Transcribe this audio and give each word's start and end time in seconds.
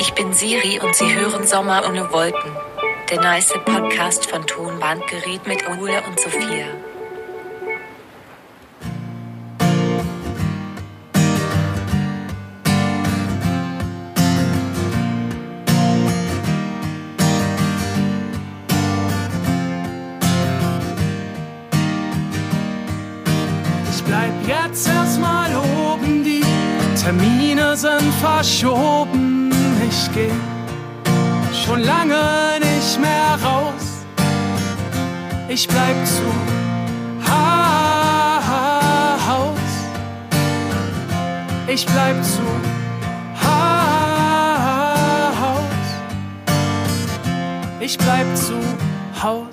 Ich 0.00 0.14
bin 0.14 0.32
Siri 0.32 0.80
und 0.82 0.94
Sie 0.94 1.14
hören 1.14 1.46
Sommer 1.46 1.82
ohne 1.86 2.10
Wolken. 2.10 2.52
Der 3.10 3.20
nice 3.20 3.52
Podcast 3.66 4.30
von 4.30 4.46
Tonbandgerät 4.46 5.46
mit 5.46 5.62
Ole 5.68 6.02
und 6.08 6.18
Sophia. 6.18 6.64
Ich 23.92 24.02
bleib 24.04 24.32
jetzt 24.48 24.88
erstmal 24.88 25.54
oben, 25.56 26.24
die 26.24 26.42
Termine 26.98 27.76
sind 27.76 28.14
verschoben. 28.22 28.99
Ich 35.60 35.68
bleib 35.68 36.06
zu 36.06 36.22
Haus. 39.28 39.58
Ich 41.68 41.84
bleib 41.84 42.24
zu 42.24 42.40
Haus. 45.42 45.60
Ich 47.78 47.98
bleib 47.98 48.34
zu 48.34 48.54
Haus. 49.22 49.48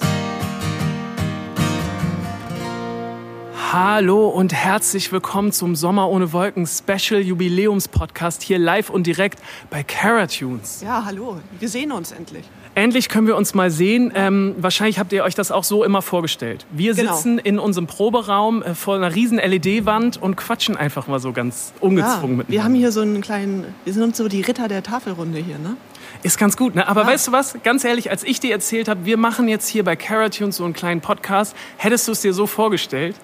Hallo 3.74 4.30
und 4.30 4.54
herzlich 4.54 5.12
willkommen 5.12 5.52
zum 5.52 5.76
Sommer 5.76 6.10
ohne 6.10 6.32
Wolken 6.32 6.66
Special 6.68 7.20
Jubiläums 7.20 7.90
Podcast 7.90 8.44
hier 8.44 8.60
live 8.60 8.90
und 8.90 9.08
direkt 9.08 9.42
bei 9.70 9.84
Caratunes. 9.84 10.80
Ja, 10.82 11.04
hallo. 11.04 11.42
Wir 11.60 11.68
sehen 11.68 11.92
uns 11.92 12.14
endlich. 12.14 12.46
Endlich 12.78 13.10
können 13.10 13.26
wir 13.26 13.36
uns 13.36 13.56
mal 13.56 13.72
sehen. 13.72 14.12
Ähm, 14.14 14.54
wahrscheinlich 14.60 15.00
habt 15.00 15.12
ihr 15.12 15.24
euch 15.24 15.34
das 15.34 15.52
auch 15.52 15.64
so 15.64 15.84
immer 15.84 16.04
vorgestellt. 16.04 16.68
Wir 16.70 16.94
Genau. 16.94 17.16
sitzen 17.16 17.40
in 17.40 17.58
unserem 17.58 17.88
Proberaum 17.88 18.62
äh, 18.62 18.76
vor 18.76 18.96
einer 18.96 19.16
riesen 19.16 19.40
LED-Wand 19.40 20.22
und 20.22 20.36
quatschen 20.36 20.78
einfach 20.78 21.08
mal 21.08 21.20
so 21.20 21.32
ganz 21.34 21.74
ungezwungen 21.80 22.34
ja, 22.34 22.38
mit. 22.38 22.50
wir 22.50 22.64
haben 22.64 22.76
hier 22.76 22.92
so 22.92 23.02
einen 23.02 23.22
kleinen, 23.22 23.66
wir 23.84 23.94
sind 23.94 24.04
uns 24.04 24.18
so 24.18 24.28
die 24.28 24.42
Ritter 24.42 24.68
der 24.68 24.84
Tafelrunde 24.84 25.40
hier, 25.40 25.58
ne? 25.58 25.76
Ist 26.22 26.38
ganz 26.38 26.56
gut, 26.56 26.76
ne? 26.76 26.88
Aber 26.88 27.02
Ja. 27.02 27.08
weißt 27.08 27.30
du 27.30 27.32
was? 27.32 27.56
Ganz 27.64 27.84
ehrlich, 27.84 28.12
als 28.12 28.24
ich 28.24 28.40
dir 28.40 28.52
erzählt 28.52 28.88
habe, 28.90 29.06
wir 29.06 29.18
machen 29.18 29.48
jetzt 29.48 29.68
hier 29.68 29.84
bei 29.84 29.96
Caratunes 29.96 30.58
so 30.58 30.64
einen 30.64 30.74
kleinen 30.74 31.02
Podcast, 31.02 31.56
hättest 31.78 32.08
du 32.08 32.12
es 32.12 32.22
dir 32.22 32.34
so 32.34 32.46
vorgestellt? 32.46 33.16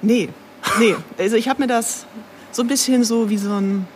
Nee, 0.00 0.28
nee. 0.78 0.94
Also 1.18 1.34
ich 1.34 1.48
habe 1.48 1.60
mir 1.62 1.66
das 1.68 2.06
so 2.52 2.62
ein 2.62 2.68
bisschen 2.68 3.02
so 3.02 3.28
wie 3.30 3.36
so 3.36 3.50
ein, 3.52 3.88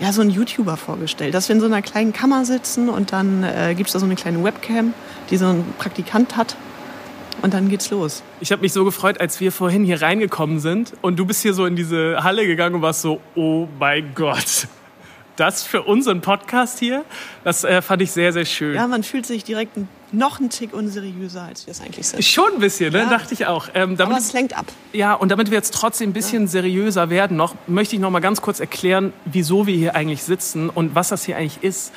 ja, 0.00 0.12
so 0.12 0.22
ein 0.22 0.30
YouTuber 0.30 0.76
vorgestellt, 0.76 1.34
dass 1.34 1.48
wir 1.48 1.56
in 1.56 1.60
so 1.60 1.66
einer 1.66 1.82
kleinen 1.82 2.12
Kammer 2.12 2.44
sitzen 2.44 2.88
und 2.88 3.12
dann 3.12 3.42
äh, 3.42 3.74
gibt 3.74 3.88
es 3.88 3.92
da 3.92 3.98
so 3.98 4.06
eine 4.06 4.14
kleine 4.14 4.42
Webcam, 4.44 4.94
die 5.30 5.36
so 5.36 5.46
ein 5.46 5.64
Praktikant 5.78 6.36
hat 6.36 6.56
und 7.42 7.54
dann 7.54 7.68
geht's 7.68 7.90
los. 7.90 8.22
Ich 8.40 8.52
habe 8.52 8.62
mich 8.62 8.72
so 8.72 8.84
gefreut, 8.84 9.20
als 9.20 9.40
wir 9.40 9.52
vorhin 9.52 9.84
hier 9.84 10.00
reingekommen 10.00 10.60
sind 10.60 10.92
und 11.02 11.18
du 11.18 11.26
bist 11.26 11.42
hier 11.42 11.54
so 11.54 11.66
in 11.66 11.76
diese 11.76 12.22
Halle 12.22 12.46
gegangen 12.46 12.76
und 12.76 12.82
warst 12.82 13.02
so, 13.02 13.20
oh 13.34 13.66
mein 13.78 14.14
Gott. 14.14 14.68
Das 15.36 15.62
für 15.62 15.82
unseren 15.82 16.20
Podcast 16.20 16.80
hier, 16.80 17.04
das 17.44 17.62
äh, 17.62 17.80
fand 17.80 18.02
ich 18.02 18.10
sehr, 18.10 18.32
sehr 18.32 18.44
schön. 18.44 18.74
Ja, 18.74 18.88
man 18.88 19.04
fühlt 19.04 19.24
sich 19.24 19.44
direkt 19.44 19.76
ein, 19.76 19.88
noch 20.12 20.40
einen 20.40 20.50
Tick 20.50 20.72
unseriöser, 20.74 21.42
als 21.42 21.66
wir 21.66 21.72
es 21.72 21.80
eigentlich 21.80 22.06
sind. 22.08 22.24
Schon 22.24 22.54
ein 22.54 22.60
bisschen, 22.60 22.92
ne? 22.92 23.00
Ja. 23.00 23.10
dachte 23.10 23.34
ich 23.34 23.46
auch. 23.46 23.68
Ähm, 23.74 23.96
damit, 23.96 24.14
Aber 24.14 24.22
es 24.24 24.32
lenkt 24.32 24.56
ab. 24.56 24.66
ja, 24.92 25.14
und 25.14 25.30
damit 25.30 25.50
wir 25.50 25.56
jetzt 25.58 25.74
trotzdem 25.74 26.10
ein 26.10 26.12
bisschen 26.14 26.48
seriöser 26.48 27.10
werden 27.10 27.36
noch, 27.36 27.54
möchte 27.66 27.94
ich 27.96 28.00
noch 28.00 28.10
mal 28.10 28.20
ganz 28.20 28.40
kurz 28.40 28.60
erklären, 28.60 29.12
wieso 29.24 29.66
wir 29.66 29.76
hier 29.76 29.94
eigentlich 29.94 30.22
sitzen 30.22 30.70
und 30.70 30.94
was 30.94 31.08
das 31.08 31.24
hier 31.24 31.36
eigentlich 31.36 31.62
ist. 31.62 31.92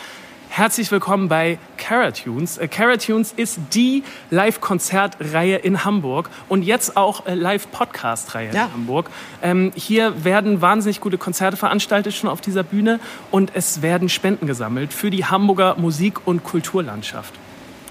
Herzlich 0.50 0.92
willkommen 0.92 1.30
bei 1.30 1.58
Caratunes. 1.78 2.58
Äh, 2.58 2.68
Caratunes 2.68 3.32
ist 3.38 3.58
die 3.74 4.04
Live-Konzertreihe 4.32 5.56
in 5.56 5.86
Hamburg 5.86 6.30
und 6.50 6.64
jetzt 6.64 6.98
auch 6.98 7.26
äh, 7.26 7.36
Live-Podcast-Reihe 7.36 8.54
Ja. 8.54 8.66
in 8.66 8.74
Hamburg. 8.74 9.10
Ähm, 9.42 9.72
hier 9.76 10.26
werden 10.26 10.60
wahnsinnig 10.62 11.00
gute 11.00 11.18
Konzerte 11.18 11.56
veranstaltet 11.56 12.14
schon 12.14 12.30
auf 12.30 12.42
dieser 12.42 12.64
Bühne 12.64 13.00
und 13.32 13.52
es 13.56 13.82
werden 13.82 14.10
Spenden 14.10 14.46
gesammelt 14.46 14.92
für 14.94 15.10
die 15.10 15.24
Hamburger 15.24 15.76
Musik- 15.78 16.28
und 16.28 16.44
Kulturlandschaft. 16.44 17.34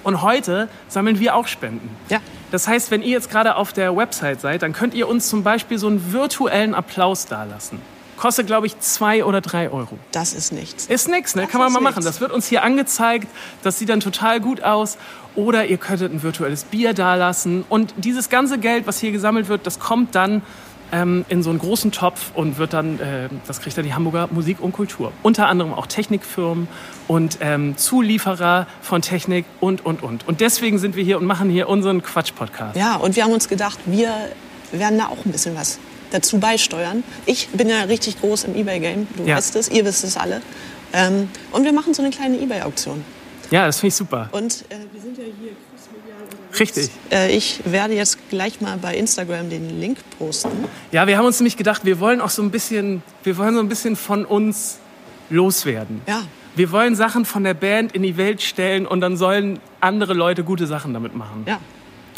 Und 0.03 0.23
heute 0.23 0.69
sammeln 0.89 1.19
wir 1.19 1.35
auch 1.35 1.47
Spenden. 1.47 1.91
Ja. 2.09 2.19
Das 2.51 2.67
heißt, 2.67 2.91
wenn 2.91 3.03
ihr 3.03 3.11
jetzt 3.11 3.31
gerade 3.31 3.57
auf 3.57 3.73
der 3.73 3.97
Website 3.97 4.41
seid, 4.41 4.63
dann 4.63 4.73
könnt 4.73 4.95
ihr 4.95 5.09
uns 5.09 5.29
zum 5.29 5.43
Beispiel 5.43 5.79
so 5.79 5.87
einen 5.87 6.13
virtuellen 6.13 6.75
Applaus 6.75 7.27
dalassen. 7.27 7.81
Kostet, 8.17 8.47
glaube 8.47 8.67
ich, 8.67 8.79
zwei 8.81 9.25
oder 9.25 9.41
drei 9.41 9.71
Euro. 9.71 9.99
Das 10.13 10.35
ist 10.35 10.53
nichts. 10.53 10.87
Ist 10.87 11.09
nix, 11.09 11.35
ne? 11.35 11.43
Das 11.43 11.51
Kann 11.51 11.61
man 11.61 11.73
mal 11.73 11.81
machen. 11.81 11.95
nichts. 12.01 12.05
Das 12.05 12.21
wird 12.21 12.33
uns 12.33 12.47
hier 12.47 12.63
angezeigt. 12.63 13.29
Das 13.63 13.79
sieht 13.79 13.89
dann 13.89 14.01
total 14.01 14.41
gut 14.41 14.63
aus. 14.63 14.99
Oder 15.37 15.67
ihr 15.67 15.79
könntet 15.79 16.13
ein 16.13 16.23
virtuelles 16.23 16.65
Bier 16.65 16.93
dalassen. 16.93 17.65
Und 17.71 17.95
dieses 17.97 18.29
ganze 18.29 18.59
Geld, 18.59 18.87
was 18.87 18.99
hier 18.99 19.13
gesammelt 19.13 19.49
wird, 19.49 19.67
das 19.67 19.79
kommt 19.79 20.15
dann 20.15 20.43
ähm, 20.93 21.25
in 21.29 21.43
so 21.43 21.51
einen 21.51 21.59
großen 21.59 21.93
Topf 21.93 22.33
und 22.35 22.59
wird 22.59 22.73
dann, 22.73 22.99
äh, 23.01 23.29
das 23.47 23.61
kriegt 23.61 23.77
dann 23.79 23.85
die 23.85 23.95
Hamburger 23.95 24.29
Musik 24.33 24.61
und 24.61 24.73
Kultur. 24.73 25.13
Unter 25.23 25.49
anderem 25.49 25.73
auch 25.75 25.87
Technikfirmen 25.87 26.69
und 27.09 27.39
ähm, 27.41 27.77
Zulieferer 27.77 28.67
von 28.83 29.03
Technik 29.03 29.45
und, 29.61 29.85
und, 29.85 30.03
und. 30.03 30.27
Und 30.27 30.41
deswegen 30.41 30.79
sind 30.79 30.97
wir 30.97 31.05
hier 31.05 31.19
und 31.19 31.27
machen 31.27 31.51
hier 31.51 31.69
unseren 31.69 32.03
Quatsch-Podcast. 32.03 32.77
Ja, 32.77 32.97
und 32.97 33.17
wir 33.17 33.25
haben 33.25 33.33
uns 33.33 33.49
gedacht, 33.49 33.79
wir 33.87 34.13
werden 34.73 34.99
da 34.99 35.07
auch 35.07 35.25
ein 35.25 35.33
bisschen 35.33 35.57
was 35.57 35.79
dazu 36.11 36.39
beisteuern. 36.41 37.05
Ich 37.27 37.49
bin 37.51 37.69
ja 37.69 37.83
richtig 37.83 38.21
groß 38.21 38.45
im 38.45 38.57
Ebay-Game, 38.57 39.07
du 39.17 39.25
Ja. 39.25 39.37
weißt 39.37 39.57
es, 39.57 39.69
ihr 39.69 39.85
wisst 39.85 40.05
es 40.05 40.17
alle. 40.17 40.43
Ähm, 40.93 41.29
und 41.53 41.65
wir 41.65 41.73
machen 41.73 41.95
so 41.95 42.03
eine 42.03 42.11
kleine 42.11 42.37
Ebay-Auktion. 42.39 43.05
Ja, 43.51 43.67
das 43.67 43.79
finde 43.81 43.89
ich 43.89 43.95
super. 43.97 44.29
Und 44.33 44.65
äh, 44.71 44.77
wir 44.93 45.01
sind 45.01 45.19
ja 45.19 45.25
hier. 45.25 45.53
Richtig. 46.59 46.91
Äh, 47.11 47.35
ich 47.37 47.61
werde 47.65 47.95
jetzt 47.95 48.19
gleich 48.31 48.61
mal 48.61 48.77
bei 48.79 48.97
Instagram 48.97 49.51
den 49.51 49.81
Link 49.81 49.99
posten. 50.19 50.51
Ja, 50.93 51.07
wir 51.07 51.17
haben 51.17 51.27
uns 51.27 51.39
nämlich 51.39 51.57
gedacht, 51.57 51.85
wir 51.85 52.01
wollen 52.01 52.21
auch 52.21 52.31
so 52.31 52.43
ein 52.43 52.51
bisschen, 52.51 53.03
wir 53.23 53.37
wollen 53.37 53.55
so 53.55 53.61
ein 53.61 53.69
bisschen 53.69 53.97
von 53.97 54.25
uns 54.25 54.79
loswerden. 55.31 56.03
Ja, 56.09 56.23
Wir 56.57 56.73
wollen 56.73 56.97
Sachen 56.97 57.25
von 57.25 57.45
der 57.45 57.55
Band 57.55 57.93
in 57.93 58.03
die 58.03 58.17
Welt 58.17 58.43
stellen 58.43 58.87
und 58.87 59.01
dann 59.01 59.17
sollen 59.17 59.61
andere 59.81 60.15
Leute 60.15 60.43
gute 60.43 60.67
Sachen 60.67 60.93
damit 60.93 61.15
machen. 61.15 61.45
ja. 61.47 61.59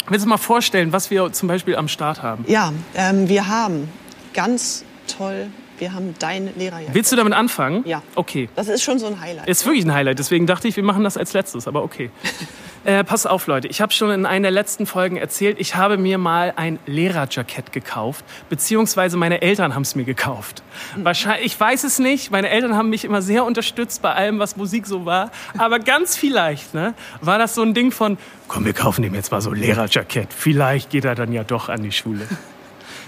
Willst 0.09 0.25
du 0.25 0.29
mal 0.29 0.35
vorstellen, 0.37 0.91
was 0.91 1.09
wir 1.11 1.31
zum 1.31 1.47
Beispiel 1.47 1.77
am 1.77 1.87
Start 1.87 2.21
haben? 2.21 2.43
Ja, 2.49 2.73
ähm, 2.93 3.29
wir 3.29 3.47
haben 3.47 3.87
ganz 4.33 4.83
toll, 5.07 5.47
wir 5.79 5.93
haben 5.93 6.13
deine 6.19 6.51
Lehrerjacke. 6.57 6.93
Willst 6.93 7.09
du 7.13 7.15
damit 7.15 7.31
anfangen? 7.31 7.83
Ja. 7.87 8.01
Okay. 8.15 8.49
Das 8.55 8.67
ist 8.67 8.83
schon 8.83 8.99
so 8.99 9.05
ein 9.07 9.21
Highlight. 9.21 9.47
Ist 9.47 9.65
wirklich 9.65 9.85
ein 9.85 9.93
Highlight, 9.93 10.19
deswegen 10.19 10.45
dachte 10.45 10.67
ich, 10.67 10.75
wir 10.75 10.83
machen 10.83 11.05
das 11.05 11.15
als 11.15 11.31
letztes, 11.31 11.69
aber 11.69 11.83
okay. 11.83 12.09
äh, 12.83 13.03
pass 13.03 13.25
auf, 13.25 13.47
Leute. 13.47 13.67
Ich 13.67 13.81
habe 13.81 13.93
schon 13.93 14.11
in 14.11 14.25
einer 14.25 14.43
der 14.43 14.51
letzten 14.51 14.85
Folgen 14.85 15.17
erzählt, 15.17 15.59
ich 15.59 15.75
habe 15.75 15.97
mir 15.97 16.17
mal 16.17 16.53
ein 16.55 16.79
Lehrerjackett 16.85 17.71
gekauft, 17.71 18.25
beziehungsweise 18.49 19.17
meine 19.17 19.41
Eltern 19.41 19.75
haben 19.75 19.83
es 19.83 19.95
mir 19.95 20.03
gekauft. 20.03 20.63
Wahrscheinlich, 20.95 21.45
ich 21.45 21.59
weiß 21.59 21.83
es 21.83 21.99
nicht, 21.99 22.31
meine 22.31 22.49
Eltern 22.49 22.75
haben 22.75 22.89
mich 22.89 23.05
immer 23.05 23.21
sehr 23.21 23.45
unterstützt 23.45 24.01
bei 24.01 24.13
allem, 24.13 24.39
was 24.39 24.57
Musik 24.57 24.85
so 24.87 25.05
war, 25.05 25.31
aber 25.57 25.79
ganz 25.79 26.17
vielleicht 26.17 26.73
ne, 26.73 26.93
war 27.21 27.37
das 27.37 27.55
so 27.55 27.61
ein 27.61 27.73
Ding 27.73 27.91
von, 27.91 28.17
komm, 28.47 28.65
wir 28.65 28.73
kaufen 28.73 29.03
ihm 29.03 29.15
jetzt 29.15 29.31
mal 29.31 29.41
so 29.41 29.51
ein 29.51 29.57
Lehrerjackett, 29.57 30.33
vielleicht 30.33 30.89
geht 30.89 31.05
er 31.05 31.15
dann 31.15 31.31
ja 31.31 31.43
doch 31.43 31.69
an 31.69 31.83
die 31.83 31.91
Schule. 31.91 32.27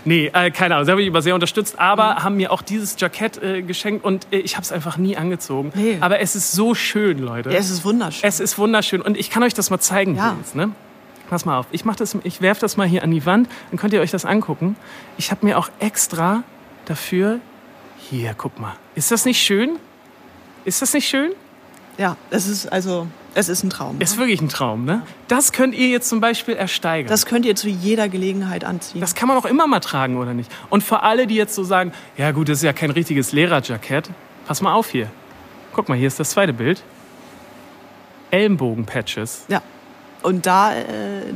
Nee, 0.05 0.31
äh, 0.33 0.51
keine 0.51 0.75
Ahnung. 0.75 0.85
Sie 0.85 0.91
haben 0.91 0.97
mich 0.99 1.07
immer 1.07 1.21
sehr 1.21 1.33
unterstützt, 1.33 1.79
aber 1.79 2.23
haben 2.23 2.38
mir 2.38 2.51
auch 2.51 2.61
dieses 2.61 2.95
Jackett 2.99 3.41
äh, 3.41 3.61
geschenkt 3.63 4.05
und 4.05 4.27
äh, 4.31 4.38
ich 4.38 4.55
habe 4.55 4.63
es 4.63 4.71
einfach 4.71 4.97
nie 4.97 5.17
angezogen. 5.17 5.71
Nee. 5.75 5.97
Aber 5.99 6.19
es 6.19 6.35
ist 6.35 6.51
so 6.51 6.75
schön, 6.75 7.19
Leute. 7.19 7.49
ja, 7.51 7.57
es 7.57 7.69
ist 7.71 7.83
wunderschön. 7.83 8.27
es 8.27 8.39
ist 8.39 8.57
wunderschön 8.57 9.01
und 9.01 9.17
ich 9.17 9.29
kann 9.31 9.41
euch 9.44 9.53
das 9.55 9.69
mal 9.71 9.79
zeigen 9.79 10.15
Ja. 10.15 10.35
jetzt, 10.39 10.55
ne? 10.55 10.71
Pass 11.29 11.44
mal 11.44 11.57
auf, 11.57 11.65
ich, 11.71 11.85
mach 11.85 11.95
das, 11.95 12.15
ich 12.23 12.39
werfe 12.41 12.61
das 12.61 12.77
mal 12.77 12.88
hier 12.88 13.01
an 13.03 13.09
die 13.09 13.25
Wand, 13.25 13.49
dann 13.71 13.79
könnt 13.79 13.94
ihr 13.94 14.01
euch 14.01 14.11
das 14.11 14.25
angucken. 14.25 14.75
Ich 15.17 15.31
habe 15.31 15.44
mir 15.44 15.57
auch 15.57 15.69
extra 15.79 16.44
dafür, 16.85 17.39
hier, 17.97 18.35
guck 18.38 18.59
mal. 18.59 18.74
Ist 18.94 19.09
das 19.09 19.25
nicht 19.25 19.41
schön? 19.41 19.77
Ist 20.65 20.81
das 20.83 20.94
nicht 20.94 21.07
schön? 21.09 21.31
ja, 21.97 22.15
es 22.30 22.47
ist 22.47 22.68
also, 22.71 23.07
es 23.35 23.49
ist 23.49 23.63
ein 23.63 23.69
Traum. 23.69 23.99
Ist 23.99 24.17
wirklich 24.17 24.41
ein 24.41 24.47
Traum, 24.49 24.85
ne? 24.85 25.01
Das 25.27 25.51
könnt 25.51 25.75
ihr 25.75 25.89
jetzt 25.89 26.07
zum 26.07 26.21
Beispiel 26.21 26.55
ersteigern. 26.55 27.09
Das 27.09 27.25
könnt 27.25 27.45
ihr 27.45 27.55
zu 27.55 27.67
jeder 27.67 28.07
Gelegenheit 28.07 28.63
anziehen. 28.63 29.01
Das 29.01 29.13
kann 29.13 29.27
man 29.27 29.37
auch 29.37 29.45
immer 29.45 29.67
mal 29.67 29.81
tragen, 29.81 30.17
oder 30.17 30.33
nicht? 30.33 30.49
Und 30.69 30.83
für 30.83 31.03
alle, 31.03 31.27
die 31.27 31.35
jetzt 31.35 31.53
so 31.53 31.63
sagen, 31.63 31.91
ja 32.17 32.31
gut, 32.31 32.47
das 32.47 32.59
ist 32.59 32.63
ja 32.63 32.73
kein 32.73 32.91
richtiges 32.91 33.33
Lehrerjackett, 33.33 34.09
pass 34.47 34.61
mal 34.61 34.73
auf 34.73 34.89
hier. 34.89 35.11
Guck 35.73 35.89
mal, 35.89 35.97
hier 35.97 36.07
ist 36.07 36.19
das 36.19 36.29
zweite 36.31 36.53
Bild. 36.53 36.81
Ellenbogenpatches. 38.31 39.45
ja. 39.49 39.61
Und 40.25 40.48
da, 40.48 40.74
äh, 40.74 40.83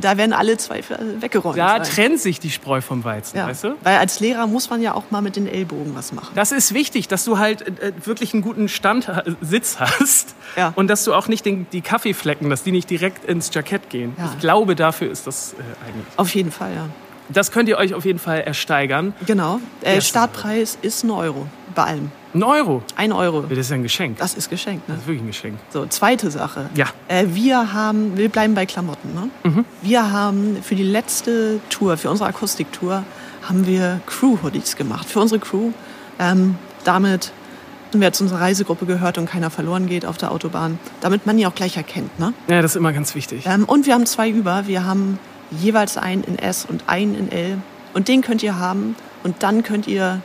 da 0.00 0.16
werden 0.16 0.32
alle 0.32 0.56
Zweifel 0.56 1.16
weggeräumt. 1.20 1.56
Da 1.56 1.84
sein. 1.84 1.94
trennt 1.94 2.20
sich 2.20 2.40
die 2.40 2.50
Spreu 2.50 2.80
vom 2.80 3.04
Weizen, 3.04 3.36
ja. 3.36 3.46
weißt 3.46 3.62
du? 3.62 3.76
Weil 3.82 3.98
als 3.98 4.18
Lehrer 4.18 4.48
muss 4.48 4.68
man 4.68 4.82
ja 4.82 4.94
auch 4.94 5.04
mal 5.10 5.22
mit 5.22 5.36
den 5.36 5.46
Ellbogen 5.46 5.94
was 5.94 6.12
machen. 6.12 6.32
Das 6.34 6.50
ist 6.50 6.74
wichtig, 6.74 7.06
dass 7.06 7.24
du 7.24 7.38
halt 7.38 7.62
äh, 7.80 7.92
wirklich 8.04 8.34
einen 8.34 8.42
guten 8.42 8.68
Stand, 8.68 9.08
Sitz 9.40 9.78
hast 9.78 10.34
Ja. 10.56 10.72
und 10.74 10.88
dass 10.88 11.04
du 11.04 11.14
auch 11.14 11.28
nicht 11.28 11.46
den, 11.46 11.68
die 11.70 11.82
Kaffeeflecken, 11.82 12.50
dass 12.50 12.64
die 12.64 12.72
nicht 12.72 12.90
direkt 12.90 13.24
ins 13.26 13.54
Jackett 13.54 13.90
gehen. 13.90 14.14
Ja. 14.18 14.30
Ich 14.34 14.40
glaube, 14.40 14.74
dafür 14.74 15.08
ist 15.08 15.28
das 15.28 15.52
äh, 15.52 15.86
eigentlich. 15.88 16.06
Auf 16.16 16.34
jeden 16.34 16.50
Fall, 16.50 16.74
ja. 16.74 16.86
Das 17.28 17.52
könnt 17.52 17.68
ihr 17.68 17.78
euch 17.78 17.94
auf 17.94 18.04
jeden 18.04 18.18
Fall 18.18 18.40
ersteigern. 18.40 19.14
Genau. 19.24 19.60
Äh. 19.82 20.00
Startpreis 20.00 20.78
ist 20.82 21.04
ein 21.04 21.12
Euro. 21.12 21.46
Bei 21.76 21.84
allem. 21.84 22.10
Ein 22.32 22.42
Euro. 22.44 22.82
Ein 22.96 23.12
Euro. 23.12 23.42
Das 23.42 23.58
ist 23.58 23.70
ja 23.70 23.76
ein 23.76 23.82
Geschenk. 23.82 24.18
Das 24.18 24.30
Das 24.32 24.38
ist 24.38 24.50
geschenkt, 24.50 24.88
ne? 24.88 24.94
ist 24.94 25.06
wirklich 25.06 25.22
ein 25.22 25.26
Geschenk. 25.26 25.58
So, 25.72 25.84
zweite 25.86 26.30
Sache. 26.30 26.70
Ja. 26.76 26.86
Äh, 27.08 27.26
wir 27.30 27.72
haben, 27.72 28.16
wir 28.16 28.28
bleiben 28.28 28.54
bei 28.54 28.66
Klamotten, 28.66 29.12
ne? 29.14 29.30
Mhm. 29.42 29.64
Wir 29.82 30.12
haben 30.12 30.58
für 30.62 30.76
die 30.76 30.84
letzte 30.84 31.58
Tour, 31.70 31.96
für 31.96 32.08
unsere 32.10 32.28
Akustiktour, 32.28 33.02
haben 33.48 33.66
wir 33.66 34.00
Crew-Hoodies 34.06 34.76
gemacht. 34.76 35.08
Für 35.08 35.20
unsere 35.20 35.40
Crew. 35.40 35.72
Ähm, 36.20 36.56
damit, 36.84 37.32
wer 37.92 38.12
zu 38.12 38.22
unserer 38.24 38.42
Reisegruppe 38.42 38.86
gehört 38.86 39.18
und 39.18 39.26
keiner 39.28 39.50
verloren 39.50 39.86
geht 39.86 40.06
auf 40.06 40.16
der 40.16 40.30
Autobahn, 40.30 40.78
damit 41.00 41.26
man 41.26 41.36
die 41.36 41.46
auch 41.46 41.54
gleich 41.54 41.76
erkennt, 41.76 42.16
ne? 42.20 42.32
Ja, 42.46 42.62
das 42.62 42.72
ist 42.72 42.76
immer 42.76 42.92
ganz 42.92 43.14
wichtig. 43.16 43.44
Ähm, 43.46 43.64
und 43.64 43.86
wir 43.86 43.94
haben 43.94 44.06
zwei 44.06 44.28
über. 44.30 44.68
Wir 44.68 44.84
haben 44.84 45.18
jeweils 45.50 45.96
einen 45.96 46.22
in 46.22 46.38
S 46.38 46.64
und 46.64 46.84
einen 46.86 47.16
in 47.16 47.32
L. 47.32 47.58
Und 47.92 48.06
den 48.06 48.20
könnt 48.20 48.42
ihr 48.44 48.56
haben. 48.58 48.94
Und 49.24 49.42
dann 49.42 49.64
könnt 49.64 49.88
ihr 49.88 50.22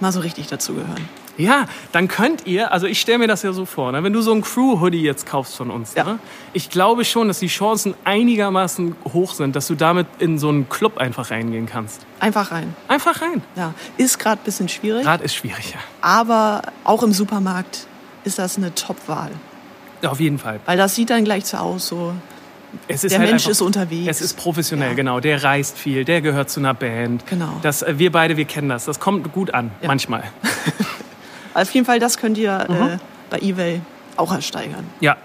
mal 0.00 0.12
so 0.12 0.20
richtig 0.20 0.48
dazugehören. 0.48 1.08
Ja, 1.38 1.66
dann 1.92 2.08
könnt 2.08 2.46
ihr, 2.46 2.72
also 2.72 2.86
ich 2.86 3.00
stelle 3.00 3.18
mir 3.18 3.26
das 3.28 3.42
ja 3.42 3.52
so 3.52 3.66
vor, 3.66 3.92
ne, 3.92 4.02
wenn 4.02 4.12
du 4.12 4.22
so 4.22 4.32
ein 4.32 4.40
Crew-Hoodie 4.42 5.02
jetzt 5.02 5.26
kaufst 5.26 5.56
von 5.56 5.70
uns, 5.70 5.94
Ja. 5.94 6.04
ne, 6.04 6.18
ich 6.54 6.70
glaube 6.70 7.04
schon, 7.04 7.28
dass 7.28 7.40
die 7.40 7.48
Chancen 7.48 7.94
einigermaßen 8.04 8.96
hoch 9.12 9.34
sind, 9.34 9.54
dass 9.54 9.66
du 9.66 9.74
damit 9.74 10.06
in 10.18 10.38
so 10.38 10.48
einen 10.48 10.68
Club 10.68 10.98
einfach 10.98 11.30
reingehen 11.30 11.66
kannst. 11.66 12.06
Einfach 12.20 12.50
rein. 12.52 12.74
Einfach 12.88 13.20
rein. 13.20 13.42
Ja. 13.54 13.74
Ist 13.98 14.18
gerade 14.18 14.40
ein 14.40 14.44
bisschen 14.44 14.68
schwierig. 14.68 15.04
Rad 15.06 15.20
ist 15.20 15.34
schwierig, 15.34 15.74
Aber 16.00 16.62
auch 16.84 17.02
im 17.02 17.12
Supermarkt 17.12 17.86
ist 18.24 18.38
das 18.38 18.56
eine 18.56 18.74
Top-Wahl. 18.74 19.30
ja. 20.02 20.10
Auf 20.10 20.20
jeden 20.20 20.38
Fall. 20.38 20.60
Weil 20.64 20.78
das 20.78 20.94
sieht 20.94 21.10
dann 21.10 21.24
gleich 21.24 21.44
so 21.46 21.58
aus, 21.58 21.88
so 21.88 22.14
der 22.88 22.96
halt 22.98 23.18
Mensch 23.20 23.32
einfach, 23.44 23.50
ist 23.50 23.60
unterwegs. 23.62 24.08
Es 24.08 24.20
ist 24.20 24.36
professionell, 24.36 24.90
Ja. 24.90 24.94
genau. 24.94 25.20
Der 25.20 25.42
reist 25.42 25.78
viel, 25.78 26.04
der 26.04 26.20
gehört 26.20 26.50
zu 26.50 26.60
einer 26.60 26.74
Band. 26.74 27.26
Genau. 27.26 27.58
Das, 27.62 27.82
äh, 27.82 27.98
wir 27.98 28.10
beide, 28.12 28.36
wir 28.36 28.44
kennen 28.44 28.68
das. 28.68 28.84
Das 28.86 29.00
kommt 29.00 29.32
gut 29.32 29.52
an, 29.54 29.70
Ja. 29.82 29.88
manchmal. 29.88 30.24
Auf 31.62 31.70
jeden 31.72 31.86
Fall, 31.86 31.98
das 31.98 32.18
könnt 32.18 32.38
ihr 32.38 32.66
Mhm. 32.68 32.74
äh, 32.88 32.98
bei 33.30 33.38
eBay 33.40 33.80
auch 34.16 34.32
ersteigern. 34.32 34.86
Ja. 35.00 35.16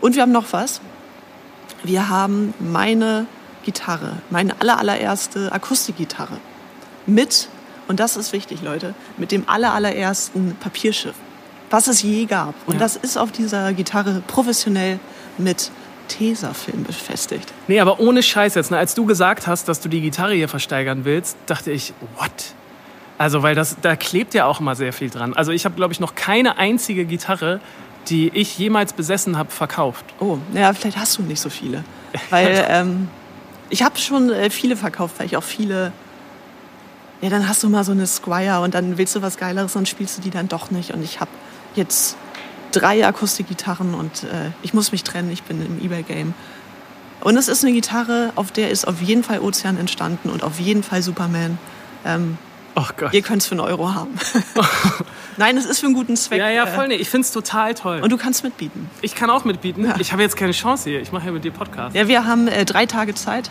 Und 0.00 0.14
wir 0.14 0.22
haben 0.22 0.32
noch 0.32 0.52
was. 0.52 0.80
Wir 1.82 2.08
haben 2.08 2.54
meine 2.58 3.26
Gitarre, 3.64 4.18
meine 4.30 4.54
aller, 4.60 4.78
allererste 4.78 5.52
Akustikgitarre 5.52 6.36
mit, 7.06 7.48
und 7.88 8.00
das 8.00 8.16
ist 8.16 8.32
wichtig, 8.32 8.62
Leute, 8.62 8.94
mit 9.16 9.32
dem 9.32 9.48
aller, 9.48 9.72
allerersten 9.74 10.56
Papierschiff, 10.60 11.14
was 11.70 11.86
es 11.88 12.02
je 12.02 12.24
gab. 12.26 12.54
Und 12.66 12.74
Ja. 12.74 12.80
das 12.80 12.96
ist 12.96 13.16
auf 13.16 13.32
dieser 13.32 13.72
Gitarre 13.72 14.22
professionell 14.26 14.98
mit 15.38 15.70
Tesafilm 16.08 16.84
befestigt. 16.84 17.52
Nee, 17.66 17.80
aber 17.80 17.98
ohne 18.00 18.22
Scheiß 18.22 18.54
jetzt. 18.54 18.70
Ne? 18.70 18.78
Als 18.78 18.94
du 18.94 19.04
gesagt 19.06 19.46
hast, 19.48 19.68
dass 19.68 19.80
du 19.80 19.88
die 19.88 20.00
Gitarre 20.00 20.34
hier 20.34 20.48
versteigern 20.48 21.04
willst, 21.04 21.36
dachte 21.46 21.72
ich, 21.72 21.92
what? 22.16 22.30
Also, 23.18 23.42
weil 23.42 23.54
das, 23.54 23.76
da 23.80 23.96
klebt 23.96 24.34
ja 24.34 24.44
auch 24.46 24.60
immer 24.60 24.74
sehr 24.74 24.92
viel 24.92 25.10
dran. 25.10 25.34
Also 25.34 25.52
ich 25.52 25.64
habe, 25.64 25.74
glaube 25.74 25.92
ich, 25.92 26.00
noch 26.00 26.14
keine 26.14 26.58
einzige 26.58 27.06
Gitarre, 27.06 27.60
die 28.08 28.28
ich 28.28 28.58
jemals 28.58 28.92
besessen 28.92 29.38
habe, 29.38 29.50
verkauft. 29.50 30.04
Oh, 30.20 30.38
naja, 30.52 30.72
vielleicht 30.74 30.98
hast 30.98 31.18
du 31.18 31.22
nicht 31.22 31.40
so 31.40 31.50
viele. 31.50 31.82
Weil 32.30 32.64
ähm, 32.68 33.08
ich 33.70 33.82
habe 33.82 33.98
schon 33.98 34.30
äh, 34.30 34.50
viele 34.50 34.76
verkauft, 34.76 35.18
weil 35.18 35.26
ich 35.26 35.36
auch 35.36 35.42
viele. 35.42 35.92
Ja, 37.22 37.30
dann 37.30 37.48
hast 37.48 37.62
du 37.62 37.70
mal 37.70 37.82
so 37.82 37.92
eine 37.92 38.06
Squire 38.06 38.60
und 38.60 38.74
dann 38.74 38.98
willst 38.98 39.16
du 39.16 39.22
was 39.22 39.38
Geileres 39.38 39.74
und 39.74 39.88
spielst 39.88 40.18
du 40.18 40.22
die 40.22 40.30
dann 40.30 40.48
doch 40.48 40.70
nicht. 40.70 40.92
Und 40.92 41.02
ich 41.02 41.18
habe 41.18 41.30
jetzt 41.74 42.16
drei 42.72 43.06
Akustikgitarren 43.06 43.94
und 43.94 44.24
äh, 44.24 44.50
ich 44.62 44.74
muss 44.74 44.92
mich 44.92 45.02
trennen, 45.02 45.30
ich 45.30 45.42
bin 45.42 45.64
im 45.64 45.82
eBay-Game. 45.82 46.34
Und 47.22 47.38
es 47.38 47.48
ist 47.48 47.64
eine 47.64 47.72
Gitarre, 47.72 48.32
auf 48.36 48.52
der 48.52 48.70
ist 48.70 48.86
auf 48.86 49.00
jeden 49.00 49.24
Fall 49.24 49.40
Ozean 49.40 49.78
entstanden 49.78 50.28
und 50.28 50.42
auf 50.42 50.60
jeden 50.60 50.82
Fall 50.82 51.00
Superman. 51.00 51.58
Ähm, 52.04 52.36
Oh 52.78 52.84
Gott. 52.96 53.14
ihr 53.14 53.22
könnt 53.22 53.42
es 53.42 53.48
für 53.48 53.52
einen 53.52 53.60
Euro 53.60 53.94
haben. 53.94 54.10
Nein, 55.38 55.56
es 55.56 55.64
ist 55.64 55.80
für 55.80 55.86
einen 55.86 55.94
guten 55.94 56.16
Zweck. 56.16 56.38
Ja, 56.38 56.50
ja, 56.50 56.64
äh, 56.64 56.66
voll 56.66 56.88
nee. 56.88 56.94
Ich 56.94 57.08
finde 57.10 57.24
es 57.24 57.32
total 57.32 57.74
toll. 57.74 58.00
Und 58.02 58.10
du 58.10 58.16
kannst 58.16 58.44
mitbieten. 58.44 58.88
ich 59.02 59.14
kann 59.14 59.30
auch 59.30 59.44
mitbieten. 59.44 59.84
Ja. 59.84 59.94
Ich 59.98 60.12
habe 60.12 60.22
jetzt 60.22 60.36
keine 60.36 60.52
Chance 60.52 60.88
hier. 60.90 61.00
Ich 61.00 61.10
mache 61.12 61.26
ja 61.26 61.32
mit 61.32 61.44
dir 61.44 61.52
Podcast. 61.52 61.94
Ja, 61.96 62.06
wir 62.08 62.26
haben 62.26 62.48
äh, 62.48 62.64
drei 62.64 62.86
Tage 62.86 63.14
Zeit. 63.14 63.50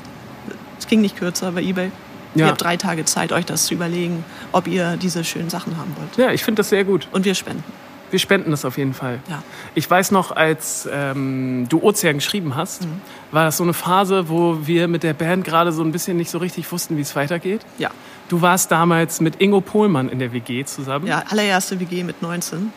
Es 0.80 0.88
ging 0.88 1.01
nicht 1.01 1.18
kürzer 1.18 1.51
bei 1.51 1.62
eBay. 1.62 1.92
Ja. 2.36 2.45
Ihr 2.45 2.51
habt 2.51 2.62
drei 2.62 2.75
Tage 2.77 3.06
Zeit, 3.06 3.31
euch 3.31 3.45
das 3.45 3.66
zu 3.66 3.74
überlegen, 3.74 4.24
ob 4.51 4.68
ihr 4.68 4.98
diese 4.98 5.24
schönen 5.24 5.50
Sachen 5.50 5.78
haben 5.78 5.95
wollt. 5.98 6.18
Ja, 6.18 6.31
ich 6.33 6.44
finde 6.44 6.60
das 6.60 6.69
sehr 6.69 6.83
gut. 6.83 7.07
Und 7.12 7.24
wir 7.25 7.33
spenden. 7.33 7.63
Wir 8.12 8.19
spenden 8.19 8.51
das 8.51 8.66
auf 8.66 8.78
jeden 8.78 8.94
Fall. 8.94 9.19
Ja. 9.30 9.42
Ich 9.74 9.89
weiß 9.89 10.12
noch, 10.12 10.31
als 10.31 10.88
ähm, 10.92 11.66
du 11.69 11.81
Ozean 11.81 12.16
geschrieben 12.18 12.56
hast, 12.56 12.83
Mhm. 12.83 13.01
war 13.31 13.45
das 13.45 13.57
so 13.57 13.63
eine 13.63 13.74
Phase, 13.74 14.30
wo 14.30 14.60
wir 14.68 14.88
mit 14.88 15.04
der 15.04 15.13
Band 15.13 15.44
gerade 15.45 15.71
so 15.71 15.81
ein 15.83 15.92
bisschen 15.92 16.18
nicht 16.18 16.30
so 16.30 16.38
richtig 16.38 16.71
wussten, 16.71 16.98
wie 16.98 17.01
es 17.01 17.16
weitergeht. 17.16 17.62
Ja. 17.78 17.89
Du 18.27 18.42
warst 18.42 18.72
damals 18.72 19.22
mit 19.22 19.42
Ingo 19.42 19.62
Pohlmann 19.62 20.10
in 20.10 20.19
der 20.19 20.33
WG 20.33 20.66
zusammen. 20.66 21.07
Ja, 21.07 21.24
allererste 21.30 21.80
WG 21.80 22.04
mit 22.04 22.22
19. 22.22 22.74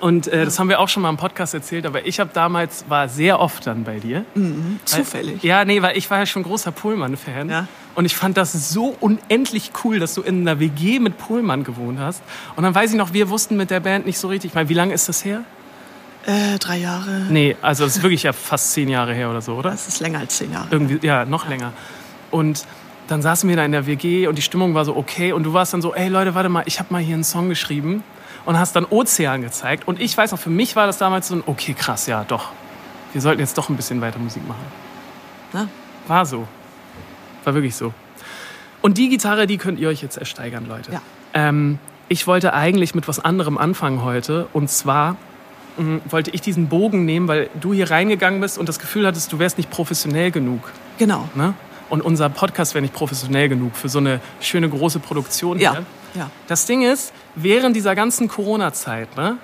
Und 0.00 0.26
äh, 0.26 0.44
das 0.44 0.58
haben 0.58 0.68
wir 0.68 0.80
auch 0.80 0.88
schon 0.88 1.02
mal 1.02 1.10
im 1.10 1.16
Podcast 1.16 1.54
erzählt, 1.54 1.86
aber 1.86 2.06
ich 2.06 2.18
habe 2.18 2.30
damals, 2.32 2.86
war 2.88 3.08
sehr 3.08 3.38
oft 3.40 3.66
dann 3.66 3.84
bei 3.84 3.98
dir. 3.98 4.24
Zufällig. 4.84 5.42
Ja, 5.42 5.64
nee, 5.64 5.82
weil 5.82 5.96
ich 5.96 6.10
war 6.10 6.18
ja 6.18 6.26
schon 6.26 6.42
großer 6.42 6.72
Pohlmann-Fan. 6.72 7.50
Ja. 7.50 7.68
Und 7.94 8.06
ich 8.06 8.16
fand 8.16 8.36
das 8.36 8.70
so 8.70 8.96
unendlich 9.00 9.70
cool, 9.84 9.98
dass 9.98 10.14
du 10.14 10.22
in 10.22 10.40
einer 10.40 10.58
WG 10.60 10.98
mit 10.98 11.18
Pohlmann 11.18 11.62
gewohnt 11.62 11.98
hast. 11.98 12.22
Und 12.56 12.64
dann 12.64 12.74
weiß 12.74 12.92
ich 12.92 12.96
noch, 12.96 13.12
wir 13.12 13.28
wussten 13.28 13.56
mit 13.56 13.70
der 13.70 13.80
Band 13.80 14.06
nicht 14.06 14.18
so 14.18 14.28
richtig. 14.28 14.52
Ich 14.52 14.54
meine, 14.54 14.68
wie 14.68 14.74
lange 14.74 14.94
ist 14.94 15.08
das 15.08 15.24
her? 15.24 15.44
Äh, 16.24 16.58
drei 16.58 16.78
Jahre. 16.78 17.26
Nee, 17.28 17.56
also 17.60 17.84
das 17.84 17.96
ist 17.96 18.02
wirklich 18.02 18.22
ja 18.22 18.32
fast 18.32 18.72
zehn 18.72 18.88
Jahre 18.88 19.12
her 19.12 19.28
oder 19.28 19.42
so, 19.42 19.54
oder? 19.54 19.70
Das 19.70 19.88
ist 19.88 20.00
länger 20.00 20.20
als 20.20 20.36
zehn 20.36 20.52
Jahre. 20.52 20.68
Irgendwie, 20.70 21.04
ja, 21.06 21.24
noch 21.24 21.48
länger. 21.48 21.72
Und 22.30 22.64
dann 23.12 23.22
saßen 23.22 23.48
wir 23.48 23.56
da 23.56 23.64
in 23.64 23.72
der 23.72 23.86
WG 23.86 24.26
und 24.26 24.36
die 24.38 24.42
Stimmung 24.42 24.74
war 24.74 24.86
so 24.86 24.96
okay. 24.96 25.32
Und 25.32 25.44
du 25.44 25.52
warst 25.52 25.74
dann 25.74 25.82
so, 25.82 25.94
ey 25.94 26.08
Leute, 26.08 26.34
warte 26.34 26.48
mal, 26.48 26.62
ich 26.66 26.78
habe 26.78 26.92
mal 26.92 27.02
hier 27.02 27.14
einen 27.14 27.24
Song 27.24 27.50
geschrieben 27.50 28.02
und 28.46 28.58
hast 28.58 28.74
dann 28.74 28.86
Ozean 28.86 29.42
gezeigt. 29.42 29.86
Und 29.86 30.00
ich 30.00 30.16
weiß 30.16 30.32
noch, 30.32 30.38
für 30.38 30.50
mich 30.50 30.74
war 30.76 30.86
das 30.86 30.96
damals 30.96 31.28
so 31.28 31.36
ein, 31.36 31.42
okay, 31.46 31.74
krass, 31.74 32.06
ja, 32.06 32.24
doch. 32.24 32.52
Wir 33.12 33.20
sollten 33.20 33.40
jetzt 33.40 33.58
doch 33.58 33.68
ein 33.68 33.76
bisschen 33.76 34.00
weiter 34.00 34.18
Musik 34.18 34.46
machen. 34.48 34.64
Na? 35.52 35.68
War 36.08 36.24
so. 36.24 36.48
War 37.44 37.52
wirklich 37.52 37.76
so. 37.76 37.92
Und 38.80 38.96
die 38.96 39.10
Gitarre, 39.10 39.46
die 39.46 39.58
könnt 39.58 39.78
ihr 39.78 39.90
euch 39.90 40.02
jetzt 40.02 40.16
ersteigern, 40.16 40.66
Leute. 40.66 40.92
Ja. 40.92 41.02
Ähm, 41.34 41.78
ich 42.08 42.26
wollte 42.26 42.54
eigentlich 42.54 42.94
mit 42.94 43.08
was 43.08 43.20
anderem 43.20 43.58
anfangen 43.58 44.02
heute. 44.02 44.48
Und 44.54 44.70
zwar 44.70 45.16
mh, 45.76 46.00
wollte 46.08 46.30
ich 46.30 46.40
diesen 46.40 46.68
Bogen 46.68 47.04
nehmen, 47.04 47.28
weil 47.28 47.50
du 47.60 47.74
hier 47.74 47.90
reingegangen 47.90 48.40
bist 48.40 48.56
und 48.56 48.70
das 48.70 48.78
Gefühl 48.78 49.06
hattest, 49.06 49.30
du 49.32 49.38
wärst 49.38 49.58
nicht 49.58 49.70
professionell 49.70 50.30
genug. 50.30 50.72
Genau. 50.96 51.28
Ne? 51.34 51.52
Und 51.92 52.00
unser 52.00 52.30
Podcast 52.30 52.72
wäre 52.72 52.80
nicht 52.80 52.94
professionell 52.94 53.50
genug 53.50 53.76
für 53.76 53.90
so 53.90 53.98
eine 53.98 54.20
schöne 54.40 54.66
große 54.66 54.98
Produktion 54.98 55.58
Ja. 55.58 55.72
hier. 55.72 55.84
Ja. 56.14 56.30
Das 56.46 56.64
Ding 56.64 56.80
ist, 56.80 57.12
während 57.34 57.76
dieser 57.76 57.94
ganzen 57.94 58.28
Corona-Zeit 58.28 59.14
ne, 59.14 59.36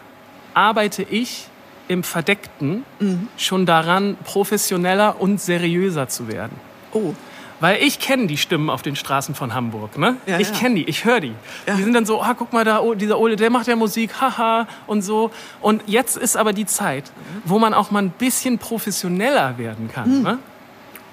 arbeite 0.54 1.02
ich 1.02 1.46
im 1.88 2.02
Verdeckten 2.02 2.84
Mhm. 3.00 3.28
schon 3.36 3.66
daran, 3.66 4.16
professioneller 4.24 5.20
und 5.20 5.42
seriöser 5.42 6.08
zu 6.08 6.26
werden. 6.28 6.56
Oh. 6.94 7.12
Weil 7.60 7.82
ich 7.82 7.98
kenne 7.98 8.28
die 8.28 8.38
Stimmen 8.38 8.70
auf 8.70 8.80
den 8.80 8.96
Straßen 8.96 9.34
von 9.34 9.52
Hamburg. 9.52 9.98
Ne? 9.98 10.16
Ja, 10.24 10.38
ich 10.38 10.48
ja. 10.48 10.54
kenne 10.54 10.76
die, 10.76 10.84
ich 10.84 11.04
höre 11.04 11.20
die. 11.20 11.34
Ja. 11.66 11.74
Die 11.74 11.82
sind 11.82 11.92
dann 11.92 12.06
so, 12.06 12.22
ah, 12.22 12.32
guck 12.32 12.54
mal 12.54 12.64
da, 12.64 12.80
oh, 12.80 12.94
dieser 12.94 13.18
Ole, 13.18 13.36
der 13.36 13.50
macht 13.50 13.66
ja 13.66 13.76
Musik, 13.76 14.22
haha 14.22 14.66
und 14.86 15.02
so. 15.02 15.32
Und 15.60 15.82
jetzt 15.86 16.16
ist 16.16 16.34
aber 16.34 16.54
die 16.54 16.64
Zeit, 16.64 17.12
wo 17.44 17.58
man 17.58 17.74
auch 17.74 17.90
mal 17.90 18.02
ein 18.02 18.10
bisschen 18.10 18.56
professioneller 18.58 19.58
werden 19.58 19.90
kann. 19.92 20.06
Hm. 20.06 20.22
Ne? 20.22 20.38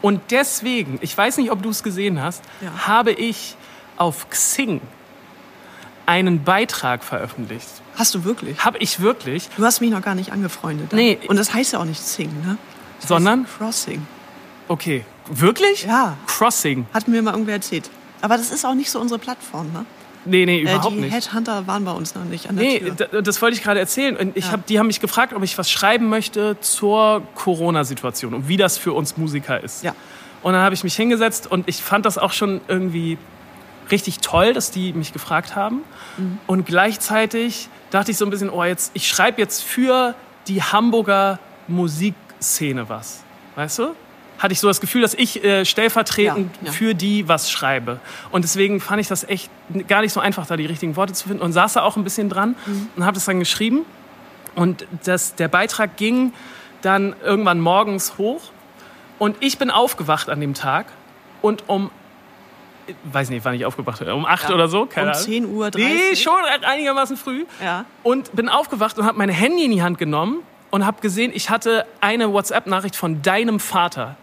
Und 0.06 0.22
deswegen, 0.30 1.00
ich 1.02 1.18
weiß 1.18 1.38
nicht, 1.38 1.50
ob 1.50 1.64
du 1.64 1.70
es 1.72 1.82
gesehen 1.82 2.22
hast, 2.22 2.44
Ja. 2.62 2.88
habe 2.88 3.12
ich 3.12 3.56
auf 3.98 4.30
Xing 4.30 4.80
einen 6.06 6.44
Beitrag 6.44 7.04
veröffentlicht. 7.04 7.68
Hast 7.98 8.14
du 8.14 8.24
wirklich? 8.24 8.64
Habe 8.64 8.78
ich 8.78 9.00
wirklich, 9.00 9.50
Du 9.58 9.66
hast 9.66 9.82
mich 9.82 9.90
noch 9.90 10.04
gar 10.04 10.14
nicht 10.14 10.32
angefreundet. 10.32 10.92
ne? 10.94 10.98
Nee. 11.00 11.20
Und 11.28 11.38
das 11.38 11.54
heißt 11.56 11.74
ja 11.74 11.80
auch 11.80 11.86
nicht 11.86 12.02
Sing, 12.02 12.30
ne? 12.46 12.58
Das 13.00 13.10
Sondern? 13.10 13.48
Crossing. 13.58 14.06
okay, 14.68 15.04
wirklich? 15.28 15.86
Ja. 15.86 16.16
Crossing. 16.28 16.86
Hat 16.94 17.08
mir 17.08 17.24
mal 17.24 17.32
irgendwer 17.32 17.56
erzählt. 17.56 17.90
Aber 18.22 18.38
das 18.38 18.52
ist 18.52 18.64
auch 18.64 18.76
nicht 18.76 18.92
so 18.92 19.00
unsere 19.00 19.20
Plattform, 19.20 19.72
ne? 19.74 19.86
Nee, 20.26 20.46
nee, 20.46 20.60
Äh, 20.60 20.62
überhaupt 20.64 20.96
die 20.96 21.02
nicht. 21.02 21.14
Headhunter 21.14 21.68
waren 21.68 21.86
bei 21.86 21.92
uns 21.92 22.16
noch 22.16 22.24
nicht 22.26 22.50
an 22.50 22.56
der 22.58 22.66
Nee, 22.66 22.80
Tür. 22.80 23.22
das 23.22 23.42
wollte 23.42 23.56
ich 23.58 23.64
gerade 23.64 23.80
erzählen. 23.80 24.18
Und 24.18 24.36
ich 24.36 24.46
Ja. 24.46 24.52
hab, 24.54 24.66
die 24.66 24.80
haben 24.80 24.88
mich 24.88 25.00
gefragt, 25.00 25.34
ob 25.34 25.44
ich 25.44 25.58
was 25.58 25.70
schreiben 25.72 26.10
möchte 26.10 26.58
zur 26.62 27.22
Corona-Situation 27.36 28.34
und 28.34 28.48
wie 28.48 28.58
das 28.58 28.78
für 28.78 28.94
uns 28.94 29.18
Musiker 29.18 29.64
ist. 29.64 29.84
Ja. 29.84 29.94
Und 30.42 30.54
dann 30.54 30.62
habe 30.62 30.76
ich 30.76 30.84
mich 30.84 30.96
hingesetzt 30.96 31.50
und 31.52 31.68
ich 31.70 31.78
fand 31.82 32.06
das 32.06 32.18
auch 32.18 32.32
schon 32.34 32.62
irgendwie 32.68 33.18
richtig 33.92 34.20
toll, 34.20 34.54
dass 34.54 34.72
die 34.72 34.94
mich 34.94 35.14
gefragt 35.14 35.56
haben. 35.56 35.82
Mhm. 36.18 36.40
Und 36.48 36.66
gleichzeitig 36.66 37.70
dachte 37.92 38.12
ich 38.12 38.18
so 38.18 38.26
ein 38.26 38.32
bisschen, 38.32 38.50
oh, 38.50 38.64
jetzt, 38.64 38.92
ich 38.96 39.08
schreibe 39.08 39.40
jetzt 39.42 39.64
für 39.64 40.16
die 40.48 40.62
Hamburger 40.64 41.40
Musikszene 41.68 42.90
was. 42.90 43.24
Weißt 43.56 43.80
du? 43.80 43.96
Hatte 44.40 44.52
ich 44.52 44.60
so 44.60 44.68
das 44.68 44.82
Gefühl, 44.82 45.02
dass 45.02 45.14
ich 45.14 45.44
äh, 45.44 45.64
stellvertretend 45.66 46.50
Ja, 46.62 46.68
ja. 46.68 46.72
für 46.72 46.94
die 46.94 47.28
was 47.28 47.50
schreibe. 47.50 48.00
Und 48.32 48.44
deswegen 48.44 48.80
fand 48.82 49.00
ich 49.02 49.08
das 49.08 49.24
echt 49.24 49.50
gar 49.88 50.02
nicht 50.02 50.12
so 50.14 50.20
einfach, 50.20 50.46
da 50.46 50.58
die 50.58 50.66
richtigen 50.66 50.96
Worte 50.96 51.14
zu 51.14 51.28
finden. 51.28 51.42
Und 51.44 51.54
saß 51.54 51.74
da 51.74 51.84
auch 51.84 51.96
ein 51.98 52.04
bisschen 52.04 52.30
dran 52.30 52.56
Mhm. 52.66 52.90
und 52.96 53.06
habe 53.06 53.14
das 53.16 53.26
dann 53.26 53.40
geschrieben. 53.40 53.86
Und 54.56 54.86
das, 55.06 55.36
der 55.36 55.48
Beitrag 55.48 55.98
ging 55.98 56.34
dann 56.82 57.16
irgendwann 57.24 57.60
morgens 57.62 58.18
hoch. 58.18 58.42
Und 59.20 59.38
ich 59.40 59.58
bin 59.58 59.72
aufgewacht 59.72 60.30
an 60.30 60.40
dem 60.42 60.54
Tag 60.54 60.88
und 61.42 61.64
um 61.68 61.90
weiß 63.12 63.30
nicht, 63.32 63.44
wann 63.46 63.56
ich 63.56 63.66
aufgewacht 63.66 63.98
bin, 64.00 64.10
um 64.12 64.26
8 64.28 64.50
Ja. 64.50 64.54
oder 64.56 64.68
so, 64.68 64.86
keine 64.86 65.08
Um 65.08 65.14
Ahnung. 65.14 65.24
10 65.26 65.46
Uhr 65.48 65.72
Nee, 65.76 66.16
schon 66.16 66.34
einigermaßen 66.64 67.18
früh. 67.18 67.46
Ja. 67.64 67.86
Und 68.04 68.36
bin 68.36 68.48
aufgewacht 68.48 68.98
und 69.00 69.06
habe 69.06 69.18
mein 69.18 69.30
Handy 69.30 69.66
in 69.66 69.72
die 69.72 69.82
Hand 69.82 69.98
genommen 69.98 70.44
und 70.70 70.86
habe 70.86 71.02
gesehen, 71.02 71.32
ich 71.34 71.50
hatte 71.50 71.86
eine 72.00 72.32
WhatsApp-Nachricht 72.32 72.96
von 72.96 73.24
deinem 73.24 73.60
Vater, 73.60 74.18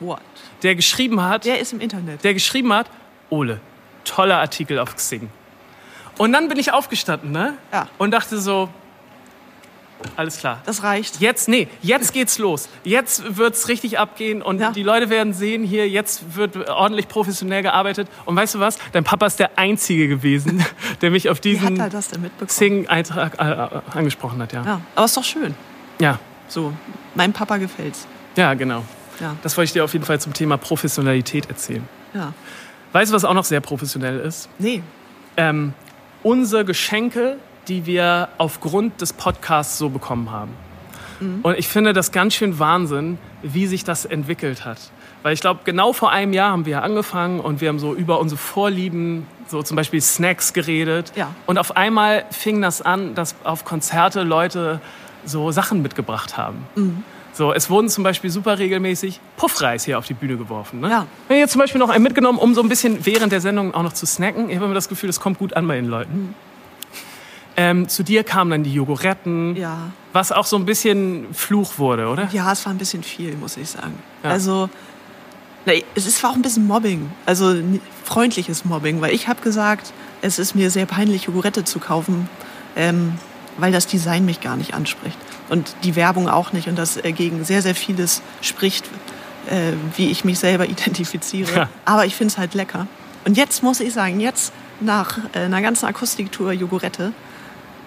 What? 0.00 0.20
der 0.62 0.74
geschrieben 0.74 1.20
hat, 1.22 1.44
Der 1.44 1.58
ist 1.60 1.72
im 1.72 1.80
Internet. 1.80 2.24
der 2.24 2.34
geschrieben 2.34 2.72
hat, 2.72 2.86
Ole, 3.30 3.60
toller 4.04 4.38
Artikel 4.38 4.78
auf 4.78 4.96
Xing. 4.96 5.30
Und 6.18 6.32
dann 6.32 6.48
bin 6.48 6.58
ich 6.58 6.72
aufgestanden, 6.72 7.30
ne? 7.32 7.54
Ja. 7.72 7.86
Und 7.98 8.10
dachte 8.10 8.38
so, 8.40 8.68
alles 10.16 10.38
klar. 10.38 10.60
Das 10.64 10.82
reicht. 10.82 11.20
Jetzt, 11.20 11.48
nee, 11.48 11.68
jetzt 11.82 12.14
geht's 12.14 12.38
los. 12.38 12.68
Jetzt 12.84 13.36
wird's 13.36 13.68
richtig 13.68 13.98
abgehen 13.98 14.40
und 14.40 14.58
Ja. 14.58 14.70
die 14.70 14.82
Leute 14.82 15.10
werden 15.10 15.34
sehen, 15.34 15.62
hier, 15.62 15.88
jetzt 15.88 16.36
wird 16.36 16.68
ordentlich 16.70 17.06
professionell 17.08 17.62
gearbeitet. 17.62 18.08
Und 18.24 18.34
weißt 18.36 18.54
du 18.54 18.60
was? 18.60 18.78
Dein 18.92 19.04
Papa 19.04 19.26
ist 19.26 19.38
der 19.38 19.58
Einzige 19.58 20.08
gewesen, 20.08 20.64
der 21.02 21.10
mich 21.10 21.28
auf 21.28 21.40
diesen? 21.40 21.78
Xing-Eintrag 22.46 23.38
äh, 23.38 23.50
äh, 23.52 23.68
angesprochen 23.98 24.40
hat, 24.40 24.52
ja. 24.54 24.64
Ja, 24.64 24.80
aber 24.94 25.04
ist 25.04 25.16
doch 25.16 25.24
schön. 25.24 25.54
Ja, 26.00 26.18
So, 26.48 26.72
meinem 27.14 27.34
Papa 27.34 27.58
gefällt's. 27.58 28.06
ja, 28.36 28.54
genau. 28.54 28.82
Ja, 29.20 29.36
Das 29.42 29.56
wollte 29.56 29.66
ich 29.66 29.72
dir 29.72 29.84
auf 29.84 29.92
jeden 29.92 30.04
Fall 30.04 30.20
zum 30.20 30.32
Thema 30.32 30.56
Professionalität 30.56 31.48
erzählen. 31.48 31.86
ja. 32.14 32.32
Weißt 32.92 33.12
du, 33.12 33.14
was 33.14 33.24
auch 33.24 33.34
noch 33.34 33.44
sehr 33.44 33.60
professionell 33.60 34.18
ist? 34.18 34.48
Nee, 34.58 34.82
ähm, 35.36 35.74
unsere 36.24 36.64
Geschenke, 36.64 37.36
die 37.68 37.86
wir 37.86 38.28
aufgrund 38.36 39.00
des 39.00 39.12
Podcasts 39.12 39.78
so 39.78 39.90
bekommen 39.90 40.30
haben. 40.32 40.50
Und 41.42 41.56
ich 41.58 41.68
finde 41.68 41.92
das 41.92 42.10
ganz 42.12 42.34
schön 42.34 42.58
Wahnsinn, 42.58 43.18
wie 43.42 43.66
sich 43.66 43.84
das 43.84 44.06
entwickelt 44.06 44.64
hat. 44.64 44.78
Weil 45.22 45.34
ich 45.34 45.40
glaube, 45.42 45.60
genau 45.64 45.92
vor 45.92 46.10
einem 46.10 46.32
Jahr 46.32 46.50
haben 46.50 46.64
wir 46.64 46.82
angefangen 46.82 47.40
und 47.40 47.60
wir 47.60 47.68
haben 47.68 47.78
so 47.78 47.94
über 47.94 48.18
unsere 48.18 48.38
Vorlieben, 48.40 49.26
so 49.46 49.62
zum 49.62 49.76
Beispiel 49.76 50.00
Snacks 50.00 50.52
geredet. 50.54 51.12
Ja. 51.14 51.28
Und 51.46 51.58
auf 51.58 51.76
einmal 51.76 52.24
fing 52.30 52.62
das 52.62 52.80
an, 52.82 53.14
dass 53.14 53.34
auf 53.44 53.64
Konzerte 53.66 54.22
Leute 54.22 54.80
so 55.26 55.50
Sachen 55.52 55.82
mitgebracht 55.82 56.38
haben. 56.38 57.04
So, 57.32 57.52
es 57.52 57.70
wurden 57.70 57.88
zum 57.88 58.04
Beispiel 58.04 58.30
super 58.30 58.58
regelmäßig 58.58 59.20
Puffreis 59.36 59.84
hier 59.84 59.98
auf 59.98 60.06
die 60.06 60.14
Bühne 60.14 60.36
geworfen. 60.36 60.80
Ne? 60.80 60.90
Ja. 60.90 61.06
Wir 61.28 61.36
haben 61.36 61.40
jetzt 61.40 61.52
zum 61.52 61.60
Beispiel 61.60 61.78
noch 61.78 61.88
einen 61.88 62.02
mitgenommen, 62.02 62.38
um 62.38 62.54
so 62.54 62.62
ein 62.62 62.68
bisschen 62.68 63.06
während 63.06 63.32
der 63.32 63.40
Sendung 63.40 63.74
auch 63.74 63.82
noch 63.82 63.92
zu 63.92 64.06
snacken. 64.06 64.50
Ich 64.50 64.56
habe 64.56 64.66
immer 64.66 64.74
das 64.74 64.88
Gefühl, 64.88 65.06
das 65.06 65.20
kommt 65.20 65.38
gut 65.38 65.54
an 65.54 65.66
bei 65.66 65.76
den 65.76 65.86
Leuten. 65.86 66.34
Ähm, 67.56 67.88
zu 67.88 68.02
dir 68.02 68.24
kamen 68.24 68.50
dann 68.50 68.62
die 68.62 68.72
Jogoretten, 68.72 69.54
ja. 69.56 69.90
was 70.12 70.32
auch 70.32 70.46
so 70.46 70.56
ein 70.56 70.64
bisschen 70.64 71.26
Fluch 71.34 71.78
wurde, 71.78 72.08
oder? 72.08 72.28
Ja, 72.32 72.52
es 72.52 72.64
war 72.64 72.72
ein 72.72 72.78
bisschen 72.78 73.02
viel, 73.02 73.34
muss 73.36 73.56
ich 73.56 73.70
sagen. 73.70 73.98
Ja. 74.22 74.30
Also, 74.30 74.70
na, 75.66 75.74
es 75.94 76.06
ist 76.06 76.22
war 76.22 76.30
auch 76.30 76.36
ein 76.36 76.42
bisschen 76.42 76.66
Mobbing. 76.66 77.10
Also 77.26 77.54
freundliches 78.04 78.64
Mobbing, 78.64 79.00
weil 79.00 79.12
ich 79.12 79.28
habe 79.28 79.42
gesagt, 79.42 79.92
es 80.22 80.38
ist 80.38 80.54
mir 80.54 80.70
sehr 80.70 80.86
peinlich, 80.86 81.24
Jogurette 81.24 81.64
zu 81.64 81.80
kaufen, 81.80 82.28
ähm, 82.76 83.14
weil 83.58 83.72
das 83.72 83.86
Design 83.86 84.24
mich 84.24 84.40
gar 84.40 84.56
nicht 84.56 84.74
anspricht. 84.74 85.16
Und 85.48 85.74
die 85.84 85.96
Werbung 85.96 86.28
auch 86.28 86.52
nicht. 86.52 86.68
Und 86.68 86.76
das 86.76 86.96
äh, 86.96 87.12
gegen 87.12 87.44
sehr, 87.44 87.62
sehr 87.62 87.74
vieles 87.74 88.22
spricht, 88.40 88.84
äh, 89.48 89.72
wie 89.96 90.10
ich 90.10 90.24
mich 90.24 90.38
selber 90.38 90.66
identifiziere. 90.68 91.54
Ja. 91.54 91.68
Aber 91.84 92.06
ich 92.06 92.14
finde 92.14 92.32
es 92.32 92.38
halt 92.38 92.54
lecker. 92.54 92.86
Und 93.24 93.36
jetzt 93.36 93.62
muss 93.62 93.80
ich 93.80 93.92
sagen, 93.92 94.20
jetzt 94.20 94.52
nach 94.80 95.18
äh, 95.34 95.40
einer 95.40 95.60
ganzen 95.60 95.86
Akustiktour 95.86 96.52
Jogurette, 96.52 97.12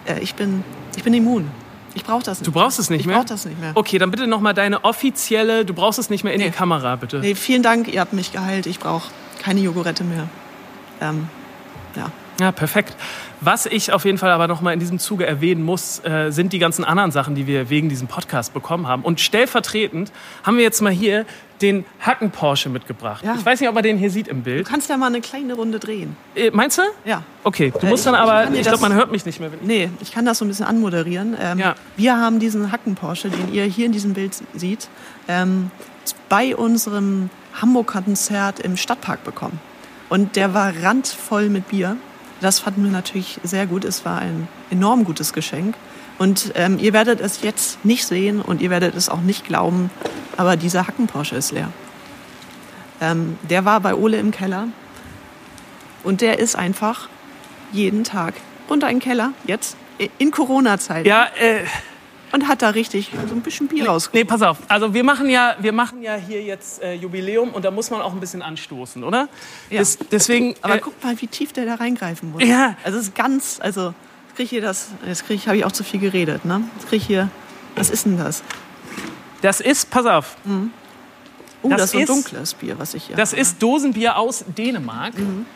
äh, 0.06 0.20
ich, 0.20 0.36
bin, 0.36 0.64
ich 0.96 1.04
bin 1.04 1.14
immun. 1.14 1.50
Ich 1.96 2.04
brauche 2.04 2.24
das 2.24 2.40
nicht. 2.40 2.48
Du 2.48 2.52
brauchst 2.52 2.80
es 2.80 2.90
nicht 2.90 3.02
ich 3.02 3.06
mehr? 3.06 3.16
Ich 3.18 3.22
brauche 3.22 3.30
das 3.34 3.46
nicht 3.46 3.60
mehr. 3.60 3.72
Okay, 3.76 3.98
dann 4.00 4.10
bitte 4.12 4.26
nochmal 4.28 4.54
deine 4.56 4.84
offizielle, 4.84 5.64
du 5.64 5.74
brauchst 5.74 6.00
es 6.00 6.10
nicht 6.10 6.24
mehr 6.24 6.34
in 6.34 6.40
Nee. 6.40 6.48
die 6.48 6.52
Kamera, 6.52 6.96
bitte. 6.96 7.20
Nee, 7.20 7.36
vielen 7.36 7.62
Dank, 7.64 7.88
ihr 7.88 8.02
habt 8.02 8.14
mich 8.14 8.32
geheilt. 8.32 8.66
Ich 8.66 8.80
brauche 8.80 9.10
keine 9.42 9.60
Jogurette 9.60 10.04
mehr. 10.04 10.28
Ähm, 11.02 11.28
ja. 11.96 12.12
Ja, 12.40 12.52
perfekt. 12.52 12.96
Was 13.42 13.66
ich 13.66 13.92
auf 13.92 14.06
jeden 14.06 14.18
Fall 14.18 14.32
aber 14.32 14.48
nochmal 14.48 14.74
in 14.74 14.80
diesem 14.80 15.00
Zuge 15.00 15.26
erwähnen 15.26 15.64
muss, 15.64 16.00
äh, 16.04 16.32
sind 16.32 16.52
die 16.54 16.60
ganzen 16.60 16.84
anderen 16.84 17.12
Sachen, 17.12 17.36
die 17.36 17.46
wir 17.46 17.70
wegen 17.70 17.90
diesem 17.90 18.08
Podcast 18.08 18.54
bekommen 18.54 18.88
haben. 18.88 19.04
Und 19.04 19.20
stellvertretend 19.20 20.12
haben 20.44 20.58
wir 20.58 20.64
jetzt 20.64 20.82
mal 20.82 20.92
hier 20.92 21.26
den 21.62 21.86
Hacken 22.00 22.32
Porsche 22.32 22.70
mitgebracht. 22.70 23.24
Ja. 23.24 23.36
Ich 23.38 23.46
weiß 23.46 23.60
nicht, 23.60 23.70
ob 23.70 23.76
man 23.76 23.84
den 23.84 23.98
hier 23.98 24.10
sieht 24.10 24.28
im 24.28 24.38
Du 24.38 24.44
Bild. 24.44 24.68
kannst 24.68 24.90
ja 24.90 24.98
mal 24.98 25.08
eine 25.08 25.22
kleine 25.22 25.54
Runde 25.54 25.80
drehen. 25.80 26.16
Äh, 26.36 26.50
meinst 26.52 26.78
du? 26.78 26.82
Ja. 27.06 27.22
Okay, 27.44 27.72
du 27.80 27.86
Äh, 27.86 27.90
musst 27.90 28.06
ich- 28.06 28.12
dann 28.12 28.16
ich 28.16 28.20
aber, 28.30 28.46
dir 28.50 28.56
ich 28.60 28.68
glaube, 28.68 28.82
man 28.82 28.94
hört 28.94 29.12
mich 29.12 29.26
nicht 29.26 29.40
mehr. 29.40 29.52
wenn- 29.52 29.60
Nee, 29.66 29.90
ich 30.02 30.12
kann 30.12 30.26
das 30.26 30.40
so 30.40 30.46
ein 30.46 30.48
bisschen 30.48 30.66
anmoderieren. 30.66 31.38
Ähm, 31.40 31.60
Ja. 31.60 31.76
Wir 31.96 32.18
haben 32.18 32.40
diesen 32.40 32.72
Hacken-Porsche, 32.72 33.30
den 33.30 33.54
ihr 33.54 33.66
hier 33.66 33.86
in 33.86 33.92
diesem 33.92 34.14
Bild 34.14 34.36
seht, 34.56 34.90
ähm, 35.28 35.70
bei 36.30 36.56
unserem 36.56 37.30
Hamburg-Konzert 37.62 38.60
im 38.60 38.78
Stadtpark 38.78 39.24
bekommen. 39.24 39.60
Und 40.10 40.36
der 40.36 40.54
war 40.54 40.74
randvoll 40.84 41.50
mit 41.50 41.68
Bier. 41.70 41.98
Das 42.44 42.60
fanden 42.60 42.84
wir 42.84 42.92
natürlich 42.92 43.40
sehr 43.44 43.66
gut. 43.66 43.86
Es 43.86 44.04
war 44.04 44.20
ein 44.20 44.50
enorm 44.70 45.06
gutes 45.06 45.32
Geschenk. 45.32 45.76
Und 46.20 46.52
ähm, 46.56 46.78
ihr 46.78 46.92
werdet 46.92 47.22
es 47.22 47.42
jetzt 47.42 47.84
nicht 47.86 48.06
sehen 48.06 48.42
und 48.42 48.62
ihr 48.62 48.70
werdet 48.70 48.96
es 48.96 49.08
auch 49.08 49.22
nicht 49.22 49.46
glauben, 49.46 49.90
aber 50.36 50.58
dieser 50.58 50.86
Hacken-Porsche 50.86 51.38
ist 51.38 51.52
leer. 51.52 51.70
Ähm, 53.00 53.38
der 53.50 53.64
war 53.64 53.80
bei 53.80 53.96
Ole 53.96 54.18
im 54.18 54.32
Keller 54.32 54.68
und 56.04 56.20
der 56.20 56.40
ist 56.40 56.56
einfach 56.56 57.08
jeden 57.72 58.04
Tag 58.04 58.34
runter 58.70 58.90
in 58.90 58.98
den 58.98 59.02
Keller, 59.02 59.32
jetzt 59.46 59.78
in 60.18 60.32
Corona-Zeit. 60.32 61.06
Ja, 61.08 61.28
äh, 61.40 61.62
Und 62.34 62.48
hat 62.48 62.62
da 62.64 62.70
richtig 62.70 63.12
so 63.30 63.36
ein 63.36 63.42
bisschen 63.42 63.68
Bier 63.68 63.88
rausgeholt. 63.88 64.26
nee, 64.26 64.28
pass 64.28 64.42
auf. 64.42 64.58
Also 64.68 64.94
wir 64.94 65.04
machen 65.04 65.30
ja, 65.30 65.56
wir 65.60 65.72
machen 65.72 66.02
ja 66.02 66.16
hier 66.16 66.42
jetzt 66.42 66.82
äh, 66.82 66.96
Jubiläum 66.96 67.50
und 67.52 67.64
da 67.64 67.70
muss 67.72 67.92
man 67.92 68.02
auch 68.02 68.12
ein 68.12 68.20
bisschen 68.20 68.42
anstoßen, 68.42 69.04
oder? 69.04 69.30
Ja. 69.70 69.80
Des, 69.80 70.00
deswegen. 70.12 70.56
Aber 70.62 70.76
äh, 70.76 70.80
guck 70.80 71.02
mal, 71.04 71.16
wie 71.22 71.28
tief 71.28 71.54
der 71.54 71.66
da 71.66 71.76
reingreifen 71.76 72.32
muss. 72.32 72.44
Ja. 72.44 72.76
Also 72.84 72.98
es 72.98 73.06
ist 73.06 73.16
ganz, 73.16 73.60
also 73.62 73.94
jetzt 74.28 74.36
krieg 74.36 74.44
ich 74.46 74.50
hier 74.50 74.62
das, 74.62 74.90
jetzt 75.06 75.28
krieg 75.28 75.36
ich, 75.38 75.48
habe 75.48 75.58
ich 75.58 75.66
auch 75.66 75.72
zu 75.72 75.84
viel 75.84 76.00
geredet, 76.00 76.44
ne? 76.44 76.64
Jetzt 76.76 76.90
krieg 76.90 77.02
ich 77.02 77.06
hier, 77.08 77.30
was 77.76 77.90
ist 77.92 78.06
denn 78.06 78.18
das? 78.18 78.42
das 79.42 79.60
ist, 79.62 79.90
pass 79.92 80.06
auf, 80.06 80.36
Oh, 81.66 81.70
Das 81.70 81.78
das, 81.78 81.84
ist 81.86 81.92
so 81.92 81.98
ein 82.00 82.06
dunkles 82.08 82.54
Bier, 82.56 82.78
was 82.78 82.94
ich 82.94 83.06
hier 83.06 83.16
Das 83.16 83.32
habe. 83.32 83.42
ist 83.42 83.62
Dosenbier 83.64 84.18
aus 84.18 84.44
Dänemark, 84.58 85.14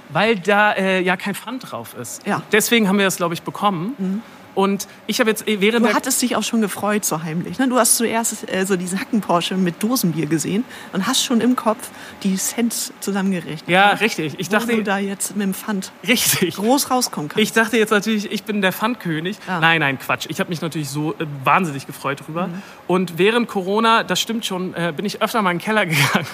weil 0.09 0.39
da 0.39 0.71
äh, 0.71 1.01
ja 1.01 1.17
kein 1.17 1.35
Pfand 1.35 1.69
drauf 1.69 1.95
ist. 1.99 2.25
Ja. 2.25 2.43
Deswegen 2.53 2.87
haben 2.87 2.97
wir 2.97 3.03
das, 3.03 3.17
glaube 3.17 3.33
ich, 3.33 3.41
bekommen. 3.41 4.23
Und 4.57 4.87
ich 5.05 5.19
habe 5.19 5.29
jetzt 5.29 5.47
äh, 5.47 5.61
während 5.61 5.85
Du 5.85 5.93
hattest 5.93 6.19
dich 6.19 6.35
auch 6.35 6.41
schon 6.41 6.61
gefreut, 6.61 7.05
so 7.05 7.21
heimlich. 7.21 7.59
Ne? 7.59 7.67
Du 7.69 7.77
hast 7.77 7.95
zuerst 7.95 8.51
äh, 8.51 8.65
so 8.65 8.75
diesen 8.75 8.99
Hacken-Porsche 8.99 9.53
mit 9.55 9.83
Dosenbier 9.83 10.25
gesehen 10.25 10.65
und 10.93 11.05
hast 11.05 11.23
schon 11.23 11.41
im 11.41 11.55
Kopf 11.55 11.91
die 12.23 12.35
Cents 12.37 12.91
zusammengerechnet. 12.99 13.69
ja 13.69 13.93
ne? 13.93 14.01
richtig. 14.01 14.33
Ich 14.39 14.47
Wo 14.47 14.53
du 14.57 14.59
dachte 14.59 14.83
da 14.83 14.97
jetzt 14.97 15.35
mit 15.35 15.45
dem 15.45 15.53
Pfand 15.53 15.91
richtig. 16.07 16.55
groß 16.55 16.89
rauskommen 16.89 17.29
kannst. 17.29 17.43
Ich 17.43 17.53
dachte 17.53 17.77
jetzt 17.77 17.91
natürlich, 17.91 18.31
ich 18.31 18.45
bin 18.45 18.63
der 18.63 18.73
Pfandkönig. 18.73 19.37
Ja. 19.47 19.59
Nein, 19.59 19.79
nein, 19.79 19.99
Quatsch. 19.99 20.25
Ich 20.27 20.39
habe 20.39 20.49
mich 20.49 20.59
natürlich 20.59 20.89
so 20.89 21.11
äh, 21.13 21.27
wahnsinnig 21.43 21.85
gefreut 21.85 22.23
drüber. 22.25 22.47
Mhm. 22.47 22.61
Und 22.87 23.19
während 23.19 23.47
Corona, 23.47 24.01
das 24.03 24.19
stimmt 24.19 24.43
schon, 24.43 24.73
äh, 24.73 24.91
bin 24.95 25.05
ich 25.05 25.21
öfter 25.21 25.39
mal 25.43 25.51
in 25.51 25.59
den 25.59 25.63
Keller 25.63 25.85
gegangen. 25.85 26.25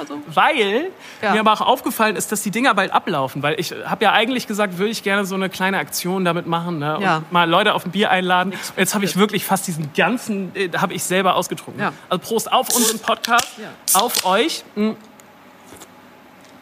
Also, 0.00 0.22
Weil 0.28 0.88
Ja. 1.20 1.34
mir 1.34 1.40
aber 1.40 1.52
auch 1.52 1.60
aufgefallen 1.60 2.16
ist, 2.16 2.32
dass 2.32 2.40
die 2.42 2.50
Dinger 2.50 2.72
bald 2.72 2.90
ablaufen. 2.90 3.42
Weil 3.42 3.60
ich 3.60 3.74
habe 3.84 4.02
ja 4.02 4.12
eigentlich 4.12 4.46
gesagt, 4.46 4.78
würde 4.78 4.92
ich 4.92 5.02
gerne 5.02 5.26
so 5.26 5.34
eine 5.34 5.50
kleine 5.50 5.76
Aktion 5.76 6.24
damit 6.24 6.46
machen. 6.46 6.78
Ne? 6.78 6.96
Ja. 7.02 7.16
Und 7.18 7.32
mal 7.32 7.44
Leute 7.44 7.65
auf 7.74 7.84
ein 7.84 7.90
Bier 7.90 8.10
einladen. 8.10 8.52
Jetzt 8.76 8.94
habe 8.94 9.04
ich 9.04 9.16
wirklich 9.16 9.44
fast 9.44 9.66
diesen 9.66 9.92
ganzen, 9.94 10.54
äh, 10.54 10.70
habe 10.76 10.94
ich 10.94 11.02
selber 11.04 11.34
ausgetrunken. 11.34 11.82
Ja. 11.82 11.92
Also 12.08 12.22
Prost 12.22 12.52
auf 12.52 12.68
unseren 12.74 12.98
Podcast, 13.00 13.48
Ja. 13.58 14.00
auf 14.00 14.24
euch. 14.24 14.64
Mm. 14.74 14.90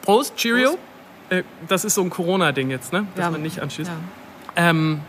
Prost, 0.02 0.36
Cheerio. 0.36 0.78
Äh, 1.30 1.42
Das 1.68 1.84
ist 1.84 1.94
so 1.94 2.02
ein 2.02 2.10
Corona-Ding 2.10 2.70
jetzt, 2.70 2.92
ne? 2.92 3.06
dass 3.14 3.24
Ja. 3.26 3.30
man 3.30 3.42
nicht 3.42 3.60
anschließt. 3.60 3.90
ja. 3.90 3.96
Ähm, 4.70 5.00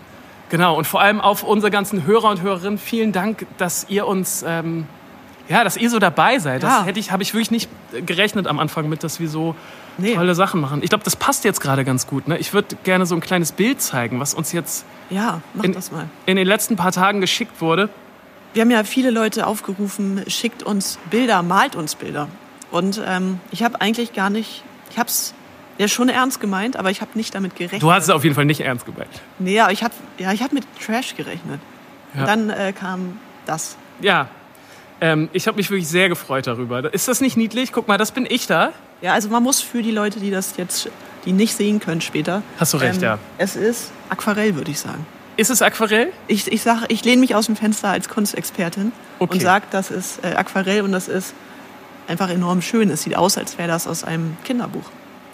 genau, 0.50 0.75
und 0.78 0.86
vor 0.88 1.02
allem 1.02 1.22
auf 1.22 1.44
unsere 1.44 1.70
ganzen 1.72 2.06
Hörer 2.06 2.30
und 2.30 2.42
Hörerinnen, 2.42 2.78
vielen 2.80 3.12
Dank, 3.12 3.46
dass 3.58 3.86
ihr 3.90 4.08
uns, 4.08 4.44
ähm, 4.48 4.88
ja, 5.50 5.64
dass 5.64 5.78
ihr 5.78 5.90
so 5.90 6.00
dabei 6.00 6.40
seid. 6.40 6.64
Das 6.64 6.86
hätte 6.86 7.00
ich, 7.00 7.12
habe 7.12 7.22
ich 7.22 7.34
wirklich 7.34 7.52
nicht 7.52 7.70
gerechnet 8.06 8.48
am 8.48 8.58
Anfang 8.60 8.90
mit, 8.90 9.04
dass 9.04 9.20
wir 9.20 9.30
so 9.30 9.56
Nee. 9.98 10.16
tolle 10.16 10.36
Sachen 10.36 10.62
machen. 10.62 10.82
Ich 10.84 10.90
glaube, 10.90 11.04
das 11.04 11.16
passt 11.16 11.44
jetzt 11.44 11.62
gerade 11.62 11.86
ganz 11.86 12.08
gut. 12.08 12.28
Ne? 12.28 12.38
Ich 12.38 12.54
würde 12.54 12.75
gerne 12.84 13.06
so 13.06 13.16
ein 13.16 13.22
kleines 13.22 13.52
Bild 13.52 13.82
zeigen, 13.82 14.20
was 14.20 14.34
uns 14.34 14.52
jetzt 14.52 14.86
ja, 15.10 15.42
mach 15.54 15.64
in, 15.64 15.74
das 15.74 15.92
mal. 15.92 16.10
in 16.25 16.36
den 16.36 16.48
letzten 16.48 16.75
paar 16.75 16.92
Tagen 16.92 17.22
geschickt 17.22 17.62
wurde. 17.62 17.90
Wir 18.54 18.62
haben 18.62 18.72
ja 18.72 18.84
viele 18.84 19.12
Leute 19.12 19.48
aufgerufen, 19.48 20.24
schickt 20.28 20.64
uns 20.64 20.98
Bilder, 21.10 21.44
malt 21.44 21.75
uns 21.75 21.96
Bilder. 21.96 22.28
Und 22.72 23.02
ähm, 23.06 23.40
ich 23.52 23.64
habe 23.64 23.82
eigentlich 23.82 24.14
gar 24.14 24.30
nicht, 24.30 24.64
ich 24.92 24.98
habe 24.98 25.10
es 25.10 25.34
ja 25.78 25.88
schon 25.88 26.10
ernst 26.10 26.40
gemeint, 26.40 26.78
aber 26.78 26.90
ich 26.90 27.02
habe 27.02 27.12
nicht 27.16 27.36
damit 27.36 27.56
gerechnet. 27.56 27.82
Du 27.82 27.92
hast 27.92 28.06
es 28.06 28.10
auf 28.10 28.24
jeden 28.24 28.36
Fall 28.36 28.46
nicht 28.46 28.62
ernst 28.62 28.86
gemeint. 28.86 29.10
Nee, 29.40 29.60
aber 29.60 29.72
ich 29.72 29.84
habe 29.84 29.94
ja, 30.18 30.32
ich 30.32 30.42
hab 30.42 30.54
mit 30.54 30.64
Trash 30.84 31.16
gerechnet. 31.16 31.60
Ja. 32.14 32.22
Und 32.22 32.28
dann 32.28 32.50
äh, 32.50 32.74
kam 32.74 33.20
das. 33.46 33.78
Ja, 34.02 34.30
ähm, 35.02 35.30
ich 35.34 35.48
habe 35.48 35.58
mich 35.58 35.70
wirklich 35.70 35.88
sehr 35.88 36.10
gefreut 36.10 36.48
darüber. 36.48 36.94
Ist 36.94 37.08
das 37.08 37.22
nicht 37.22 37.38
niedlich? 37.38 37.72
Guck 37.72 37.88
mal, 37.88 37.98
das 37.98 38.12
bin 38.12 38.25
ich 38.28 38.48
da. 38.48 38.72
Ja, 39.02 39.14
also 39.14 39.30
man 39.30 39.44
muss 39.44 39.62
für 39.62 39.82
die 39.84 39.92
Leute, 39.92 40.20
die 40.20 40.32
das 40.32 40.56
jetzt, 40.58 40.90
die 41.25 41.32
nicht 41.32 41.56
sehen 41.56 41.80
können 41.80 42.02
später. 42.02 42.38
ähm, 42.38 42.44
Hast 42.60 42.74
du 42.74 42.78
recht, 42.78 43.02
ja. 43.02 43.20
Es 43.38 43.56
ist 43.56 43.92
Aquarell, 44.10 44.56
würde 44.56 44.72
ich 44.72 44.80
sagen. 44.80 45.06
Ist 45.38 45.50
es 45.50 45.62
Aquarell? 45.62 46.12
Ich, 46.28 46.50
ich, 46.52 46.62
sag, 46.62 46.86
ich 46.92 47.04
lehne 47.04 47.20
mich 47.20 47.36
aus 47.36 47.48
dem 47.48 47.56
Fenster 47.56 47.90
als 47.90 48.08
Kunstexpertin 48.10 48.92
Okay. 49.20 49.34
und 49.34 49.42
sage, 49.42 49.66
das 49.72 49.92
ist 49.92 50.24
äh, 50.24 50.30
Aquarell 50.36 50.82
und 50.82 50.92
das 50.92 51.08
ist 51.08 51.34
einfach 52.08 52.30
enorm 52.30 52.62
schön. 52.62 52.90
Es 52.90 53.04
sieht 53.04 53.16
aus, 53.18 53.38
als 53.38 53.58
wäre 53.58 53.68
das 53.68 53.88
aus 53.88 54.04
einem 54.04 54.38
Kinderbuch. 54.44 54.84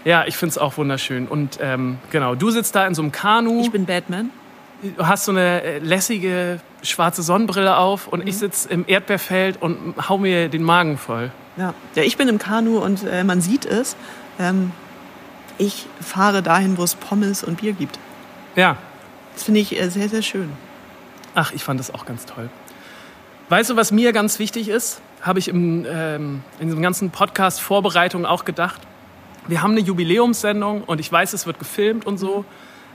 Ja, 0.06 0.26
ich 0.26 0.38
finde 0.38 0.52
es 0.52 0.58
auch 0.58 0.78
wunderschön. 0.78 1.28
Und 1.28 1.60
ähm, 1.62 1.98
genau, 2.10 2.34
du 2.36 2.50
sitzt 2.50 2.76
da 2.76 2.88
in 2.88 2.96
so 2.96 3.02
einem 3.04 3.12
Kanu, 3.12 3.62
Ich 3.62 3.72
bin 3.72 3.86
Batman. 3.86 4.32
du 4.98 5.06
hast 5.08 5.26
so 5.26 5.32
eine 5.32 5.62
äh, 5.62 5.78
lässige 5.80 6.60
schwarze 6.82 7.22
Sonnenbrille 7.22 7.78
auf 7.78 8.08
und 8.08 8.28
ich 8.28 8.38
sitze 8.38 8.70
im 8.70 8.86
Erdbeerfeld 8.88 9.62
und 9.62 9.94
hau 10.10 10.18
mir 10.18 10.50
den 10.50 10.64
Magen 10.64 10.98
voll. 10.98 11.32
Ja. 11.58 11.74
ja, 11.96 12.04
ich 12.04 12.18
bin 12.18 12.28
im 12.28 12.40
Kanu 12.40 12.80
und 12.80 13.04
äh, 13.04 13.24
man 13.24 13.42
sieht 13.42 13.66
es. 13.66 13.96
Ähm, 14.40 14.72
ich 15.58 15.86
fahre 16.00 16.42
dahin, 16.42 16.78
wo 16.78 16.84
es 16.84 16.96
Pommes 16.96 17.44
und 17.44 17.62
Bier 17.62 17.74
gibt. 17.74 18.00
Ja, 18.56 18.78
Das 19.34 19.44
finde 19.44 19.60
ich 19.60 19.80
äh, 19.80 19.90
sehr, 19.90 20.10
sehr 20.10 20.22
schön. 20.22 20.52
ach, 21.36 21.52
ich 21.54 21.64
fand 21.64 21.80
das 21.80 21.94
auch 21.94 22.06
ganz 22.06 22.26
toll. 22.26 22.50
Weißt 23.50 23.70
du, 23.70 23.76
was 23.76 23.92
mir 23.92 24.12
ganz 24.14 24.40
wichtig 24.40 24.70
ist? 24.70 25.02
Habe 25.22 25.40
ich 25.40 25.48
im, 25.50 25.86
ähm, 25.88 26.42
in 26.60 26.68
diesem 26.68 26.82
ganzen 26.82 27.12
Podcast 27.12 27.62
Vorbereitung 27.62 28.26
auch 28.26 28.44
gedacht. 28.46 28.82
Wir 29.48 29.62
haben 29.62 29.72
eine 29.72 29.82
Jubiläumssendung 29.82 30.84
und 30.84 31.00
ich 31.00 31.12
weiß, 31.12 31.34
es 31.34 31.46
wird 31.46 31.60
gefilmt 31.60 32.06
und 32.06 32.18
so. 32.18 32.46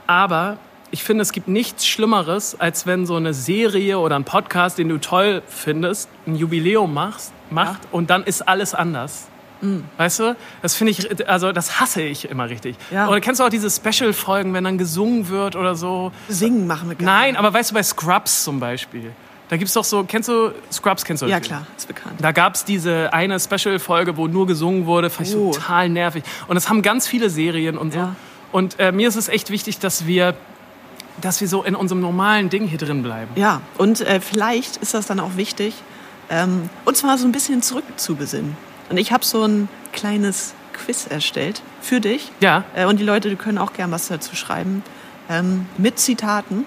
Aber 0.07 0.57
ich 0.91 1.03
finde, 1.03 1.21
es 1.21 1.31
gibt 1.31 1.47
nichts 1.47 1.85
Schlimmeres, 1.85 2.59
als 2.59 2.85
wenn 2.87 3.05
so 3.05 3.15
eine 3.15 3.33
Serie 3.33 3.99
oder 3.99 4.15
ein 4.15 4.23
Podcast, 4.23 4.77
den 4.77 4.89
du 4.89 4.97
toll 4.97 5.41
findest, 5.47 6.09
ein 6.25 6.35
Jubiläum 6.35 6.93
machst, 6.93 7.33
macht 7.51 7.79
und 7.91 8.09
dann 8.09 8.23
ist 8.23 8.47
alles 8.47 8.73
anders. 8.73 9.27
Weißt 9.97 10.19
du? 10.19 10.35
Das 10.61 10.75
finde 10.75 10.91
ich, 10.91 11.27
also 11.27 11.51
das 11.51 11.79
hasse 11.79 12.03
ich 12.03 12.29
immer 12.29 12.47
richtig. 12.47 12.75
Ja. 12.91 13.07
Oder 13.09 13.19
kennst 13.21 13.39
du 13.39 13.43
auch 13.43 13.49
diese 13.49 13.71
Special-Folgen, 13.71 14.53
wenn 14.53 14.63
dann 14.63 14.77
gesungen 14.77 15.29
wird 15.29 15.55
oder 15.55 15.73
so? 15.75 16.11
Singen 16.29 16.67
machen 16.67 16.89
wir 16.89 16.95
gar 16.95 17.05
Nein, 17.05 17.29
nicht. 17.31 17.39
aber 17.39 17.51
weißt 17.53 17.71
du, 17.71 17.73
bei 17.73 17.81
Scrubs 17.81 18.43
zum 18.43 18.59
Beispiel, 18.59 19.11
da 19.49 19.57
gibt's 19.57 19.73
doch 19.73 19.83
so, 19.83 20.03
kennst 20.03 20.29
du, 20.29 20.51
Scrubs 20.71 21.03
kennst 21.05 21.23
du? 21.23 21.25
Ja, 21.27 21.39
klar, 21.39 21.65
ist 21.75 21.87
bekannt. 21.87 22.15
Da 22.21 22.31
gab's 22.33 22.65
diese 22.65 23.11
eine 23.13 23.39
Special-Folge, 23.39 24.15
wo 24.15 24.27
nur 24.27 24.45
gesungen 24.45 24.85
wurde, 24.85 25.09
fand 25.09 25.27
ich 25.29 25.35
Oh. 25.35 25.51
total 25.51 25.89
nervig. 25.89 26.23
Und 26.47 26.53
das 26.53 26.69
haben 26.69 26.83
ganz 26.83 27.07
viele 27.07 27.31
Serien 27.31 27.79
und 27.79 27.93
so. 27.93 27.99
Ja. 27.99 28.15
Und 28.51 28.79
äh, 28.79 28.91
mir 28.91 29.07
ist 29.07 29.15
es 29.15 29.27
echt 29.27 29.49
wichtig, 29.49 29.79
dass 29.79 30.05
wir, 30.05 30.35
dass 31.19 31.41
wir 31.41 31.47
so 31.47 31.63
in 31.63 31.73
unserem 31.75 31.99
normalen 32.01 32.49
Ding 32.51 32.67
hier 32.67 32.77
drin 32.77 33.01
bleiben. 33.01 33.31
Ja, 33.35 33.61
und 33.79 34.01
äh, 34.01 34.19
vielleicht 34.21 34.77
ist 34.77 34.93
das 34.93 35.07
dann 35.07 35.19
auch 35.19 35.35
wichtig, 35.35 35.73
ähm, 36.29 36.69
uns 36.85 37.03
mal 37.03 37.17
so 37.17 37.25
ein 37.25 37.31
bisschen 37.31 37.61
zurückzubesinnen. 37.61 38.55
Und 38.89 38.97
ich 38.97 39.11
habe 39.11 39.23
so 39.25 39.43
ein 39.43 39.69
kleines 39.93 40.53
Quiz 40.73 41.07
erstellt 41.07 41.61
für 41.81 41.99
dich. 41.99 42.31
Ja. 42.39 42.63
Äh, 42.75 42.85
und 42.85 42.99
die 42.99 43.03
Leute, 43.03 43.29
die 43.29 43.35
können 43.35 43.57
auch 43.57 43.73
gern 43.73 43.91
was 43.91 44.07
dazu 44.07 44.35
schreiben. 44.35 44.83
Ähm, 45.29 45.65
mit 45.77 45.99
Zitaten. 45.99 46.65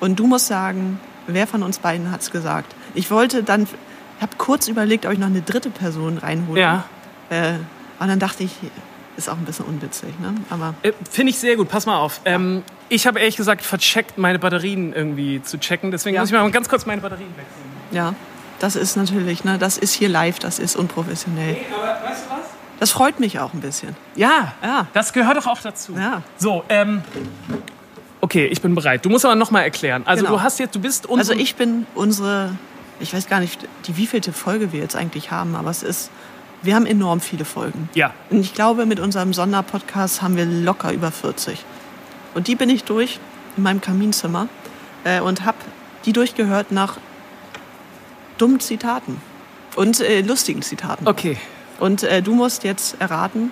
Und 0.00 0.18
du 0.20 0.26
musst 0.26 0.46
sagen, 0.46 1.00
wer 1.26 1.46
von 1.46 1.62
uns 1.62 1.78
beiden 1.78 2.10
hat's 2.10 2.30
gesagt. 2.30 2.74
Ich 2.94 3.10
wollte 3.10 3.42
dann, 3.42 3.62
ich 3.64 4.22
habe 4.22 4.32
kurz 4.38 4.68
überlegt, 4.68 5.06
ob 5.06 5.12
ich 5.12 5.18
noch 5.18 5.26
eine 5.28 5.42
dritte 5.42 5.70
Person 5.70 6.18
reinhole. 6.18 6.60
Ja. 6.60 6.84
Äh, 7.30 7.54
und 7.98 8.08
dann 8.08 8.18
dachte 8.18 8.42
ich, 8.44 8.50
ist 9.16 9.28
auch 9.30 9.36
ein 9.38 9.44
bisschen 9.44 9.64
unwitzig, 9.66 10.10
ne? 10.20 10.34
Aber 10.50 10.74
Äh, 10.82 10.92
Finde 11.10 11.30
ich 11.30 11.38
sehr 11.38 11.56
gut, 11.56 11.68
pass 11.68 11.86
mal 11.86 11.96
auf. 11.98 12.20
Ähm, 12.24 12.62
ich 12.88 13.06
habe 13.06 13.20
ehrlich 13.20 13.36
gesagt 13.36 13.62
vercheckt, 13.62 14.18
meine 14.18 14.38
Batterien 14.40 14.92
irgendwie 14.92 15.40
zu 15.42 15.58
checken. 15.58 15.90
Deswegen 15.92 16.16
Ja. 16.16 16.20
muss 16.22 16.30
ich 16.30 16.34
mal 16.34 16.48
ganz 16.50 16.68
kurz 16.68 16.84
meine 16.84 17.00
Batterien 17.00 17.30
wechseln. 17.30 17.70
ja, 17.92 18.14
das 18.64 18.76
ist 18.76 18.96
natürlich, 18.96 19.44
ne? 19.44 19.58
Das 19.58 19.76
ist 19.78 19.92
hier 19.92 20.08
live, 20.08 20.38
das 20.38 20.58
ist 20.58 20.74
unprofessionell. 20.76 21.56
Aber 21.74 22.08
weißt 22.08 22.24
du 22.26 22.30
was? 22.30 22.38
Das 22.80 22.90
freut 22.90 23.20
mich 23.20 23.38
auch 23.38 23.52
ein 23.54 23.60
bisschen. 23.60 23.94
Ja, 24.16 24.54
Ja. 24.62 24.86
das 24.94 25.12
gehört 25.12 25.36
doch 25.36 25.46
auch 25.46 25.60
dazu. 25.60 25.94
Ja. 25.96 26.22
So, 26.38 26.64
ähm, 26.68 27.02
okay, 28.20 28.46
ich 28.46 28.60
bin 28.62 28.74
bereit. 28.74 29.04
Du 29.04 29.10
musst 29.10 29.24
aber 29.24 29.34
noch 29.34 29.50
mal 29.50 29.60
erklären. 29.62 30.02
Also 30.06 30.24
Genau. 30.24 30.36
du 30.36 30.42
hast 30.42 30.58
jetzt, 30.58 30.74
du 30.74 30.80
bist 30.80 31.06
unser, 31.06 31.20
Also 31.32 31.32
ich 31.34 31.56
bin 31.56 31.86
unsere, 31.94 32.50
ich 33.00 33.14
weiß 33.14 33.28
gar 33.28 33.40
nicht, 33.40 33.68
die 33.86 33.96
wievielte 33.96 34.32
Folge 34.32 34.72
wir 34.72 34.80
jetzt 34.80 34.96
eigentlich 34.96 35.30
haben, 35.30 35.54
aber 35.56 35.70
es 35.70 35.82
ist, 35.82 36.10
wir 36.62 36.74
haben 36.74 36.86
enorm 36.86 37.20
viele 37.20 37.44
Folgen. 37.44 37.88
ja, 37.94 38.12
Und 38.30 38.40
ich 38.40 38.54
glaube, 38.54 38.86
mit 38.86 38.98
unserem 38.98 39.32
Sonderpodcast 39.34 40.22
haben 40.22 40.36
wir 40.36 40.46
locker 40.46 40.92
über 40.92 41.12
40. 41.12 41.62
Und 42.34 42.48
die 42.48 42.54
bin 42.56 42.70
ich 42.70 42.84
durch 42.84 43.20
in 43.56 43.62
meinem 43.62 43.80
Kaminzimmer 43.80 44.48
äh, 45.04 45.20
und 45.20 45.44
habe 45.44 45.58
die 46.06 46.12
durchgehört 46.12 46.72
nach 46.72 46.96
dummen 48.38 48.60
Zitaten 48.60 49.20
und 49.76 50.00
äh, 50.00 50.20
lustigen 50.22 50.62
Zitaten. 50.62 51.06
okay. 51.08 51.36
Und 51.80 52.04
äh, 52.04 52.22
du 52.22 52.34
musst 52.34 52.62
jetzt 52.62 53.00
erraten, 53.00 53.50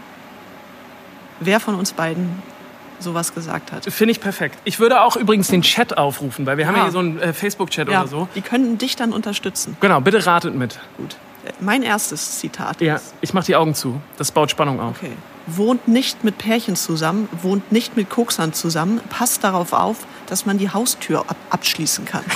wer 1.41 1.59
von 1.59 1.75
uns 1.75 1.93
beiden 1.93 2.41
sowas 3.01 3.35
gesagt 3.35 3.73
hat. 3.73 3.85
Finde 3.93 4.13
ich 4.13 4.21
perfekt. 4.21 4.57
Ich 4.65 4.79
würde 4.79 5.01
auch 5.03 5.17
übrigens 5.17 5.49
den 5.49 5.63
Chat 5.63 5.99
aufrufen, 5.99 6.47
weil 6.47 6.57
wir 6.57 6.69
haben 6.69 6.75
ja 6.75 6.81
Ja. 6.83 6.85
hier 6.85 6.93
so 6.93 6.99
einen 7.01 7.19
äh, 7.19 7.33
Facebook-Chat 7.33 7.89
oder 7.89 8.07
so. 8.07 8.29
die 8.37 8.41
können 8.43 8.79
dich 8.79 8.95
dann 8.95 9.13
unterstützen. 9.13 9.77
Genau, 9.81 10.01
bitte 10.01 10.25
ratet 10.25 10.55
mit. 10.55 10.79
Gut. 10.97 11.17
Äh, 11.45 11.51
Mein 11.59 11.83
erstes 11.83 12.39
Zitat 12.39 12.81
Ja, 12.81 12.95
ist, 12.95 13.13
ich 13.21 13.35
mache 13.35 13.47
die 13.47 13.57
Augen 13.57 13.75
zu. 13.75 14.01
Das 14.19 14.31
baut 14.31 14.53
Spannung 14.53 14.79
auf. 14.79 14.99
okay. 15.03 15.11
wohnt 15.49 15.89
nicht 15.89 16.23
mit 16.23 16.39
Pärchen 16.39 16.77
zusammen, 16.77 17.29
wohnt 17.43 17.73
nicht 17.73 17.97
mit 17.97 18.09
Koksern 18.09 18.53
zusammen, 18.53 19.01
passt 19.11 19.43
darauf 19.43 19.73
auf, 19.73 19.97
dass 20.29 20.47
man 20.47 20.59
die 20.59 20.71
Haustür 20.71 21.23
ab 21.29 21.37
abschließen 21.51 22.05
kann. 22.05 22.23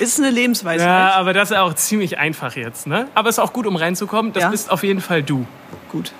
ist 0.00 0.18
eine 0.18 0.30
Lebensweise. 0.30 0.84
Ja, 0.84 1.12
aber 1.12 1.32
das 1.32 1.50
ist 1.50 1.56
auch 1.56 1.74
ziemlich 1.74 2.18
einfach 2.18 2.56
jetzt, 2.56 2.86
ne? 2.86 3.08
Aber 3.14 3.28
ist 3.28 3.38
auch 3.38 3.52
gut, 3.52 3.66
um 3.66 3.76
reinzukommen. 3.76 4.32
Das 4.32 4.42
Ja. 4.44 4.50
bist 4.50 4.70
auf 4.70 4.82
jeden 4.84 5.00
Fall 5.00 5.22
du. 5.22 5.46
Gut. 5.90 6.12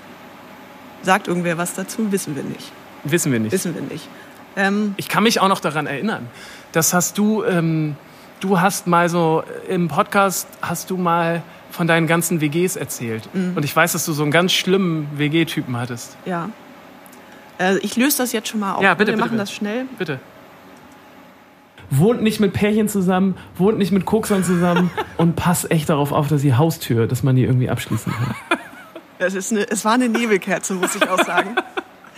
Sagt 1.03 1.29
irgendwer 1.29 1.59
was 1.59 1.75
dazu? 1.75 2.11
Wissen 2.13 2.35
wir 2.37 2.43
nicht. 2.43 2.73
Wissen 3.05 3.33
wir 3.33 3.41
nicht. 3.41 3.53
Wissen 3.53 3.75
wir 3.75 3.83
nicht. 3.83 4.09
Ähm, 4.57 4.95
Ich 4.97 5.09
kann 5.09 5.23
mich 5.23 5.41
auch 5.41 5.49
noch 5.49 5.61
daran 5.61 5.87
erinnern. 5.87 6.27
Das 6.73 6.93
hast 6.93 7.17
du, 7.19 7.45
ähm, 7.45 7.97
du 8.41 8.61
hast 8.61 8.87
mal 8.87 9.09
so 9.09 9.43
äh, 9.69 9.75
im 9.75 9.89
Podcast 9.89 10.49
hast 10.61 10.91
du 10.91 10.97
mal 10.97 11.43
von 11.71 11.87
deinen 11.87 12.07
ganzen 12.07 12.41
WGs 12.41 12.77
erzählt. 12.77 13.29
Mhm. 13.35 13.53
Und 13.57 13.65
ich 13.65 13.75
weiß, 13.77 13.93
dass 13.93 14.05
du 14.07 14.13
so 14.13 14.23
einen 14.23 14.33
ganz 14.33 14.53
schlimmen 14.53 15.09
WG-Typen 15.17 15.77
hattest. 15.77 16.17
ja. 16.25 16.49
Äh, 17.61 17.79
ich 17.79 17.97
löse 17.97 18.19
das 18.19 18.31
jetzt 18.33 18.49
schon 18.49 18.61
mal 18.61 18.75
auf. 18.75 18.83
Ja, 18.85 18.95
bitte, 18.95 19.09
wir 19.09 19.15
bitte, 19.15 19.21
machen 19.21 19.31
bitte. 19.33 19.43
das 19.43 19.53
schnell. 19.53 19.87
Bitte. 19.99 20.21
Wohnt 21.91 22.23
nicht 22.23 22.39
mit 22.41 22.53
Pärchen 22.53 22.89
zusammen, 22.89 23.37
wohnt 23.57 23.79
nicht 23.79 23.93
mit 23.93 24.05
Koksern 24.05 24.45
zusammen 24.45 24.91
und 25.17 25.37
passt 25.37 25.71
echt 25.71 25.89
darauf 25.89 26.13
auf, 26.13 26.29
dass 26.29 26.43
die 26.43 26.55
Haustür, 26.55 27.07
dass 27.07 27.23
man 27.23 27.37
die 27.37 27.45
irgendwie 27.45 27.71
abschließen 27.71 28.13
kann. 28.13 28.35
Es, 29.19 29.35
ist 29.35 29.53
eine, 29.53 29.69
es 29.69 29.85
war 29.85 29.95
eine 29.95 30.09
Nebelkerze, 30.09 30.75
muss 30.75 30.95
ich 30.95 31.09
auch 31.09 31.25
sagen. 31.25 31.57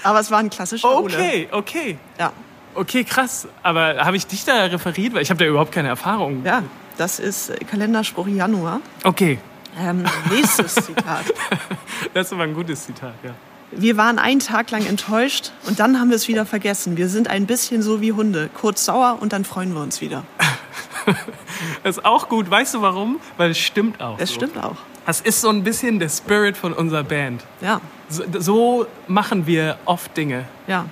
Aber 0.02 0.20
es 0.20 0.30
war 0.30 0.38
ein 0.38 0.50
klassischer 0.50 1.00
Ole. 1.00 1.14
Okay, 1.14 1.48
okay. 1.50 1.98
Ja. 2.18 2.32
Okay, 2.74 3.04
krass. 3.04 3.48
Aber 3.62 3.96
habe 4.04 4.16
ich 4.16 4.26
dich 4.26 4.44
da 4.44 4.64
referiert? 4.64 5.14
Weil 5.14 5.22
ich 5.22 5.30
habe 5.30 5.38
da 5.38 5.44
überhaupt 5.48 5.72
keine 5.72 5.88
Erfahrung. 5.88 6.44
ja, 6.44 6.62
das 6.98 7.18
ist 7.18 7.50
äh, 7.50 7.64
Kalenderspruch 7.64 8.26
Januar. 8.28 8.80
Okay, 9.04 9.38
Ähm, 9.78 10.04
nächstes 10.30 10.74
Zitat. 10.74 11.24
das 12.14 12.26
ist 12.26 12.32
aber 12.32 12.42
ein 12.42 12.54
gutes 12.54 12.84
Zitat, 12.84 13.14
ja. 13.22 13.30
Wir 13.72 13.96
waren 13.96 14.18
einen 14.18 14.40
Tag 14.40 14.70
lang 14.72 14.84
enttäuscht 14.84 15.52
und 15.66 15.78
dann 15.78 16.00
haben 16.00 16.08
wir 16.10 16.16
es 16.16 16.26
wieder 16.26 16.44
vergessen. 16.44 16.96
Wir 16.96 17.08
sind 17.08 17.28
ein 17.28 17.46
bisschen 17.46 17.82
so 17.82 18.00
wie 18.00 18.12
Hunde. 18.12 18.50
Kurz 18.52 18.84
sauer 18.84 19.18
und 19.20 19.32
dann 19.32 19.44
freuen 19.44 19.74
wir 19.74 19.80
uns 19.80 20.00
wieder. 20.00 20.24
Das 21.84 21.96
ist 21.98 22.04
auch 22.04 22.28
gut. 22.28 22.50
Weißt 22.50 22.74
du 22.74 22.82
warum? 22.82 23.20
Weil 23.36 23.52
es 23.52 23.58
stimmt 23.58 24.00
auch. 24.00 24.18
Es 24.18 24.30
so. 24.30 24.34
stimmt 24.36 24.58
auch. 24.58 24.76
Das 25.06 25.20
ist 25.20 25.40
so 25.40 25.48
ein 25.48 25.62
bisschen 25.62 25.98
der 25.98 26.08
Spirit 26.08 26.56
von 26.56 26.72
unserer 26.72 27.04
Band. 27.04 27.42
Ja, 27.60 27.80
So, 28.08 28.24
so 28.38 28.86
machen 29.06 29.46
wir 29.46 29.76
oft 29.84 30.16
Dinge. 30.16 30.44
ja. 30.66 30.86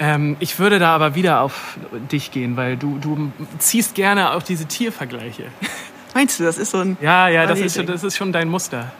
Ähm, 0.00 0.36
ich 0.40 0.58
würde 0.58 0.80
da 0.80 0.92
aber 0.92 1.14
wieder 1.14 1.40
auf 1.40 1.78
dich 2.10 2.32
gehen, 2.32 2.56
weil 2.56 2.76
du, 2.76 2.98
du 2.98 3.30
ziehst 3.60 3.94
gerne 3.94 4.32
auf 4.32 4.42
diese 4.42 4.66
Tiervergleiche. 4.66 5.44
Meinst 6.14 6.40
du, 6.40 6.42
das 6.42 6.58
ist 6.58 6.72
so 6.72 6.78
ein... 6.78 6.96
Ja, 7.00 7.28
ja, 7.28 7.46
das 7.46 7.60
ist, 7.60 7.78
das 7.88 8.02
ist 8.02 8.16
schon 8.16 8.32
dein 8.32 8.48
Muster. 8.48 8.90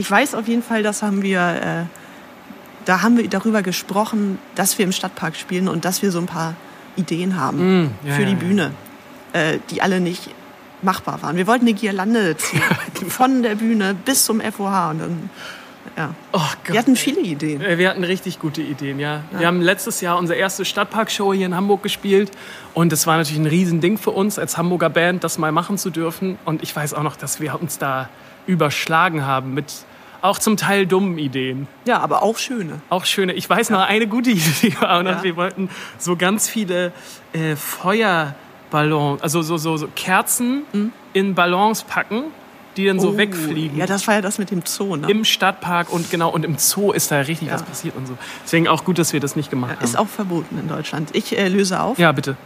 Ich 0.00 0.10
weiß 0.10 0.34
auf 0.34 0.48
jeden 0.48 0.62
Fall, 0.62 0.82
das 0.82 1.02
haben 1.02 1.22
wir... 1.22 1.86
Äh, 1.90 1.96
da 2.86 3.02
haben 3.02 3.18
wir 3.18 3.28
darüber 3.28 3.60
gesprochen, 3.60 4.38
dass 4.54 4.78
wir 4.78 4.86
im 4.86 4.92
Stadtpark 4.92 5.36
spielen 5.36 5.68
und 5.68 5.84
dass 5.84 6.00
wir 6.00 6.10
so 6.10 6.18
ein 6.18 6.26
paar 6.26 6.54
Ideen 6.96 7.38
haben 7.38 7.58
Mm, 7.82 7.90
ja, 8.04 8.14
für 8.14 8.22
ja, 8.22 8.28
die 8.28 8.32
ja. 8.32 8.38
Bühne, 8.38 8.72
äh, 9.34 9.58
die 9.68 9.82
alle 9.82 10.00
nicht 10.00 10.30
machbar 10.80 11.20
waren. 11.22 11.36
Wir 11.36 11.46
wollten 11.46 11.66
eine 11.66 11.74
Girlande 11.74 12.34
ziehen, 12.38 12.62
von 13.08 13.42
der 13.42 13.56
Bühne 13.56 13.94
bis 13.94 14.24
zum 14.24 14.40
FOH. 14.40 14.90
Und 14.90 14.98
dann, 15.00 15.30
ja. 15.98 16.14
Oh. 16.32 16.40
Wir 16.64 16.78
hatten 16.78 16.96
viele 16.96 17.20
Ideen. 17.20 17.60
Äh, 17.60 17.76
Wir 17.76 17.90
hatten 17.90 18.02
richtig 18.02 18.38
gute 18.38 18.62
Ideen, 18.62 18.98
ja. 18.98 19.22
Wir 19.36 19.46
haben 19.46 19.60
letztes 19.60 20.00
Jahr 20.00 20.16
unsere 20.16 20.38
erste 20.38 20.64
Stadtparkshow 20.64 21.34
hier 21.34 21.44
in 21.44 21.54
Hamburg 21.54 21.82
gespielt 21.82 22.30
und 22.72 22.90
es 22.94 23.06
war 23.06 23.18
natürlich 23.18 23.40
ein 23.40 23.46
Riesending 23.46 23.98
für 23.98 24.12
uns 24.12 24.38
als 24.38 24.56
Hamburger 24.56 24.88
Band, 24.88 25.22
das 25.22 25.36
mal 25.36 25.52
machen 25.52 25.76
zu 25.76 25.90
dürfen. 25.90 26.38
Und 26.46 26.62
ich 26.62 26.74
weiß 26.74 26.94
auch 26.94 27.02
noch, 27.02 27.16
dass 27.16 27.38
wir 27.38 27.60
uns 27.60 27.76
da 27.76 28.08
überschlagen 28.46 29.26
haben 29.26 29.52
mit 29.52 29.84
auch 30.22 30.38
zum 30.38 30.56
Teil 30.56 30.86
dummen 30.86 31.18
Ideen. 31.18 31.66
Ja, 31.86 31.98
aber 32.00 32.22
auch 32.22 32.38
schöne. 32.38 32.80
Auch 32.90 33.04
schöne. 33.04 33.32
Ich 33.32 33.48
weiß 33.48 33.70
noch 33.70 33.80
eine 33.80 34.06
gute 34.06 34.30
Idee 34.32 34.74
war 34.80 35.04
Ja. 35.04 35.22
wir 35.22 35.36
wollten 35.36 35.68
so 35.98 36.16
ganz 36.16 36.48
viele 36.48 36.92
äh, 37.32 37.56
Feuerballons, 37.56 39.22
also 39.22 39.42
so, 39.42 39.56
so, 39.56 39.76
so 39.76 39.88
Kerzen 39.94 40.62
in 41.12 41.34
Ballons 41.34 41.82
packen, 41.84 42.24
die 42.76 42.86
dann 42.86 43.00
so 43.00 43.10
Oh, 43.10 43.16
wegfliegen. 43.16 43.76
Ja, 43.78 43.86
das 43.86 44.06
war 44.06 44.14
ja 44.14 44.20
das 44.20 44.38
mit 44.38 44.50
dem 44.50 44.62
Zoo, 44.64 44.96
ne? 44.96 45.10
im 45.10 45.24
Stadtpark 45.24 45.92
und 45.92 46.10
genau 46.10 46.30
und 46.30 46.44
im 46.44 46.56
Zoo 46.58 46.92
ist 46.92 47.10
da 47.10 47.20
richtig 47.20 47.48
Ja. 47.48 47.54
was 47.54 47.62
passiert 47.64 47.96
und 47.96 48.06
so. 48.06 48.16
Deswegen 48.44 48.68
auch 48.68 48.84
gut, 48.84 48.98
dass 48.98 49.12
wir 49.12 49.20
das 49.20 49.36
nicht 49.36 49.50
gemacht 49.50 49.76
Ist 49.82 49.96
haben. 49.96 50.06
auch 50.06 50.08
verboten 50.10 50.58
in 50.58 50.68
Deutschland. 50.68 51.10
Ich 51.14 51.36
äh, 51.36 51.48
löse 51.48 51.80
auf. 51.80 51.98
Ja, 51.98 52.12
bitte. 52.12 52.36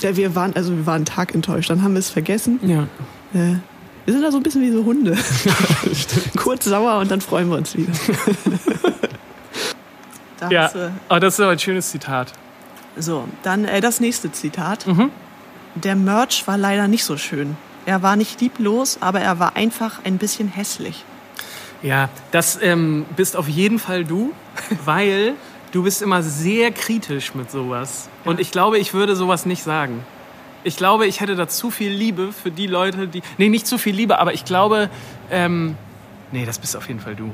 Ja, 0.00 0.16
wir 0.16 0.34
waren, 0.34 0.54
also 0.56 0.76
wir 0.76 0.86
waren 0.86 0.96
einen 0.96 1.04
Tag 1.06 1.34
enttäuscht. 1.34 1.70
Dann 1.70 1.82
haben 1.82 1.94
wir 1.94 2.00
es 2.00 2.10
vergessen. 2.10 2.58
Ja. 2.62 2.82
Äh, 3.32 3.56
Wir 4.04 4.12
sind 4.12 4.22
da 4.22 4.30
so 4.30 4.36
ein 4.36 4.42
bisschen 4.42 4.62
wie 4.62 4.70
so 4.70 4.84
Hunde. 4.84 5.16
Kurz 6.36 6.64
sauer 6.64 6.98
und 6.98 7.10
dann 7.10 7.20
freuen 7.20 7.48
wir 7.48 7.56
uns 7.56 7.74
wieder. 7.74 7.92
da 10.38 10.50
Ja, 10.50 10.70
oh, 11.08 11.18
das 11.18 11.34
ist 11.34 11.40
aber 11.40 11.52
ein 11.52 11.58
schönes 11.58 11.90
Zitat. 11.90 12.32
So, 12.96 13.26
dann 13.42 13.64
äh, 13.64 13.80
das 13.80 14.00
nächste 14.00 14.30
Zitat. 14.30 14.86
Mhm. 14.86 15.10
Der 15.74 15.96
Merch 15.96 16.46
war 16.46 16.58
leider 16.58 16.86
nicht 16.86 17.04
so 17.04 17.16
schön. 17.16 17.56
Er 17.86 18.02
war 18.02 18.16
nicht 18.16 18.40
lieblos, 18.40 18.98
aber 19.00 19.20
er 19.20 19.38
war 19.38 19.56
einfach 19.56 20.04
ein 20.04 20.18
bisschen 20.18 20.48
hässlich. 20.48 21.04
Ja, 21.82 22.08
das 22.30 22.58
ähm, 22.62 23.04
bist 23.16 23.36
auf 23.36 23.48
jeden 23.48 23.78
Fall 23.78 24.04
du, 24.04 24.32
weil 24.84 25.34
du 25.72 25.82
bist 25.82 26.02
immer 26.02 26.22
sehr 26.22 26.70
kritisch 26.72 27.34
mit 27.34 27.50
sowas. 27.50 28.08
Und 28.24 28.40
ich 28.40 28.50
glaube, 28.50 28.78
ich 28.78 28.94
würde 28.94 29.16
sowas 29.16 29.44
nicht 29.44 29.62
sagen. 29.62 30.04
Ich 30.64 30.76
glaube, 30.76 31.06
ich 31.06 31.20
hätte 31.20 31.36
da 31.36 31.46
zu 31.46 31.70
viel 31.70 31.92
Liebe 31.92 32.32
für 32.32 32.50
die 32.50 32.66
Leute, 32.66 33.06
die. 33.06 33.22
Nee, 33.38 33.50
nicht 33.50 33.66
zu 33.66 33.78
viel 33.78 33.94
Liebe, 33.94 34.18
aber 34.18 34.32
ich 34.32 34.44
glaube, 34.44 34.90
ähm, 35.30 35.76
nee, 36.32 36.44
das 36.46 36.58
bist 36.58 36.76
auf 36.76 36.88
jeden 36.88 37.00
Fall 37.00 37.14
du. 37.14 37.32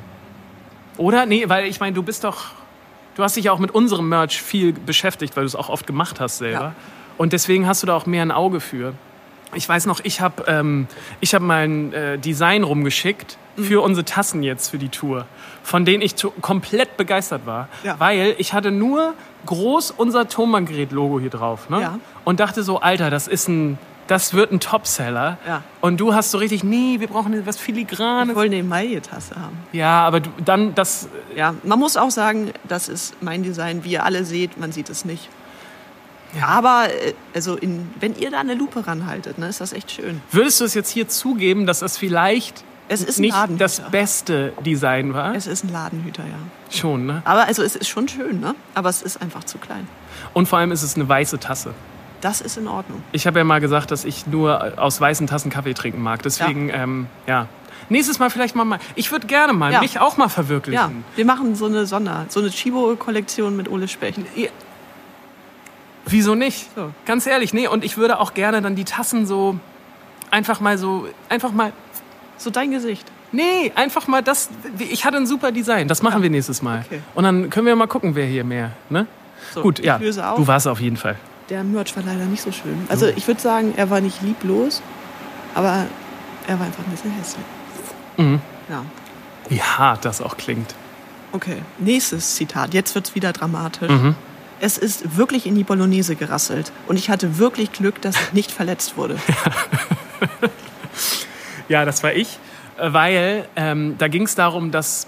Oder? 0.96 1.26
Nee, 1.26 1.48
weil 1.48 1.66
ich 1.66 1.80
meine, 1.80 1.94
du 1.94 2.02
bist 2.02 2.24
doch. 2.24 2.46
Du 3.14 3.22
hast 3.22 3.36
dich 3.36 3.44
ja 3.44 3.52
auch 3.52 3.58
mit 3.58 3.70
unserem 3.70 4.08
Merch 4.08 4.40
viel 4.42 4.72
beschäftigt, 4.72 5.36
weil 5.36 5.44
du 5.44 5.48
es 5.48 5.56
auch 5.56 5.68
oft 5.68 5.86
gemacht 5.86 6.20
hast 6.20 6.38
selber. 6.38 6.60
Ja. 6.60 6.74
Und 7.18 7.32
deswegen 7.32 7.66
hast 7.66 7.82
du 7.82 7.86
da 7.86 7.96
auch 7.96 8.06
mehr 8.06 8.22
ein 8.22 8.30
Auge 8.30 8.60
für. 8.60 8.94
Ich 9.54 9.68
weiß 9.68 9.86
noch, 9.86 10.00
ich 10.04 10.20
habe 10.20 10.44
ähm, 10.46 10.86
ich 11.20 11.34
hab 11.34 11.42
mal 11.42 11.64
ein 11.64 11.92
äh, 11.92 12.18
Design 12.18 12.62
rumgeschickt 12.64 13.36
Mhm. 13.56 13.64
für 13.64 13.80
unsere 13.82 14.04
Tassen 14.04 14.44
jetzt 14.44 14.68
für 14.70 14.78
die 14.78 14.90
Tour, 14.90 15.26
von 15.64 15.84
denen 15.84 16.02
ich 16.02 16.14
komplett 16.40 16.96
begeistert 16.96 17.46
war. 17.46 17.68
Ja. 17.82 17.98
Weil 17.98 18.36
ich 18.38 18.52
hatte 18.52 18.70
nur 18.70 19.14
groß 19.46 19.90
unser 19.90 20.28
Tonbandgerät-Logo 20.28 21.18
hier 21.18 21.30
drauf. 21.30 21.68
Ne? 21.68 21.80
Ja. 21.80 21.98
Und 22.24 22.38
dachte 22.38 22.62
so, 22.62 22.80
Alter, 22.80 23.10
das 23.10 23.26
ist 23.26 23.48
ein, 23.48 23.76
das 24.06 24.34
wird 24.34 24.52
ein 24.52 24.60
Topseller. 24.60 25.38
Ja. 25.48 25.62
Und 25.80 25.98
du 26.00 26.14
hast 26.14 26.30
so 26.30 26.38
richtig, 26.38 26.62
nee, 26.62 27.00
wir 27.00 27.08
brauchen 27.08 27.44
was 27.44 27.56
Wir 27.58 27.64
Filigranes. 27.74 28.36
wollen 28.36 28.52
eine 28.52 28.60
Emaille-Tasse 28.60 29.34
haben. 29.34 29.58
Ja, 29.72 30.06
aber 30.06 30.20
du, 30.20 30.30
dann 30.44 30.74
das, 30.76 31.08
Ja, 31.34 31.54
man 31.64 31.78
muss 31.80 31.96
auch 31.96 32.10
sagen, 32.10 32.52
das 32.68 32.88
ist 32.88 33.20
mein 33.20 33.42
Design. 33.42 33.82
Wie 33.82 33.90
ihr 33.92 34.04
alle 34.04 34.24
seht, 34.24 34.58
man 34.58 34.70
sieht 34.70 34.88
es 34.90 35.04
nicht. 35.04 35.28
Aber 36.46 36.86
äh, 36.90 37.14
also 37.34 37.56
in, 37.56 37.88
wenn 37.98 38.14
ihr 38.16 38.30
da 38.30 38.40
eine 38.40 38.54
Lupe 38.54 38.86
ranhaltet, 38.86 39.38
ne, 39.38 39.48
ist 39.48 39.60
das 39.60 39.72
echt 39.72 39.90
schön. 39.90 40.20
würdest 40.30 40.60
du 40.60 40.64
es 40.64 40.74
jetzt 40.74 40.90
hier 40.90 41.08
zugeben, 41.08 41.66
dass 41.66 41.80
das 41.80 41.98
vielleicht 41.98 42.62
Es 42.88 43.02
ist 43.02 43.18
nicht 43.18 43.36
das 43.58 43.80
beste 43.90 44.52
Design 44.64 45.14
war? 45.14 45.34
Es 45.34 45.46
ist 45.46 45.64
ein 45.64 45.72
Ladenhüter, 45.72 46.22
ja. 46.24 46.38
Schon, 46.76 47.06
ne? 47.06 47.22
Aber 47.24 47.46
also 47.46 47.62
es 47.62 47.74
ist 47.76 47.88
schon 47.88 48.06
schön, 48.08 48.40
ne? 48.40 48.54
Aber 48.74 48.88
es 48.88 49.02
ist 49.02 49.20
einfach 49.20 49.44
zu 49.44 49.58
klein. 49.58 49.86
Und 50.34 50.48
vor 50.48 50.58
allem 50.58 50.72
ist 50.72 50.82
es 50.82 50.94
eine 50.96 51.08
weiße 51.08 51.38
Tasse. 51.40 51.72
Das 52.20 52.40
ist 52.42 52.58
in 52.58 52.68
Ordnung. 52.68 53.02
Ich 53.12 53.26
habe 53.26 53.38
ja 53.38 53.44
mal 53.44 53.60
gesagt, 53.60 53.90
dass 53.90 54.04
ich 54.04 54.26
nur 54.26 54.78
aus 54.78 55.00
weißen 55.00 55.26
Tassen 55.26 55.50
Kaffee 55.50 55.72
trinken 55.74 56.02
mag. 56.02 56.22
Deswegen, 56.22 56.68
ja. 56.68 56.74
Ähm, 56.82 57.06
ja. 57.26 57.48
Nächstes 57.88 58.18
Mal 58.20 58.30
vielleicht 58.30 58.54
mal 58.54 58.64
mal. 58.64 58.78
Ich 58.94 59.10
würde 59.10 59.26
gerne 59.26 59.52
mal 59.52 59.72
Ja. 59.72 59.80
mich 59.80 59.98
auch 59.98 60.16
mal 60.16 60.26
Ja, 60.26 60.28
verwirklichen. 60.28 61.02
wir 61.16 61.24
machen 61.24 61.56
so 61.56 61.64
eine 61.66 61.86
Sonder, 61.86 62.26
so 62.28 62.38
eine 62.40 62.50
Chibo-Kollektion 62.50 63.56
mit 63.56 63.68
Ole 63.70 63.88
Specht. 63.88 64.18
Wieso 66.10 66.34
nicht? 66.34 66.68
So. 66.74 66.90
Ganz 67.06 67.26
ehrlich, 67.26 67.52
nee. 67.52 67.68
Und 67.68 67.84
ich 67.84 67.96
würde 67.96 68.18
auch 68.18 68.34
gerne 68.34 68.60
dann 68.62 68.74
die 68.76 68.84
Tassen 68.84 69.26
so 69.26 69.58
einfach 70.30 70.60
mal 70.60 70.76
so, 70.78 71.08
einfach 71.28 71.52
mal, 71.52 71.72
So 72.36 72.50
dein 72.50 72.70
Gesicht. 72.70 73.06
nee, 73.32 73.72
einfach 73.74 74.06
mal 74.08 74.22
das. 74.22 74.48
Ich 74.78 75.04
hatte 75.04 75.16
ein 75.18 75.26
super 75.26 75.52
Design. 75.52 75.88
Das 75.88 76.02
machen 76.02 76.22
wir 76.22 76.30
nächstes 76.30 76.62
Mal. 76.62 76.84
Okay. 76.86 77.00
Und 77.14 77.24
dann 77.24 77.48
können 77.50 77.66
wir 77.66 77.76
mal 77.76 77.86
gucken, 77.86 78.14
wer 78.14 78.26
hier 78.26 78.44
mehr. 78.44 78.72
Ne? 78.88 79.06
So, 79.54 79.62
Gut, 79.62 79.78
ja. 79.80 79.98
Du 79.98 80.46
warst 80.46 80.66
auf 80.68 80.80
jeden 80.80 80.96
Fall. 80.96 81.16
Der 81.48 81.64
Merch 81.64 81.96
war 81.96 82.02
leider 82.04 82.24
nicht 82.26 82.42
so 82.42 82.52
schön. 82.52 82.86
Also 82.88 83.06
ich 83.06 83.26
würde 83.26 83.40
sagen, 83.40 83.74
er 83.76 83.90
war 83.90 84.00
nicht 84.00 84.22
lieblos, 84.22 84.82
aber 85.54 85.86
er 86.46 86.58
war 86.58 86.66
einfach 86.66 86.84
ein 86.84 86.90
bisschen 86.90 87.10
hässlich. 87.12 87.44
Mhm. 88.16 88.40
Ja. 88.68 88.84
Wie 89.48 89.60
hart 89.60 90.04
das 90.04 90.20
auch 90.20 90.36
klingt. 90.36 90.74
Okay, 91.32 91.58
nächstes 91.78 92.36
Zitat. 92.36 92.72
Jetzt 92.74 92.94
wird's 92.94 93.14
wieder 93.16 93.32
dramatisch. 93.32 93.90
Mhm. 93.90 94.14
Es 94.62 94.76
ist 94.78 95.16
wirklich 95.16 95.46
in 95.46 95.54
die 95.54 95.64
Bolognese 95.64 96.16
gerasselt 96.16 96.70
und 96.86 96.96
ich 96.96 97.08
hatte 97.08 97.38
wirklich 97.38 97.72
Glück, 97.72 98.00
dass 98.02 98.14
ich 98.20 98.32
nicht 98.32 98.50
verletzt 98.52 98.96
wurde. 98.96 99.16
Ja, 101.68 101.84
das 101.84 102.02
war 102.02 102.12
ich, 102.12 102.38
äh, 102.78 102.92
weil 102.92 103.46
ähm, 103.54 103.94
da 103.98 104.08
ging 104.08 104.24
es 104.24 104.34
darum, 104.34 104.72
dass 104.72 105.06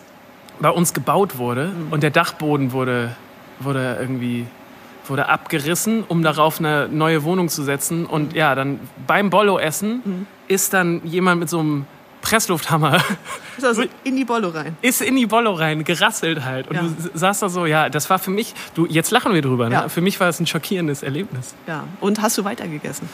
bei 0.61 0.71
uns 0.71 0.95
gebaut 0.95 1.37
wurde 1.39 1.67
Mhm. 1.69 1.93
und 1.93 2.03
der 2.05 2.11
Dachboden 2.11 2.71
wurde, 2.73 3.17
wurde 3.59 3.97
irgendwie 4.01 4.47
wurde 5.09 5.29
abgerissen, 5.29 6.05
um 6.07 6.23
darauf 6.23 6.61
eine 6.61 6.87
neue 6.89 7.25
Wohnung 7.25 7.49
zu 7.49 7.65
setzen. 7.65 8.07
Und 8.07 8.35
ja, 8.35 8.55
dann 8.55 8.79
beim 9.09 9.31
Bollo-Essen 9.31 10.03
Mhm. 10.05 10.27
ist 10.47 10.73
dann 10.73 11.01
jemand 11.05 11.41
mit 11.41 11.49
so 11.51 11.59
einem 11.59 11.87
Presslufthammer 12.23 13.03
Also 13.63 13.85
in 14.05 14.17
die 14.17 14.25
Bollo 14.25 14.49
rein. 14.49 14.77
ist 14.81 15.03
in 15.03 15.17
die 15.17 15.27
Bollo 15.27 15.53
rein, 15.53 15.85
gerasselt 15.85 16.45
halt. 16.45 16.69
Und 16.69 16.77
Ja. 16.77 16.83
du 16.83 17.11
saßt 17.19 17.43
da 17.43 17.49
so, 17.49 17.67
ja, 17.67 17.89
das 17.91 18.09
war 18.09 18.19
für 18.19 18.31
mich, 18.31 18.55
du, 18.75 18.87
jetzt 18.87 19.11
lachen 19.11 19.35
wir 19.35 19.43
drüber, 19.43 19.69
ne? 19.69 19.75
Ja. 19.75 19.89
Für 19.89 20.01
mich 20.01 20.19
war 20.21 20.29
es 20.29 20.41
ein 20.41 20.47
schockierendes 20.47 21.03
Erlebnis. 21.03 21.55
Ja. 21.67 21.85
Und 22.01 22.23
hast 22.23 22.39
du 22.39 22.45
weitergegessen? 22.45 23.09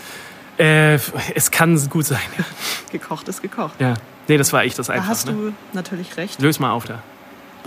Äh, 0.59 0.99
es 1.35 1.51
kann 1.51 1.77
gut 1.89 2.05
sein. 2.07 2.19
Gekocht 2.93 3.29
ist 3.29 3.43
gekocht. 3.43 3.81
Ja. 3.81 3.95
Nee, 4.29 4.37
das 4.37 4.53
war 4.53 4.65
ich 4.65 4.75
das 4.75 4.87
Da 4.89 4.93
einfach. 4.95 5.09
hast 5.09 5.27
ne? 5.27 5.33
du 5.33 5.53
natürlich 5.73 6.17
recht. 6.17 6.41
Löse 6.41 6.61
mal 6.61 6.71
auf 6.73 6.85
da. 6.85 7.03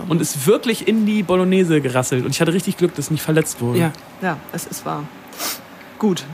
Und 0.08 0.20
ist 0.20 0.46
wirklich 0.46 0.88
in 0.88 1.06
die 1.06 1.22
Bolognese 1.22 1.80
gerasselt. 1.80 2.24
Und 2.24 2.30
ich 2.32 2.40
hatte 2.40 2.52
richtig 2.52 2.76
Glück, 2.76 2.94
dass 2.94 3.06
ich 3.06 3.10
nicht 3.12 3.22
verletzt 3.22 3.60
wurde. 3.60 3.78
Ja, 3.78 3.92
ja, 4.20 4.36
es 4.52 4.66
ist 4.66 4.84
wahr. 4.86 5.04
Gut. 5.98 6.24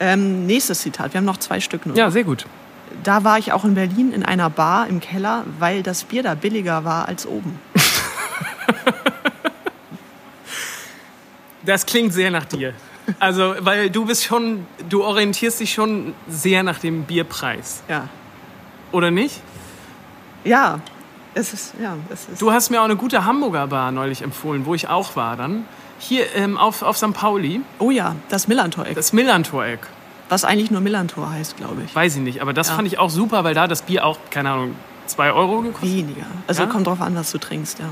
Ähm, 0.00 0.46
nächstes 0.46 0.80
Zitat. 0.80 1.12
Wir 1.12 1.18
haben 1.18 1.24
noch 1.24 1.36
zwei 1.38 1.60
Stück 1.60 1.84
nur. 1.86 1.96
Ja, 1.96 2.10
sehr 2.10 2.24
gut. 2.24 2.46
Da 3.02 3.24
war 3.24 3.38
ich 3.38 3.52
auch 3.52 3.64
in 3.64 3.74
Berlin 3.74 4.12
in 4.12 4.24
einer 4.24 4.50
Bar 4.50 4.86
im 4.88 5.00
Keller, 5.00 5.44
weil 5.58 5.82
das 5.82 6.04
Bier 6.04 6.22
da 6.22 6.34
billiger 6.34 6.84
war 6.84 7.06
als 7.08 7.26
oben. 7.26 7.58
Das 11.64 11.84
klingt 11.84 12.14
sehr 12.14 12.30
nach 12.30 12.44
dir. 12.46 12.72
Also, 13.18 13.54
weil 13.60 13.90
du 13.90 14.06
bist 14.06 14.24
schon, 14.24 14.66
du 14.88 15.04
orientierst 15.04 15.60
dich 15.60 15.72
schon 15.72 16.14
sehr 16.28 16.62
nach 16.62 16.78
dem 16.78 17.04
Bierpreis. 17.04 17.82
Ja. 17.88 18.08
Oder 18.92 19.10
nicht? 19.10 19.40
Ja, 20.44 20.80
es 21.34 21.52
ist, 21.52 21.74
ja, 21.82 21.96
es 22.10 22.28
ist. 22.28 22.40
Du 22.40 22.52
hast 22.52 22.70
mir 22.70 22.80
auch 22.80 22.86
eine 22.86 22.96
gute 22.96 23.24
Hamburger 23.24 23.66
Bar 23.66 23.92
neulich 23.92 24.22
empfohlen, 24.22 24.64
wo 24.64 24.74
ich 24.74 24.88
auch 24.88 25.14
war 25.16 25.36
dann. 25.36 25.66
Hier 25.98 26.24
ähm, 26.36 26.56
auf, 26.56 26.82
auf 26.82 26.96
St. 26.96 27.12
Pauli, 27.12 27.60
Oh 27.78 27.90
ja, 27.90 28.14
das 28.28 28.48
Millantor-Eck. 28.48 28.94
das 28.94 29.12
Millantor-Eck. 29.12 29.80
Was 30.28 30.44
eigentlich 30.44 30.70
nur 30.70 30.80
Millantor 30.80 31.30
heißt, 31.30 31.56
glaube 31.56 31.82
ich. 31.86 31.94
Weiß 31.94 32.16
ich 32.16 32.22
nicht, 32.22 32.40
aber 32.42 32.52
das 32.52 32.68
Ja. 32.68 32.74
fand 32.76 32.86
ich 32.88 32.98
auch 32.98 33.10
super, 33.10 33.44
weil 33.44 33.54
da 33.54 33.66
das 33.66 33.82
Bier 33.82 34.04
auch, 34.04 34.18
keine 34.30 34.50
Ahnung, 34.50 34.74
zwei 35.06 35.32
Euro 35.32 35.62
gekostet 35.62 35.90
Weniger. 35.90 36.26
Also 36.46 36.62
Ja? 36.64 36.68
kommt 36.68 36.86
drauf 36.86 37.00
an, 37.00 37.14
was 37.14 37.30
du 37.32 37.38
trinkst, 37.38 37.78
ja. 37.78 37.86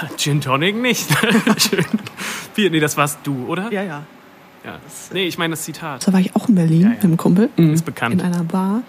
hat. 0.00 0.18
Gin 0.18 0.40
Tonic 0.40 0.76
nicht. 0.76 1.06
Schön. 1.58 1.84
Bier, 2.54 2.70
nee, 2.70 2.80
das 2.80 2.96
warst 2.96 3.18
du, 3.24 3.46
oder? 3.46 3.70
Ja, 3.72 3.82
ja. 3.82 4.02
Ja. 4.64 4.78
Nee, 5.12 5.24
ich 5.26 5.36
meine 5.36 5.52
das 5.52 5.62
Zitat. 5.62 6.06
Da 6.06 6.12
war 6.12 6.20
ich 6.20 6.34
auch 6.34 6.48
in 6.48 6.54
Berlin 6.54 6.80
Ja, 6.80 6.86
ja. 6.88 6.94
mit 6.94 7.04
einem 7.04 7.16
Kumpel. 7.18 7.50
Ist 7.56 7.84
bekannt. 7.84 8.14
In 8.14 8.20
einer 8.22 8.44
Bar 8.44 8.82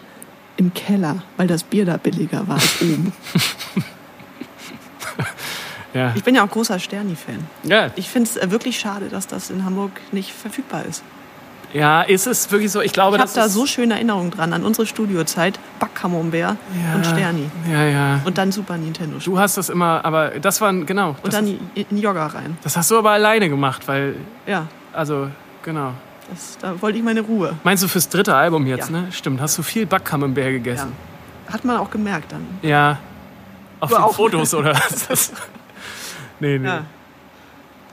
im 0.57 0.73
Keller, 0.73 1.21
weil 1.35 1.47
das 1.47 1.63
Bier 1.63 1.83
da 1.85 1.97
billiger 1.97 2.47
war 2.47 2.55
als 2.55 2.81
oben. 2.81 3.11
Ja. 5.93 6.11
Ich 6.13 6.25
bin 6.25 6.35
ja 6.35 6.45
auch 6.45 6.49
großer 6.49 6.77
Sterni-Fan. 6.77 7.39
Ja, 7.63 7.89
Ich 7.95 8.09
finde 8.09 8.29
es 8.29 8.51
wirklich 8.51 8.77
schade, 8.77 9.07
dass 9.07 9.27
das 9.27 9.49
in 9.49 9.63
Hamburg 9.63 9.91
nicht 10.11 10.33
verfügbar 10.33 10.83
ist. 10.83 11.03
Ja, 11.75 12.01
ist 12.01 12.25
es 12.25 12.49
wirklich 12.51 12.71
so? 12.71 12.81
Ich 12.81 12.93
glaube, 12.93 13.17
Ich 13.17 13.21
habe 13.21 13.31
da 13.35 13.45
ist, 13.45 13.53
so 13.53 13.65
schöne 13.65 13.95
Erinnerungen 13.95 14.31
dran 14.31 14.53
an 14.53 14.63
unsere 14.63 14.87
Studiozeit. 14.87 15.59
Backcamembert 15.79 16.33
ja, 16.73 16.95
und 16.95 17.05
Sterni. 17.05 17.49
Ja, 17.71 17.83
ja. 17.85 18.21
Und 18.25 18.37
dann 18.37 18.51
Super 18.51 18.77
Nintendo. 18.77 19.17
Du 19.23 19.37
hast 19.37 19.57
das 19.57 19.69
immer, 19.69 20.03
aber 20.05 20.29
das 20.39 20.61
war 20.61 20.73
genau. 20.73 21.15
und 21.21 21.33
dann 21.33 21.59
in 21.75 21.97
Yoga 21.97 22.27
rein. 22.27 22.57
das 22.63 22.77
hast 22.77 22.89
du 22.91 22.97
aber 22.97 23.11
alleine 23.11 23.49
gemacht, 23.49 23.87
weil, 23.87 24.15
Ja, 24.47 24.67
also, 24.93 25.29
genau. 25.63 25.91
das, 26.31 26.57
da 26.59 26.81
wollte 26.81 26.97
ich 26.97 27.03
meine 27.03 27.21
Ruhe. 27.21 27.53
Meinst 27.63 27.83
du 27.83 27.87
fürs 27.87 28.07
dritte 28.09 28.33
Album 28.35 28.65
jetzt, 28.67 28.89
Ja. 28.89 29.01
ne? 29.01 29.07
Stimmt, 29.11 29.41
hast 29.41 29.57
du 29.57 29.63
viel 29.63 29.85
Backcamembert 29.85 30.45
Ja. 30.45 30.51
gegessen? 30.51 30.91
Hat 31.51 31.63
man 31.65 31.77
auch 31.77 31.91
gemerkt 31.91 32.31
dann. 32.31 32.45
Ja. 32.61 32.97
Auf 33.81 33.89
Du 33.89 33.95
den 33.97 34.03
auch. 34.03 34.15
Fotos 34.15 34.53
oder 34.53 34.73
was? 34.73 35.31
nee, 36.39 36.57
nee. 36.57 36.67
Ja. 36.67 36.83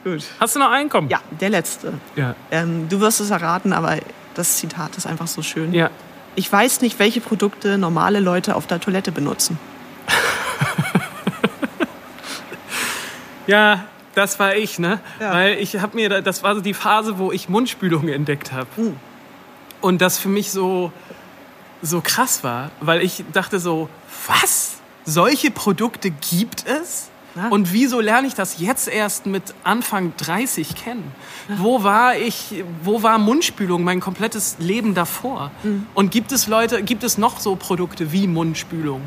Gut. 0.05 0.25
Hast 0.41 0.57
du 0.57 0.61
noch 0.61 0.71
einen? 0.71 0.88
Komm. 0.88 1.09
Ja, 1.09 1.21
der 1.41 1.51
letzte. 1.51 1.95
Ja. 2.17 2.35
Ähm, 2.51 2.88
du 2.88 3.01
wirst 3.01 3.21
es 3.21 3.31
erraten, 3.31 3.73
aber 3.73 3.99
das 4.35 4.57
Zitat 4.57 4.97
ist 4.97 5.07
einfach 5.07 5.29
so 5.29 5.43
schön. 5.43 5.73
ja. 5.73 5.91
Ich 6.35 6.51
weiß 6.51 6.81
nicht, 6.81 6.99
welche 6.99 7.21
Produkte 7.21 7.77
normale 7.77 8.19
Leute 8.19 8.57
auf 8.57 8.67
der 8.67 8.81
Toilette 8.81 9.12
benutzen. 9.12 9.59
Ja, 13.47 13.85
das 14.15 14.38
war 14.38 14.55
ich, 14.55 14.79
ne? 14.79 15.01
Ja. 15.21 15.33
Weil 15.33 15.59
ich 15.59 15.79
habe 15.81 15.97
mir, 15.97 16.09
da- 16.09 16.21
das 16.21 16.43
war 16.43 16.55
so 16.55 16.61
die 16.61 16.75
Phase, 16.75 17.19
wo 17.19 17.33
ich 17.33 17.49
Mundspülung 17.49 18.09
entdeckt 18.09 18.53
habe. 18.53 18.67
Uh. 18.77 18.93
Und 19.81 20.01
das 20.01 20.19
für 20.19 20.29
mich 20.29 20.53
so, 20.53 20.93
so 21.83 22.01
krass 22.01 22.45
war, 22.45 22.71
weil 22.81 23.03
ich 23.03 23.25
dachte 23.33 23.59
so, 23.59 23.88
was? 24.29 24.75
Solche 25.05 25.51
Produkte 25.51 26.11
gibt 26.11 26.65
es? 26.67 27.11
Ja. 27.35 27.49
Und 27.49 27.73
wieso 27.73 28.01
lerne 28.01 28.27
ich 28.27 28.35
das 28.35 28.59
jetzt 28.59 28.88
erst 28.88 29.25
mit 29.27 29.55
Anfang 29.64 30.12
30 30.18 30.75
kennen? 30.75 31.12
Wo 31.57 31.83
war 31.83 32.14
ich, 32.16 32.62
wo 32.83 33.03
war 33.03 33.16
Mundspülung 33.18 33.85
mein 33.85 34.01
komplettes 34.01 34.57
Leben 34.59 34.95
davor? 34.95 35.51
Mhm. 35.62 35.87
Und 35.95 36.11
gibt 36.11 36.31
es 36.33 36.47
Leute, 36.47 36.83
gibt 36.83 37.05
es 37.05 37.16
noch 37.16 37.40
so 37.40 37.57
Produkte 37.57 38.12
wie 38.12 38.27
Mundspülung? 38.27 39.01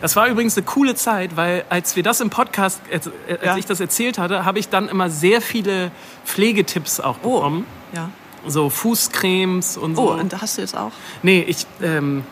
Das 0.00 0.16
war 0.16 0.26
übrigens 0.28 0.56
eine 0.56 0.66
coole 0.66 0.96
Zeit, 0.96 1.36
weil 1.36 1.64
als 1.70 1.94
wir 1.94 2.02
das 2.02 2.20
im 2.20 2.28
Podcast, 2.28 2.80
als, 2.92 3.08
als 3.28 3.44
Ja. 3.44 3.56
ich 3.56 3.66
das 3.66 3.78
erzählt 3.80 4.18
hatte, 4.18 4.44
habe 4.44 4.58
ich 4.58 4.68
dann 4.68 4.88
immer 4.88 5.08
sehr 5.08 5.40
viele 5.40 5.92
Pflegetipps 6.24 6.98
auch 7.00 7.18
Oh, 7.22 7.36
bekommen. 7.36 7.66
ja. 7.94 8.10
So 8.46 8.68
Fußcremes 8.68 9.76
und 9.78 9.96
so. 9.96 10.10
Oh, 10.10 10.14
und 10.14 10.40
hast 10.42 10.58
du 10.58 10.60
jetzt 10.62 10.76
auch? 10.76 10.90
nee, 11.22 11.42
ich, 11.46 11.66
ähm, 11.80 12.24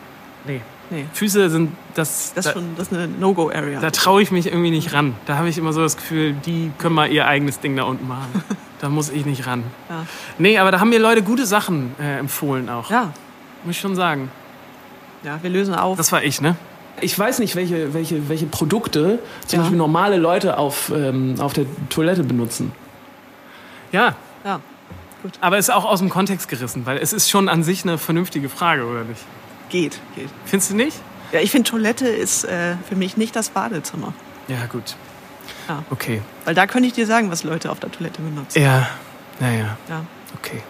nee. 0.45 0.61
Nee. 0.93 1.07
Füße 1.11 1.49
sind, 1.49 1.71
das, 1.95 2.33
Das 2.35 2.43
da, 2.45 2.51
ist 2.51 2.53
schon 2.53 2.75
das 2.77 2.87
ist 2.89 2.93
eine 2.93 3.07
No-Go-Area. 3.07 3.79
da 3.79 3.89
traue 3.89 4.21
ich 4.21 4.29
mich 4.29 4.45
irgendwie 4.45 4.69
nicht 4.69 4.93
ran. 4.93 5.15
Da 5.25 5.37
habe 5.37 5.49
ich 5.49 5.57
immer 5.57 5.73
so 5.73 5.81
das 5.81 5.97
Gefühl, 5.97 6.33
die 6.45 6.71
können 6.77 6.93
mal 6.93 7.11
ihr 7.11 7.25
eigenes 7.25 7.59
Ding 7.59 7.75
da 7.75 7.83
unten 7.83 8.07
machen. 8.07 8.43
da 8.79 8.89
muss 8.89 9.09
ich 9.09 9.25
nicht 9.25 9.47
ran. 9.47 9.63
Ja. 9.89 10.05
Nee, 10.37 10.59
aber 10.59 10.69
da 10.71 10.79
haben 10.79 10.89
mir 10.89 10.99
Leute 10.99 11.23
gute 11.23 11.47
Sachen 11.47 11.95
äh, 11.99 12.19
empfohlen 12.19 12.69
auch. 12.69 12.91
Ja. 12.91 13.11
Muss 13.63 13.75
ich 13.75 13.81
schon 13.81 13.95
sagen. 13.95 14.29
ja, 15.23 15.39
wir 15.41 15.49
lösen 15.49 15.73
auf. 15.73 15.97
Das 15.97 16.11
war 16.11 16.23
ich, 16.23 16.41
ne? 16.41 16.55
Ich 17.01 17.17
weiß 17.17 17.39
nicht, 17.39 17.55
welche, 17.55 17.95
welche, 17.95 18.29
welche 18.29 18.45
Produkte 18.45 19.17
zum 19.47 19.57
Ja. 19.57 19.61
Beispiel 19.63 19.77
normale 19.79 20.17
Leute 20.17 20.59
auf, 20.59 20.91
ähm, 20.95 21.35
auf 21.39 21.53
der 21.53 21.65
Toilette 21.89 22.23
benutzen. 22.23 22.71
Ja, 23.91 24.15
ja. 24.45 24.59
aber 25.41 25.57
ist 25.57 25.71
auch 25.71 25.85
aus 25.85 25.99
dem 25.99 26.09
Kontext 26.09 26.49
gerissen, 26.49 26.85
weil 26.85 26.97
es 26.99 27.13
ist 27.13 27.31
schon 27.31 27.49
an 27.49 27.63
sich 27.63 27.83
eine 27.83 27.97
vernünftige 27.97 28.47
Frage, 28.47 28.85
oder 28.85 29.03
nicht? 29.05 29.21
Geht, 29.73 29.99
geht. 30.15 30.29
Findest 30.45 30.69
du 30.69 30.75
nicht? 30.75 30.99
Ja, 31.31 31.39
ich 31.39 31.49
finde, 31.49 31.67
Toilette 31.67 32.07
ist 32.07 32.43
äh, 32.43 32.75
für 32.87 32.95
mich 32.95 33.17
nicht 33.17 33.35
das 33.35 33.49
Badezimmer. 33.49 34.13
Ja, 34.47 34.67
gut. 34.67 34.95
Ja. 35.67 35.83
Okay. 35.89 36.21
Weil 36.45 36.53
da 36.53 36.67
könnte 36.67 36.87
ich 36.87 36.93
dir 36.93 37.07
sagen, 37.07 37.31
was 37.31 37.43
Leute 37.43 37.71
auf 37.71 37.79
der 37.79 37.91
Toilette 37.91 38.21
benutzen. 38.21 38.61
Ja, 38.61 38.87
naja. 39.39 39.75
Ja. 39.89 40.05
Okay. 40.37 40.61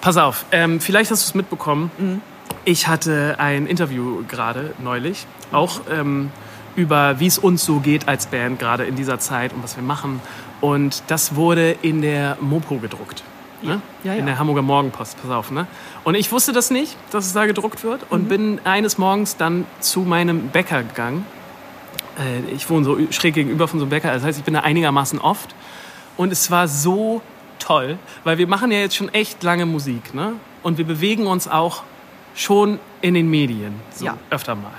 Pass 0.00 0.16
auf, 0.16 0.46
ähm, 0.50 0.80
vielleicht 0.80 1.12
hast 1.12 1.22
du 1.22 1.28
es 1.28 1.34
mitbekommen. 1.36 1.92
Mhm. 1.96 2.22
Ich 2.64 2.88
hatte 2.88 3.36
ein 3.38 3.68
Interview 3.68 4.24
gerade 4.26 4.74
neulich, 4.80 5.28
auch 5.52 5.82
ähm, 5.88 6.32
über 6.74 7.20
wie 7.20 7.28
es 7.28 7.38
uns 7.38 7.64
so 7.64 7.78
geht 7.78 8.08
als 8.08 8.26
Band 8.26 8.58
gerade 8.58 8.82
in 8.82 8.96
dieser 8.96 9.20
Zeit 9.20 9.52
und 9.52 9.62
was 9.62 9.76
wir 9.76 9.84
machen. 9.84 10.20
Und 10.60 11.04
das 11.06 11.36
wurde 11.36 11.70
in 11.82 12.02
der 12.02 12.36
Mopo 12.40 12.78
gedruckt. 12.78 13.22
Ne? 13.62 13.80
Ja, 14.04 14.12
ja. 14.14 14.18
In 14.18 14.26
der 14.26 14.38
Hamburger 14.38 14.62
Morgenpost, 14.62 15.20
pass 15.20 15.30
auf. 15.30 15.50
Ne? 15.50 15.66
Und 16.04 16.14
ich 16.14 16.30
wusste 16.32 16.52
das 16.52 16.70
nicht, 16.70 16.96
dass 17.10 17.26
es 17.26 17.32
da 17.32 17.46
gedruckt 17.46 17.84
wird 17.84 18.02
Mhm. 18.02 18.06
und 18.10 18.28
bin 18.28 18.60
eines 18.64 18.98
Morgens 18.98 19.36
dann 19.36 19.66
zu 19.80 20.00
meinem 20.00 20.48
Bäcker 20.48 20.82
gegangen. 20.82 21.26
Äh, 22.18 22.52
ich 22.52 22.68
wohne 22.70 22.84
so 22.84 22.98
schräg 23.10 23.34
gegenüber 23.34 23.68
von 23.68 23.78
so 23.78 23.84
einem 23.84 23.90
Bäcker, 23.90 24.12
das 24.12 24.22
heißt, 24.24 24.38
ich 24.38 24.44
bin 24.44 24.54
da 24.54 24.60
einigermaßen 24.60 25.18
oft. 25.18 25.54
Und 26.16 26.32
es 26.32 26.50
war 26.50 26.68
so 26.68 27.22
toll, 27.58 27.98
weil 28.24 28.38
wir 28.38 28.46
machen 28.46 28.70
ja 28.72 28.78
jetzt 28.78 28.96
schon 28.96 29.08
echt 29.14 29.42
lange 29.42 29.66
Musik, 29.66 30.14
ne? 30.14 30.32
Und 30.62 30.76
wir 30.78 30.84
bewegen 30.86 31.26
uns 31.26 31.48
auch 31.48 31.82
schon 32.34 32.78
in 33.00 33.14
den 33.14 33.30
Medien, 33.30 33.74
so 33.94 34.06
Ja. 34.06 34.16
öfter 34.30 34.54
mal. 34.54 34.70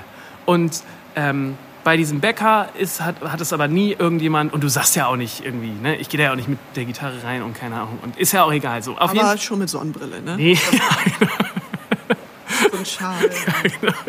Und 0.46 0.84
ähm, 1.16 1.56
bei 1.84 1.98
diesem 1.98 2.20
Bäcker 2.20 2.70
ist, 2.78 3.02
hat, 3.02 3.22
hat 3.22 3.42
es 3.42 3.54
aber 3.54 3.68
nie 3.68 3.96
irgendjemand, 3.98 4.54
und 4.54 4.64
du 4.64 4.70
sagst 4.70 4.96
ja 4.96 5.08
auch 5.08 5.16
nicht 5.16 5.44
irgendwie, 5.44 5.72
ne? 5.72 5.96
Ich 5.98 6.10
gehe 6.10 6.18
da 6.18 6.26
ja 6.26 6.32
auch 6.32 6.36
nicht 6.36 6.50
mit 6.50 6.60
der 6.76 6.86
Gitarre 6.86 7.24
rein 7.24 7.42
und 7.42 7.56
keine 7.56 7.76
Ahnung. 7.76 8.00
Und 8.02 8.18
ist 8.18 8.32
ja 8.32 8.44
auch 8.44 8.52
egal. 8.52 8.84
So, 8.84 8.98
auf 8.98 9.14
jeden 9.14 9.26
Aber 9.26 9.38
schon 9.38 9.60
mit 9.60 9.70
Sonnenbrille, 9.70 10.22
ne? 10.22 10.38
Nee, 10.38 10.60
So 12.72 12.78
ein 12.78 12.86
Schal, 12.86 13.30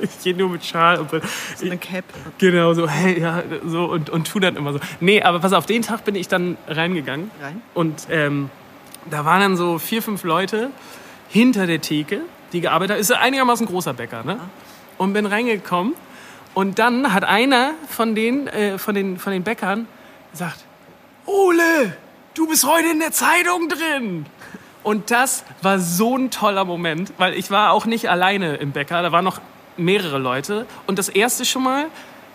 ich 0.02 0.22
gehe 0.22 0.36
nur 0.36 0.50
mit 0.50 0.64
Schal 0.64 0.98
und 0.98 1.10
so 1.10 1.20
eine 1.64 1.78
Cap. 1.78 2.04
Genau, 2.38 2.74
so, 2.74 2.88
hey, 2.88 3.20
ja, 3.20 3.42
so 3.64 3.84
und, 3.86 4.10
und 4.10 4.30
tu 4.30 4.40
dann 4.40 4.56
immer 4.56 4.72
so. 4.72 4.80
Nee, 5.00 5.22
aber 5.22 5.40
pass 5.40 5.52
auf, 5.52 5.66
den 5.66 5.82
Tag 5.82 6.04
bin 6.04 6.14
ich 6.14 6.28
dann 6.28 6.56
reingegangen. 6.68 7.30
Rein? 7.40 7.62
Und 7.74 8.06
ähm, 8.10 8.50
da 9.10 9.24
waren 9.24 9.40
dann 9.40 9.56
so 9.56 9.78
vier, 9.78 10.02
fünf 10.02 10.24
Leute 10.24 10.70
hinter 11.28 11.66
der 11.66 11.80
Theke, 11.80 12.20
die 12.52 12.60
gearbeitet 12.60 12.94
haben. 12.94 13.00
Ist 13.00 13.12
einigermaßen 13.12 13.66
großer 13.66 13.94
Bäcker, 13.94 14.24
ne? 14.24 14.38
Und 14.98 15.12
bin 15.12 15.26
reingekommen. 15.26 15.94
Und 16.54 16.78
dann 16.78 17.12
hat 17.12 17.24
einer 17.24 17.72
von 17.88 18.14
den, 18.14 18.46
äh, 18.46 18.78
von 18.78 18.94
den, 18.94 19.18
von 19.18 19.32
den 19.32 19.42
Bäckern 19.42 19.86
gesagt, 20.30 20.58
Ole, 21.26 21.96
du 22.34 22.46
bist 22.48 22.66
heute 22.66 22.88
in 22.88 23.00
der 23.00 23.12
Zeitung 23.12 23.68
drin. 23.68 24.26
Und 24.82 25.10
das 25.10 25.44
war 25.62 25.78
so 25.78 26.16
ein 26.16 26.30
toller 26.30 26.64
Moment, 26.64 27.12
weil 27.16 27.34
ich 27.34 27.50
war 27.50 27.72
auch 27.72 27.86
nicht 27.86 28.10
alleine 28.10 28.56
im 28.56 28.72
Bäcker, 28.72 29.00
da 29.02 29.12
waren 29.12 29.24
noch 29.24 29.40
mehrere 29.76 30.18
Leute. 30.18 30.66
Und 30.86 30.98
das 30.98 31.08
erste 31.08 31.44
schon 31.44 31.62
mal, 31.62 31.86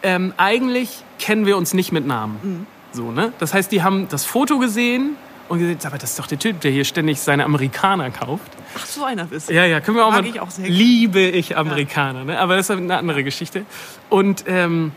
ähm, 0.01 0.33
eigentlich 0.37 1.03
kennen 1.19 1.45
wir 1.45 1.57
uns 1.57 1.73
nicht 1.73 1.91
mit 1.91 2.07
Namen. 2.07 2.65
So, 2.93 3.11
ne? 3.11 3.33
Das 3.39 3.53
heißt, 3.53 3.71
die 3.71 3.83
haben 3.83 4.07
das 4.09 4.25
Foto 4.25 4.59
gesehen 4.59 5.17
und 5.49 5.59
gesagt, 5.59 5.85
aber 5.85 5.97
das 5.97 6.11
ist 6.11 6.19
doch 6.19 6.27
der 6.27 6.39
Typ, 6.39 6.61
der 6.61 6.71
hier 6.71 6.85
ständig 6.85 7.19
seine 7.19 7.45
Amerikaner 7.45 8.11
kauft. 8.11 8.51
Ach, 8.77 8.85
so 8.85 9.03
einer 9.03 9.25
bist 9.25 9.49
du. 9.49 9.53
Ja, 9.53 9.65
ja, 9.65 9.79
können 9.79 9.97
wir 9.97 10.05
auch 10.05 10.11
Mag 10.11 10.23
mal. 10.23 10.29
ich 10.29 10.39
auch 10.39 10.49
sehr 10.49 10.67
liebe 10.67 11.21
ich 11.21 11.57
Amerikaner, 11.57 12.23
ne? 12.23 12.39
aber 12.39 12.55
das 12.55 12.69
ist 12.69 12.75
eine 12.75 12.97
andere 12.97 13.23
Geschichte. 13.23 13.65
Und 14.09 14.43
ähm, 14.47 14.91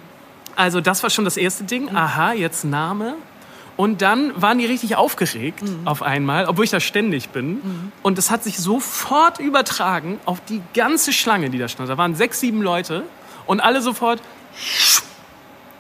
also 0.57 0.81
das 0.81 1.03
war 1.03 1.11
schon 1.11 1.25
das 1.25 1.37
erste 1.37 1.65
Ding. 1.65 1.95
Aha, 1.95 2.33
jetzt 2.33 2.65
Name. 2.65 3.15
Und 3.77 4.03
dann 4.03 4.33
waren 4.41 4.59
die 4.59 4.67
richtig 4.67 4.97
aufgeregt 4.97 5.63
auf 5.87 6.03
einmal, 6.03 6.45
obwohl 6.47 6.67
ich 6.67 6.71
da 6.71 6.81
ständig 6.81 7.31
bin. 7.31 7.93
Und 8.03 8.19
das 8.19 8.31
hat 8.31 8.45
sich 8.45 8.59
sofort 8.59 9.39
übertragen 9.39 10.21
auf 10.27 10.43
die 10.45 10.61
ganze 10.75 11.15
Schlange, 11.15 11.49
die 11.49 11.59
da 11.59 11.67
stand. 11.67 11.89
Da 11.89 11.97
waren 11.97 12.15
sechs, 12.15 12.41
sieben 12.41 12.61
Leute 12.61 13.05
und 13.47 13.61
alle 13.61 13.81
sofort 13.81 14.21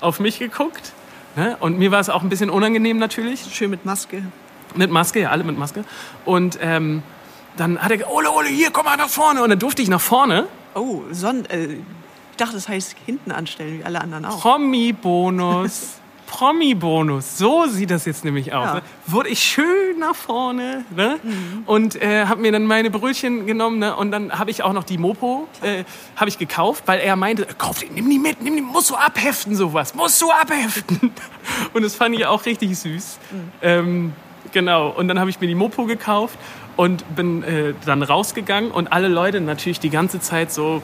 auf 0.00 0.18
mich 0.18 0.38
geguckt. 0.38 0.92
Ne? 1.36 1.58
Und 1.60 1.78
mir 1.78 1.90
war 1.90 2.00
es 2.00 2.08
auch 2.08 2.22
ein 2.22 2.30
bisschen 2.30 2.48
unangenehm 2.48 2.98
natürlich. 2.98 3.42
Schön 3.52 3.68
mit 3.68 3.84
Maske. 3.84 4.24
Mit 4.74 4.90
Maske, 4.90 5.20
ja, 5.20 5.30
alle 5.30 5.44
mit 5.44 5.58
Maske. 5.58 5.84
Und 6.24 6.58
ähm, 6.60 7.02
dann 7.56 7.78
hat 7.78 7.90
er 7.90 7.98
gesagt, 7.98 8.14
Ole, 8.14 8.30
Ole, 8.30 8.48
hier, 8.48 8.70
komm 8.70 8.84
mal 8.84 8.96
nach 8.96 9.08
vorne. 9.08 9.42
Und 9.42 9.50
dann 9.50 9.58
durfte 9.58 9.82
ich 9.82 9.88
nach 9.88 10.00
vorne. 10.00 10.46
Oh, 10.74 11.02
Sonn 11.10 11.44
äh, 11.46 11.78
ich 12.30 12.36
dachte, 12.36 12.54
das 12.54 12.68
heißt 12.68 12.96
hinten 13.04 13.32
anstellen, 13.32 13.80
wie 13.80 13.84
alle 13.84 14.00
anderen 14.00 14.24
auch. 14.24 14.40
Promi-Bonus. 14.40 15.96
Promi-Bonus. 16.26 17.36
So 17.36 17.66
sieht 17.66 17.90
das 17.90 18.04
jetzt 18.04 18.24
nämlich 18.24 18.54
aus. 18.54 18.66
Ja. 18.66 18.74
Ne? 18.76 18.82
Wurde 19.06 19.28
ich 19.28 19.42
schön 19.42 19.98
nach 19.98 20.14
vorne 20.14 20.84
ne? 20.94 21.18
und 21.66 22.00
äh, 22.00 22.26
habe 22.26 22.40
mir 22.40 22.52
dann 22.52 22.64
meine 22.64 22.88
Brötchen 22.88 23.46
genommen 23.46 23.80
ne? 23.80 23.96
und 23.96 24.12
dann 24.12 24.38
habe 24.38 24.50
ich 24.50 24.62
auch 24.62 24.72
noch 24.72 24.84
die 24.84 24.96
Mopo 24.96 25.48
äh, 25.60 25.84
habe 26.14 26.30
ich 26.30 26.38
gekauft, 26.38 26.84
weil 26.86 27.00
er 27.00 27.16
meinte, 27.16 27.46
kauf 27.58 27.80
die, 27.80 27.90
nimm 27.90 28.08
die 28.08 28.20
mit, 28.20 28.40
nimm 28.40 28.54
die, 28.54 28.62
musst 28.62 28.90
du 28.90 28.94
abheften 28.94 29.56
sowas, 29.56 29.94
musst 29.94 30.22
du 30.22 30.30
abheften. 30.30 31.12
Und 31.74 31.82
das 31.82 31.96
fand 31.96 32.14
ich 32.14 32.24
auch 32.26 32.46
richtig 32.46 32.78
süß. 32.78 33.18
Ähm, 33.60 34.12
genau. 34.52 34.88
Und 34.90 35.08
dann 35.08 35.18
habe 35.18 35.30
ich 35.30 35.40
mir 35.40 35.46
die 35.46 35.54
Mopo 35.54 35.84
gekauft 35.86 36.38
und 36.76 37.04
bin 37.16 37.42
äh, 37.42 37.74
dann 37.86 38.02
rausgegangen 38.02 38.70
und 38.70 38.92
alle 38.92 39.08
Leute 39.08 39.40
natürlich 39.40 39.80
die 39.80 39.90
ganze 39.90 40.20
Zeit 40.20 40.52
so 40.52 40.82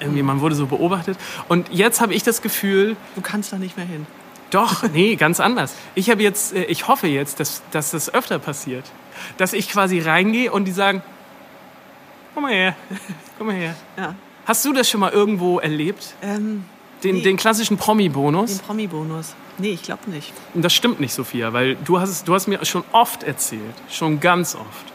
irgendwie, 0.00 0.22
man 0.22 0.40
wurde 0.40 0.54
so 0.54 0.66
beobachtet. 0.66 1.16
Und 1.48 1.68
jetzt 1.72 2.00
habe 2.00 2.12
ich 2.14 2.22
das 2.22 2.42
Gefühl, 2.42 2.96
Du 3.14 3.20
kannst 3.20 3.52
da 3.52 3.58
nicht 3.58 3.76
mehr 3.76 3.86
hin. 3.86 4.06
doch, 4.50 4.82
nee, 4.92 5.14
ganz 5.16 5.38
anders. 5.40 5.74
Ich 5.94 6.10
habe 6.10 6.22
jetzt, 6.22 6.54
äh, 6.54 6.64
ich 6.64 6.88
hoffe 6.88 7.06
jetzt, 7.06 7.38
dass, 7.40 7.62
dass 7.70 7.92
das 7.92 8.12
öfter 8.12 8.38
passiert. 8.38 8.84
Dass 9.36 9.52
ich 9.52 9.68
quasi 9.68 10.00
reingehe 10.00 10.50
und 10.50 10.64
die 10.64 10.72
sagen, 10.72 11.02
komm 12.34 12.44
mal 12.44 12.52
her, 12.52 12.74
komm 13.38 13.48
mal 13.48 13.56
her. 13.56 13.74
Ja. 13.96 14.14
Hast 14.44 14.64
du 14.64 14.72
das 14.72 14.90
schon 14.90 14.98
mal 15.00 15.12
irgendwo 15.12 15.60
erlebt? 15.60 16.14
Ähm, 16.20 16.64
Den, 17.04 17.16
Nee. 17.16 17.22
den 17.22 17.36
klassischen 17.36 17.76
den 17.76 17.80
Promi-Bonus? 17.82 18.58
Promi-Bonus. 18.60 19.34
Nee, 19.58 19.70
ich 19.72 19.82
glaube 19.82 20.10
nicht. 20.10 20.32
Und 20.54 20.62
das 20.62 20.72
stimmt 20.72 21.00
nicht, 21.00 21.12
Sophia, 21.12 21.52
weil 21.52 21.76
du 21.76 22.00
hast, 22.00 22.26
du 22.28 22.34
hast 22.34 22.46
mir 22.46 22.64
schon 22.64 22.84
oft 22.92 23.22
erzählt, 23.22 23.74
schon 23.90 24.20
ganz 24.20 24.54
oft, 24.54 24.92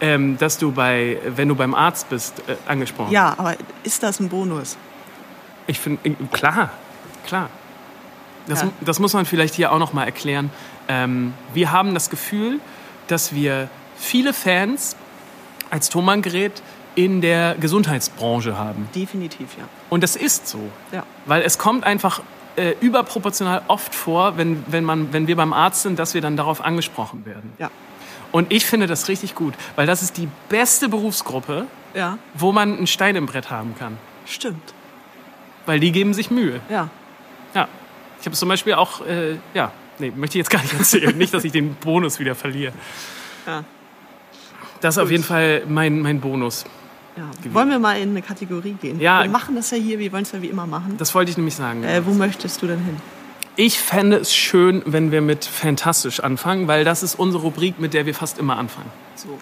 ähm, 0.00 0.36
dass 0.38 0.58
du 0.58 0.72
bei, 0.72 1.18
wenn 1.36 1.48
du 1.48 1.54
beim 1.54 1.74
Arzt 1.74 2.08
bist, 2.08 2.40
äh, 2.48 2.56
angesprochen 2.66 3.12
Ja, 3.12 3.34
aber 3.38 3.56
ist 3.84 4.02
das 4.02 4.20
ein 4.20 4.28
Bonus? 4.28 4.76
Ich 5.66 5.78
finde, 5.80 6.14
klar, 6.32 6.70
klar. 7.26 7.48
Das, 8.46 8.62
Ja. 8.62 8.70
das 8.80 8.98
muss 8.98 9.12
man 9.14 9.24
vielleicht 9.24 9.54
hier 9.54 9.72
auch 9.72 9.78
noch 9.78 9.92
mal 9.92 10.04
erklären. 10.04 10.50
Ähm, 10.88 11.32
wir 11.54 11.72
haben 11.72 11.94
das 11.94 12.10
Gefühl, 12.10 12.60
dass 13.06 13.34
wir 13.34 13.68
viele 13.96 14.32
Fans 14.32 14.96
als 15.70 15.88
Thomann-Gerät 15.88 16.62
in 16.94 17.20
der 17.20 17.54
Gesundheitsbranche 17.60 18.56
haben. 18.56 18.88
Definitiv, 18.94 19.48
ja. 19.58 19.64
Und 19.90 20.02
das 20.02 20.16
ist 20.16 20.48
so. 20.48 20.60
Ja. 20.92 21.04
Weil 21.26 21.42
es 21.42 21.58
kommt 21.58 21.84
einfach 21.84 22.22
äh, 22.56 22.74
überproportional 22.80 23.62
oft 23.68 23.94
vor, 23.94 24.36
wenn, 24.36 24.64
wenn, 24.68 24.84
man, 24.84 25.12
wenn 25.12 25.26
wir 25.26 25.36
beim 25.36 25.52
Arzt 25.52 25.82
sind, 25.82 25.98
dass 25.98 26.14
wir 26.14 26.20
dann 26.20 26.36
darauf 26.36 26.64
angesprochen 26.64 27.26
werden. 27.26 27.52
Ja. 27.58 27.70
Und 28.32 28.52
ich 28.52 28.66
finde 28.66 28.86
das 28.86 29.08
richtig 29.08 29.34
gut, 29.34 29.54
weil 29.76 29.86
das 29.86 30.02
ist 30.02 30.16
die 30.16 30.28
beste 30.48 30.88
Berufsgruppe, 30.88 31.66
Ja, 31.94 32.18
wo 32.34 32.52
man 32.52 32.76
einen 32.76 32.86
Stein 32.86 33.16
im 33.16 33.26
Brett 33.26 33.50
haben 33.50 33.74
kann. 33.78 33.96
stimmt. 34.26 34.74
Weil 35.66 35.80
die 35.80 35.92
geben 35.92 36.12
sich 36.14 36.30
Mühe. 36.30 36.60
Ja. 36.68 36.90
Ja. 37.54 37.68
Ich 38.20 38.26
habe 38.26 38.36
zum 38.36 38.48
Beispiel 38.50 38.74
auch, 38.74 39.06
äh, 39.06 39.36
ja, 39.54 39.72
nee, 39.98 40.12
möchte 40.14 40.36
ich 40.38 40.40
jetzt 40.44 40.50
gar 40.50 40.60
nicht 40.62 40.74
erzählen. 40.78 41.16
nicht, 41.16 41.32
dass 41.32 41.44
ich 41.44 41.52
den 41.52 41.74
Bonus 41.76 42.18
wieder 42.18 42.34
verliere. 42.34 42.72
Ja. 43.46 43.64
Das 44.80 44.96
ist 44.96 45.02
auf 45.02 45.10
jeden 45.10 45.24
Fall 45.24 45.62
mein, 45.66 46.00
mein 46.02 46.20
Bonus. 46.20 46.64
Ja. 47.16 47.54
Wollen 47.54 47.70
wir 47.70 47.78
mal 47.78 47.98
in 48.00 48.10
eine 48.10 48.22
Kategorie 48.22 48.72
gehen? 48.80 49.00
Ja. 49.00 49.22
Wir 49.22 49.30
machen 49.30 49.54
das 49.54 49.70
ja 49.70 49.76
hier, 49.76 49.98
wir 49.98 50.10
wollen 50.12 50.24
es 50.24 50.32
ja 50.32 50.42
wie 50.42 50.48
immer 50.48 50.66
machen. 50.66 50.96
Das 50.98 51.14
wollte 51.14 51.30
ich 51.30 51.36
nämlich 51.36 51.54
sagen. 51.54 51.84
Äh, 51.84 52.04
wo 52.04 52.12
möchtest 52.12 52.60
du 52.62 52.66
denn 52.66 52.80
hin? 52.80 52.96
Ich 53.56 53.78
fände 53.78 54.16
es 54.16 54.34
schön, 54.34 54.82
wenn 54.84 55.12
wir 55.12 55.20
mit 55.20 55.44
Fantastisch 55.44 56.18
anfangen, 56.18 56.66
weil 56.66 56.84
das 56.84 57.04
ist 57.04 57.14
unsere 57.14 57.44
Rubrik, 57.44 57.78
mit 57.78 57.94
der 57.94 58.04
wir 58.04 58.14
fast 58.14 58.38
immer 58.38 58.56
anfangen. 58.56 58.90
So, 59.14 59.38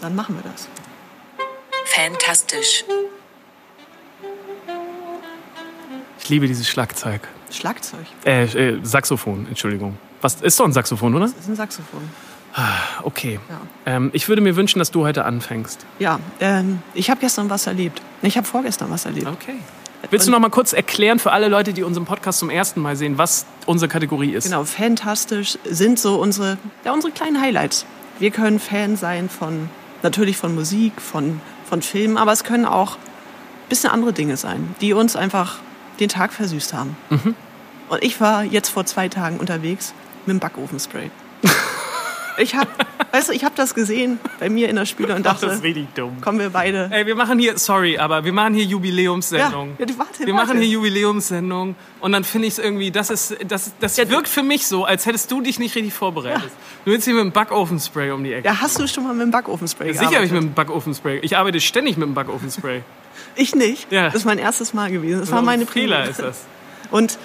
dann 0.00 0.14
machen 0.14 0.36
wir 0.36 0.50
das. 0.50 0.68
Fantastisch. 1.86 2.84
Ich 6.18 6.28
liebe 6.28 6.46
dieses 6.46 6.68
Schlagzeug. 6.68 7.26
Schlagzeug. 7.50 8.04
Äh, 8.26 8.44
äh, 8.44 8.80
Saxophon, 8.82 9.46
Entschuldigung. 9.48 9.96
Was 10.20 10.40
ist 10.42 10.58
doch 10.60 10.66
ein 10.66 10.72
Saxophon, 10.72 11.14
oder? 11.14 11.26
Das 11.26 11.34
ist 11.38 11.48
ein 11.48 11.56
Saxophon. 11.56 12.02
Okay. 13.02 13.40
Ja. 13.48 13.60
Ähm, 13.86 14.10
ich 14.12 14.28
würde 14.28 14.40
mir 14.40 14.56
wünschen, 14.56 14.78
dass 14.78 14.90
du 14.90 15.04
heute 15.04 15.24
anfängst. 15.24 15.84
Ja, 15.98 16.20
ähm, 16.40 16.82
ich 16.94 17.10
habe 17.10 17.20
gestern 17.20 17.50
was 17.50 17.66
erlebt. 17.66 18.00
Ich 18.22 18.36
habe 18.36 18.46
vorgestern 18.46 18.90
was 18.90 19.04
erlebt. 19.04 19.26
Okay. 19.26 19.56
Willst 20.10 20.26
du 20.26 20.30
noch 20.30 20.38
mal 20.38 20.50
kurz 20.50 20.72
erklären 20.72 21.18
für 21.18 21.32
alle 21.32 21.48
Leute, 21.48 21.72
die 21.72 21.82
unseren 21.82 22.04
Podcast 22.04 22.38
zum 22.38 22.50
ersten 22.50 22.80
Mal 22.80 22.94
sehen, 22.96 23.18
was 23.18 23.46
unsere 23.66 23.88
Kategorie 23.88 24.32
ist? 24.32 24.44
Genau, 24.44 24.64
fantastisch 24.64 25.58
sind 25.64 25.98
so 25.98 26.20
unsere, 26.20 26.58
ja, 26.84 26.92
unsere 26.92 27.12
kleinen 27.12 27.40
Highlights. 27.40 27.86
Wir 28.18 28.30
können 28.30 28.60
Fan 28.60 28.96
sein 28.96 29.28
von, 29.28 29.68
natürlich 30.02 30.36
von 30.36 30.54
Musik, 30.54 31.00
von, 31.00 31.40
von 31.68 31.82
Filmen, 31.82 32.16
aber 32.16 32.32
es 32.32 32.44
können 32.44 32.66
auch 32.66 32.96
ein 32.96 33.68
bisschen 33.68 33.90
andere 33.90 34.12
Dinge 34.12 34.36
sein, 34.36 34.74
die 34.80 34.92
uns 34.92 35.16
einfach 35.16 35.58
den 36.00 36.08
Tag 36.08 36.32
versüßt 36.32 36.74
haben. 36.74 36.96
Und 37.88 38.02
ich 38.02 38.20
war 38.20 38.44
jetzt 38.44 38.68
vor 38.68 38.84
zwei 38.86 39.08
Tagen 39.08 39.38
unterwegs 39.38 39.94
mit 40.26 40.34
dem 40.34 40.40
Backofenspray. 40.40 41.10
ich 42.38 42.54
habe, 42.54 42.68
weißt 43.12 43.28
du, 43.28 43.32
ich 43.32 43.44
habe 43.44 43.54
das 43.56 43.74
gesehen 43.74 44.18
bei 44.40 44.48
mir 44.48 44.68
in 44.68 44.76
der 44.76 44.86
Spüle 44.86 45.14
und 45.14 45.26
Ach, 45.26 45.32
dachte, 45.32 45.46
das 45.46 45.56
ist 45.56 45.62
richtig 45.62 45.88
dumm. 45.94 46.20
kommen 46.20 46.38
wir 46.38 46.50
beide. 46.50 46.88
Ey, 46.92 47.06
wir 47.06 47.14
machen 47.14 47.38
hier, 47.38 47.58
sorry, 47.58 47.98
aber 47.98 48.24
wir 48.24 48.32
machen 48.32 48.54
hier 48.54 48.64
Jubiläumssendung. 48.64 49.76
Ja, 49.78 49.86
ja, 49.86 49.98
warte, 49.98 50.26
wir 50.26 50.34
warte. 50.34 50.46
machen 50.48 50.58
hier 50.60 50.68
Jubiläumssendung 50.70 51.74
und 52.00 52.12
dann 52.12 52.24
finde 52.24 52.48
ich 52.48 52.54
es 52.54 52.58
irgendwie, 52.58 52.90
das 52.90 53.10
ist, 53.10 53.36
das, 53.46 53.72
das 53.80 53.96
wirkt 53.98 54.28
für 54.28 54.42
mich 54.42 54.66
so, 54.66 54.84
als 54.84 55.06
hättest 55.06 55.30
du 55.30 55.40
dich 55.40 55.58
nicht 55.58 55.74
richtig 55.74 55.94
vorbereitet. 55.94 56.50
Du 56.84 56.90
willst 56.90 57.04
hier 57.04 57.14
mit 57.14 57.24
dem 57.24 57.32
Backofenspray 57.32 58.10
um 58.10 58.24
die 58.24 58.32
Ecke. 58.32 58.46
Ja, 58.46 58.60
hast 58.60 58.78
du 58.78 58.86
schon 58.86 59.04
mal 59.04 59.14
mit 59.14 59.22
dem 59.22 59.30
Backofenspray 59.30 59.92
Sicher 59.92 60.16
habe 60.16 60.24
ich 60.24 60.32
mit 60.32 60.42
dem 60.42 60.52
Backofenspray. 60.52 61.20
Ich 61.20 61.36
arbeite 61.36 61.60
ständig 61.60 61.96
mit 61.96 62.06
dem 62.06 62.14
Backofenspray. 62.14 62.82
Ich 63.36 63.54
nicht. 63.54 63.90
Ja. 63.90 64.06
Das 64.06 64.16
ist 64.16 64.24
mein 64.24 64.38
erstes 64.38 64.74
Mal 64.74 64.90
gewesen. 64.90 65.20
Das 65.20 65.30
war 65.30 65.42
meine 65.42 65.64
ein 65.64 65.68
Fehler 65.68 65.96
Premiere. 66.02 66.10
ist 66.10 66.20
das. 66.20 66.46
Und 66.90 67.18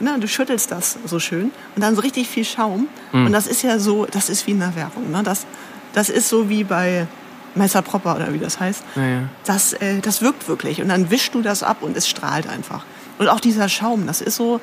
na, 0.00 0.16
du 0.18 0.28
schüttelst 0.28 0.70
das 0.70 0.98
so 1.04 1.18
schön 1.18 1.50
und 1.74 1.82
dann 1.82 1.94
so 1.96 2.02
richtig 2.02 2.28
viel 2.28 2.44
Schaum. 2.44 2.88
Mhm. 3.12 3.26
Und 3.26 3.32
das 3.32 3.46
ist 3.46 3.62
ja 3.62 3.78
so, 3.78 4.06
das 4.06 4.28
ist 4.28 4.46
wie 4.46 4.52
in 4.52 4.60
der 4.60 4.74
Werbung. 4.76 5.10
Ne? 5.10 5.22
Das, 5.22 5.46
das 5.92 6.08
ist 6.08 6.28
so 6.28 6.48
wie 6.48 6.64
bei 6.64 7.06
Meister 7.54 7.82
Propper 7.82 8.16
oder 8.16 8.32
wie 8.32 8.38
das 8.38 8.60
heißt. 8.60 8.82
Naja. 8.94 9.22
Das, 9.44 9.72
äh, 9.74 10.00
das 10.00 10.22
wirkt 10.22 10.48
wirklich. 10.48 10.80
Und 10.80 10.88
dann 10.88 11.10
wischst 11.10 11.34
du 11.34 11.42
das 11.42 11.62
ab 11.62 11.78
und 11.80 11.96
es 11.96 12.08
strahlt 12.08 12.48
einfach. 12.48 12.84
Und 13.18 13.28
auch 13.28 13.40
dieser 13.40 13.68
Schaum, 13.68 14.06
das 14.06 14.20
ist 14.20 14.36
so, 14.36 14.60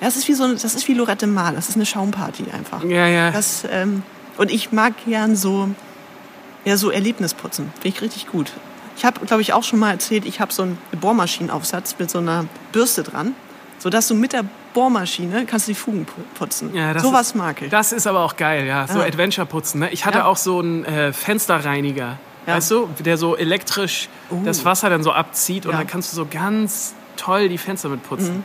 ja, 0.00 0.06
das 0.06 0.16
ist 0.16 0.28
wie 0.28 0.34
so, 0.34 0.44
eine- 0.44 0.54
das 0.54 0.74
ist 0.74 0.88
wie 0.88 0.94
Lorette 0.94 1.26
Mar. 1.26 1.52
Das 1.52 1.68
ist 1.68 1.74
eine 1.76 1.84
Schaumparty 1.84 2.46
einfach. 2.52 2.82
Ja, 2.84 3.06
ja. 3.06 3.30
Das, 3.30 3.64
ähm, 3.70 4.02
und 4.38 4.50
ich 4.50 4.72
mag 4.72 4.94
gern 5.04 5.36
so, 5.36 5.68
ja, 6.64 6.76
so 6.76 6.90
Erlebnisputzen. 6.90 7.70
Finde 7.80 7.88
ich 7.88 8.00
richtig 8.00 8.28
gut. 8.28 8.52
Ich 8.96 9.04
habe, 9.04 9.24
glaube 9.26 9.42
ich, 9.42 9.52
auch 9.52 9.62
schon 9.62 9.78
mal 9.78 9.90
erzählt, 9.92 10.24
ich 10.24 10.40
habe 10.40 10.52
so 10.52 10.62
einen 10.62 10.78
Bohrmaschinenaufsatz 11.00 11.96
mit 11.98 12.10
so 12.10 12.18
einer 12.18 12.46
Bürste 12.72 13.02
dran, 13.02 13.34
sodass 13.78 14.08
du 14.08 14.14
mit 14.14 14.32
der 14.32 14.44
Bohrmaschine 14.74 15.46
kannst 15.46 15.68
du 15.68 15.72
die 15.72 15.78
Fugen 15.78 16.04
pu- 16.06 16.38
putzen. 16.38 16.74
Ja, 16.74 16.98
Sowas 16.98 17.34
mag 17.34 17.62
ich. 17.62 17.70
Das 17.70 17.92
ist 17.92 18.06
aber 18.06 18.20
auch 18.20 18.36
geil, 18.36 18.66
ja. 18.66 18.86
So 18.86 18.98
Ja. 18.98 19.04
Adventure 19.06 19.46
putzen. 19.46 19.80
Ne? 19.80 19.90
Ich 19.90 20.04
hatte 20.04 20.18
Ja. 20.18 20.24
auch 20.26 20.36
so 20.36 20.58
einen 20.60 20.84
äh, 20.84 21.12
Fensterreiniger, 21.12 22.18
Ja. 22.46 22.54
weißt 22.56 22.70
du, 22.70 22.88
der 22.98 23.16
so 23.16 23.36
elektrisch 23.36 24.08
Uh. 24.30 24.42
das 24.44 24.64
Wasser 24.64 24.90
dann 24.90 25.02
so 25.02 25.12
abzieht 25.12 25.66
und. 25.66 25.72
Mhm. 25.72 25.78
dann 25.78 25.86
kannst 25.86 26.12
du 26.12 26.16
so 26.16 26.26
ganz 26.30 26.94
toll 27.16 27.48
die 27.48 27.58
Fenster 27.58 27.88
mit 27.88 28.02
putzen. 28.02 28.42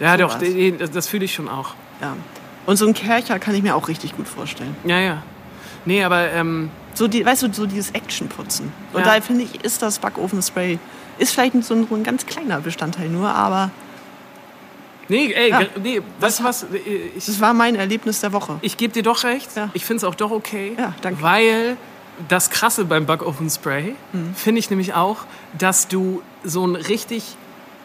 Ja, 0.00 0.16
Sowas. 0.16 0.32
doch, 0.34 0.38
die- 0.38 0.76
das, 0.76 0.90
das 0.90 1.08
fühle 1.08 1.24
ich 1.24 1.34
schon 1.34 1.48
auch. 1.48 1.74
Ja. 2.00 2.14
Und 2.66 2.76
so 2.76 2.86
ein 2.86 2.94
Kercher 2.94 3.38
kann 3.38 3.54
ich 3.54 3.62
mir 3.62 3.74
auch 3.74 3.88
richtig 3.88 4.16
gut 4.16 4.28
vorstellen. 4.28 4.76
Ja, 4.84 4.98
ja. 5.00 5.22
Nee, 5.84 6.04
aber 6.04 6.30
ähm, 6.32 6.70
So 6.94 7.08
die, 7.08 7.24
weißt 7.24 7.42
du, 7.42 7.52
so 7.52 7.66
dieses 7.66 7.90
Actionputzen. 7.92 8.72
Und 8.92 9.04
Ja. 9.06 9.14
da 9.16 9.20
finde 9.20 9.44
ich, 9.44 9.64
ist 9.64 9.80
das 9.82 9.98
Backofenspray, 10.00 10.78
ist 11.18 11.32
vielleicht 11.32 11.52
so 11.64 11.74
ein, 11.74 11.86
so 11.88 11.94
ein 11.94 12.02
ganz 12.04 12.26
kleiner 12.26 12.60
Bestandteil 12.60 13.08
nur, 13.08 13.30
aber 13.30 13.70
nee, 15.08 15.32
ey, 15.32 15.50
Ja. 15.50 15.58
ge- 15.60 15.68
nee, 15.82 15.96
du 15.96 16.02
was? 16.20 16.66
Ich, 17.16 17.26
das 17.26 17.40
war 17.40 17.54
mein 17.54 17.74
Erlebnis 17.74 18.20
der 18.20 18.32
Woche. 18.32 18.58
ich 18.62 18.76
gebe 18.76 18.92
dir 18.92 19.02
doch 19.02 19.24
recht. 19.24 19.50
Ja. 19.56 19.70
Ich 19.74 19.84
finde 19.84 19.98
es 19.98 20.04
auch 20.04 20.14
doch 20.14 20.30
okay. 20.30 20.74
Ja, 20.78 20.94
danke. 21.02 21.22
Weil 21.22 21.76
das 22.28 22.50
Krasse 22.50 22.84
beim 22.84 23.06
Backofen-Spray 23.06 23.94
Mhm. 24.12 24.34
finde 24.34 24.58
ich 24.58 24.70
nämlich 24.70 24.94
auch, 24.94 25.18
dass 25.56 25.86
du 25.88 26.22
so 26.44 26.66
ein 26.66 26.74
richtig 26.76 27.22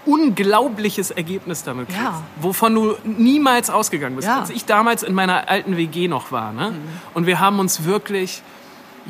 unglaubliches 0.06 1.12
Ergebnis 1.12 1.64
damit 1.64 1.88
kriegst, 1.88 2.02
Ja. 2.02 2.22
wovon 2.42 2.76
du 2.76 2.96
niemals 3.04 3.70
ausgegangen 3.70 4.16
bist. 4.16 4.28
Ja. 4.28 4.42
Als 4.42 4.50
ich 4.50 4.66
damals 4.66 5.02
in 5.04 5.14
meiner 5.14 5.50
alten 5.50 5.78
WG 5.78 6.08
noch 6.08 6.32
war, 6.32 6.52
ne? 6.52 6.72
Mhm. 6.72 6.76
und 7.14 7.26
wir 7.26 7.40
haben 7.40 7.60
uns 7.60 7.86
wirklich 7.86 8.42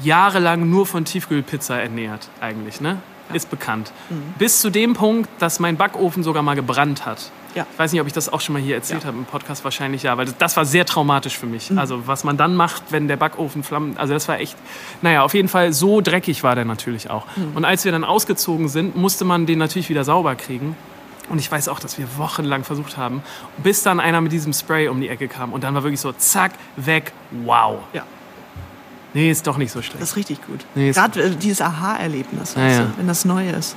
jahrelang 0.03 0.69
nur 0.69 0.85
von 0.85 1.05
Tiefkühlpizza 1.05 1.77
ernährt, 1.77 2.29
eigentlich, 2.41 2.81
ne? 2.81 2.97
Ist 3.33 3.49
bekannt. 3.49 3.91
Mhm. 4.09 4.33
Bis 4.37 4.61
zu 4.61 4.69
dem 4.69 4.93
Punkt, 4.93 5.29
dass 5.39 5.59
mein 5.59 5.77
Backofen 5.77 6.23
sogar 6.23 6.43
mal 6.43 6.55
gebrannt 6.55 7.05
hat. 7.05 7.31
Ja. 7.55 7.65
Ich 7.71 7.79
weiß 7.79 7.91
nicht, 7.91 8.01
ob 8.01 8.07
ich 8.07 8.13
das 8.13 8.31
auch 8.31 8.41
schon 8.41 8.53
mal 8.53 8.61
hier 8.61 8.75
erzählt 8.75 9.01
Ja. 9.03 9.07
habe 9.07 9.17
im 9.17 9.25
Podcast, 9.25 9.63
wahrscheinlich 9.63 10.03
ja, 10.03 10.17
weil 10.17 10.25
das, 10.25 10.37
das 10.37 10.57
war 10.57 10.65
sehr 10.65 10.85
traumatisch 10.85 11.37
für 11.37 11.45
mich. 11.45 11.71
Also 11.77 12.07
was 12.07 12.23
man 12.23 12.35
dann 12.37 12.55
macht, 12.55 12.83
wenn 12.91 13.07
der 13.07 13.17
Backofen 13.17 13.63
flammt, 13.63 13.99
also 13.99 14.13
das 14.13 14.27
war 14.27 14.39
echt, 14.39 14.57
naja, 15.01 15.21
auf 15.23 15.33
jeden 15.33 15.47
Fall 15.49 15.73
so 15.73 16.01
dreckig 16.01 16.43
war 16.43 16.55
der 16.55 16.65
natürlich 16.65 17.09
auch. 17.09 17.25
Und 17.55 17.65
als 17.65 17.85
wir 17.85 17.91
dann 17.91 18.03
ausgezogen 18.03 18.69
sind, 18.69 18.95
musste 18.95 19.25
man 19.25 19.45
den 19.45 19.59
natürlich 19.59 19.89
wieder 19.89 20.03
sauber 20.03 20.35
kriegen. 20.35 20.75
Und 21.29 21.39
ich 21.39 21.49
weiß 21.49 21.69
auch, 21.69 21.79
dass 21.79 21.97
wir 21.97 22.05
wochenlang 22.17 22.63
versucht 22.65 22.97
haben, 22.97 23.23
bis 23.57 23.81
dann 23.81 23.99
einer 24.01 24.19
mit 24.19 24.31
diesem 24.33 24.51
Spray 24.51 24.89
um 24.89 24.99
die 24.99 25.07
Ecke 25.07 25.27
kam. 25.29 25.53
Und 25.53 25.63
dann 25.63 25.73
war 25.73 25.83
wirklich 25.83 26.01
so, 26.01 26.11
zack, 26.11 26.51
weg, 26.75 27.13
wow. 27.45 27.79
Ja. 27.93 28.03
Nee, 29.13 29.29
ist 29.31 29.45
doch 29.47 29.57
nicht 29.57 29.71
so 29.71 29.81
schlecht. 29.81 30.01
Das 30.01 30.09
ist 30.09 30.15
richtig 30.17 30.45
gut. 30.45 30.65
Nee, 30.75 30.91
Gerade 30.91 31.21
äh, 31.23 31.29
dieses 31.29 31.61
Aha-Erlebnis, 31.61 32.55
Ja, 32.55 32.79
du, 32.79 32.93
wenn 32.97 33.07
das 33.07 33.25
neu 33.25 33.47
ist. 33.49 33.75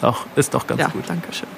Doch, 0.00 0.26
ist 0.36 0.52
doch 0.52 0.66
ganz 0.66 0.80
Ja, 0.80 0.88
gut. 0.88 1.04
danke 1.06 1.32
schön. 1.32 1.48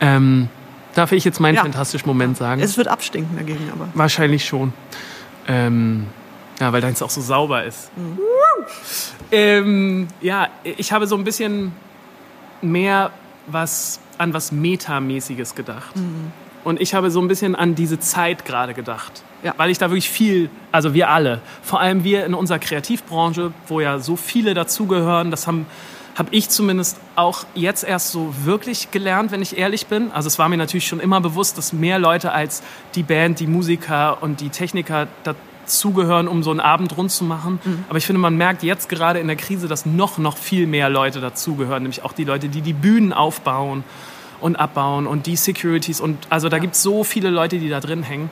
Ähm, 0.00 0.48
darf 0.94 1.12
ich 1.12 1.24
jetzt 1.24 1.40
meinen 1.40 1.54
Ja. 1.56 1.62
fantastischen 1.62 2.06
Moment 2.08 2.36
sagen? 2.36 2.60
Es 2.60 2.76
wird 2.76 2.88
abstinken 2.88 3.36
dagegen, 3.36 3.70
aber. 3.72 3.88
Wahrscheinlich 3.94 4.44
schon. 4.44 4.72
Ähm, 5.48 6.06
ja, 6.60 6.72
weil 6.72 6.80
deins 6.80 7.02
auch 7.02 7.10
so 7.10 7.20
sauber 7.20 7.64
ist. 7.64 7.90
Ähm, 9.30 10.08
ja, 10.20 10.48
ich 10.64 10.92
habe 10.92 11.06
so 11.06 11.16
ein 11.16 11.24
bisschen 11.24 11.72
mehr 12.62 13.10
was 13.46 14.00
an 14.18 14.32
was 14.32 14.50
Metamäßiges 14.52 15.54
gedacht. 15.54 15.92
Und 16.64 16.80
ich 16.80 16.94
habe 16.94 17.10
so 17.10 17.20
ein 17.20 17.28
bisschen 17.28 17.54
an 17.54 17.74
diese 17.74 18.00
Zeit 18.00 18.44
gerade 18.44 18.74
gedacht. 18.74 19.22
Ja. 19.42 19.54
Weil 19.56 19.70
ich 19.70 19.78
da 19.78 19.90
wirklich 19.90 20.10
viel, 20.10 20.48
also 20.72 20.94
wir 20.94 21.10
alle, 21.10 21.40
vor 21.62 21.80
allem 21.80 22.02
wir 22.02 22.24
in 22.24 22.34
unserer 22.34 22.58
Kreativbranche, 22.58 23.52
wo 23.68 23.80
ja 23.80 23.98
so 23.98 24.16
viele 24.16 24.54
dazugehören, 24.54 25.30
das 25.30 25.46
haben 25.46 25.66
habe 26.16 26.30
ich 26.32 26.48
zumindest 26.48 26.98
auch 27.14 27.44
jetzt 27.54 27.84
erst 27.84 28.10
so 28.10 28.34
wirklich 28.44 28.90
gelernt, 28.90 29.30
wenn 29.30 29.42
ich 29.42 29.58
ehrlich 29.58 29.86
bin. 29.86 30.10
Also 30.12 30.28
es 30.28 30.38
war 30.38 30.48
mir 30.48 30.56
natürlich 30.56 30.88
schon 30.88 30.98
immer 30.98 31.20
bewusst, 31.20 31.58
dass 31.58 31.74
mehr 31.74 31.98
Leute 31.98 32.32
als 32.32 32.62
die 32.94 33.02
Band, 33.02 33.38
die 33.38 33.46
Musiker 33.46 34.22
und 34.22 34.40
die 34.40 34.48
Techniker 34.48 35.08
dazugehören, 35.24 36.26
um 36.26 36.42
so 36.42 36.50
einen 36.50 36.60
Abend 36.60 36.96
rund 36.96 37.12
zu 37.12 37.22
machen. 37.22 37.60
Aber 37.90 37.98
ich 37.98 38.06
finde, 38.06 38.20
man 38.20 38.34
merkt 38.34 38.62
jetzt 38.62 38.88
gerade 38.88 39.18
in 39.18 39.26
der 39.26 39.36
Krise, 39.36 39.68
dass 39.68 39.84
noch, 39.84 40.16
noch 40.16 40.38
viel 40.38 40.66
mehr 40.66 40.88
Leute 40.88 41.20
dazugehören, 41.20 41.82
nämlich 41.82 42.02
auch 42.02 42.14
die 42.14 42.24
Leute, 42.24 42.48
die 42.48 42.62
die 42.62 42.72
Bühnen 42.72 43.12
aufbauen 43.12 43.84
und 44.40 44.56
abbauen 44.56 45.06
und 45.06 45.26
die 45.26 45.36
Securities. 45.36 46.00
Und 46.00 46.16
also 46.30 46.48
da 46.48 46.58
gibt 46.58 46.76
es 46.76 46.82
so 46.82 47.04
viele 47.04 47.28
Leute, 47.28 47.58
die 47.58 47.68
da 47.68 47.80
drin 47.80 48.02
hängen. 48.02 48.30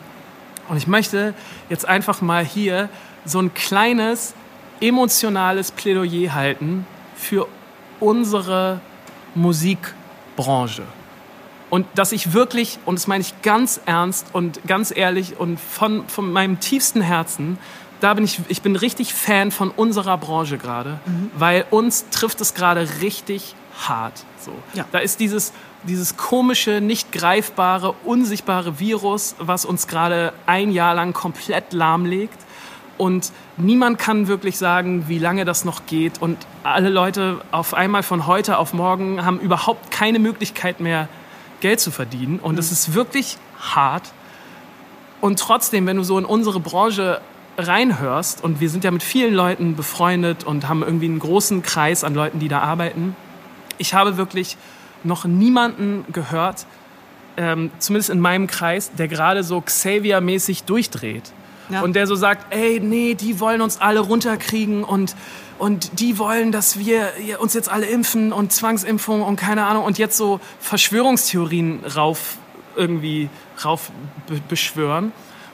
Und 0.71 0.79
ich 0.79 0.87
möchte 0.87 1.35
jetzt 1.69 1.87
einfach 1.87 2.23
mal 2.23 2.47
hier 2.47 2.89
so 3.27 3.41
ein 3.41 3.53
kleines 3.53 4.35
emotionales 4.81 5.71
Plädoyer 5.71 6.33
halten 6.33 6.87
für 7.15 7.47
unsere 8.01 8.81
Musikbranche. 9.35 10.83
Und 11.71 11.87
dass 11.97 12.13
ich 12.13 12.33
wirklich, 12.33 12.79
und 12.85 12.99
das 12.99 13.07
meine 13.07 13.23
ich 13.23 13.43
ganz 13.43 13.81
ernst 13.85 14.27
und 14.33 14.61
ganz 14.67 14.93
ehrlich 14.95 15.39
und 15.39 15.59
von, 15.59 16.07
von 16.09 16.31
meinem 16.33 16.61
tiefsten 16.61 17.01
Herzen, 17.01 17.59
da 18.01 18.15
bin 18.15 18.25
ich, 18.25 18.41
ich 18.49 18.63
bin 18.63 18.77
richtig 18.77 19.15
Fan 19.15 19.51
von 19.51 19.71
unserer 19.71 20.19
Branche 20.19 20.59
gerade, 20.59 21.01
weil 21.37 21.65
uns 21.71 22.09
trifft 22.11 22.41
es 22.41 22.55
gerade 22.55 22.87
richtig 23.01 23.55
hart. 23.81 24.25
So. 24.39 24.53
Ja. 24.75 24.85
Da 24.93 24.99
ist 24.99 25.21
dieses, 25.21 25.53
dieses 25.85 26.17
komische, 26.17 26.81
nicht 26.81 27.13
greifbare, 27.13 27.95
unsichtbare 28.05 28.79
Virus, 28.79 29.35
was 29.39 29.65
uns 29.65 29.87
gerade 29.87 30.33
ein 30.47 30.71
Jahr 30.71 30.95
lang 30.95 31.13
komplett 31.13 31.73
lahmlegt. 31.73 32.39
Und 32.97 33.33
niemand 33.57 33.99
kann 33.99 34.29
wirklich 34.29 34.57
sagen, 34.57 35.09
wie 35.09 35.19
lange 35.19 35.45
das 35.45 35.65
noch 35.65 35.87
geht. 35.87 36.23
Und 36.23 36.39
alle 36.63 36.91
Leute 36.91 37.41
auf 37.51 37.75
einmal 37.75 38.03
von 38.03 38.27
heute 38.27 38.59
auf 38.59 38.73
morgen 38.73 39.25
haben 39.25 39.41
überhaupt 39.41 39.91
keine 39.91 40.19
Möglichkeit 40.19 40.81
mehr, 40.81 41.09
Geld 41.61 41.81
zu 41.81 41.91
verdienen. 41.91 42.39
Und 42.39 42.59
es 42.59 42.71
ist 42.71 42.95
wirklich 42.95 43.39
hart. 43.59 44.13
Und 45.21 45.39
trotzdem, 45.39 45.87
wenn 45.87 45.97
du 45.97 46.05
so 46.05 46.19
in 46.19 46.25
unsere 46.25 46.61
Branche 46.61 47.21
reinhörst, 47.57 48.45
und 48.45 48.61
wir 48.61 48.69
sind 48.69 48.85
ja 48.85 48.91
mit 48.91 49.03
vielen 49.03 49.35
Leuten 49.35 49.77
befreundet 49.77 50.45
und 50.45 50.69
haben 50.69 50.83
irgendwie 50.83 51.07
einen 51.07 51.19
großen 51.19 51.63
Kreis 51.63 52.05
an 52.05 52.15
Leuten, 52.15 52.39
die 52.39 52.49
da 52.49 52.61
arbeiten, 52.61 53.17
ich 53.79 53.95
habe 53.95 54.17
wirklich 54.17 54.57
noch 55.03 55.25
niemanden 55.25 56.05
gehört, 56.13 56.67
ähm, 57.37 57.71
zumindest 57.79 58.11
in 58.11 58.21
meinem 58.21 58.47
Kreis, 58.47 58.93
der 58.93 59.09
gerade 59.09 59.43
so 59.43 59.61
Xavier-mäßig 59.61 60.65
durchdreht. 60.65 61.33
Ja. 61.71 61.83
Und 61.83 61.95
der 61.97 62.07
so 62.07 62.15
sagt, 62.15 62.53
ey, 62.55 62.81
nee, 62.81 63.15
die 63.15 63.41
wollen 63.41 63.61
uns 63.61 63.81
alle 63.81 64.01
runterkriegen 64.01 64.85
und, 64.85 65.17
und 65.59 66.01
die 66.01 66.19
wollen, 66.19 66.53
dass 66.53 66.79
wir 66.79 67.13
uns 67.39 67.55
jetzt 67.55 67.71
alle 67.71 67.87
impfen 67.87 68.33
und 68.33 68.53
Zwangsimpfung 68.53 69.23
und 69.23 69.37
keine 69.37 69.67
Ahnung 69.67 69.85
und 69.85 69.99
jetzt 69.99 70.17
so 70.17 70.41
Verschwörungstheorien 70.61 71.81
rauf 71.97 72.37
irgendwie 72.77 73.29
rauf 73.65 73.91
be- 74.27 74.41
beschwören. 74.49 75.13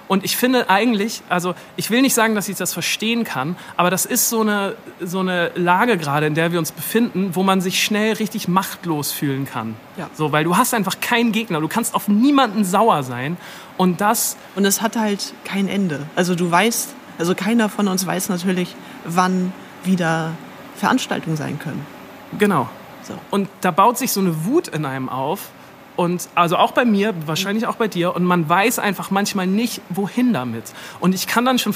Und 0.08 0.24
ich 0.24 0.36
finde 0.36 0.68
eigentlich, 0.68 1.22
also 1.28 1.54
ich 1.76 1.88
will 1.90 2.02
nicht 2.02 2.14
sagen, 2.14 2.34
dass 2.34 2.48
ich 2.48 2.56
das 2.56 2.72
verstehen 2.72 3.22
kann, 3.22 3.54
aber 3.76 3.90
das 3.90 4.06
ist 4.06 4.28
so 4.28 4.40
eine, 4.40 4.74
so 5.00 5.20
eine 5.20 5.52
Lage 5.54 5.98
gerade, 5.98 6.26
in 6.26 6.34
der 6.34 6.50
wir 6.50 6.58
uns 6.58 6.72
befinden, 6.72 7.30
wo 7.34 7.44
man 7.44 7.60
sich 7.60 7.80
schnell 7.80 8.14
richtig 8.14 8.48
machtlos 8.48 9.12
fühlen 9.12 9.44
kann. 9.44 9.76
Ja. 9.96 10.10
So, 10.14 10.32
weil 10.32 10.42
du 10.42 10.56
hast 10.56 10.74
einfach 10.74 10.98
keinen 11.00 11.30
Gegner, 11.30 11.60
du 11.60 11.68
kannst 11.68 11.94
auf 11.94 12.08
niemanden 12.08 12.64
sauer 12.64 13.04
sein. 13.04 13.36
Und 13.80 14.02
das, 14.02 14.36
Und 14.56 14.66
es 14.66 14.82
hat 14.82 14.94
halt 14.96 15.32
kein 15.46 15.66
Ende. 15.66 16.00
Also 16.14 16.34
du 16.34 16.50
weißt, 16.50 16.90
also 17.18 17.34
keiner 17.34 17.70
von 17.70 17.88
uns 17.88 18.06
weiß 18.06 18.28
natürlich, 18.28 18.76
wann 19.06 19.54
wieder 19.84 20.32
Veranstaltungen 20.76 21.38
sein 21.38 21.58
können. 21.58 21.86
genau. 22.38 22.68
So. 23.02 23.14
Und 23.30 23.48
da 23.62 23.70
baut 23.70 23.96
sich 23.96 24.12
so 24.12 24.20
eine 24.20 24.44
Wut 24.44 24.68
in 24.68 24.84
einem 24.84 25.08
auf. 25.08 25.48
Und 25.96 26.28
also 26.34 26.58
auch 26.58 26.72
bei 26.72 26.84
mir, 26.84 27.14
wahrscheinlich 27.26 27.66
auch 27.66 27.76
bei 27.76 27.88
dir. 27.88 28.14
Und 28.14 28.24
man 28.24 28.46
weiß 28.46 28.78
einfach 28.78 29.10
manchmal 29.10 29.46
nicht, 29.46 29.80
wohin 29.88 30.34
damit. 30.34 30.64
Und 31.00 31.14
ich 31.14 31.26
kann 31.26 31.46
dann 31.46 31.58
schon 31.58 31.74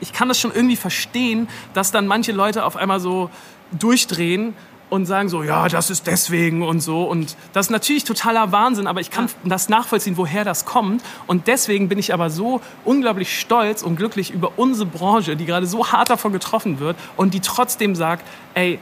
ich 0.00 0.14
kann 0.14 0.28
das 0.28 0.40
schon 0.40 0.54
irgendwie 0.54 0.76
verstehen, 0.76 1.46
dass 1.74 1.92
dann 1.92 2.06
manche 2.06 2.32
Leute 2.32 2.64
auf 2.64 2.74
einmal 2.74 3.00
so 3.00 3.28
durchdrehen 3.70 4.54
und 4.88 5.06
sagen 5.06 5.28
so, 5.28 5.42
ja, 5.42 5.68
das 5.68 5.90
ist 5.90 6.06
deswegen 6.06 6.62
und 6.62 6.80
so. 6.80 7.04
Und 7.04 7.36
das 7.52 7.66
ist 7.66 7.70
natürlich 7.70 8.04
totaler 8.04 8.52
Wahnsinn, 8.52 8.86
aber 8.86 9.00
ich 9.00 9.10
kann 9.10 9.28
das 9.44 9.68
nachvollziehen, 9.68 10.16
woher 10.16 10.44
das 10.44 10.64
kommt. 10.64 11.02
Und 11.26 11.48
deswegen 11.48 11.88
bin 11.88 11.98
ich 11.98 12.14
aber 12.14 12.30
so 12.30 12.60
unglaublich 12.84 13.38
stolz 13.38 13.82
und 13.82 13.96
glücklich 13.96 14.30
über 14.30 14.52
unsere 14.56 14.86
Branche, 14.86 15.36
die 15.36 15.44
gerade 15.44 15.66
so 15.66 15.90
hart 15.90 16.10
davon 16.10 16.32
getroffen 16.32 16.78
wird 16.78 16.96
und 17.16 17.34
die 17.34 17.40
trotzdem 17.40 17.94
sagt, 17.94 18.24
ey, 18.54 18.78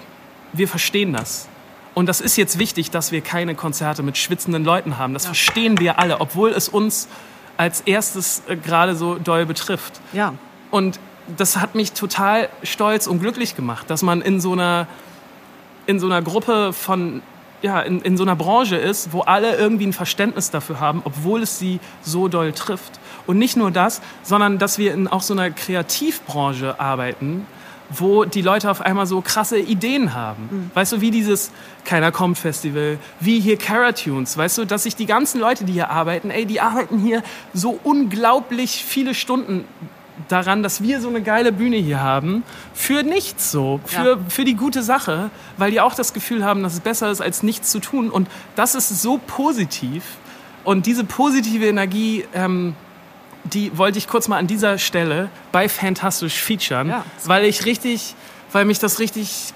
wir 0.53 0.69
verstehen 0.69 1.13
das. 1.13 1.49
Und 1.95 2.07
das 2.07 2.21
ist 2.21 2.37
jetzt 2.37 2.59
wichtig, 2.59 2.91
dass 2.91 3.13
wir 3.13 3.21
keine 3.21 3.55
Konzerte 3.55 4.03
mit 4.03 4.19
schwitzenden 4.19 4.65
Leuten 4.65 4.99
haben. 4.99 5.15
Das 5.15 5.27
verstehen 5.27 5.79
wir 5.79 5.99
alle, 5.99 6.21
obwohl 6.21 6.51
es 6.51 6.69
uns 6.69 7.09
als 7.57 7.83
erstes 7.83 8.43
äh, 8.49 8.57
gerade 8.57 8.97
so 8.97 9.15
doll 9.15 9.47
betrifft. 9.47 10.01
Ja. 10.13 10.35
Und 10.71 10.99
das 11.37 11.57
hat 11.57 11.75
mich 11.75 11.93
total 11.93 12.49
stolz 12.63 13.07
und 13.07 13.21
glücklich 13.21 13.57
gemacht, 13.57 13.89
dass 13.89 14.03
man 14.03 14.21
in 14.21 14.41
so 14.41 14.53
einer, 14.53 14.89
in 15.87 16.01
so 16.01 16.07
einer 16.07 16.22
Gruppe 16.22 16.72
von, 16.72 17.22
ja, 17.62 17.80
in, 17.80 18.01
in 18.03 18.16
so 18.16 18.24
einer 18.24 18.37
Branche 18.37 18.76
ist, 18.76 19.12
wo 19.12 19.20
alle 19.20 19.57
irgendwie 19.57 19.87
ein 19.87 19.93
Verständnis 19.93 20.51
dafür 20.51 20.80
haben, 20.80 21.03
obwohl 21.05 21.43
es 21.43 21.59
sie 21.59 21.80
so 22.03 22.28
doll 22.28 22.53
trifft. 22.53 23.01
Und 23.26 23.39
nicht 23.39 23.57
nur 23.57 23.70
das, 23.70 24.03
sondern 24.22 24.59
dass 24.59 24.78
wir 24.78 24.93
in 24.93 25.09
auch 25.09 25.22
so 25.22 25.35
einer 25.35 25.51
Kreativbranche 25.51 26.78
arbeiten, 26.78 27.47
wo 27.91 28.24
die 28.24 28.43
Leute 28.43 28.70
auf 28.70 28.80
einmal 28.80 29.07
so 29.07 29.20
krasse 29.20 29.59
Ideen 29.59 30.14
haben. 30.14 30.70
Weißt 30.74 30.93
du, 30.93 31.01
wie 31.01 31.11
dieses 31.11 31.51
Keiner 31.85 32.12
kommt 32.12 32.39
Festival, 32.39 32.99
wie 33.20 33.41
hier 33.41 33.59
Caratunes, 33.59 34.37
weißt 34.37 34.59
du, 34.59 34.64
dass 34.64 34.85
sich 34.85 34.97
die 34.97 35.07
ganzen 35.07 35.41
Leute, 35.41 35.64
die 35.64 35.74
hier 35.74 35.91
arbeiten, 35.91 36.30
ey, 36.30 36.47
die 36.47 36.61
arbeiten 36.61 36.99
hier 36.99 37.22
so 37.53 37.78
unglaublich 37.82 38.85
viele 38.85 39.14
Stunden 39.14 39.64
daran, 40.29 40.62
dass 40.62 40.83
wir 40.83 41.01
so 41.01 41.09
eine 41.09 41.23
geile 41.23 41.51
Bühne 41.53 41.77
hier 41.77 42.01
haben, 42.01 42.43
für 42.73 43.03
nichts 43.03 43.51
so, 43.51 43.81
für, 43.85 44.11
Ja. 44.12 44.17
für 44.29 44.45
die 44.45 44.55
gute 44.55 44.83
Sache, 44.83 45.31
weil 45.57 45.71
die 45.71 45.81
auch 45.81 45.95
das 45.95 46.12
Gefühl 46.12 46.45
haben, 46.45 46.62
dass 46.62 46.75
es 46.75 46.81
besser 46.81 47.11
ist, 47.11 47.21
als 47.21 47.43
nichts 47.43 47.71
zu 47.71 47.81
tun. 47.81 48.11
Und 48.11 48.29
das 48.57 48.75
ist 48.75 48.89
so 49.03 49.19
positiv. 49.27 50.05
Und 50.62 50.87
diese 50.87 51.05
positive 51.05 51.67
Energie, 51.67 52.25
ähm, 52.33 52.75
die 53.45 53.77
wollte 53.77 53.99
ich 53.99 54.09
kurz 54.09 54.29
mal 54.29 54.39
an 54.39 54.47
dieser 54.47 54.79
Stelle 54.79 55.29
bei 55.53 55.69
Fantastisch 55.69 56.41
featuren, 56.41 56.89
Ja. 56.89 57.05
weil 57.25 57.45
ich 57.45 57.67
richtig, 57.67 58.15
weil 58.53 58.65
mich 58.65 58.79
das 58.79 58.99
richtig 59.01 59.53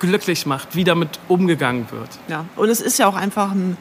glücklich 0.00 0.44
macht, 0.44 0.74
wie 0.76 0.84
damit 0.84 1.18
umgegangen 1.28 1.86
wird. 1.90 2.08
Ja, 2.28 2.44
und 2.56 2.68
es 2.68 2.80
ist 2.80 2.98
ja 2.98 3.06
auch 3.06 3.16
einfach 3.16 3.52
ein 3.52 3.76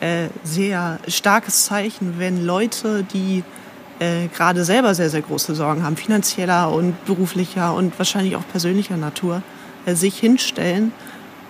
äh, 0.00 0.28
sehr 0.42 0.98
starkes 1.08 1.64
Zeichen, 1.66 2.14
wenn 2.18 2.44
Leute, 2.44 3.04
die 3.04 3.44
äh, 4.00 4.28
gerade 4.28 4.64
selber 4.64 4.94
sehr, 4.94 5.10
sehr 5.10 5.22
große 5.22 5.54
Sorgen 5.54 5.82
haben, 5.84 5.96
finanzieller 5.96 6.72
und 6.72 7.04
beruflicher 7.04 7.74
und 7.74 7.96
wahrscheinlich 7.98 8.36
auch 8.36 8.46
persönlicher 8.50 8.96
Natur, 8.96 9.42
äh, 9.86 9.94
sich 9.94 10.18
hinstellen 10.18 10.92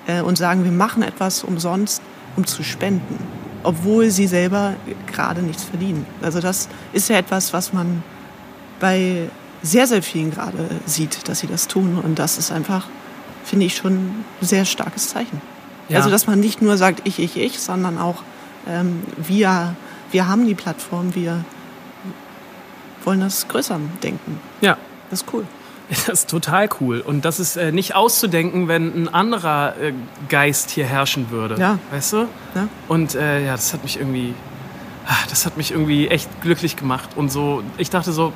äh, 0.06 0.20
und 0.20 0.36
sagen, 0.36 0.64
wir 0.64 0.72
machen 0.72 1.02
etwas 1.02 1.44
umsonst, 1.44 2.02
um 2.36 2.46
zu 2.46 2.62
spenden, 2.62 3.18
obwohl 3.62 4.10
sie 4.10 4.26
selber 4.26 4.74
gerade 5.10 5.42
nichts 5.42 5.64
verdienen. 5.64 6.06
Also 6.22 6.40
das 6.40 6.68
ist 6.92 7.08
ja 7.08 7.16
etwas, 7.16 7.52
was 7.52 7.72
man 7.72 8.02
bei 8.80 9.30
sehr, 9.62 9.86
sehr 9.86 10.02
vielen 10.02 10.30
gerade 10.30 10.68
sieht, 10.84 11.26
dass 11.28 11.40
sie 11.40 11.46
das 11.46 11.68
tun. 11.68 11.98
Und 12.02 12.18
das 12.18 12.36
ist 12.36 12.52
einfach, 12.52 12.86
finde 13.44 13.66
ich, 13.66 13.76
schon 13.76 13.94
ein 13.94 14.24
sehr 14.42 14.66
starkes 14.66 15.08
Zeichen. 15.08 15.40
Ja. 15.88 15.98
Also, 15.98 16.10
dass 16.10 16.26
man 16.26 16.40
nicht 16.40 16.62
nur 16.62 16.76
sagt, 16.76 17.02
ich, 17.04 17.18
ich, 17.18 17.36
ich, 17.36 17.58
sondern 17.58 17.98
auch, 17.98 18.22
ähm, 18.68 19.02
wir, 19.16 19.74
wir 20.10 20.28
haben 20.28 20.46
die 20.46 20.54
Plattform, 20.54 21.14
wir 21.14 21.44
wollen 23.06 23.20
das 23.20 23.46
größer 23.48 23.78
denken. 24.02 24.40
Ja, 24.60 24.76
Das 25.10 25.22
ist 25.22 25.32
cool. 25.32 25.44
Das 25.90 26.08
ist 26.08 26.30
total 26.30 26.68
cool. 26.80 27.00
Und 27.00 27.24
das 27.26 27.38
ist 27.38 27.56
äh, 27.56 27.70
nicht 27.70 27.94
auszudenken, 27.94 28.68
wenn 28.68 29.02
ein 29.04 29.12
anderer 29.12 29.74
äh, 29.80 29.92
Geist 30.30 30.70
hier 30.70 30.86
herrschen 30.86 31.30
würde. 31.30 31.56
Ja. 31.60 31.78
Weißt 31.90 32.14
du? 32.14 32.16
Ja. 32.54 32.68
Und 32.88 33.14
äh, 33.14 33.44
ja, 33.44 33.52
das 33.52 33.72
hat 33.74 33.82
mich 33.82 33.98
irgendwie, 33.98 34.32
ah, 35.06 35.12
das 35.28 35.44
hat 35.44 35.58
mich 35.58 35.72
irgendwie 35.72 36.08
echt 36.08 36.28
glücklich 36.40 36.76
gemacht. 36.76 37.10
Und 37.16 37.30
so, 37.30 37.62
ich 37.76 37.90
dachte 37.90 38.12
so, 38.12 38.32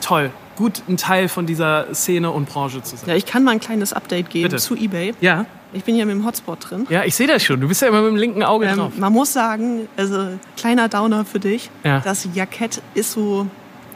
toll, 0.00 0.30
gut 0.56 0.82
ein 0.88 0.96
Teil 0.96 1.28
von 1.28 1.44
dieser 1.44 1.92
Szene 1.94 2.30
und 2.30 2.48
Branche 2.48 2.82
zu 2.82 2.96
sein. 2.96 3.10
Ja, 3.10 3.14
ich 3.14 3.26
kann 3.26 3.44
mal 3.44 3.50
ein 3.50 3.60
kleines 3.60 3.92
Update 3.92 4.30
geben 4.30 4.44
Bitte. 4.44 4.56
zu 4.56 4.74
eBay. 4.74 5.12
Ja, 5.20 5.44
Ich 5.74 5.84
bin 5.84 5.96
ja 5.96 6.06
mit 6.06 6.14
dem 6.14 6.24
Hotspot 6.24 6.70
drin. 6.70 6.86
ja, 6.88 7.04
ich 7.04 7.14
sehe 7.14 7.26
das 7.26 7.42
schon. 7.42 7.60
Du 7.60 7.68
bist 7.68 7.82
ja 7.82 7.88
immer 7.88 8.00
mit 8.00 8.12
dem 8.12 8.16
linken 8.16 8.42
Auge 8.42 8.64
Ähm, 8.66 8.78
drauf. 8.78 8.92
man 8.96 9.12
muss 9.12 9.34
sagen, 9.34 9.86
also 9.98 10.28
kleiner 10.56 10.88
Downer 10.88 11.26
für 11.26 11.40
dich. 11.40 11.68
Ja. 11.84 12.00
Das 12.00 12.26
Jackett 12.32 12.80
ist 12.94 13.12
so, 13.12 13.46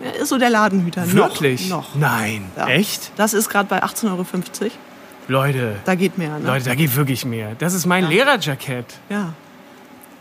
ja, 0.05 0.11
ist 0.23 0.29
so 0.29 0.39
der 0.39 0.51
Ladenhüter. 0.51 1.11
Wirklich? 1.13 1.69
Noch. 1.69 1.95
noch. 1.95 2.01
Nein. 2.01 2.45
Ja. 2.57 2.69
Echt? 2.69 3.13
Das 3.17 3.35
ist 3.35 3.49
gerade 3.49 3.69
bei 3.69 3.83
18,50 3.83 4.11
Euro. 4.11 4.27
Leute, 5.29 5.77
Da 5.85 5.95
geht 5.95 6.19
mehr. 6.19 6.39
Ne? 6.39 6.47
Leute, 6.47 6.65
da 6.65 6.75
geht 6.75 6.95
wirklich 6.97 7.25
mehr. 7.25 7.55
Das 7.59 7.73
ist 7.75 7.87
mein 7.87 8.09
Lehrerjackett. 8.09 8.87
Ja. 9.09 9.33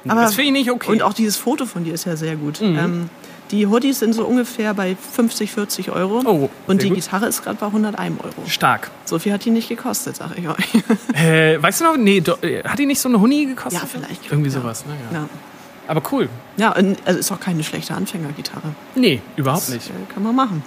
das 0.04 0.36
finde 0.36 0.48
ich 0.48 0.52
nicht 0.66 0.72
okay. 0.72 0.88
Mhm. 0.90 0.94
Und 0.98 1.02
auch 1.04 1.14
dieses 1.14 1.38
Foto 1.38 1.66
von 1.66 1.84
dir 1.84 1.94
ist 1.94 2.06
ja 2.06 2.16
sehr 2.16 2.36
gut. 2.36 2.62
Ähm, 2.62 3.10
die 3.52 3.66
Hoodies 3.66 3.98
sind 4.00 4.14
so 4.14 4.26
ungefähr 4.26 4.76
bei 4.76 4.96
50, 4.96 5.52
40 5.52 5.90
Euro. 5.92 6.22
Oh, 6.26 6.50
und 6.68 6.84
die 6.84 6.90
gut. 6.90 6.98
Gitarre 6.98 7.26
ist 7.26 7.44
gerade 7.44 7.58
bei 7.60 7.66
101 7.66 8.20
Euro. 8.24 8.48
Stark. 8.48 8.92
So 9.06 9.18
viel 9.18 9.34
hat 9.34 9.44
die 9.44 9.50
nicht 9.50 9.68
gekostet, 9.70 10.18
sag 10.18 10.38
ich 10.38 10.48
euch. 10.48 10.84
Äh, 11.16 11.62
weißt 11.62 11.82
du 11.82 11.86
noch, 11.86 11.98
nee, 11.98 12.22
do, 12.22 12.36
äh, 12.44 12.64
hat 12.64 12.78
die 12.78 12.86
nicht 12.86 13.00
so 13.02 13.10
eine 13.10 13.20
Huni 13.20 13.46
gekostet? 13.48 13.82
Ja, 13.82 13.88
vielleicht. 13.88 14.32
Irgendwie 14.32 14.52
Ja. 14.52 14.62
sowas, 14.62 14.86
ne? 14.86 14.94
Ja. 15.12 15.20
ja. 15.22 15.30
Aber 15.90 16.02
cool. 16.12 16.30
ja, 16.56 16.72
und, 16.76 16.98
also 17.06 17.20
ist 17.20 17.32
auch 17.32 17.40
keine 17.40 17.64
schlechte 17.64 17.94
Anfängergitarre. 17.96 18.70
Nee, 18.96 19.22
überhaupt 19.36 19.64
Das, 19.64 19.74
nicht. 19.74 19.90
äh, 19.90 20.14
Kann 20.14 20.24
man 20.24 20.36
machen. 20.36 20.64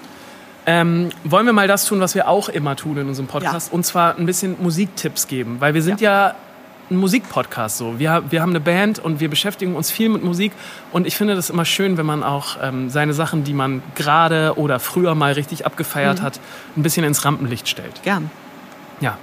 Ähm, 0.67 1.09
wollen 1.25 1.47
wir 1.47 1.53
mal 1.53 1.67
das 1.69 1.85
tun, 1.87 2.01
was 2.01 2.15
wir 2.15 2.29
auch 2.29 2.49
immer 2.49 2.77
tun 2.77 2.97
in 2.99 3.09
unserem 3.09 3.27
Podcast? 3.29 3.69
Ja. 3.71 3.75
Und 3.75 3.85
zwar 3.87 4.17
ein 4.19 4.27
bisschen 4.27 4.57
Musiktipps 4.63 5.27
geben. 5.29 5.57
Weil 5.61 5.75
wir 5.75 5.83
sind 5.83 6.01
ja, 6.01 6.35
ein 6.91 6.97
Musikpodcast 6.97 7.79
so. 7.79 7.99
Wir, 7.99 8.23
wir 8.31 8.43
haben 8.43 8.51
eine 8.51 8.61
Band 8.61 8.99
und 8.99 9.19
wir 9.21 9.31
beschäftigen 9.31 9.75
uns 9.77 9.91
viel 9.91 10.09
mit 10.09 10.23
Musik. 10.23 10.53
Und 10.93 11.07
ich 11.07 11.17
finde 11.17 11.35
das 11.37 11.51
immer 11.51 11.65
schön, 11.65 11.97
wenn 11.97 12.07
man 12.07 12.23
auch 12.23 12.57
ähm, 12.63 12.91
seine 12.91 13.15
Sachen, 13.15 13.45
die 13.45 13.55
man 13.55 13.83
gerade 13.95 14.55
oder 14.57 14.79
früher 14.79 15.15
mal 15.15 15.33
richtig 15.33 15.65
abgefeiert 15.67 16.19
Mhm. 16.21 16.23
hat, 16.25 16.41
ein 16.77 16.83
bisschen 16.83 17.05
ins 17.05 17.25
Rampenlicht 17.25 17.69
stellt. 17.69 18.03
Gern. 18.03 18.31
Ja. 19.01 19.19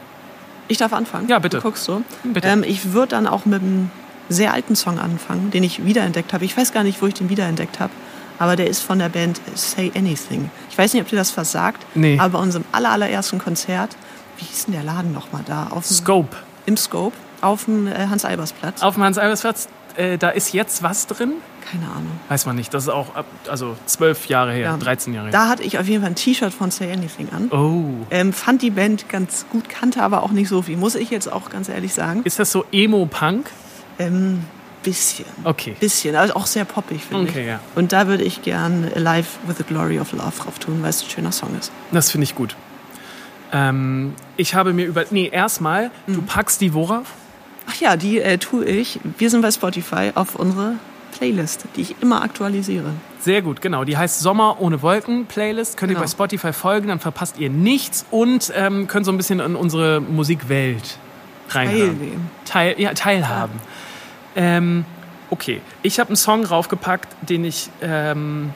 Ich 0.68 0.78
darf 0.78 0.94
anfangen? 0.94 1.28
Ja, 1.30 1.40
bitte. 1.40 1.58
Du 1.58 1.64
guckst 1.64 1.84
so. 1.84 2.02
Bitte. 2.24 2.48
Ähm, 2.48 2.64
ich 2.64 2.94
würde 2.94 3.10
dann 3.10 3.28
auch 3.28 3.46
mit 3.46 3.62
einem 3.62 3.92
sehr 4.30 4.54
alten 4.54 4.76
Song 4.76 5.00
anfangen, 5.00 5.52
den 5.52 5.64
ich 5.64 5.84
wiederentdeckt 5.86 6.34
habe. 6.34 6.46
Ich 6.46 6.56
weiß 6.56 6.72
gar 6.72 6.84
nicht, 6.84 7.02
wo 7.02 7.08
ich 7.08 7.14
den 7.14 7.30
wiederentdeckt 7.30 7.80
habe. 7.80 7.92
Aber 8.38 8.56
der 8.56 8.68
ist 8.68 8.80
von 8.82 9.00
der 9.00 9.10
Band 9.10 9.42
Say 9.56 9.92
Anything. 9.96 10.50
Ich 10.70 10.78
weiß 10.78 10.94
nicht, 10.94 11.02
ob 11.04 11.10
dir 11.10 11.18
das 11.18 11.36
was 11.36 11.52
sagt. 11.52 11.86
Nee. 11.94 12.18
Aber 12.20 12.38
bei 12.38 12.40
unserem 12.40 12.64
aller, 12.72 12.92
allerersten 12.92 13.38
Konzert, 13.40 13.98
wie 14.38 14.46
hieß 14.46 14.66
denn 14.66 14.76
der 14.76 14.84
Laden 14.84 15.12
nochmal 15.14 15.44
da? 15.46 15.68
Auf 15.72 15.86
dem, 15.88 15.96
Scope. 15.96 16.38
Im 16.66 16.78
Scope, 16.78 17.16
auf 17.42 17.66
dem 17.66 17.88
äh, 17.88 18.08
Hans-Albers-Platz. 18.08 18.82
Auf 18.82 18.94
dem 18.94 19.04
Hans-Albers-Platz, 19.04 19.68
äh, 19.98 20.18
da 20.18 20.30
ist 20.30 20.54
jetzt 20.54 20.84
was 20.84 21.08
drin? 21.08 21.34
Keine 21.70 21.84
Ahnung. 21.86 22.12
Weiß 22.30 22.46
man 22.46 22.56
nicht. 22.56 22.74
Das 22.74 22.84
ist 22.84 22.90
auch 22.90 23.14
ab, 23.16 23.26
also 23.50 23.76
zwölf 23.86 24.28
Jahre 24.28 24.54
her, 24.54 24.62
Ja. 24.68 24.78
13 24.78 25.14
Jahre 25.14 25.28
her. 25.28 25.32
Da 25.34 25.50
hatte 25.50 25.64
ich 25.64 25.78
auf 25.78 25.88
jeden 25.88 26.02
Fall 26.02 26.12
ein 26.12 26.16
T-Shirt 26.16 26.54
von 26.54 26.72
Say 26.72 26.92
Anything 26.92 27.28
an. 27.36 27.52
Oh. 27.52 28.06
Ähm, 28.10 28.32
fand 28.32 28.62
die 28.62 28.72
Band 28.72 29.10
ganz 29.10 29.46
gut, 29.52 29.68
kannte 29.68 30.02
aber 30.02 30.24
auch 30.24 30.32
nicht 30.32 30.48
so 30.48 30.62
viel, 30.62 30.78
muss 30.78 30.96
ich 30.96 31.10
jetzt 31.10 31.32
auch 31.32 31.50
ganz 31.50 31.68
ehrlich 31.68 31.94
sagen. 31.94 32.22
Ist 32.24 32.40
das 32.40 32.52
so 32.54 32.64
Emo-Punk? 32.72 33.52
Ähm, 34.00 34.44
bisschen. 34.82 35.26
Okay. 35.44 35.76
Bisschen, 35.80 36.16
also 36.16 36.34
auch 36.36 36.46
sehr 36.48 36.66
poppig, 36.66 37.04
finde 37.04 37.30
Okay, 37.30 37.42
ich. 37.42 37.48
ja. 37.48 37.60
Und 37.76 37.92
da 37.92 38.08
würde 38.08 38.24
ich 38.24 38.42
gern 38.42 38.90
Live 38.96 39.38
with 39.46 39.58
the 39.58 39.64
Glory 39.64 40.00
of 40.00 40.12
Love 40.14 40.32
drauf 40.42 40.58
tun, 40.60 40.80
weil 40.82 40.90
es 40.90 41.04
ein 41.04 41.10
schöner 41.10 41.32
Song 41.34 41.56
ist. 41.60 41.72
Das 41.92 42.10
finde 42.10 42.24
ich 42.24 42.34
gut. 42.36 42.56
Ähm, 43.52 44.14
ich 44.38 44.56
habe 44.56 44.74
mir 44.74 44.86
über. 44.86 45.06
Nee, 45.12 45.30
erstmal, 45.32 45.92
Mhm. 46.08 46.14
du 46.16 46.22
packst 46.22 46.62
die 46.62 46.74
worauf? 46.74 47.08
Ach 47.68 47.76
ja, 47.80 47.98
die 47.98 48.20
äh, 48.20 48.38
tue 48.38 48.66
ich. 48.66 49.00
Wir 49.18 49.30
sind 49.30 49.42
bei 49.42 49.52
Spotify 49.52 50.12
auf 50.16 50.36
unsere 50.36 50.74
Playlist, 51.18 51.66
die 51.76 51.82
ich 51.82 51.96
immer 52.02 52.22
aktualisiere. 52.24 52.92
Sehr 53.20 53.42
gut, 53.42 53.62
genau. 53.62 53.84
Die 53.84 53.98
heißt 53.98 54.20
Sommer 54.22 54.62
ohne 54.62 54.82
Wolken 54.82 55.26
Playlist. 55.26 55.76
Könnt 55.78 55.92
ihr 55.92 55.96
Genau. 55.96 56.06
bei 56.06 56.10
Spotify 56.12 56.54
folgen, 56.54 56.88
dann 56.88 57.00
verpasst 57.00 57.38
ihr 57.38 57.50
nichts 57.50 58.06
und 58.12 58.52
ähm, 58.56 58.88
könnt 58.88 59.06
so 59.06 59.12
ein 59.12 59.18
bisschen 59.18 59.40
in 59.40 59.56
unsere 59.56 60.00
Musikwelt 60.00 60.98
reinhören. 61.50 61.98
Teilnehmen. 62.00 62.32
Teil, 62.46 62.76
ja, 62.80 62.94
teilhaben. 62.94 63.60
Ähm, 64.40 64.86
okay, 65.30 65.62
ich 65.84 66.00
habe 66.00 66.10
einen 66.10 66.16
Song 66.16 66.46
raufgepackt, 66.46 67.10
den 67.28 67.44
ich 67.44 67.70
ähm, 67.82 68.54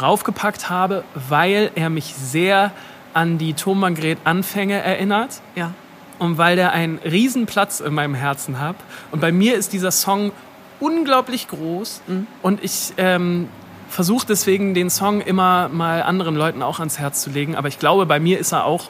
raufgepackt 0.00 0.70
habe, 0.70 1.04
weil 1.28 1.70
er 1.74 1.90
mich 1.90 2.14
sehr 2.14 2.72
an 3.12 3.36
die 3.36 3.52
Tonbandgerät 3.52 4.18
Anfänge 4.24 4.80
erinnert 4.82 5.40
Ja. 5.54 5.72
und 6.18 6.38
weil 6.38 6.56
der 6.56 6.72
einen 6.72 6.98
riesen 7.04 7.44
Platz 7.44 7.80
in 7.80 7.92
meinem 7.92 8.14
Herzen 8.14 8.60
hat. 8.60 8.76
Und 9.12 9.20
bei 9.20 9.30
mir 9.30 9.56
ist 9.56 9.74
dieser 9.74 9.90
Song 9.90 10.32
unglaublich 10.80 11.48
groß 11.48 12.02
und 12.42 12.64
ich 12.64 12.94
ähm, 12.96 13.48
versuche 13.88 14.26
deswegen 14.26 14.72
den 14.74 14.88
Song 14.90 15.20
immer 15.20 15.68
mal 15.68 16.02
anderen 16.02 16.34
Leuten 16.34 16.62
auch 16.62 16.78
ans 16.78 16.98
Herz 16.98 17.22
zu 17.22 17.30
legen. 17.30 17.56
Aber 17.56 17.68
ich 17.68 17.78
glaube, 17.78 18.06
bei 18.06 18.20
mir 18.20 18.38
ist 18.38 18.52
er 18.52 18.64
auch 18.64 18.88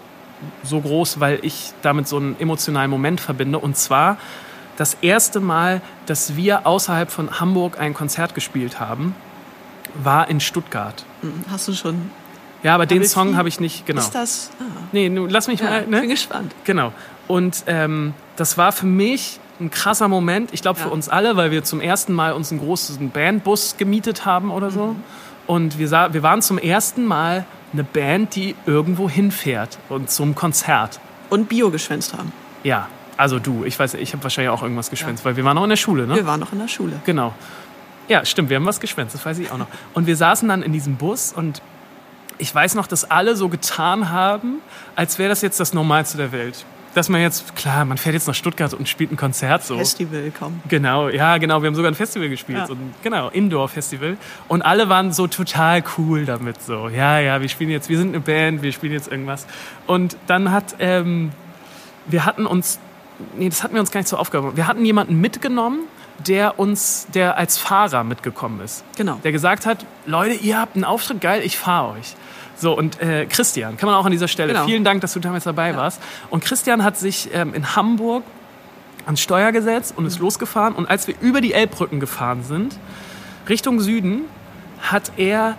so 0.62 0.80
groß, 0.80 1.20
weil 1.20 1.38
ich 1.42 1.72
damit 1.82 2.06
so 2.08 2.16
einen 2.18 2.36
emotionalen 2.38 2.90
Moment 2.90 3.20
verbinde. 3.20 3.58
Und 3.58 3.76
zwar 3.76 4.16
das 4.76 4.94
erste 5.00 5.40
Mal, 5.40 5.80
dass 6.06 6.36
wir 6.36 6.66
außerhalb 6.66 7.10
von 7.10 7.40
Hamburg 7.40 7.78
ein 7.78 7.94
Konzert 7.94 8.34
gespielt 8.34 8.78
haben, 8.80 9.14
war 9.94 10.28
in 10.28 10.40
Stuttgart. 10.40 11.04
Hm, 11.22 11.44
Hast 11.50 11.68
du 11.68 11.72
schon. 11.72 12.10
Ja, 12.62 12.74
aber 12.74 12.86
den 12.86 13.04
Song 13.04 13.36
habe 13.36 13.48
ich 13.48 13.60
nicht, 13.60 13.86
genau. 13.86 14.00
Ist 14.00 14.14
das. 14.14 14.50
Ah, 14.60 14.64
Nee, 14.92 15.08
lass 15.08 15.46
mich 15.46 15.60
ja, 15.60 15.70
mal. 15.70 15.86
Ne? 15.86 16.00
bin 16.00 16.10
gespannt. 16.10 16.54
Genau. 16.64 16.92
Und 17.28 17.64
ähm, 17.66 18.14
das 18.36 18.58
war 18.58 18.72
für 18.72 18.86
mich 18.86 19.40
ein 19.60 19.70
krasser 19.70 20.08
Moment. 20.08 20.52
Ich 20.52 20.62
glaube 20.62 20.78
für 20.78 20.88
Ja. 20.88 20.92
uns 20.92 21.08
alle, 21.08 21.36
weil 21.36 21.50
wir 21.50 21.64
zum 21.64 21.80
ersten 21.80 22.12
Mal 22.12 22.32
uns 22.32 22.50
einen 22.50 22.60
großen 22.60 23.10
Bandbus 23.10 23.76
gemietet 23.76 24.24
haben 24.26 24.50
oder 24.50 24.70
so. 24.70 24.88
Mhm. 24.88 25.04
Und 25.46 25.78
wir, 25.78 25.86
sah, 25.88 26.12
wir 26.12 26.22
waren 26.22 26.42
zum 26.42 26.58
ersten 26.58 27.04
Mal 27.04 27.44
eine 27.72 27.84
Band, 27.84 28.34
die 28.34 28.54
irgendwo 28.66 29.08
hinfährt 29.08 29.78
und 29.88 30.10
zum 30.10 30.34
Konzert. 30.34 30.98
Und 31.30 31.48
Bio 31.48 31.70
geschwänzt 31.70 32.14
haben. 32.14 32.32
Ja, 32.64 32.88
also 33.16 33.38
du. 33.38 33.64
Ich 33.64 33.78
weiß, 33.78 33.94
ich 33.94 34.12
habe 34.12 34.22
wahrscheinlich 34.22 34.50
auch 34.50 34.62
irgendwas 34.62 34.90
geschwänzt, 34.90 35.24
weil 35.24 35.36
wir 35.36 35.44
waren 35.44 35.54
noch 35.54 35.64
in 35.64 35.70
der 35.70 35.76
Schule, 35.76 36.06
ne? 36.06 36.14
Wir 36.16 36.26
waren 36.26 36.40
noch 36.40 36.52
in 36.52 36.58
der 36.58 36.68
Schule. 36.68 37.00
Genau. 37.04 37.34
Ja, 38.08 38.24
stimmt, 38.24 38.50
wir 38.50 38.56
haben 38.56 38.66
was 38.66 38.78
geschwänzt, 38.80 39.14
das 39.14 39.24
weiß 39.26 39.38
ich 39.38 39.50
auch 39.50 39.58
noch. 39.58 39.66
Und 39.94 40.06
wir 40.06 40.16
saßen 40.16 40.48
dann 40.48 40.62
in 40.62 40.72
diesem 40.72 40.96
Bus 40.96 41.32
und 41.32 41.60
ich 42.38 42.54
weiß 42.54 42.74
noch, 42.74 42.86
dass 42.86 43.10
alle 43.10 43.34
so 43.34 43.48
getan 43.48 44.10
haben, 44.10 44.58
als 44.94 45.18
wäre 45.18 45.28
das 45.30 45.42
jetzt 45.42 45.58
das 45.58 45.72
Normalste 45.72 46.16
der 46.18 46.30
Welt. 46.32 46.64
Dass 46.94 47.08
man 47.10 47.20
jetzt, 47.20 47.56
klar, 47.56 47.84
man 47.84 47.98
fährt 47.98 48.14
jetzt 48.14 48.26
nach 48.26 48.34
Stuttgart 48.34 48.72
und 48.72 48.88
spielt 48.88 49.10
ein 49.12 49.16
Konzert 49.18 49.64
so. 49.64 49.76
Festival, 49.76 50.32
komm. 50.38 50.60
Genau, 50.68 51.08
ja, 51.10 51.36
genau. 51.36 51.60
Wir 51.60 51.66
haben 51.66 51.74
sogar 51.74 51.90
ein 51.90 51.94
Festival 51.94 52.28
gespielt, 52.30 52.58
Ja. 52.58 52.66
so 52.66 52.72
ein, 52.72 52.94
genau, 53.02 53.28
Indoor-Festival. 53.28 54.16
Und 54.48 54.62
alle 54.62 54.88
waren 54.88 55.12
so 55.12 55.26
total 55.26 55.82
cool 55.98 56.24
damit, 56.24 56.62
so, 56.62 56.88
ja, 56.88 57.18
ja, 57.18 57.40
wir 57.42 57.48
spielen 57.50 57.68
jetzt, 57.70 57.88
wir 57.90 57.98
sind 57.98 58.08
eine 58.14 58.20
Band, 58.20 58.62
wir 58.62 58.72
spielen 58.72 58.92
jetzt 58.94 59.08
irgendwas. 59.10 59.46
Und 59.86 60.16
dann 60.26 60.52
hat, 60.52 60.76
ähm, 60.78 61.32
wir 62.06 62.24
hatten 62.24 62.46
uns, 62.46 62.78
nee, 63.36 63.48
das 63.48 63.62
hatten 63.62 63.74
wir 63.74 63.80
uns 63.80 63.90
gar 63.90 64.00
nicht 64.00 64.08
zur 64.08 64.18
Aufgabe. 64.20 64.42
gemacht. 64.42 64.56
Wir 64.56 64.66
hatten 64.66 64.84
jemanden 64.84 65.20
mitgenommen, 65.20 65.80
der 66.26 66.58
uns, 66.58 67.06
der 67.14 67.36
als 67.36 67.58
Fahrer 67.58 68.04
mitgekommen 68.04 68.60
ist. 68.60 68.84
Genau. 68.96 69.20
Der 69.22 69.32
gesagt 69.32 69.66
hat, 69.66 69.84
Leute, 70.06 70.34
ihr 70.34 70.58
habt 70.58 70.74
einen 70.74 70.84
Auftritt, 70.84 71.20
geil, 71.20 71.42
ich 71.44 71.58
fahre 71.58 71.94
euch. 71.98 72.14
So, 72.56 72.76
und 72.76 73.00
äh, 73.02 73.26
Christian, 73.26 73.76
kann 73.76 73.86
man 73.86 73.96
auch 73.96 74.06
an 74.06 74.12
dieser 74.12 74.28
Stelle. 74.28 74.54
Genau. 74.54 74.64
Vielen 74.64 74.82
Dank, 74.82 75.02
dass 75.02 75.12
du 75.12 75.20
damals 75.20 75.44
dabei 75.44 75.76
warst. 75.76 76.00
Und 76.30 76.42
Christian 76.42 76.84
hat 76.84 76.96
sich 76.96 77.28
ähm, 77.34 77.52
in 77.52 77.76
Hamburg 77.76 78.24
ans 79.04 79.20
Steuer 79.20 79.52
gesetzt 79.52 79.92
und 79.96 80.06
ist 80.06 80.18
losgefahren. 80.18 80.74
Und 80.74 80.88
als 80.88 81.06
wir 81.06 81.14
über 81.20 81.40
die 81.42 81.52
Elbbrücken 81.52 82.00
gefahren 82.00 82.42
sind, 82.42 82.78
Richtung 83.48 83.80
Süden, 83.80 84.22
hat 84.80 85.12
er 85.18 85.56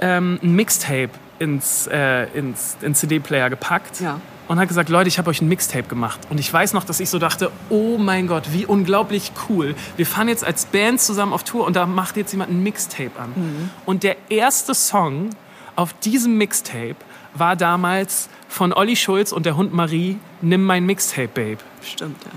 ähm, 0.00 0.40
ein 0.42 0.54
Mixtape 0.54 1.10
ins, 1.38 1.86
äh, 1.86 2.24
ins, 2.34 2.76
ins 2.80 3.00
CD-Player 3.00 3.50
gepackt 3.50 4.00
Ja. 4.00 4.20
Und 4.52 4.60
hat 4.60 4.68
gesagt, 4.68 4.90
Leute, 4.90 5.08
ich 5.08 5.16
habe 5.16 5.30
euch 5.30 5.40
ein 5.40 5.48
Mixtape 5.48 5.84
gemacht. 5.84 6.20
Und 6.28 6.38
ich 6.38 6.52
weiß 6.52 6.74
noch, 6.74 6.84
dass 6.84 7.00
ich 7.00 7.08
so 7.08 7.18
dachte, 7.18 7.50
oh 7.70 7.96
mein 7.96 8.26
Gott, 8.26 8.52
wie 8.52 8.66
unglaublich 8.66 9.32
cool. 9.48 9.74
Wir 9.96 10.04
fahren 10.04 10.28
jetzt 10.28 10.44
als 10.44 10.66
Band 10.66 11.00
zusammen 11.00 11.32
auf 11.32 11.42
Tour 11.42 11.66
und 11.66 11.74
da 11.74 11.86
macht 11.86 12.18
jetzt 12.18 12.32
jemand 12.32 12.50
ein 12.50 12.62
Mixtape 12.62 13.18
an. 13.18 13.30
Mhm. 13.34 13.70
Und 13.86 14.02
der 14.02 14.16
erste 14.28 14.74
Song 14.74 15.30
auf 15.74 15.94
diesem 15.94 16.36
Mixtape 16.36 16.96
war 17.32 17.56
damals 17.56 18.28
von 18.46 18.74
Olli 18.74 18.94
Schulz 18.94 19.32
und 19.32 19.46
der 19.46 19.56
Hund 19.56 19.72
Marie, 19.72 20.18
Nimm 20.42 20.64
mein 20.64 20.84
Mixtape, 20.84 21.28
Babe. 21.28 21.58
Stimmt, 21.82 22.22
ja. 22.22 22.30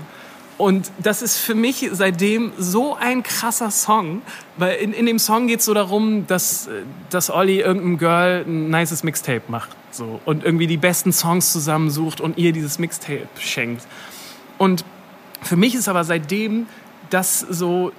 Und 0.56 0.90
das 0.98 1.20
ist 1.20 1.36
für 1.36 1.54
mich 1.54 1.86
seitdem 1.92 2.52
so 2.56 2.96
ein 2.98 3.24
krasser 3.24 3.70
Song, 3.70 4.22
weil 4.56 4.76
in, 4.76 4.94
in 4.94 5.04
dem 5.04 5.18
Song 5.18 5.48
geht 5.48 5.58
es 5.58 5.66
so 5.66 5.74
darum, 5.74 6.26
dass, 6.26 6.66
äh, 6.66 6.80
dass 7.10 7.28
Olli 7.28 7.60
irgendeinem 7.60 7.98
Girl 7.98 8.44
ein 8.46 8.70
nices 8.70 9.02
Mixtape 9.02 9.42
macht 9.48 9.68
so, 9.96 10.20
und 10.24 10.44
irgendwie 10.44 10.66
die 10.66 10.76
besten 10.76 11.12
Songs 11.12 11.52
zusammensucht 11.52 12.20
und 12.20 12.38
ihr 12.38 12.52
dieses 12.52 12.78
Mixtape 12.78 13.28
schenkt. 13.38 13.86
Und 14.58 14.84
für 15.42 15.56
mich 15.56 15.74
ist 15.74 15.88
aber 15.88 16.04
seitdem 16.04 16.66
das 17.10 17.40
so, 17.40 17.92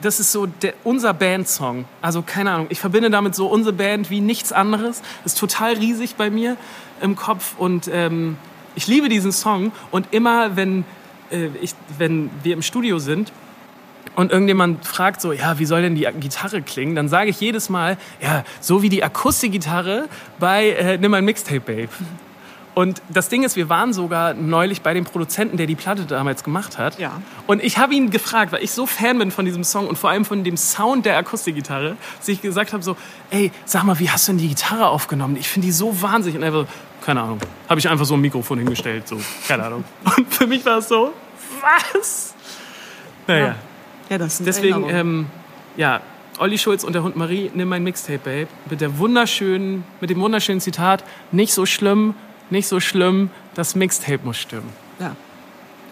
das 0.00 0.20
ist 0.20 0.32
so 0.32 0.46
der, 0.46 0.74
unser 0.84 1.14
Bandsong. 1.14 1.84
Also 2.02 2.22
keine 2.22 2.50
Ahnung, 2.52 2.66
ich 2.70 2.80
verbinde 2.80 3.10
damit 3.10 3.34
so 3.34 3.46
unsere 3.46 3.74
Band 3.74 4.10
wie 4.10 4.20
nichts 4.20 4.52
anderes. 4.52 5.02
Ist 5.24 5.38
total 5.38 5.74
riesig 5.74 6.16
bei 6.16 6.30
mir 6.30 6.56
im 7.00 7.16
Kopf 7.16 7.54
und 7.58 7.88
ähm, 7.92 8.36
ich 8.76 8.86
liebe 8.86 9.08
diesen 9.08 9.32
Song. 9.32 9.72
Und 9.90 10.08
immer 10.12 10.56
wenn, 10.56 10.84
äh, 11.30 11.48
ich, 11.60 11.74
wenn 11.98 12.30
wir 12.42 12.54
im 12.54 12.62
Studio 12.62 12.98
sind 12.98 13.32
und 14.16 14.30
irgendjemand 14.30 14.84
fragt 14.86 15.20
so, 15.20 15.32
ja, 15.32 15.58
wie 15.58 15.64
soll 15.64 15.82
denn 15.82 15.94
die 15.94 16.06
Gitarre 16.20 16.62
klingen? 16.62 16.94
Dann 16.94 17.08
sage 17.08 17.30
ich 17.30 17.40
jedes 17.40 17.68
Mal, 17.68 17.96
ja, 18.20 18.44
so 18.60 18.82
wie 18.82 18.88
die 18.88 19.02
Akustikgitarre 19.02 20.08
bei 20.38 20.70
äh, 20.70 20.98
Nimm 20.98 21.14
ein 21.14 21.24
Mixtape, 21.24 21.60
Babe. 21.60 21.88
Und 22.74 23.02
das 23.08 23.28
Ding 23.28 23.44
ist, 23.44 23.54
wir 23.54 23.68
waren 23.68 23.92
sogar 23.92 24.34
neulich 24.34 24.82
bei 24.82 24.94
dem 24.94 25.04
Produzenten, 25.04 25.56
der 25.56 25.66
die 25.66 25.76
Platte 25.76 26.06
damals 26.06 26.42
gemacht 26.42 26.76
hat. 26.76 26.98
Ja. 26.98 27.22
Und 27.46 27.62
ich 27.62 27.78
habe 27.78 27.94
ihn 27.94 28.10
gefragt, 28.10 28.50
weil 28.50 28.64
ich 28.64 28.72
so 28.72 28.84
Fan 28.84 29.18
bin 29.18 29.30
von 29.30 29.44
diesem 29.44 29.62
Song 29.62 29.86
und 29.86 29.96
vor 29.96 30.10
allem 30.10 30.24
von 30.24 30.42
dem 30.42 30.56
Sound 30.56 31.06
der 31.06 31.16
Akustikgitarre, 31.16 31.96
dass 32.18 32.28
ich 32.28 32.42
gesagt 32.42 32.72
habe 32.72 32.82
so, 32.82 32.96
ey, 33.30 33.52
sag 33.64 33.84
mal, 33.84 34.00
wie 34.00 34.10
hast 34.10 34.26
du 34.26 34.32
denn 34.32 34.38
die 34.38 34.48
Gitarre 34.48 34.88
aufgenommen? 34.88 35.36
Ich 35.36 35.48
finde 35.48 35.66
die 35.66 35.72
so 35.72 36.02
wahnsinnig. 36.02 36.36
Und 36.36 36.42
er 36.42 36.50
so, 36.50 36.66
keine 37.04 37.22
Ahnung, 37.22 37.38
habe 37.68 37.78
ich 37.78 37.88
einfach 37.88 38.06
so 38.06 38.14
ein 38.14 38.20
Mikrofon 38.20 38.58
hingestellt, 38.58 39.06
so, 39.06 39.20
keine 39.46 39.64
Ahnung. 39.64 39.84
Und 40.16 40.34
für 40.34 40.48
mich 40.48 40.64
war 40.66 40.78
es 40.78 40.88
so, 40.88 41.12
was? 41.60 42.34
Naja, 43.28 43.46
Ja, 43.46 43.54
das 44.08 44.36
sind 44.38 44.46
deswegen, 44.46 44.88
ähm, 44.88 45.26
ja, 45.76 46.00
Olli 46.38 46.58
Schulz 46.58 46.84
und 46.84 46.94
der 46.94 47.02
Hund 47.02 47.16
Marie, 47.16 47.50
nimm 47.54 47.68
mein 47.68 47.84
Mixtape, 47.84 48.18
Babe, 48.18 48.48
mit 48.68 48.80
der 48.80 48.98
wunderschönen, 48.98 49.84
mit 50.00 50.10
dem 50.10 50.20
wunderschönen 50.20 50.60
Zitat, 50.60 51.04
nicht 51.32 51.54
so 51.54 51.64
schlimm, 51.66 52.14
nicht 52.50 52.66
so 52.66 52.80
schlimm, 52.80 53.30
das 53.54 53.74
Mixtape 53.74 54.20
muss 54.24 54.36
stimmen. 54.36 54.72
ja. 54.98 55.14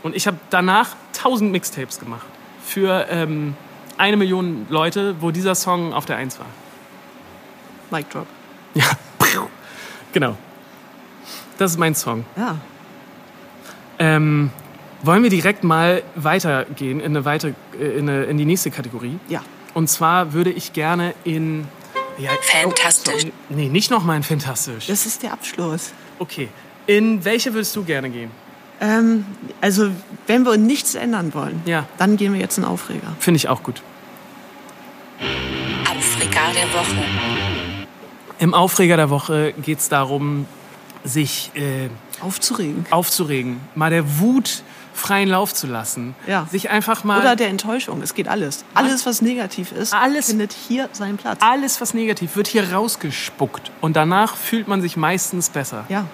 Und 0.02 0.16
ich 0.16 0.26
habe 0.26 0.36
danach 0.50 0.96
tausend 1.12 1.52
Mixtapes 1.52 2.00
gemacht 2.00 2.26
für 2.64 3.06
ähm, 3.08 3.54
eine 3.98 4.16
Million 4.16 4.66
Leute, 4.68 5.14
wo 5.20 5.30
dieser 5.30 5.54
Song 5.54 5.92
auf 5.94 6.06
der 6.06 6.16
Eins 6.16 6.40
war. 6.40 6.46
Mic 7.92 8.08
Drop. 8.10 8.26
Ja, 8.74 8.86
genau. 10.12 10.36
Das 11.58 11.70
ist 11.72 11.78
mein 11.78 11.94
Song. 11.94 12.24
Ja. 12.36 12.56
Ähm, 14.00 14.50
wollen 15.02 15.22
wir 15.22 15.30
direkt 15.30 15.64
mal 15.64 16.02
weitergehen 16.14 17.00
in, 17.00 17.06
eine 17.06 17.24
weiter, 17.24 17.48
äh, 17.80 17.84
in, 17.98 18.08
eine, 18.08 18.24
in 18.24 18.38
die 18.38 18.44
nächste 18.44 18.70
Kategorie? 18.70 19.18
Ja. 19.28 19.42
Und 19.74 19.88
zwar 19.88 20.32
würde 20.32 20.50
ich 20.50 20.72
gerne 20.72 21.14
in... 21.24 21.66
Ja, 22.18 22.30
Fantastisch. 22.42 23.26
nee, 23.48 23.68
nicht 23.68 23.90
nochmal 23.90 24.18
in 24.18 24.22
Fantastisch. 24.22 24.86
Das 24.86 25.06
ist 25.06 25.22
der 25.22 25.32
Abschluss. 25.32 25.92
Okay. 26.18 26.48
In 26.86 27.24
welche 27.24 27.54
würdest 27.54 27.74
du 27.74 27.84
gerne 27.84 28.10
gehen? 28.10 28.30
Ähm, 28.80 29.24
also, 29.60 29.90
wenn 30.26 30.44
wir 30.44 30.56
nichts 30.58 30.94
ändern 30.94 31.32
wollen, 31.32 31.62
Ja. 31.64 31.86
dann 31.98 32.16
gehen 32.16 32.34
wir 32.34 32.40
jetzt 32.40 32.58
in 32.58 32.64
Aufreger. 32.64 33.16
Finde 33.18 33.36
ich 33.38 33.48
auch 33.48 33.62
gut. 33.62 33.82
Aufreger 35.90 36.52
der 36.54 36.72
Woche. 36.74 37.04
Im 38.38 38.54
Aufreger 38.54 38.96
der 38.96 39.08
Woche 39.10 39.54
geht 39.62 39.78
es 39.78 39.88
darum, 39.88 40.46
sich 41.04 41.50
äh, 41.54 41.88
Aufzuregen. 42.20 42.86
aufzuregen, 42.90 43.60
mal 43.74 43.90
der 43.90 44.18
Wut 44.18 44.62
freien 44.94 45.28
Lauf 45.28 45.54
zu 45.54 45.66
lassen, 45.66 46.14
Ja. 46.26 46.46
sich 46.50 46.70
einfach 46.70 47.02
mal 47.04 47.20
Oder 47.20 47.34
der 47.36 47.48
Enttäuschung. 47.48 48.02
Es 48.02 48.14
geht 48.14 48.28
alles. 48.28 48.64
Alles, 48.74 49.06
was 49.06 49.22
negativ 49.22 49.72
ist, 49.72 49.94
Alles- 49.94 50.26
findet 50.26 50.52
hier 50.52 50.88
seinen 50.92 51.16
Platz. 51.16 51.38
alles, 51.42 51.80
was 51.80 51.94
negativ 51.94 52.36
wird, 52.36 52.46
hier 52.48 52.72
rausgespuckt 52.72 53.70
und 53.80 53.96
danach 53.96 54.36
fühlt 54.36 54.68
man 54.68 54.82
sich 54.82 54.96
meistens 54.96 55.50
besser. 55.50 55.84
Ja, 55.88 56.04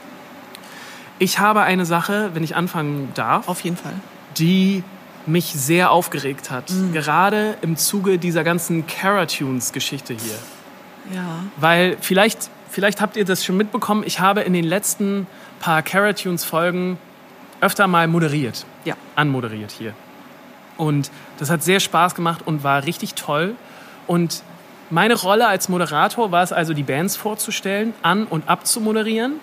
Ich 1.21 1.41
habe 1.41 1.63
eine 1.63 1.85
Sache, 1.85 2.31
wenn 2.35 2.45
ich 2.45 2.55
anfangen 2.55 3.09
darf, 3.15 3.49
auf 3.49 3.61
jeden 3.63 3.77
Fall. 3.77 3.95
die 4.37 4.85
mich 5.27 5.47
sehr 5.47 5.91
aufgeregt 5.91 6.49
hat, 6.51 6.71
Mhm. 6.71 6.93
gerade 6.93 7.57
im 7.61 7.77
Zuge 7.77 8.19
dieser 8.19 8.45
ganzen 8.45 8.87
Caratunes-Geschichte 8.87 10.15
hier. 10.15 10.39
Ja. 11.17 11.41
Weil 11.57 11.97
vielleicht, 12.01 12.51
vielleicht 12.71 13.01
habt 13.01 13.17
ihr 13.17 13.25
das 13.25 13.45
schon 13.45 13.57
mitbekommen, 13.57 14.05
ich 14.07 14.21
habe 14.21 14.43
in 14.43 14.53
den 14.53 14.65
letzten 14.65 15.27
paar 15.59 15.83
Caratunes-Folgen 15.83 16.99
öfter 17.61 17.87
mal 17.87 18.07
moderiert. 18.09 18.65
Ja. 18.85 18.95
Anmoderiert 19.17 19.71
hier. 19.71 19.95
Und 20.77 21.11
das 21.39 21.51
hat 21.51 21.63
sehr 21.63 21.81
Spaß 21.81 22.15
gemacht 22.15 22.43
und 22.47 22.63
war 22.63 22.85
richtig 22.85 23.15
toll. 23.15 23.57
Und 24.07 24.43
meine 24.91 25.15
Rolle 25.15 25.47
als 25.49 25.69
Moderator 25.69 26.31
war 26.33 26.43
es 26.43 26.53
also, 26.53 26.73
die 26.73 26.83
Bands 26.85 27.17
vorzustellen, 27.17 27.93
an- 28.03 28.25
und 28.27 28.49
abzumoderieren. 28.49 29.35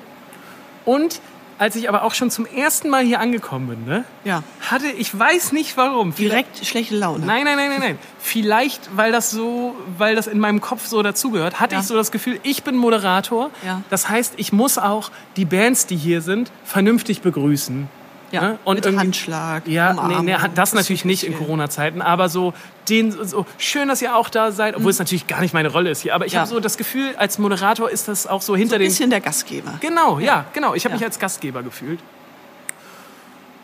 Und 0.85 1.19
als 1.57 1.75
ich 1.77 1.87
aber 1.87 2.03
auch 2.03 2.13
schon 2.13 2.29
zum 2.31 2.45
ersten 2.45 2.89
Mal 2.89 3.03
hier 3.05 3.19
angekommen 3.21 3.67
bin, 3.67 3.85
ne, 3.85 4.03
Ja. 4.25 4.43
hatte 4.69 4.87
ich 4.87 5.17
weiß 5.17 5.51
nicht 5.53 5.77
warum. 5.77 6.13
Direkt 6.13 6.65
schlechte 6.65 6.95
Laune. 6.97 7.25
Nein, 7.25 7.45
nein, 7.45 7.55
nein, 7.55 7.69
nein, 7.69 7.79
nein. 7.79 7.99
Vielleicht, 8.19 8.89
weil 8.97 9.11
das 9.13 9.31
so, 9.31 9.73
weil 9.97 10.15
das 10.15 10.27
in 10.27 10.39
meinem 10.39 10.59
Kopf 10.59 10.85
so 10.87 11.01
dazugehört, 11.01 11.59
hatte 11.61 11.75
Ja. 11.75 11.81
ich 11.81 11.87
so 11.87 11.95
das 11.95 12.11
Gefühl, 12.11 12.39
ich 12.43 12.63
bin 12.63 12.75
Moderator. 12.75 13.51
Ja. 13.65 13.81
Das 13.89 14.09
heißt, 14.09 14.33
ich 14.37 14.51
muss 14.51 14.77
auch 14.77 15.11
die 15.37 15.45
Bands, 15.45 15.85
die 15.87 15.95
hier 15.95 16.21
sind, 16.21 16.51
vernünftig 16.65 17.21
begrüßen. 17.21 17.87
Ja, 18.31 18.41
Ne? 18.41 18.59
Und 18.65 18.83
mit 18.85 18.97
Handschlag. 18.97 19.67
Ja, 19.67 19.93
nee, 19.93 19.99
Umarmung. 19.99 20.25
nee, 20.25 20.35
das 20.55 20.73
natürlich 20.73 21.05
nicht 21.05 21.23
in. 21.23 21.37
Corona-Zeiten, 21.37 22.01
aber 22.01 22.27
so, 22.27 22.53
den, 22.89 23.11
so 23.11 23.45
schön, 23.57 23.87
dass 23.87 24.01
ihr 24.01 24.15
auch 24.15 24.29
da 24.29 24.51
seid, 24.51 24.75
obwohl 24.75 24.91
es 24.91 24.99
natürlich 24.99 25.27
gar 25.27 25.41
nicht 25.41 25.53
meine 25.53 25.69
Rolle 25.71 25.89
ist 25.91 26.01
hier. 26.01 26.15
Aber 26.15 26.25
ich 26.25 26.31
Mhm. 26.33 26.35
Ja. 26.35 26.41
habe 26.41 26.49
so 26.49 26.59
das 26.59 26.77
Gefühl, 26.77 27.15
als 27.17 27.37
Moderator 27.39 27.89
ist 27.89 28.07
das 28.07 28.25
auch 28.27 28.41
so 28.41 28.55
hinter 28.55 28.75
Ein 28.75 28.81
den 28.81 28.89
bisschen 28.89 29.09
der 29.09 29.21
Gastgeber. 29.21 29.77
Genau, 29.79 30.19
ja, 30.19 30.45
genau. 30.53 30.73
Ich 30.73 30.85
habe 30.85 30.93
Ja. 30.93 30.97
mich 30.97 31.05
als 31.05 31.19
Gastgeber 31.19 31.61
gefühlt. 31.63 31.99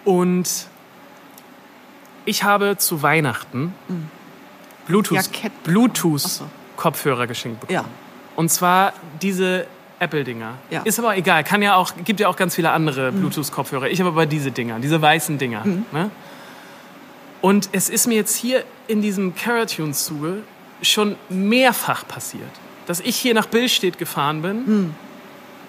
Und 0.06 0.48
ich 2.26 2.44
habe 2.44 2.78
zu 2.78 3.02
Weihnachten 3.04 3.74
Bluetooth, 4.88 5.18
Jackett. 5.18 5.64
Bluetooth 5.64 6.22
Ach 6.26 6.30
so. 6.30 6.46
Kopfhörer 6.78 7.28
geschenkt 7.28 7.62
bekommen. 7.62 7.76
Ja. 7.76 7.86
Und 8.36 8.50
zwar 8.50 8.94
diese 9.22 9.68
Apple-Dinger. 10.02 10.56
Ja. 10.72 10.82
Ist 10.82 10.98
aber 11.00 11.16
egal, 11.16 11.44
kann 11.44 11.62
ja 11.62 11.76
auch, 11.76 11.94
gibt 12.04 12.20
ja 12.20 12.28
auch 12.28 12.36
ganz 12.36 12.56
viele 12.56 12.72
andere 12.72 13.12
Bluetooth-Kopfhörer. 13.12 13.88
Ich 13.90 14.00
habe 14.00 14.10
aber 14.10 14.26
diese 14.26 14.52
Dinger, 14.52 14.80
diese 14.80 15.02
weißen 15.02 15.38
Dinger. 15.38 15.64
Ne? 15.66 16.10
Und 17.42 17.70
es 17.72 17.90
ist 17.90 18.08
mir 18.08 18.16
jetzt 18.16 18.36
hier 18.36 18.64
in 18.88 19.02
diesem 19.02 19.36
Caratunes-Zuge 19.36 20.44
schon 20.82 21.16
mehrfach 21.30 22.08
passiert, 22.08 22.50
dass 22.88 23.00
ich 23.00 23.16
hier 23.16 23.36
nach 23.36 23.46
Billstedt 23.46 24.00
gefahren 24.00 24.42
bin, 24.42 24.96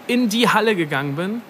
in 0.07 0.29
die 0.31 0.49
Halle 0.49 0.77
gegangen 0.77 1.17
bin, 1.17 1.43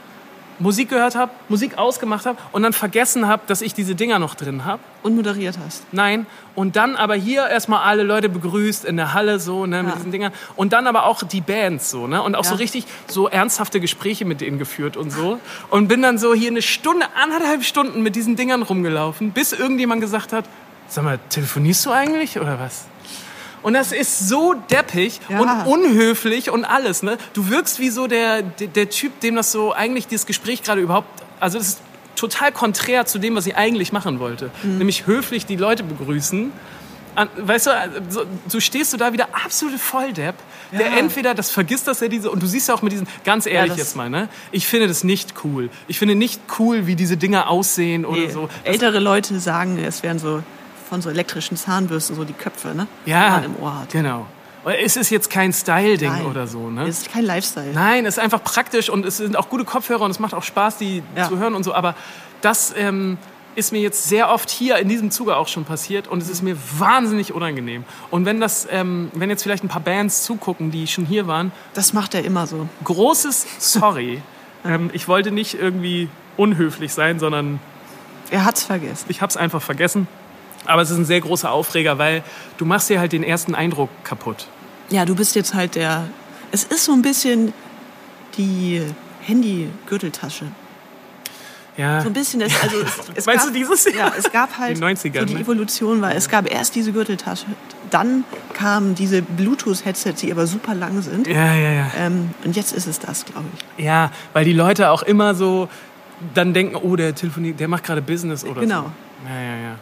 Musik 0.63 0.89
gehört 0.89 1.17
habe, 1.17 1.33
Musik 1.49 1.77
ausgemacht 1.77 2.25
habe 2.25 2.39
und 2.53 2.63
dann 2.63 2.73
vergessen 2.73 3.27
habe, 3.27 3.43
dass 3.47 3.63
ich 3.63 3.75
diese 3.75 3.95
Dinger 3.95 4.19
noch 4.19 4.35
drin 4.37 4.65
habe. 4.65 4.81
Und 5.03 5.17
moderiert 5.17 5.59
hast. 5.65 5.83
Nein. 5.93 6.27
Und 6.55 6.77
dann 6.77 6.95
aber 6.95 7.15
hier 7.17 7.49
erstmal 7.49 7.81
alle 7.85 8.05
Leute 8.05 8.29
begrüßt 8.29 8.85
in 8.85 8.97
der 8.97 9.13
Halle 9.13 9.41
so, 9.41 9.67
ne, 9.67 9.83
mit 9.83 9.91
Ja. 9.91 9.97
diesen 9.97 10.13
Dingern. 10.13 10.33
Und 10.55 10.73
dann 10.73 10.87
aber 10.87 11.07
auch 11.07 11.23
die 11.25 11.41
Bands 11.41 11.91
so, 11.91 12.07
ne? 12.07 12.23
Und 12.23 12.37
auch 12.37 12.45
so 12.45 12.53
Ja. 12.53 12.59
richtig 12.59 12.85
so 13.09 13.29
ernsthafte 13.29 13.81
Gespräche 13.81 14.25
mit 14.25 14.41
denen 14.41 14.59
geführt 14.59 14.97
und 14.97 15.11
so. 15.11 15.41
Und 15.71 15.89
bin 15.89 16.01
dann 16.03 16.19
so 16.19 16.33
hier 16.35 16.51
eine 16.51 16.63
Stunde, 16.63 17.07
anderthalb 17.21 17.65
Stunden 17.65 18.03
mit 18.03 18.15
diesen 18.15 18.37
Dingern 18.37 18.63
rumgelaufen, 18.63 19.33
bis 19.33 19.53
irgendjemand 19.53 20.01
gesagt 20.01 20.33
hat, 20.33 20.45
sag 20.89 21.03
mal, 21.05 21.19
telefonierst 21.31 21.85
du 21.87 21.91
eigentlich 21.91 22.39
oder 22.39 22.61
was? 22.61 22.85
Und 23.63 23.75
das 23.75 23.93
ist 23.93 24.29
so 24.29 24.55
deppig 24.71 25.21
Ja. 25.29 25.41
und 25.41 25.67
unhöflich 25.67 26.51
und 26.51 26.65
alles. 26.65 27.03
Ne? 27.03 27.17
Du 27.33 27.49
wirkst 27.49 27.79
wie 27.79 27.91
so 27.91 28.07
der, 28.07 28.43
der, 28.43 28.67
der 28.69 28.91
Typ, 28.91 29.21
dem 29.21 29.37
das 29.37 29.53
so 29.53 29.73
eigentlich 29.73 30.07
dieses 30.09 30.27
Gespräch 30.27 30.63
gerade 30.63 30.81
überhaupt. 30.81 31.09
Also 31.41 31.59
das 31.59 31.69
ist 31.69 31.81
total 32.17 32.53
konträr 32.53 33.07
zu 33.07 33.19
dem, 33.19 33.35
was 33.37 33.47
ich 33.47 33.57
eigentlich 33.57 33.93
machen 33.93 34.19
wollte. 34.21 34.51
Mhm. 34.63 34.79
Nämlich 34.79 35.07
höflich 35.07 35.47
die 35.47 35.57
Leute 35.57 35.83
begrüßen. 35.85 36.53
Weißt 37.37 37.67
du, 37.67 37.71
so, 38.09 38.23
so 38.49 38.59
stehst 38.59 38.93
du 38.95 38.97
da 38.97 39.13
wieder 39.13 39.29
absolute 39.45 39.79
Volldepp, 39.79 40.35
der 40.73 40.89
Ja. 40.93 40.97
entweder 40.97 41.35
das 41.35 41.51
vergisst, 41.51 41.87
dass 41.87 42.01
er 42.01 42.09
diese 42.09 42.31
und 42.31 42.43
du 42.43 42.47
siehst 42.47 42.69
ja 42.69 42.75
auch 42.75 42.81
mit 42.81 42.91
diesen 42.93 43.07
ganz 43.23 43.45
ehrlich 43.45 43.73
das- 43.73 43.79
jetzt 43.79 43.97
mal, 43.97 44.09
ne? 44.09 44.31
Ich 44.51 44.67
finde 44.67 44.89
das 44.89 45.05
nicht 45.05 45.35
cool. 45.45 45.69
Ich 45.89 45.99
finde 45.99 46.15
nicht 46.15 46.41
cool, 46.59 46.87
wie 46.87 46.97
diese 46.97 47.19
Dinger 47.19 47.51
aussehen 47.51 48.07
oder 48.07 48.19
Nee. 48.23 48.31
so. 48.31 48.49
Ältere 48.65 48.99
Leute 48.99 49.39
sagen, 49.41 49.77
es 49.79 50.03
wären 50.03 50.19
so 50.19 50.43
von 50.93 51.01
so 51.01 51.09
elektrischen 51.09 51.57
Zahnbürsten 51.57 52.15
so 52.17 52.25
die 52.25 52.35
Köpfe, 52.35 52.75
ne? 52.75 52.87
Ja, 53.07 53.25
Die 53.41 53.49
man 53.49 53.57
im 53.57 53.63
Ohr 53.63 53.81
hat. 53.81 53.89
genau. 53.91 54.27
Es 54.79 54.99
ist 54.99 55.09
jetzt 55.09 55.31
kein 55.31 55.51
Style-Ding 55.51 56.27
oder 56.27 56.47
so, 56.47 56.69
ne? 56.69 56.85
Das 56.85 56.99
ist 56.99 57.11
kein 57.11 57.25
Lifestyle. 57.25 57.73
Nein, 57.73 58.05
es 58.05 58.19
ist 58.19 58.23
einfach 58.23 58.45
praktisch 58.45 58.91
und 58.91 59.07
es 59.07 59.17
sind 59.17 59.35
auch 59.39 59.49
gute 59.49 59.65
Kopfhörer 59.65 60.03
und 60.03 60.11
es 60.11 60.19
macht 60.19 60.35
auch 60.35 60.43
Spaß, 60.43 60.77
die 60.77 61.03
Ja. 61.17 61.27
zu 61.31 61.39
hören 61.39 61.55
und 61.55 61.65
so. 61.65 61.73
Aber 61.73 61.95
das 62.43 62.75
ähm, 62.77 63.17
ist 63.55 63.73
mir 63.73 63.81
jetzt 63.81 64.05
sehr 64.07 64.29
oft 64.29 64.51
hier 64.51 64.77
in 64.77 64.91
diesem 64.91 65.11
Zuge 65.11 65.35
auch 65.37 65.49
schon 65.49 65.65
passiert 65.65 66.09
und 66.09 66.23
es 66.23 66.29
ist 66.29 66.43
mir 66.43 66.59
wahnsinnig 66.79 67.33
unangenehm. 67.33 67.85
Und 68.11 68.27
wenn 68.27 68.39
das, 68.39 68.69
ähm, 68.71 69.11
wenn 69.15 69.31
jetzt 69.31 69.43
vielleicht 69.45 69.65
ein 69.65 69.69
paar 69.69 69.81
Bands 69.81 70.25
zugucken, 70.25 70.71
die 70.71 70.87
schon 70.87 71.07
hier 71.07 71.27
waren, 71.27 71.53
Das 71.73 71.95
macht 71.95 72.15
er 72.15 72.23
immer 72.23 72.47
so. 72.47 72.69
großes 72.85 73.47
Sorry. 73.59 74.21
ähm, 74.67 74.91
ich 74.93 75.09
wollte 75.09 75.31
nicht 75.31 75.55
irgendwie 75.55 76.11
unhöflich 76.37 76.93
sein, 76.93 77.19
sondern 77.19 77.61
Er 78.31 78.45
hat's 78.45 78.63
vergessen. 78.65 79.07
ich 79.09 79.23
habe 79.23 79.31
es 79.31 79.39
einfach 79.39 79.63
vergessen. 79.63 80.07
Aber 80.67 80.83
es 80.83 80.91
ist 80.91 80.99
ein 80.99 81.05
sehr 81.05 81.21
großer 81.21 81.51
Aufreger, 81.51 81.99
weil 81.99 82.23
du 82.59 82.65
machst 82.65 82.89
dir 82.89 83.01
halt 83.01 83.13
den 83.13 83.25
ersten 83.25 83.55
Eindruck 83.55 83.91
kaputt. 84.05 84.47
Ja, 84.91 85.05
du 85.05 85.15
bist 85.15 85.35
jetzt 85.35 85.55
halt 85.55 85.75
der. 85.75 86.05
Es 86.51 86.65
ist 86.65 86.85
so 86.85 86.93
ein 86.93 87.03
bisschen 87.03 87.53
die 88.37 88.83
Handy-Gürteltasche. 89.23 90.47
Ja. 91.77 92.03
So 92.03 92.09
ein 92.09 92.13
bisschen. 92.13 92.41
Das, 92.41 92.53
also 92.63 92.77
es, 92.81 92.93
es 93.15 93.27
Meinst 93.27 93.47
gab, 93.47 93.53
du 93.55 93.59
dieses 93.59 93.85
Jahr? 93.87 93.95
Ja, 93.95 94.13
es 94.17 94.31
gab 94.31 94.59
halt. 94.59 94.77
Die 94.77 94.83
90er, 94.83 95.21
so 95.21 95.25
die 95.25 95.35
ne? 95.35 95.41
Evolution 95.41 96.03
war, 96.03 96.15
es 96.15 96.29
gab 96.29 96.51
erst 96.51 96.75
diese 96.75 96.93
Gürteltasche, 96.93 97.47
dann 97.91 98.25
kamen 98.53 98.95
diese 98.95 99.23
Bluetooth-Headsets, 99.23 100.21
die 100.21 100.31
aber 100.31 100.47
super 100.47 100.75
lang 100.75 101.01
sind. 101.03 101.27
Ja, 101.27 101.55
ja, 101.55 101.73
ja. 101.73 101.91
Ähm, 101.99 102.31
und 102.45 102.57
jetzt 102.57 102.73
ist 102.73 102.87
es 102.87 102.99
das, 102.99 103.25
glaube 103.25 103.47
ich. 103.79 103.85
Ja, 103.85 104.11
weil 104.35 104.45
die 104.45 104.53
Leute 104.53 104.91
auch 104.91 105.03
immer 105.03 105.35
so 105.35 105.69
dann 106.35 106.53
denken, 106.53 106.77
oh, 106.77 106.95
der 106.95 107.15
telefoniert, 107.15 107.59
der 107.59 107.69
macht 107.69 107.85
gerade 107.85 108.03
Business 108.03 108.45
oder 108.45 108.61
Genau. 108.61 108.83
so. 108.83 109.29
Ja, 109.29 109.41
ja, 109.41 109.57
ja. 109.71 109.77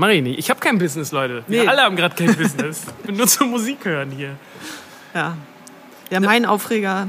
Mach 0.00 0.08
ich 0.08 0.22
nicht. 0.22 0.38
Ich 0.38 0.48
habe 0.48 0.58
kein 0.60 0.78
Business, 0.78 1.12
Leute. 1.12 1.44
Wir 1.46 1.64
Nee. 1.64 1.68
alle 1.68 1.82
haben 1.82 1.94
gerade 1.94 2.14
kein 2.14 2.34
Business. 2.34 2.84
Ich 3.00 3.06
bin 3.06 3.16
nur 3.16 3.26
zum 3.26 3.50
Musik 3.50 3.84
hören 3.84 4.10
hier. 4.10 4.34
Ja. 5.14 5.36
Ja, 6.08 6.20
mein 6.20 6.46
Aufreger. 6.46 7.08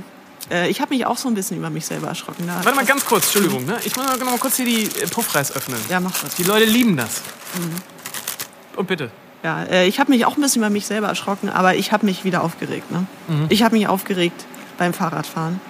Äh, 0.51 0.69
ich 0.69 0.81
habe 0.81 0.93
mich 0.93 1.05
auch 1.05 1.15
so 1.15 1.29
ein 1.29 1.33
bisschen 1.33 1.55
über 1.55 1.69
mich 1.69 1.85
selber 1.85 2.07
erschrocken. 2.09 2.45
Da 2.47 2.55
Warte 2.65 2.75
mal 2.75 2.83
ganz 2.85 3.05
kurz, 3.05 3.23
Entschuldigung. 3.27 3.65
Ne? 3.65 3.77
Ich 3.85 3.95
muss 3.95 4.05
mal, 4.05 4.17
mal 4.17 4.37
kurz 4.37 4.57
hier 4.57 4.65
die 4.65 4.83
äh, 4.83 5.07
Puffreis 5.07 5.55
öffnen. 5.55 5.79
Ja, 5.87 6.01
mach 6.01 6.19
das. 6.21 6.35
Die 6.35 6.43
Leute 6.43 6.65
lieben 6.65 6.97
das. 6.97 7.21
Mhm. 7.57 8.77
Und 8.77 8.87
bitte. 8.89 9.09
Ja, 9.41 9.63
äh, 9.63 9.87
ich 9.87 10.01
habe 10.01 10.11
mich 10.11 10.25
auch 10.25 10.35
ein 10.35 10.41
bisschen 10.41 10.61
über 10.61 10.69
mich 10.69 10.85
selber 10.85 11.07
erschrocken, 11.07 11.49
aber 11.49 11.75
ich 11.75 11.93
habe 11.93 12.05
mich 12.05 12.25
wieder 12.25 12.43
aufgeregt. 12.43 12.91
Ne? 12.91 13.07
Ich 13.47 13.63
habe 13.63 13.77
mich 13.77 13.87
aufgeregt 13.87 14.43
beim 14.77 14.93
Fahrradfahren. 14.93 15.61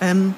Ähm, 0.00 0.34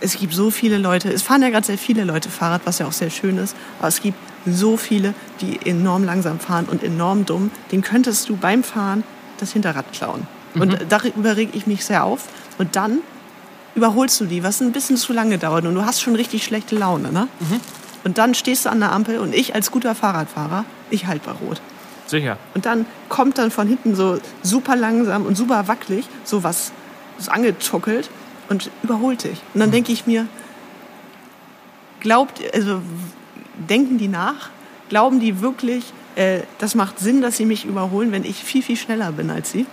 es 0.00 0.18
gibt 0.18 0.32
so 0.32 0.50
viele 0.50 0.78
Leute, 0.78 1.12
es 1.12 1.22
fahren 1.22 1.42
ja 1.42 1.50
gerade 1.50 1.66
sehr 1.66 1.78
viele 1.78 2.04
Leute 2.04 2.30
Fahrrad, 2.30 2.62
was 2.64 2.78
ja 2.78 2.86
auch 2.86 2.92
sehr 2.92 3.10
schön 3.10 3.38
ist, 3.38 3.54
aber 3.78 3.88
es 3.88 4.00
gibt 4.00 4.18
so 4.46 4.76
viele, 4.76 5.14
die 5.40 5.58
enorm 5.64 6.04
langsam 6.04 6.40
fahren 6.40 6.66
und 6.70 6.82
enorm 6.82 7.26
dumm. 7.26 7.50
Den 7.72 7.82
könntest 7.82 8.28
du 8.28 8.36
beim 8.36 8.62
Fahren 8.62 9.04
das 9.38 9.52
Hinterrad 9.52 9.92
klauen. 9.92 10.26
Und 10.54 10.78
darüber 10.88 11.36
reg 11.36 11.50
ich 11.52 11.66
mich 11.66 11.84
sehr 11.84 12.04
auf. 12.04 12.24
Und 12.58 12.74
dann 12.76 12.98
überholst 13.74 14.20
du 14.20 14.24
die, 14.24 14.42
was 14.42 14.60
ein 14.60 14.72
bisschen 14.72 14.96
zu 14.96 15.12
lange 15.12 15.38
dauert 15.38 15.64
und 15.64 15.74
du 15.74 15.84
hast 15.84 16.00
schon 16.00 16.16
richtig 16.16 16.44
schlechte 16.44 16.76
Laune. 16.76 17.12
Ne? 17.12 17.28
Und 18.02 18.18
dann 18.18 18.34
stehst 18.34 18.64
du 18.64 18.70
an 18.70 18.80
der 18.80 18.92
Ampel 18.92 19.18
und 19.18 19.34
ich 19.34 19.54
als 19.54 19.70
guter 19.70 19.94
Fahrradfahrer, 19.94 20.64
ich 20.90 21.06
halt 21.06 21.22
bei 21.22 21.32
Rot. 21.32 21.60
Sicher. 22.06 22.38
Und 22.54 22.66
dann 22.66 22.86
kommt 23.08 23.38
dann 23.38 23.52
von 23.52 23.68
hinten 23.68 23.94
so 23.94 24.18
super 24.42 24.74
langsam 24.74 25.24
und 25.24 25.36
super 25.36 25.68
wackelig 25.68 26.06
so 26.24 26.42
was 26.42 26.72
so 27.18 27.30
angetuckelt 27.30 28.10
und 28.50 28.70
überholt 28.82 29.24
dich. 29.24 29.40
Und 29.54 29.60
dann 29.60 29.70
denke 29.70 29.92
ich 29.92 30.06
mir, 30.06 30.26
glaubt, 32.00 32.42
also 32.52 32.82
denken 33.56 33.96
die 33.96 34.08
nach? 34.08 34.50
Glauben 34.90 35.20
die 35.20 35.40
wirklich, 35.40 35.92
äh, 36.16 36.40
das 36.58 36.74
macht 36.74 36.98
Sinn, 36.98 37.22
dass 37.22 37.36
sie 37.36 37.46
mich 37.46 37.64
überholen, 37.64 38.12
wenn 38.12 38.24
ich 38.24 38.42
viel, 38.42 38.62
viel 38.62 38.76
schneller 38.76 39.12
bin 39.12 39.30
als 39.30 39.52
sie? 39.52 39.66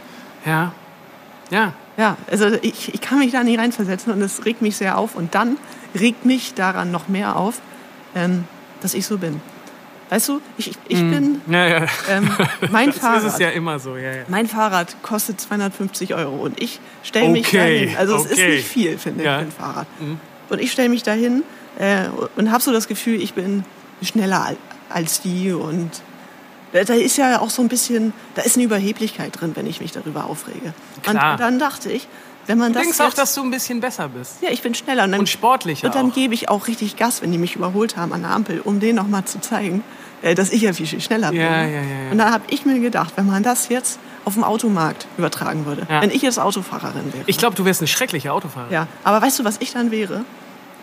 Ja. 0.46 0.72
Ja. 1.50 1.74
Ja, 1.98 2.16
also 2.30 2.50
ich, 2.62 2.94
ich 2.94 3.02
kann 3.02 3.18
mich 3.18 3.32
da 3.32 3.44
nicht 3.44 3.58
reinversetzen 3.58 4.14
und 4.14 4.22
es 4.22 4.46
regt 4.46 4.62
mich 4.62 4.78
sehr 4.78 5.00
auf. 5.00 5.16
Und 5.16 5.34
dann 5.34 5.58
regt 6.00 6.26
mich 6.26 6.54
daran 6.54 6.92
noch 6.92 7.08
mehr 7.08 7.36
auf, 7.36 7.60
ähm, 8.14 8.44
dass 8.82 8.94
ich 8.94 9.08
so 9.08 9.18
bin. 9.18 9.42
Weißt 10.10 10.30
du, 10.30 10.42
ich, 10.58 10.72
ich 10.88 11.00
bin 11.00 11.42
Ja, 11.50 11.68
ja. 11.68 11.86
ähm, 12.10 12.30
mein 12.72 12.88
Das 12.92 13.00
Fahrrad. 13.00 13.24
ist 13.26 13.34
es 13.34 13.40
ja 13.40 13.50
immer 13.50 13.78
so. 13.80 13.98
Ja, 13.98 14.12
ja. 14.14 14.24
Mein 14.30 14.48
Fahrrad 14.48 14.96
kostet 15.04 15.42
250 15.42 16.16
Euro 16.16 16.36
und 16.38 16.62
ich 16.62 16.80
stelle 17.04 17.30
mich 17.30 17.48
Okay, 17.48 17.58
dahin. 17.86 17.98
Also 17.98 18.16
es 18.16 18.26
ist 18.28 18.32
okay. 18.34 18.56
nicht 18.56 18.68
viel, 18.68 18.98
finde 18.98 19.24
Ja. 19.26 19.36
ich, 19.42 19.42
für 19.42 19.46
ein 19.48 19.52
Fahrrad. 19.52 19.88
Und 20.50 20.62
ich 20.62 20.72
stelle 20.72 20.90
mich 20.90 21.04
dahin 21.04 21.44
äh, 21.78 22.06
und 22.38 22.52
habe 22.52 22.64
so 22.64 22.72
das 22.72 22.88
Gefühl, 22.88 23.22
ich 23.22 23.34
bin 23.34 23.66
schneller 24.02 24.46
al- 24.46 24.58
als 24.90 25.20
die 25.22 25.52
und 25.52 25.92
da 26.74 26.84
da 26.84 26.94
ist 26.94 27.18
ja 27.18 27.40
auch 27.42 27.50
so 27.50 27.62
ein 27.62 27.68
bisschen, 27.70 28.14
da 28.36 28.42
ist 28.44 28.56
eine 28.56 28.66
Überheblichkeit 28.66 29.40
drin, 29.40 29.52
wenn 29.56 29.66
ich 29.68 29.82
mich 29.82 29.92
darüber 29.92 30.26
aufrege. 30.26 30.74
Klar. 31.04 31.32
und 31.34 31.40
dann 31.42 31.60
dachte 31.60 31.92
ich, 31.92 32.08
wenn 32.48 32.58
man 32.58 32.74
Du 32.74 32.80
das 32.80 32.84
denkst 32.84 33.00
auch, 33.02 33.14
dass 33.14 33.36
du 33.36 33.44
ein 33.44 33.52
bisschen 33.52 33.80
besser 33.80 34.10
bist. 34.10 34.42
ja, 34.42 34.50
ich 34.50 34.62
bin 34.62 34.74
schneller 34.74 35.04
und, 35.04 35.12
dann, 35.12 35.20
Und 35.22 35.30
sportlicher 35.30 35.88
und 35.88 35.96
dann 35.96 36.12
auch. 36.12 36.16
gebe 36.16 36.34
ich 36.34 36.50
auch 36.50 36.68
richtig 36.68 36.96
Gas, 36.98 37.22
wenn 37.22 37.32
die 37.32 37.38
mich 37.38 37.56
überholt 37.56 37.96
haben 37.98 38.14
an 38.14 38.22
der 38.24 38.32
Ampel, 38.32 38.62
um 38.64 38.80
denen 38.80 38.96
noch 38.96 39.08
mal 39.08 39.26
zu 39.26 39.40
zeigen, 39.40 39.84
äh, 40.22 40.34
dass 40.34 40.52
ich 40.52 40.62
ja 40.64 40.74
viel, 40.74 40.88
viel 40.88 41.02
schneller 41.02 41.30
bin. 41.32 41.40
Ja, 41.42 41.64
ne? 41.64 41.72
ja, 41.72 41.82
ja, 41.82 41.84
ja. 42.06 42.12
Und 42.12 42.18
dann 42.18 42.32
habe 42.32 42.44
ich 42.50 42.66
mir 42.66 42.80
gedacht, 42.80 43.14
wenn 43.18 43.28
man 43.28 43.44
das 43.44 43.70
jetzt 43.70 44.00
auf 44.26 44.34
dem 44.34 44.44
Automarkt 44.44 45.08
übertragen 45.18 45.66
würde, 45.66 45.88
wenn 45.88 46.10
ich 46.12 46.22
jetzt 46.22 46.40
Autofahrerin 46.40 47.14
wäre. 47.14 47.24
Ich 47.28 47.38
glaube, 47.38 47.56
du 47.56 47.64
wärst 47.66 47.82
eine 47.82 47.88
schreckliche 47.88 48.34
Autofahrerin. 48.34 48.74
ja, 48.74 48.88
aber 49.04 49.22
weißt 49.22 49.40
du, 49.40 49.44
was 49.46 49.58
ich 49.60 49.72
dann 49.74 49.92
wäre? 49.92 50.26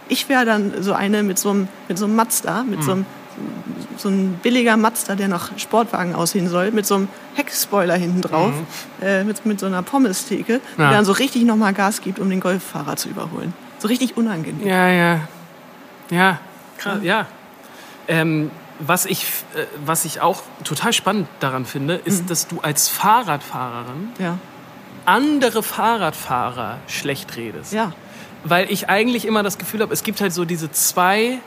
Ich 0.08 0.28
wäre 0.28 0.44
dann 0.44 0.82
so 0.82 0.92
eine 0.92 1.22
mit 1.22 1.38
so 1.38 1.50
einem, 1.50 1.68
mit 1.88 1.98
so 1.98 2.04
einem 2.04 2.14
Mazda, 2.16 2.62
mit 2.62 2.82
so 2.84 2.92
einem 2.92 3.06
so 3.96 4.08
ein 4.08 4.38
billiger 4.42 4.76
Mazda, 4.76 5.14
der 5.14 5.28
nach 5.28 5.56
Sportwagen 5.58 6.14
aussehen 6.14 6.48
soll, 6.48 6.70
mit 6.70 6.86
so 6.86 6.96
einem 6.96 7.08
Heckspoiler 7.34 7.94
hinten 7.96 8.20
drauf, 8.22 8.52
äh, 9.02 9.24
mit, 9.24 9.44
mit 9.46 9.60
so 9.60 9.66
einer 9.66 9.82
Pommestheke, 9.82 10.60
die 10.76 10.82
Ja. 10.82 10.90
dann 10.90 11.04
so 11.04 11.12
richtig 11.12 11.42
nochmal 11.44 11.72
Gas 11.74 12.00
gibt, 12.00 12.18
um 12.18 12.28
den 12.30 12.40
Golffahrer 12.40 12.96
zu 12.96 13.08
überholen. 13.08 13.52
So 13.78 13.88
richtig 13.88 14.16
unangenehm. 14.16 14.66
Ja, 14.66 14.88
ja. 14.88 15.20
Ja, 16.10 16.40
krass, 16.78 16.98
ja. 17.02 17.26
Ähm, 18.08 18.50
was, 18.80 19.06
ich, 19.06 19.24
äh, 19.54 19.64
was 19.86 20.04
ich 20.04 20.20
auch 20.20 20.42
total 20.64 20.92
spannend 20.92 21.28
daran 21.40 21.64
finde, 21.64 21.94
ist, 21.94 22.28
dass 22.30 22.46
du 22.48 22.60
als 22.60 22.88
Fahrradfahrerin 22.88 24.10
Ja, 24.18 24.38
andere 25.06 25.62
Fahrradfahrer 25.62 26.78
schlecht 26.88 27.36
redest. 27.36 27.72
ja, 27.72 27.92
Weil 28.44 28.70
ich 28.70 28.88
eigentlich 28.90 29.26
immer 29.26 29.42
das 29.42 29.56
Gefühl 29.58 29.80
habe, 29.80 29.92
es 29.92 30.02
gibt 30.02 30.20
halt 30.20 30.32
so 30.34 30.44
diese 30.44 30.70
zwei 30.72 31.38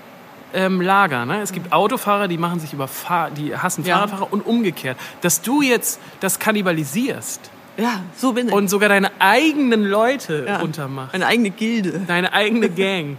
ähm, 0.54 0.82
Lager. 0.82 1.26
Ne? 1.26 1.42
Es 1.42 1.52
gibt 1.52 1.72
Autofahrer, 1.74 2.28
die 2.28 2.38
machen 2.38 2.60
sich 2.60 2.74
über 2.74 2.88
Fahr 2.88 3.32
die 3.32 3.56
hassen 3.56 3.84
Ja. 3.86 3.96
Fahrradfahrer 3.96 4.32
und 4.32 4.46
umgekehrt. 4.46 4.98
Dass 5.22 5.42
du 5.42 5.62
jetzt 5.62 6.00
das 6.20 6.40
kannibalisierst 6.40 7.52
ja, 7.78 8.02
so 8.16 8.34
bin 8.34 8.48
ich. 8.48 8.54
und 8.54 8.70
sogar 8.70 8.90
deine 8.90 9.12
eigenen 9.20 9.84
Leute 9.84 10.46
ja. 10.48 10.58
runtermachst. 10.58 11.14
Eine 11.14 11.28
eigene 11.28 11.52
Gilde. 11.52 12.02
Deine 12.08 12.34
eigene 12.34 12.70
Gang. 12.70 13.18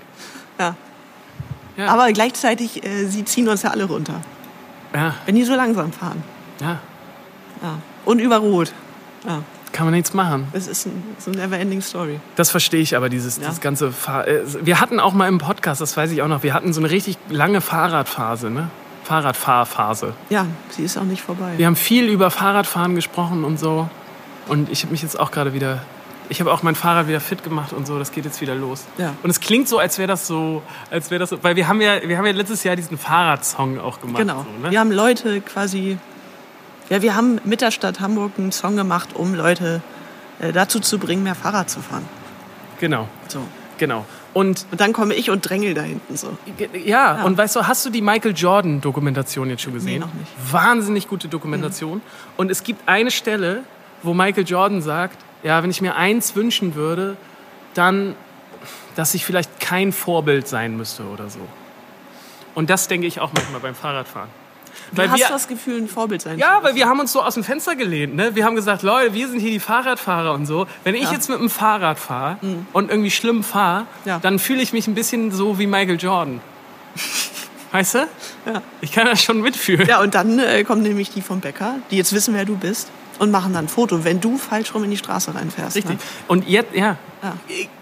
Ja. 0.58 0.74
Ja. 1.76 1.86
Aber 1.86 2.10
gleichzeitig, 2.12 2.84
äh, 2.84 3.04
sie 3.06 3.24
ziehen 3.24 3.48
uns 3.48 3.62
ja 3.62 3.70
alle 3.70 3.84
runter, 3.84 4.20
Ja, 4.92 5.14
wenn 5.26 5.36
die 5.36 5.44
so 5.44 5.54
langsam 5.54 5.92
fahren. 5.92 6.22
ja. 6.60 6.80
Ja. 7.62 7.78
Und 8.04 8.20
über 8.20 8.38
Rot. 8.38 8.72
Ja. 9.26 9.42
Kann 9.78 9.86
man 9.86 9.94
nichts 9.94 10.12
machen. 10.12 10.48
Es 10.54 10.66
ist 10.66 10.86
ein, 10.86 11.04
so 11.20 11.30
eine 11.30 11.40
never-ending 11.40 11.80
Story. 11.82 12.18
Das 12.34 12.50
verstehe 12.50 12.80
ich 12.80 12.96
aber, 12.96 13.08
dieses, 13.08 13.36
Ja. 13.36 13.52
ganze 13.60 13.92
Fahr 13.92 14.26
äh, 14.26 14.40
Wir 14.62 14.80
hatten 14.80 14.98
auch 14.98 15.12
mal 15.12 15.28
im 15.28 15.38
Podcast, 15.38 15.80
das 15.80 15.96
weiß 15.96 16.10
ich 16.10 16.20
auch 16.20 16.26
noch, 16.26 16.42
wir 16.42 16.52
hatten 16.52 16.72
so 16.72 16.80
eine 16.80 16.90
richtig 16.90 17.16
lange 17.28 17.60
Fahrradphase, 17.60 18.50
ne? 18.50 18.70
Fahrradfahrphase. 19.04 20.14
Ja, 20.30 20.46
sie 20.70 20.82
ist 20.82 20.98
auch 20.98 21.04
nicht 21.04 21.22
vorbei. 21.22 21.52
Wir 21.58 21.66
haben 21.66 21.76
viel 21.76 22.08
über 22.08 22.32
Fahrradfahren 22.32 22.96
gesprochen 22.96 23.44
und 23.44 23.60
so. 23.60 23.88
Und 24.48 24.68
ich 24.68 24.82
habe 24.82 24.90
mich 24.90 25.02
jetzt 25.02 25.16
auch 25.20 25.30
gerade 25.30 25.54
wieder. 25.54 25.80
Ich 26.28 26.40
habe 26.40 26.52
auch 26.52 26.64
mein 26.64 26.74
Fahrrad 26.74 27.06
wieder 27.06 27.20
fit 27.20 27.44
gemacht 27.44 27.72
und 27.72 27.86
so. 27.86 28.00
Das 28.00 28.10
geht 28.10 28.24
jetzt 28.24 28.40
wieder 28.40 28.56
los. 28.56 28.84
Ja. 28.98 29.14
Und 29.22 29.30
es 29.30 29.38
klingt 29.38 29.68
so, 29.68 29.78
als 29.78 29.96
wäre 29.98 30.08
das 30.08 30.26
so, 30.26 30.60
als 30.90 31.12
wäre 31.12 31.20
das 31.20 31.30
so, 31.30 31.38
weil 31.44 31.54
wir 31.54 31.68
haben 31.68 31.80
ja, 31.80 32.02
wir 32.02 32.18
haben 32.18 32.26
ja 32.26 32.32
letztes 32.32 32.64
Jahr 32.64 32.74
diesen 32.74 32.98
Fahrradsong 32.98 33.78
auch 33.78 34.00
gemacht. 34.00 34.18
Genau. 34.18 34.38
So, 34.44 34.64
ne? 34.64 34.72
Wir 34.72 34.80
haben 34.80 34.90
Leute 34.90 35.40
quasi. 35.40 35.98
Ja, 36.90 37.02
wir 37.02 37.14
haben 37.14 37.40
mit 37.44 37.60
der 37.60 37.70
Stadt 37.70 38.00
Hamburg 38.00 38.32
einen 38.38 38.52
Song 38.52 38.76
gemacht, 38.76 39.10
um 39.14 39.34
Leute 39.34 39.82
äh, 40.40 40.52
dazu 40.52 40.80
zu 40.80 40.98
bringen, 40.98 41.22
mehr 41.22 41.34
Fahrrad 41.34 41.68
zu 41.68 41.80
fahren. 41.80 42.04
Genau, 42.80 43.08
So. 43.28 43.40
genau. 43.76 44.06
Und 44.34 44.66
Und 44.70 44.80
dann 44.80 44.92
komme 44.92 45.14
ich 45.14 45.30
und 45.30 45.48
drängel 45.48 45.74
da 45.74 45.82
hinten 45.82 46.16
so. 46.16 46.36
ja, 46.84 47.24
und 47.24 47.36
weißt 47.36 47.56
du, 47.56 47.66
hast 47.66 47.84
du 47.84 47.90
die 47.90 48.02
Michael 48.02 48.34
Jordan 48.36 48.80
Dokumentation 48.80 49.50
jetzt 49.50 49.62
schon 49.62 49.72
gesehen? 49.74 49.94
Nee, 49.94 49.98
noch 49.98 50.14
nicht. 50.14 50.30
Wahnsinnig 50.52 51.08
gute 51.08 51.28
Dokumentation. 51.28 52.00
Und 52.36 52.50
es 52.50 52.62
gibt 52.62 52.88
eine 52.88 53.10
Stelle, 53.10 53.64
wo 54.02 54.14
Michael 54.14 54.46
Jordan 54.46 54.80
sagt, 54.80 55.18
ja, 55.42 55.62
wenn 55.62 55.70
ich 55.70 55.80
mir 55.80 55.96
eins 55.96 56.36
wünschen 56.36 56.74
würde, 56.74 57.16
dann, 57.74 58.14
dass 58.96 59.14
ich 59.14 59.24
vielleicht 59.24 59.60
kein 59.60 59.92
Vorbild 59.92 60.46
sein 60.46 60.76
müsste 60.76 61.04
oder 61.04 61.28
so. 61.30 61.40
Und 62.54 62.70
das 62.70 62.86
denke 62.88 63.06
ich 63.06 63.20
auch 63.20 63.32
manchmal 63.34 63.60
beim 63.60 63.74
Fahrradfahren. 63.74 64.30
Du 64.90 64.96
Weil 64.98 65.10
hast 65.10 65.18
wir, 65.20 65.28
das 65.28 65.48
Gefühl, 65.48 65.78
ein 65.82 65.88
Vorbild 65.88 66.22
sein 66.22 66.38
ja, 66.38 66.60
weil 66.62 66.74
wir 66.74 66.86
haben 66.86 66.98
uns 67.00 67.12
so 67.12 67.22
aus 67.22 67.34
dem 67.34 67.44
Fenster 67.44 67.76
gelehnt. 67.76 68.14
Ne? 68.16 68.34
Wir 68.34 68.44
haben 68.44 68.56
gesagt, 68.56 68.82
Leute, 68.82 69.12
wir 69.14 69.28
sind 69.28 69.38
hier 69.40 69.50
die 69.50 69.60
Fahrradfahrer 69.60 70.32
und 70.32 70.46
so. 70.46 70.66
Wenn 70.84 70.94
ich 70.94 71.02
Ja. 71.02 71.08
Mhm. 71.08 71.14
jetzt 71.14 71.28
mit 71.28 71.38
dem 71.38 71.50
Fahrrad 71.50 71.98
fahre 71.98 72.38
und 72.72 72.90
irgendwie 72.90 73.10
schlimm 73.10 73.44
fahre, 73.44 73.86
Ja. 74.04 74.18
dann 74.18 74.38
fühle 74.38 74.62
ich 74.62 74.72
mich 74.72 74.86
ein 74.88 74.94
bisschen 74.94 75.30
so 75.30 75.58
wie 75.58 75.66
Michael 75.66 75.98
Jordan. 76.00 76.40
Weißt 77.72 77.94
du? 77.96 77.98
Ja. 78.46 78.62
Ich 78.80 78.92
kann 78.92 79.04
das 79.06 79.22
schon 79.22 79.42
mitfühlen. 79.42 79.86
Ja, 79.86 80.00
und 80.00 80.14
dann 80.14 80.38
äh, 80.38 80.64
kommen 80.64 80.82
nämlich 80.82 81.10
die 81.10 81.20
vom 81.20 81.40
Bäcker, 81.40 81.74
die 81.90 81.98
jetzt 81.98 82.14
wissen, 82.14 82.32
wer 82.34 82.46
du 82.46 82.56
bist, 82.56 82.88
und 83.18 83.30
machen 83.30 83.52
dann 83.52 83.66
ein 83.66 83.68
Foto, 83.68 84.04
wenn 84.04 84.20
du 84.20 84.38
falsch 84.38 84.74
rum 84.74 84.84
in 84.84 84.90
die 84.90 84.96
Straße 84.96 85.34
reinfährst. 85.34 85.76
Richtig. 85.76 85.96
Ne? 85.96 86.00
Und 86.28 86.48
jetzt, 86.48 86.74
ja. 86.74 86.96
Ja. 87.22 87.34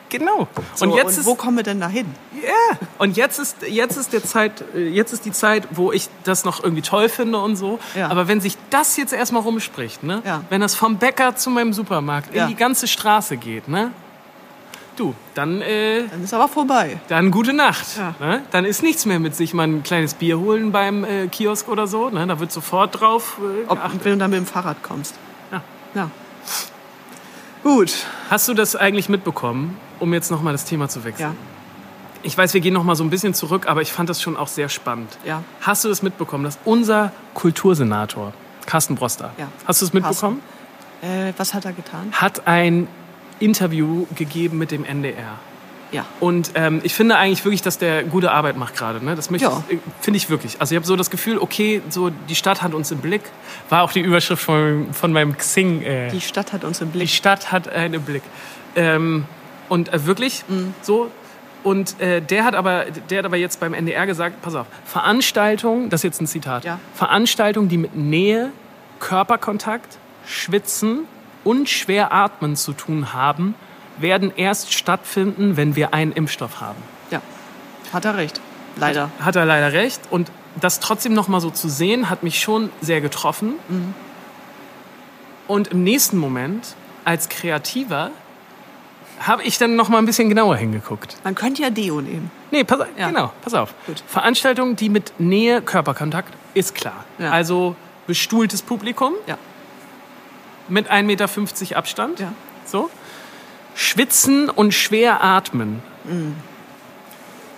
Genau. 0.09 0.47
So, 0.75 0.85
und 0.87 0.93
jetzt 0.95 1.19
ist 1.19 1.27
wo 1.27 1.35
kommen 1.35 1.57
wir 1.57 1.65
denn 1.65 1.81
da 1.81 1.89
hin? 1.89 2.07
Ja, 2.43 2.79
und 2.99 3.17
jetzt 3.17 3.39
ist, 3.39 3.57
jetzt 3.69 3.97
ist 3.97 4.13
der 4.13 4.23
Zeit, 4.23 4.63
äh, 4.75 4.89
jetzt 4.89 5.13
ist 5.13 5.25
die 5.25 5.33
Zeit, 5.33 5.67
wo 5.73 5.91
ich 5.93 6.09
das 6.25 6.45
noch 6.45 6.63
irgendwie 6.63 6.83
toll 6.83 7.09
finde 7.09 7.39
und 7.39 7.57
so. 7.57 7.79
Ja. 7.97 8.09
Aber 8.09 8.29
wenn 8.29 8.41
sich 8.41 8.57
das 8.71 8.97
jetzt 8.97 9.13
erstmal 9.13 9.43
rumspricht, 9.43 10.03
ne? 10.05 10.23
Ja. 10.25 10.43
Wenn 10.49 10.61
das 10.61 10.75
vom 10.75 10.99
Bäcker 10.99 11.35
zu 11.37 11.51
meinem 11.51 11.73
Supermarkt 11.73 12.35
Ja. 12.35 12.45
in 12.45 12.51
die 12.51 12.55
ganze 12.57 12.87
Straße 12.87 13.37
geht, 13.37 13.69
ne? 13.69 13.91
Du, 14.97 15.15
dann, 15.35 15.61
äh, 15.61 16.05
Dann 16.09 16.25
ist 16.25 16.33
aber 16.33 16.49
vorbei. 16.49 16.99
dann 17.09 17.31
gute 17.31 17.53
Nacht. 17.53 17.85
Ja. 17.99 18.15
Ne? 18.19 18.43
Dann 18.51 18.65
ist 18.65 18.83
nichts 18.83 19.05
mehr 19.05 19.19
mit 19.19 19.37
sich 19.37 19.53
mal 19.53 19.65
ein 19.67 19.83
kleines 19.83 20.15
Bier 20.15 20.39
holen 20.39 20.73
beim 20.73 21.05
äh, 21.05 21.27
Kiosk 21.27 21.69
oder 21.69 21.87
so. 21.87 22.09
Ne? 22.09 22.27
Da 22.27 22.41
wird 22.41 22.51
sofort 22.51 22.99
drauf 22.99 23.37
äh, 23.41 23.69
Ob, 23.69 23.79
wenn 24.05 24.13
du 24.13 24.19
dann 24.19 24.31
mit 24.31 24.39
dem 24.39 24.47
Fahrrad 24.47 24.83
kommst. 24.83 25.15
Ja. 25.53 25.61
Ja. 25.95 26.11
Gut. 27.67 28.07
Hast 28.31 28.47
du 28.47 28.55
das 28.55 28.77
eigentlich 28.77 29.09
mitbekommen, 29.09 29.77
um 29.99 30.15
jetzt 30.15 30.31
nochmal 30.31 30.53
das 30.53 30.65
Thema 30.67 30.89
zu 30.89 31.03
wechseln? 31.03 31.31
Ja. 31.33 31.35
Ich 32.23 32.39
weiß, 32.39 32.55
wir 32.55 32.61
gehen 32.61 32.73
nochmal 32.73 32.95
so 32.95 33.03
ein 33.03 33.11
bisschen 33.11 33.35
zurück, 33.35 33.67
aber 33.67 33.83
ich 33.83 33.93
fand 33.93 34.09
das 34.09 34.23
schon 34.23 34.37
auch 34.37 34.47
sehr 34.47 34.69
spannend. 34.69 35.19
Ja. 35.25 35.43
Hast 35.63 35.83
du 35.83 35.89
das 35.89 36.01
mitbekommen, 36.01 36.45
dass 36.45 36.61
unser 36.65 37.11
Kultursenator, 37.35 38.33
Carsten 38.67 38.95
Broster, 38.95 39.33
Ja. 39.37 39.49
hast 39.67 39.81
du 39.81 39.87
es 39.87 39.93
mitbekommen, 39.93 40.43
Äh, 41.03 41.33
was 41.39 41.55
hat 41.55 41.65
er 41.65 41.73
getan? 41.73 42.13
hat 42.13 42.47
ein 42.47 42.87
Interview 43.41 44.07
gegeben 44.15 44.59
mit 44.59 44.71
dem 44.71 44.85
NDR. 44.85 45.35
Ja. 45.93 46.05
Und 46.21 46.51
ähm, 46.55 46.81
ich 46.83 46.95
finde 46.95 47.17
eigentlich 47.17 47.45
wirklich, 47.45 47.63
dass 47.63 47.79
der 47.79 48.03
gute 48.03 48.33
Arbeit 48.33 48.57
macht 48.57 48.77
gerade. 48.77 49.05
Ne? 49.05 49.15
Das 49.15 49.31
möchte 49.31 49.47
Ja. 49.47 49.63
ich, 49.69 49.77
äh, 49.77 49.81
finde 50.01 50.17
ich 50.19 50.29
wirklich. 50.29 50.61
Also 50.61 50.75
ich 50.75 50.77
habe 50.77 50.87
so 50.87 50.97
das 50.97 51.11
Gefühl, 51.11 51.39
okay, 51.39 51.81
so 51.91 52.11
die 52.11 52.35
Stadt 52.35 52.63
hat 52.63 52.75
uns 52.75 52.91
im 52.91 52.99
Blick. 52.99 53.23
War 53.69 53.83
auch 53.83 53.93
die 53.93 54.01
Überschrift 54.01 54.43
von, 54.43 54.89
von 54.93 55.13
meinem 55.13 55.37
Xing. 55.37 55.83
Äh, 55.83 56.11
Die 56.11 56.21
Stadt 56.21 56.53
hat 56.53 56.65
uns 56.65 56.81
im 56.81 56.91
die 56.93 56.99
Blick. 56.99 57.11
Stadt 57.11 57.53
hat 57.53 57.69
einen 57.69 57.95
im 57.95 58.03
Blick. 58.03 58.23
Ähm, 58.75 59.25
und 59.69 59.93
äh, 59.93 60.07
wirklich 60.07 60.45
Mhm. 60.49 60.75
so. 60.83 61.11
Und 61.63 62.01
äh, 62.01 62.21
der, 62.21 62.45
hat 62.45 62.55
aber, 62.55 62.85
der 63.11 63.19
hat 63.19 63.25
aber 63.25 63.37
jetzt 63.37 63.59
beim 63.59 63.75
NDR 63.75 64.07
gesagt, 64.07 64.41
pass 64.43 64.55
auf, 64.55 64.67
Veranstaltungen, 64.85 65.89
das 65.91 66.01
ist 66.01 66.05
jetzt 66.05 66.21
ein 66.21 66.27
Zitat, 66.27 66.65
Ja. 66.65 66.79
Veranstaltungen, 66.95 67.69
die 67.69 67.77
mit 67.77 67.97
Nähe, 67.97 68.53
Körperkontakt, 69.01 69.99
Schwitzen 70.27 71.01
und 71.45 71.69
schwer 71.69 72.13
atmen 72.13 72.57
zu 72.57 72.73
tun 72.73 73.13
haben, 73.13 73.55
werden 73.99 74.33
erst 74.37 74.73
stattfinden, 74.73 75.57
wenn 75.57 75.77
wir 75.77 75.95
einen 75.95 76.13
Impfstoff 76.13 76.61
haben. 76.61 76.79
Ja. 77.11 77.21
Hat 77.93 78.05
er 78.05 78.17
recht. 78.17 78.41
Leider. 78.77 79.11
Hat 79.21 79.37
er 79.37 79.45
leider 79.47 79.73
recht. 79.73 80.01
Und 80.11 80.31
das 80.61 80.81
trotzdem 80.81 81.15
noch 81.15 81.29
mal 81.29 81.41
so 81.41 81.51
zu 81.51 81.69
sehen, 81.69 82.11
hat 82.11 82.23
mich 82.23 82.41
schon 82.41 82.71
sehr 82.81 83.01
getroffen. 83.01 83.55
Mhm. 83.69 83.95
Und 85.47 85.69
im 85.69 85.85
nächsten 85.85 86.19
Moment, 86.19 86.75
als 87.05 87.29
Kreativer, 87.29 88.11
habe 89.21 89.43
ich 89.45 89.57
dann 89.59 89.77
noch 89.77 89.89
mal 89.89 89.99
ein 89.99 90.07
bisschen 90.07 90.29
genauer 90.29 90.57
hingeguckt. 90.57 91.17
Man 91.25 91.35
könnte 91.35 91.63
ja 91.63 91.71
Deo 91.71 92.01
nehmen. 92.01 92.31
Nee, 92.51 92.65
pass, 92.65 92.81
Ja. 92.99 93.09
genau, 93.09 93.33
pass 93.43 93.55
auf. 93.55 93.75
Gut. 93.87 94.03
Veranstaltungen, 94.07 94.77
die 94.77 94.89
mit 94.89 95.15
Nähe, 95.19 95.63
Körperkontakt, 95.63 96.35
ist 96.55 96.75
klar. 96.75 97.05
Ja. 97.19 97.31
Also 97.31 97.77
bestuhltes 98.07 98.63
Publikum 98.63 99.15
Ja. 99.27 99.39
mit 100.69 100.91
1,50 100.91 101.03
Meter 101.71 101.79
Abstand. 101.79 102.21
Ja. 102.21 102.33
So. 102.67 102.91
Schwitzen 103.77 104.49
und 104.51 104.73
schwer 104.73 105.23
atmen. 105.23 105.83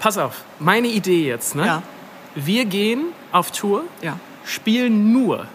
Pass 0.00 0.18
auf, 0.18 0.42
meine 0.58 0.88
Idee 0.88 1.26
jetzt. 1.26 1.54
Ne? 1.54 1.62
Mhm. 1.62 1.66
Ja. 1.68 1.82
Wir 2.34 2.64
gehen 2.66 3.06
auf 3.32 3.50
Tour, 3.52 3.84
Ja. 4.02 4.18
spielen 4.44 5.12
nur 5.12 5.46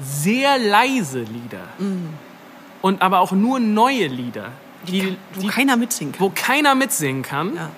sehr 0.00 0.58
leise 0.58 1.20
Lieder. 1.20 1.68
Mhm. 1.78 2.08
Und 2.80 3.02
aber 3.02 3.18
auch 3.20 3.32
nur 3.32 3.60
neue 3.60 4.06
Lieder, 4.06 4.52
die, 4.86 5.16
Wo 5.34 5.40
die, 5.42 5.46
keiner 5.48 5.76
mitsingen 5.76 6.12
kann. 6.12 6.20
wo 6.20 6.32
keiner 6.34 6.74
mitsingen 6.74 7.22
kann. 7.22 7.56
Ja. 7.56 7.70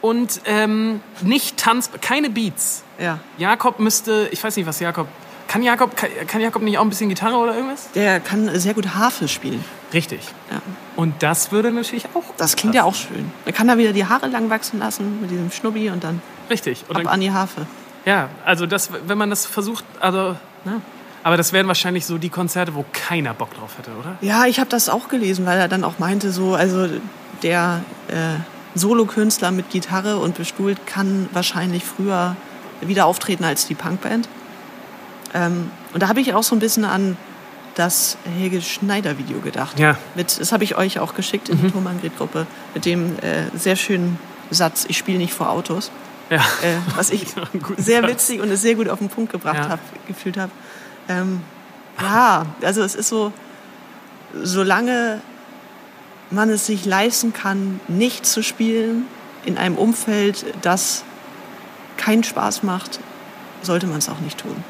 Und 0.00 0.40
ähm, 0.46 1.00
nicht 1.22 1.56
tanz, 1.56 1.90
keine 2.00 2.30
Beats. 2.30 2.84
Ja. 2.98 3.18
Jakob 3.38 3.80
müsste, 3.80 4.28
ich 4.30 4.42
weiß 4.42 4.56
nicht, 4.56 4.66
was 4.66 4.78
Jakob. 4.80 5.08
Kann 5.48 5.62
Jakob, 5.62 5.96
kann, 5.96 6.10
kann 6.26 6.40
Jakob 6.40 6.62
nicht 6.62 6.78
auch 6.78 6.82
ein 6.82 6.88
bisschen 6.88 7.08
Gitarre 7.08 7.36
oder 7.36 7.54
irgendwas? 7.54 7.90
Der 7.92 8.20
kann 8.20 8.50
sehr 8.58 8.74
gut 8.74 8.94
Harfe 8.94 9.28
spielen. 9.28 9.64
Richtig. 9.92 10.20
Ja. 10.50 10.60
Und 10.96 11.22
das 11.22 11.52
würde 11.52 11.70
natürlich 11.70 12.06
auch. 12.14 12.24
Das 12.36 12.56
klingt 12.56 12.74
ja 12.74 12.84
auch 12.84 12.94
schön. 12.94 13.30
Da 13.44 13.52
kann 13.52 13.68
er 13.68 13.78
wieder 13.78 13.92
die 13.92 14.04
Haare 14.04 14.26
lang 14.26 14.50
wachsen 14.50 14.78
lassen 14.80 15.20
mit 15.20 15.30
diesem 15.30 15.50
Schnubbi 15.50 15.90
und 15.90 16.02
dann 16.02 16.20
Richtig. 16.50 16.84
Und 16.88 16.96
ab 16.96 17.02
dann, 17.04 17.12
an 17.12 17.20
die 17.20 17.32
Harfe. 17.32 17.66
ja, 18.04 18.28
also 18.44 18.66
das, 18.66 18.90
wenn 19.06 19.18
man 19.18 19.30
das 19.30 19.46
versucht, 19.46 19.84
also. 20.00 20.36
Ja. 20.64 20.80
Aber 21.22 21.36
das 21.36 21.52
wären 21.52 21.66
wahrscheinlich 21.66 22.06
so 22.06 22.18
die 22.18 22.28
Konzerte, 22.28 22.74
wo 22.74 22.84
keiner 22.92 23.34
Bock 23.34 23.52
drauf 23.54 23.78
hätte, 23.78 23.90
oder? 23.98 24.16
Ja, 24.20 24.46
ich 24.46 24.60
habe 24.60 24.70
das 24.70 24.88
auch 24.88 25.08
gelesen, 25.08 25.44
weil 25.44 25.58
er 25.58 25.66
dann 25.66 25.82
auch 25.82 25.98
meinte, 25.98 26.30
so, 26.30 26.54
also 26.54 26.88
der 27.42 27.80
äh, 28.06 28.14
Solokünstler 28.76 29.50
mit 29.50 29.70
Gitarre 29.70 30.18
und 30.18 30.36
bestuhlt 30.36 30.86
kann 30.86 31.28
wahrscheinlich 31.32 31.84
früher 31.84 32.36
wieder 32.80 33.06
auftreten 33.06 33.42
als 33.42 33.66
die 33.66 33.74
Punkband. 33.74 34.28
Ähm, 35.36 35.70
und 35.92 36.02
da 36.02 36.08
habe 36.08 36.20
ich 36.20 36.32
auch 36.34 36.42
so 36.42 36.56
ein 36.56 36.58
bisschen 36.58 36.84
an 36.84 37.16
das 37.74 38.16
Helge 38.38 38.62
Schneider-Video 38.62 39.40
gedacht. 39.40 39.78
Ja. 39.78 39.92
Mhm. 39.92 39.96
Mit, 40.14 40.40
das 40.40 40.50
habe 40.52 40.64
ich 40.64 40.76
euch 40.76 40.98
auch 40.98 41.14
geschickt 41.14 41.48
in 41.50 41.60
die 41.60 41.70
Thomann-Gruppe 41.70 42.46
mit 42.74 42.84
dem 42.86 43.18
äh, 43.18 43.44
sehr 43.56 43.76
schönen 43.76 44.18
Satz, 44.50 44.86
ich 44.88 44.96
spiele 44.96 45.18
nicht 45.18 45.34
vor 45.34 45.50
Autos. 45.50 45.90
Ja. 46.30 46.38
äh, 46.62 46.76
was 46.96 47.10
ich 47.10 47.26
sehr 47.76 48.02
witzig 48.08 48.40
und 48.40 48.50
es 48.50 48.60
sehr 48.62 48.74
gut 48.74 48.88
auf 48.88 48.98
den 48.98 49.08
Punkt 49.10 49.30
gebracht 49.30 49.56
Ja. 49.56 49.68
habe, 49.68 49.82
gefühlt 50.08 50.36
habe. 50.38 50.50
Ähm, 51.08 51.40
ja, 52.00 52.46
also 52.62 52.82
es 52.82 52.94
ist 52.96 53.08
so, 53.08 53.32
solange 54.42 55.20
man 56.30 56.50
es 56.50 56.66
sich 56.66 56.84
leisten 56.84 57.32
kann, 57.32 57.78
nicht 57.88 58.26
zu 58.26 58.42
spielen 58.42 59.04
in 59.44 59.56
einem 59.58 59.76
Umfeld, 59.76 60.44
das 60.62 61.04
keinen 61.96 62.24
Spaß 62.24 62.62
macht, 62.64 62.98
sollte 63.62 63.86
man 63.86 63.98
es 63.98 64.08
auch 64.08 64.18
nicht 64.18 64.38
tun. 64.38 64.64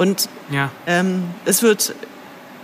Und 0.00 0.28
Ja. 0.50 0.70
ähm, 0.86 1.24
es 1.44 1.62
wird, 1.62 1.94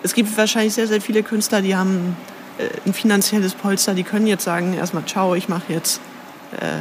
es 0.02 0.14
gibt 0.14 0.36
wahrscheinlich 0.38 0.72
sehr, 0.72 0.86
sehr 0.86 1.02
viele 1.02 1.22
Künstler, 1.22 1.60
die 1.60 1.76
haben 1.76 2.16
äh, 2.58 2.68
ein 2.86 2.94
finanzielles 2.94 3.52
Polster, 3.52 3.92
die 3.92 4.04
können 4.04 4.26
jetzt 4.26 4.44
sagen, 4.44 4.72
erstmal, 4.72 5.04
ciao, 5.04 5.34
ich 5.34 5.48
mache 5.48 5.70
jetzt, 5.72 6.00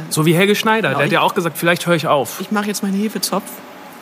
So 0.08 0.24
wie 0.24 0.34
Helge 0.34 0.54
Schneider, 0.54 0.88
Genau, 0.88 0.98
der 1.00 1.06
hat 1.06 1.12
ja 1.12 1.20
auch 1.20 1.34
gesagt, 1.34 1.58
vielleicht 1.58 1.86
höre 1.86 1.96
ich 1.96 2.06
auf. 2.06 2.40
ich 2.40 2.50
mache 2.52 2.66
jetzt 2.68 2.82
meinen 2.82 2.94
Hefezopf, 2.98 3.44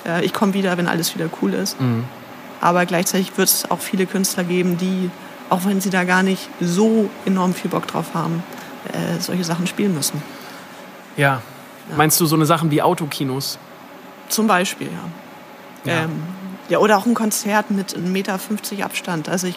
äh, 0.07 0.25
ich 0.25 0.33
komme 0.33 0.55
wieder, 0.55 0.77
wenn 0.79 0.87
alles 0.87 1.15
wieder 1.17 1.29
cool 1.43 1.55
ist. 1.55 1.81
Mhm. 1.81 2.05
Aber 2.61 2.87
gleichzeitig 2.87 3.37
wird 3.37 3.49
es 3.49 3.69
auch 3.71 3.81
viele 3.81 4.07
Künstler 4.07 4.45
geben, 4.45 4.77
die, 4.79 5.11
auch 5.51 5.65
wenn 5.65 5.81
sie 5.81 5.91
da 5.91 6.05
gar 6.05 6.23
nicht 6.23 6.49
so 6.61 7.11
enorm 7.27 7.53
viel 7.53 7.71
Bock 7.71 7.89
drauf 7.89 8.15
haben, 8.15 8.45
äh, 8.93 9.19
solche 9.21 9.43
Sachen 9.43 9.67
spielen 9.67 9.93
müssen. 9.95 10.23
Ja. 11.17 11.43
Meinst 11.97 12.21
du 12.21 12.27
so 12.27 12.37
eine 12.37 12.47
Sachen 12.47 12.71
wie 12.71 12.81
Autokinos? 12.81 13.59
Zum 14.29 14.47
Beispiel, 14.47 14.87
ja. 14.87 15.91
Ja. 15.93 15.99
Ja, 15.99 16.05
ähm, 16.05 16.23
ja 16.69 16.79
oder 16.79 16.97
auch 16.99 17.07
ein 17.07 17.15
Konzert 17.15 17.71
mit 17.71 17.95
1,50 17.97 17.99
Meter 18.01 18.39
Abstand. 18.85 19.29
Also 19.29 19.47
ich 19.47 19.57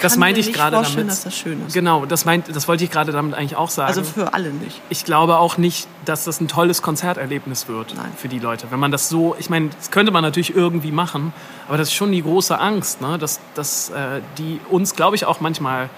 Das 0.00 0.16
meinte 0.16 0.40
ich 0.40 0.52
gerade 0.52 0.76
damit. 0.80 1.08
dass 1.08 1.22
das 1.24 1.36
schön 1.36 1.64
ist. 1.66 1.72
Genau, 1.74 2.04
das, 2.06 2.24
meint, 2.24 2.54
das 2.54 2.68
wollte 2.68 2.84
ich 2.84 2.90
gerade 2.90 3.12
damit 3.12 3.34
eigentlich 3.34 3.56
auch 3.56 3.70
sagen. 3.70 3.88
Also 3.88 4.02
für 4.04 4.34
alle 4.34 4.50
nicht. 4.52 4.80
ich 4.90 5.04
glaube 5.04 5.38
auch 5.38 5.56
nicht, 5.58 5.88
dass 6.04 6.24
das 6.24 6.40
ein 6.40 6.48
tolles 6.48 6.82
Konzerterlebnis 6.82 7.68
wird 7.68 7.94
Nein. 7.94 8.12
für 8.16 8.28
die 8.28 8.38
Leute. 8.38 8.66
Wenn 8.70 8.78
man 8.80 8.90
das 8.90 9.08
so, 9.08 9.34
ich 9.38 9.48
meine, 9.50 9.70
das 9.70 9.90
könnte 9.90 10.12
man 10.12 10.22
natürlich 10.22 10.54
irgendwie 10.54 10.92
machen, 10.92 11.32
aber 11.68 11.76
das 11.78 11.88
ist 11.88 11.94
schon 11.94 12.12
die 12.12 12.22
große 12.22 12.58
Angst, 12.58 13.00
ne? 13.00 13.18
dass, 13.18 13.40
dass 13.54 13.90
äh, 13.90 14.20
die 14.38 14.60
uns, 14.70 14.94
glaube 14.96 15.16
ich, 15.16 15.24
auch 15.24 15.40
manchmal, 15.40 15.88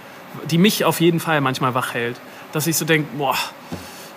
die 0.51 0.59
mich 0.59 0.85
auf 0.85 1.01
jeden 1.01 1.21
Fall 1.21 1.41
manchmal 1.41 1.75
wach 1.75 1.95
hält, 1.95 2.21
dass 2.53 2.67
ich 2.67 2.77
so 2.77 2.85
denke, 2.85 3.09
boah, 3.17 3.37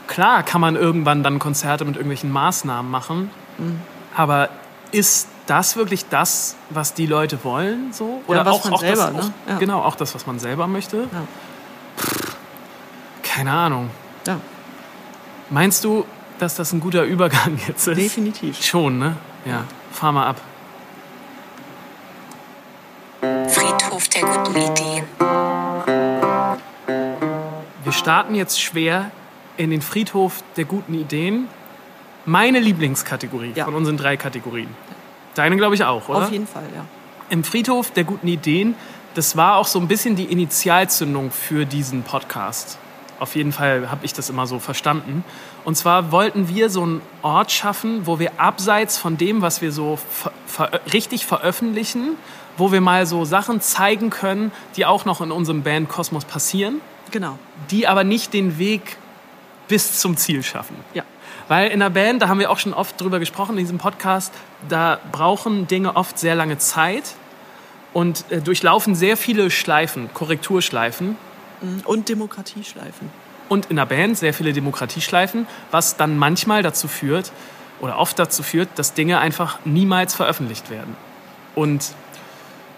klar 0.07 0.43
kann 0.43 0.61
man 0.61 0.75
irgendwann 0.75 1.23
dann 1.23 1.39
Konzerte 1.39 1.85
mit 1.85 1.95
irgendwelchen 1.95 2.31
Maßnahmen 2.31 2.89
machen, 2.89 3.29
Mhm. 3.57 3.81
aber 4.15 4.49
ist 4.91 5.27
das 5.51 5.75
wirklich 5.75 6.07
das, 6.09 6.55
was 6.69 6.93
die 6.93 7.05
Leute 7.05 7.43
wollen? 7.43 7.91
So? 7.93 8.21
Ja, 8.27 8.45
was 8.45 8.63
man 8.69 8.79
selber, 8.79 9.11
das, 9.13 9.13
ne? 9.13 9.19
auch, 9.45 9.49
Ja. 9.51 9.57
Genau, 9.59 9.81
auch 9.81 9.95
das, 9.95 10.15
was 10.15 10.25
man 10.25 10.39
selber 10.39 10.65
möchte? 10.67 10.97
Ja. 11.11 11.23
Keine 13.21 13.51
Ahnung. 13.51 13.89
Ja, 14.25 14.37
Meinst 15.49 15.83
du, 15.83 16.05
dass 16.39 16.55
das 16.55 16.71
ein 16.71 16.79
guter 16.79 17.03
Übergang 17.03 17.59
jetzt 17.67 17.85
ist? 17.87 17.97
definitiv. 17.97 18.63
Schon, 18.63 18.97
ne? 18.99 19.17
Ja. 19.45 19.65
Fahr 19.91 20.11
mal 20.13 20.27
ab. 20.27 20.41
Friedhof 23.49 24.07
der 24.07 24.21
guten 24.21 24.55
Ideen. 24.57 25.03
Wir 27.83 27.91
starten 27.91 28.35
jetzt 28.35 28.61
schwer 28.61 29.11
in 29.57 29.69
den 29.69 29.81
Friedhof 29.81 30.41
der 30.55 30.65
guten 30.65 30.93
Ideen. 30.93 31.47
Meine 32.25 32.59
Lieblingskategorie 32.59 33.51
Ja. 33.55 33.65
von 33.65 33.73
unseren 33.75 33.97
drei 33.97 34.15
Kategorien. 34.17 34.69
Deine, 35.35 35.55
glaube 35.57 35.75
ich, 35.75 35.83
auch, 35.83 36.09
oder? 36.09 36.23
Auf 36.25 36.31
jeden 36.31 36.47
Fall, 36.47 36.63
ja. 36.75 36.85
Im 37.29 37.43
Friedhof 37.43 37.91
der 37.91 38.03
guten 38.03 38.27
Ideen, 38.27 38.75
das 39.13 39.37
war 39.37 39.55
auch 39.57 39.67
so 39.67 39.79
ein 39.79 39.87
bisschen 39.87 40.15
die 40.15 40.25
Initialzündung 40.25 41.31
für 41.31 41.65
diesen 41.65 42.03
Podcast. 42.03 42.77
Auf 43.19 43.35
jeden 43.35 43.51
Fall 43.51 43.91
habe 43.91 44.03
ich 44.03 44.13
das 44.13 44.29
immer 44.29 44.47
so 44.47 44.57
verstanden. 44.59 45.23
Und 45.63 45.77
zwar 45.77 46.11
wollten 46.11 46.49
wir 46.49 46.69
so 46.69 46.81
einen 46.81 47.01
Ort 47.21 47.51
schaffen, 47.51 48.07
wo 48.07 48.17
wir 48.19 48.31
abseits 48.39 48.97
von 48.97 49.15
dem, 49.17 49.41
was 49.41 49.61
wir 49.61 49.71
so 49.71 49.97
ver 50.09 50.31
ver 50.47 50.81
richtig 50.91 51.25
veröffentlichen, 51.25 52.17
wo 52.57 52.71
wir 52.71 52.81
mal 52.81 53.05
so 53.05 53.23
Sachen 53.23 53.61
zeigen 53.61 54.09
können, 54.09 54.51
die 54.75 54.85
auch 54.85 55.05
noch 55.05 55.21
in 55.21 55.31
unserem 55.31 55.61
Band 55.61 55.87
Kosmos 55.87 56.25
passieren, 56.25 56.81
Genau. 57.11 57.37
die 57.69 57.87
aber 57.87 58.03
nicht 58.03 58.33
den 58.33 58.57
Weg 58.57 58.97
bis 59.67 59.99
zum 59.99 60.17
Ziel 60.17 60.41
schaffen. 60.43 60.75
Ja. 60.93 61.03
Weil 61.51 61.69
in 61.69 61.81
der 61.81 61.89
Band, 61.89 62.21
da 62.21 62.29
haben 62.29 62.39
wir 62.39 62.49
auch 62.49 62.59
schon 62.59 62.73
oft 62.73 63.01
drüber 63.01 63.19
gesprochen 63.19 63.57
in 63.57 63.65
diesem 63.65 63.77
Podcast, 63.77 64.33
da 64.69 64.97
brauchen 65.11 65.67
Dinge 65.67 65.97
oft 65.97 66.17
sehr 66.17 66.33
lange 66.33 66.57
Zeit 66.59 67.03
und 67.91 68.23
äh, 68.31 68.39
durchlaufen 68.39 68.95
sehr 68.95 69.17
viele 69.17 69.51
Schleifen, 69.51 70.09
Korrekturschleifen 70.13 71.17
Und 71.83 72.07
Demokratieschleifen. 72.07 73.09
und 73.49 73.65
in 73.65 73.75
der 73.75 73.85
Band 73.85 74.17
sehr 74.17 74.33
viele 74.33 74.53
Demokratieschleifen, 74.53 75.45
was 75.71 75.97
dann 75.97 76.17
manchmal 76.17 76.63
dazu 76.63 76.87
führt 76.87 77.33
oder 77.81 77.99
oft 77.99 78.17
dazu 78.17 78.43
führt, 78.43 78.69
dass 78.75 78.93
Dinge 78.93 79.19
einfach 79.19 79.59
niemals 79.65 80.15
veröffentlicht 80.15 80.69
werden. 80.69 80.95
Und 81.53 81.83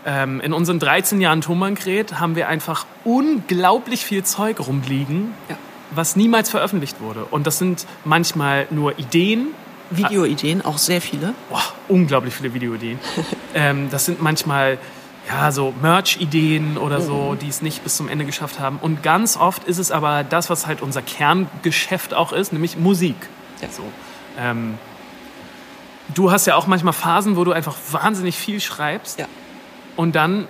ähm, 0.04 0.42
in 0.42 0.52
unseren 0.52 0.80
13 0.80 1.22
Jahren 1.22 1.42
Thomann-Gret 1.42 2.20
haben 2.20 2.36
wir 2.36 2.48
einfach 2.48 2.88
unglaublich 3.04 4.04
viel 4.04 4.24
Zeug 4.24 4.60
rumliegen, 4.68 5.36
Ja. 5.48 5.58
Was 5.96 6.16
niemals 6.16 6.50
veröffentlicht 6.50 7.02
wurde. 7.02 7.26
Und 7.26 7.48
das 7.48 7.58
sind 7.58 7.86
manchmal 8.06 8.68
nur 8.70 8.98
Ideen, 9.00 9.48
Videoideen, 9.90 10.64
auch 10.64 10.78
sehr 10.78 11.02
viele. 11.02 11.34
Boah, 11.50 11.62
unglaublich 11.88 12.34
viele 12.34 12.54
Videoideen. 12.54 13.00
ähm, 13.54 13.90
das 13.92 14.06
sind 14.06 14.22
manchmal 14.22 14.80
ja, 15.28 15.52
so 15.52 15.74
Merch-Ideen 15.82 16.78
oder 16.78 17.00
so, 17.00 17.36
die 17.36 17.48
es 17.48 17.62
nicht 17.62 17.84
bis 17.84 17.96
zum 17.96 18.10
Ende 18.10 18.26
geschafft 18.26 18.60
haben. 18.60 18.78
Und 18.82 19.04
ganz 19.04 19.38
oft 19.38 19.64
ist 19.66 19.78
es 19.78 19.92
aber 19.92 20.24
das, 20.24 20.50
was 20.50 20.68
halt 20.68 20.82
unser 20.82 21.02
Kerngeschäft 21.02 22.14
auch 22.14 22.34
ist, 22.34 22.52
nämlich 22.52 22.78
Musik. 22.78 23.16
Ja. 23.62 23.70
So. 23.70 23.84
Ähm, 24.38 24.78
du 26.14 26.32
hast 26.32 26.46
ja 26.46 26.56
auch 26.56 26.68
manchmal 26.68 26.94
Phasen, 26.94 27.38
wo 27.38 27.44
du 27.44 27.54
einfach 27.54 27.76
wahnsinnig 27.92 28.36
viel 28.36 28.60
schreibst. 28.60 29.20
Ja. 29.20 29.28
Und 29.96 30.16
dann 30.16 30.48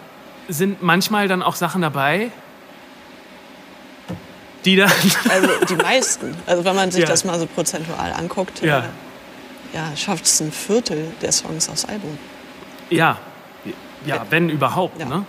sind 0.48 0.82
manchmal 0.82 1.28
dann 1.28 1.44
auch 1.44 1.56
Sachen 1.56 1.82
dabei, 1.82 2.32
die 4.66 4.76
dann. 4.76 4.92
Also 5.30 5.48
die 5.70 5.76
meisten. 5.76 6.36
Also 6.46 6.64
wenn 6.66 6.76
man 6.76 6.92
sich 6.92 7.02
Ja. 7.04 7.08
das 7.08 7.24
mal 7.26 7.40
so 7.40 7.46
prozentual 7.46 8.14
anguckt, 8.14 8.62
Ja. 8.62 8.80
äh, 8.80 8.84
ja, 9.74 9.96
schafft 9.96 10.26
es 10.26 10.40
ein 10.40 10.52
Viertel 10.52 11.08
der 11.22 11.32
Songs 11.32 11.70
aufs 11.70 11.86
Album. 11.86 12.18
Ja, 12.90 13.18
ja, 14.06 14.26
wenn 14.30 14.50
überhaupt. 14.50 15.00
Ja. 15.00 15.06
Ne? 15.08 15.26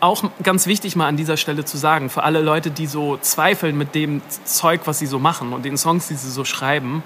Auch 0.00 0.24
ganz 0.42 0.66
wichtig 0.66 0.96
mal 0.96 1.06
an 1.06 1.16
dieser 1.16 1.36
Stelle 1.36 1.64
zu 1.64 1.76
sagen, 1.76 2.08
für 2.10 2.22
alle 2.22 2.40
Leute, 2.40 2.70
die 2.70 2.86
so 2.86 3.18
zweifeln 3.18 3.76
mit 3.76 3.94
dem 3.94 4.22
Zeug, 4.44 4.80
was 4.86 4.98
sie 4.98 5.06
so 5.06 5.18
machen 5.18 5.52
und 5.52 5.64
den 5.64 5.76
Songs, 5.76 6.08
die 6.08 6.14
sie 6.14 6.30
so 6.30 6.44
schreiben, 6.44 7.02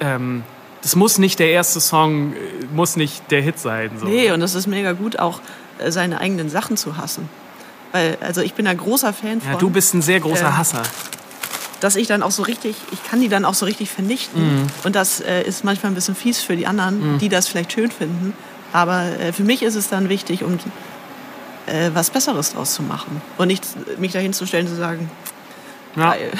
ähm, 0.00 0.42
das 0.80 0.96
muss 0.96 1.18
nicht 1.18 1.38
der 1.38 1.50
erste 1.50 1.80
Song, 1.80 2.32
äh, 2.32 2.36
muss 2.74 2.96
nicht 2.96 3.30
der 3.30 3.42
Hit 3.42 3.58
sein. 3.58 3.90
So. 4.00 4.06
Nee, 4.06 4.32
und 4.32 4.40
es 4.42 4.54
ist 4.54 4.66
mega 4.66 4.92
gut, 4.92 5.18
auch 5.18 5.40
äh, 5.78 5.90
seine 5.92 6.18
eigenen 6.20 6.48
Sachen 6.48 6.76
zu 6.76 6.96
hassen. 6.96 7.28
Weil, 7.92 8.16
also 8.20 8.40
ich 8.40 8.54
bin 8.54 8.66
ein 8.66 8.76
großer 8.78 9.12
Fan 9.12 9.40
von, 9.40 9.52
ja, 9.52 9.58
du 9.58 9.70
bist 9.70 9.94
ein 9.94 10.02
sehr 10.02 10.20
großer 10.20 10.46
Ähm, 10.48 10.56
Hasser. 10.56 10.82
dass 11.80 11.94
ich 11.96 12.06
dann 12.08 12.22
auch 12.22 12.30
so 12.30 12.42
richtig, 12.42 12.76
ich 12.90 13.04
kann 13.04 13.20
die 13.20 13.28
dann 13.28 13.44
auch 13.44 13.54
so 13.54 13.66
richtig 13.66 13.90
vernichten. 13.90 14.62
Mhm. 14.62 14.66
Und 14.84 14.96
das 14.96 15.20
äh, 15.20 15.42
ist 15.42 15.62
manchmal 15.64 15.92
ein 15.92 15.94
bisschen 15.94 16.14
fies 16.14 16.40
für 16.40 16.56
die 16.56 16.66
anderen, 16.66 17.18
die 17.18 17.28
das 17.28 17.48
vielleicht 17.48 17.72
schön 17.72 17.90
finden. 17.90 18.32
Aber 18.72 19.02
äh, 19.04 19.32
für 19.32 19.42
mich 19.44 19.62
ist 19.62 19.74
es 19.74 19.88
dann 19.88 20.08
wichtig, 20.08 20.42
um 20.44 20.58
äh, 21.66 21.90
was 21.92 22.08
Besseres 22.10 22.54
draus 22.54 22.72
zu 22.74 22.82
machen. 22.82 23.20
Und 23.36 23.48
nicht 23.48 23.64
mich 23.98 24.12
dahin 24.12 24.32
zu 24.32 24.46
stellen 24.46 24.66
und 24.66 24.72
zu 24.72 24.78
sagen, 24.78 25.10
Ja, 25.96 26.12
geil. 26.12 26.30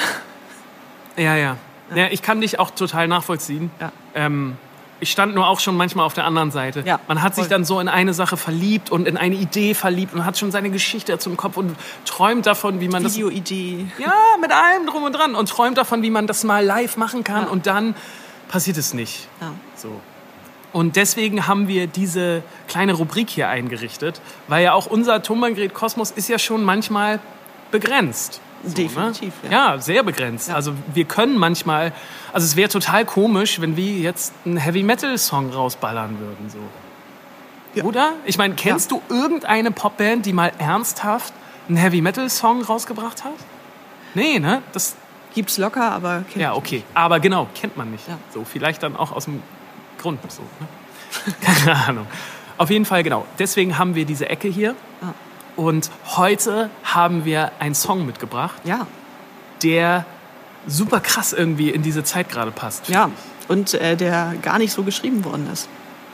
ja, 1.17 1.35
ja. 1.35 1.57
ja. 1.93 2.07
Ich 2.09 2.21
kann 2.23 2.41
dich 2.41 2.57
auch 2.59 2.71
total 2.71 3.07
nachvollziehen. 3.07 3.69
Ja. 3.79 3.91
Ähm, 4.15 4.57
ich 5.03 5.11
stand 5.11 5.35
nur 5.35 5.47
auch 5.47 5.59
schon 5.59 5.77
manchmal 5.77 6.05
auf 6.05 6.13
der 6.13 6.25
anderen 6.25 6.49
Seite. 6.49 6.81
Ja, 6.85 6.99
Man 7.07 7.21
hat 7.21 7.35
sich 7.35 7.43
voll. 7.43 7.49
dann 7.49 7.65
so 7.65 7.79
in 7.79 7.87
eine 7.87 8.13
Sache 8.13 8.37
verliebt 8.37 8.89
und 8.89 9.07
in 9.07 9.17
eine 9.17 9.35
Idee 9.35 9.73
verliebt 9.73 10.13
und 10.13 10.25
hat 10.25 10.37
schon 10.37 10.51
seine 10.51 10.69
Geschichte 10.71 11.11
dazu 11.11 11.29
im 11.29 11.37
Kopf 11.37 11.57
und 11.57 11.75
träumt 12.05 12.45
davon, 12.45 12.79
wie 12.79 12.87
man 12.87 13.03
das 13.03 13.15
Videoidee. 13.15 13.85
Ja, 13.99 14.13
mit 14.41 14.51
allem 14.51 14.87
drum 14.87 15.03
und 15.03 15.11
dran. 15.13 15.35
Und 15.35 15.49
träumt 15.49 15.77
davon, 15.77 16.01
wie 16.01 16.09
man 16.09 16.25
das 16.25 16.43
mal 16.43 16.65
live 16.65 16.97
machen 16.97 17.23
kann. 17.23 17.43
Ja. 17.43 17.49
Und 17.49 17.67
dann 17.67 17.95
passiert 18.47 18.77
es 18.77 18.93
nicht. 18.93 19.27
Ja. 19.41 19.51
So. 19.75 19.99
Und 20.71 20.95
deswegen 20.95 21.45
haben 21.47 21.67
wir 21.67 21.85
diese 21.85 22.41
kleine 22.67 22.93
Rubrik 22.93 23.29
hier 23.29 23.47
eingerichtet, 23.49 24.21
weil 24.47 24.63
ja 24.63 24.73
auch 24.73 24.87
unser 24.87 25.21
Tonbandgerät 25.21 25.73
Kosmos 25.73 26.11
ist 26.11 26.29
ja 26.29 26.39
schon 26.39 26.63
manchmal 26.63 27.19
begrenzt. 27.71 28.41
So, 28.63 28.73
Definitiv, 28.73 29.33
ne? 29.43 29.51
ja. 29.51 29.73
ja. 29.75 29.81
sehr 29.81 30.03
begrenzt. 30.03 30.49
Ja. 30.49 30.55
Also 30.55 30.73
wir 30.93 31.05
können 31.05 31.37
manchmal, 31.37 31.91
also 32.31 32.45
es 32.45 32.55
wäre 32.55 32.69
total 32.69 33.05
komisch, 33.05 33.59
wenn 33.59 33.75
wir 33.75 33.97
jetzt 33.99 34.33
einen 34.45 34.57
Heavy 34.57 34.83
Metal 34.83 35.17
Song 35.17 35.51
rausballern 35.51 36.19
würden. 36.19 36.49
So. 36.49 36.59
Ja. 37.75 37.83
Oder? 37.83 38.13
Ich 38.25 38.37
meine, 38.37 38.55
kennst 38.55 38.91
du 38.91 39.01
irgendeine 39.09 39.71
Popband, 39.71 40.25
die 40.25 40.33
mal 40.33 40.51
ernsthaft 40.57 41.33
einen 41.67 41.77
Heavy 41.77 42.01
Metal 42.01 42.29
Song 42.29 42.61
rausgebracht 42.61 43.23
hat? 43.23 43.33
Nee, 44.13 44.39
ne? 44.39 44.61
Das, 44.73 44.95
Gibt's 45.33 45.57
locker, 45.57 45.91
aber 45.91 46.23
kennt 46.29 46.43
ja, 46.43 46.53
okay. 46.53 46.83
Aber 46.93 47.19
genau, 47.19 47.47
kennt 47.55 47.75
man 47.75 47.89
nicht. 47.91 48.03
So, 48.31 48.43
vielleicht 48.45 48.83
dann 48.83 48.95
auch 48.95 49.11
aus 49.11 49.25
dem 49.25 49.41
Grund. 49.99 50.19
So, 50.31 50.43
ne? 50.59 51.33
Keine 51.41 51.75
Ahnung. 51.87 52.07
Auf 52.57 52.69
jeden 52.69 52.85
Fall, 52.85 53.03
genau. 53.03 53.25
Deswegen 53.39 53.79
haben 53.79 53.95
wir 53.95 54.05
diese 54.05 54.29
Ecke 54.29 54.47
hier. 54.47 54.75
Ja. 55.01 55.13
Und 55.55 55.91
heute 56.15 56.69
haben 56.83 57.25
wir 57.25 57.51
einen 57.59 57.75
Song 57.75 58.05
mitgebracht, 58.05 58.55
Ja, 58.63 58.87
der 59.61 60.05
super 60.67 60.99
krass 60.99 61.33
irgendwie 61.33 61.69
in 61.69 61.83
diese 61.83 62.03
Zeit 62.03 62.29
gerade 62.29 62.51
passt. 62.51 62.89
Ja, 62.89 63.11
und 63.47 63.73
äh, 63.73 63.95
der 63.95 64.33
gar 64.41 64.57
nicht 64.57 64.73
so 64.73 64.83
geschrieben 64.83 65.25
worden 65.25 65.49
ist. 65.51 65.67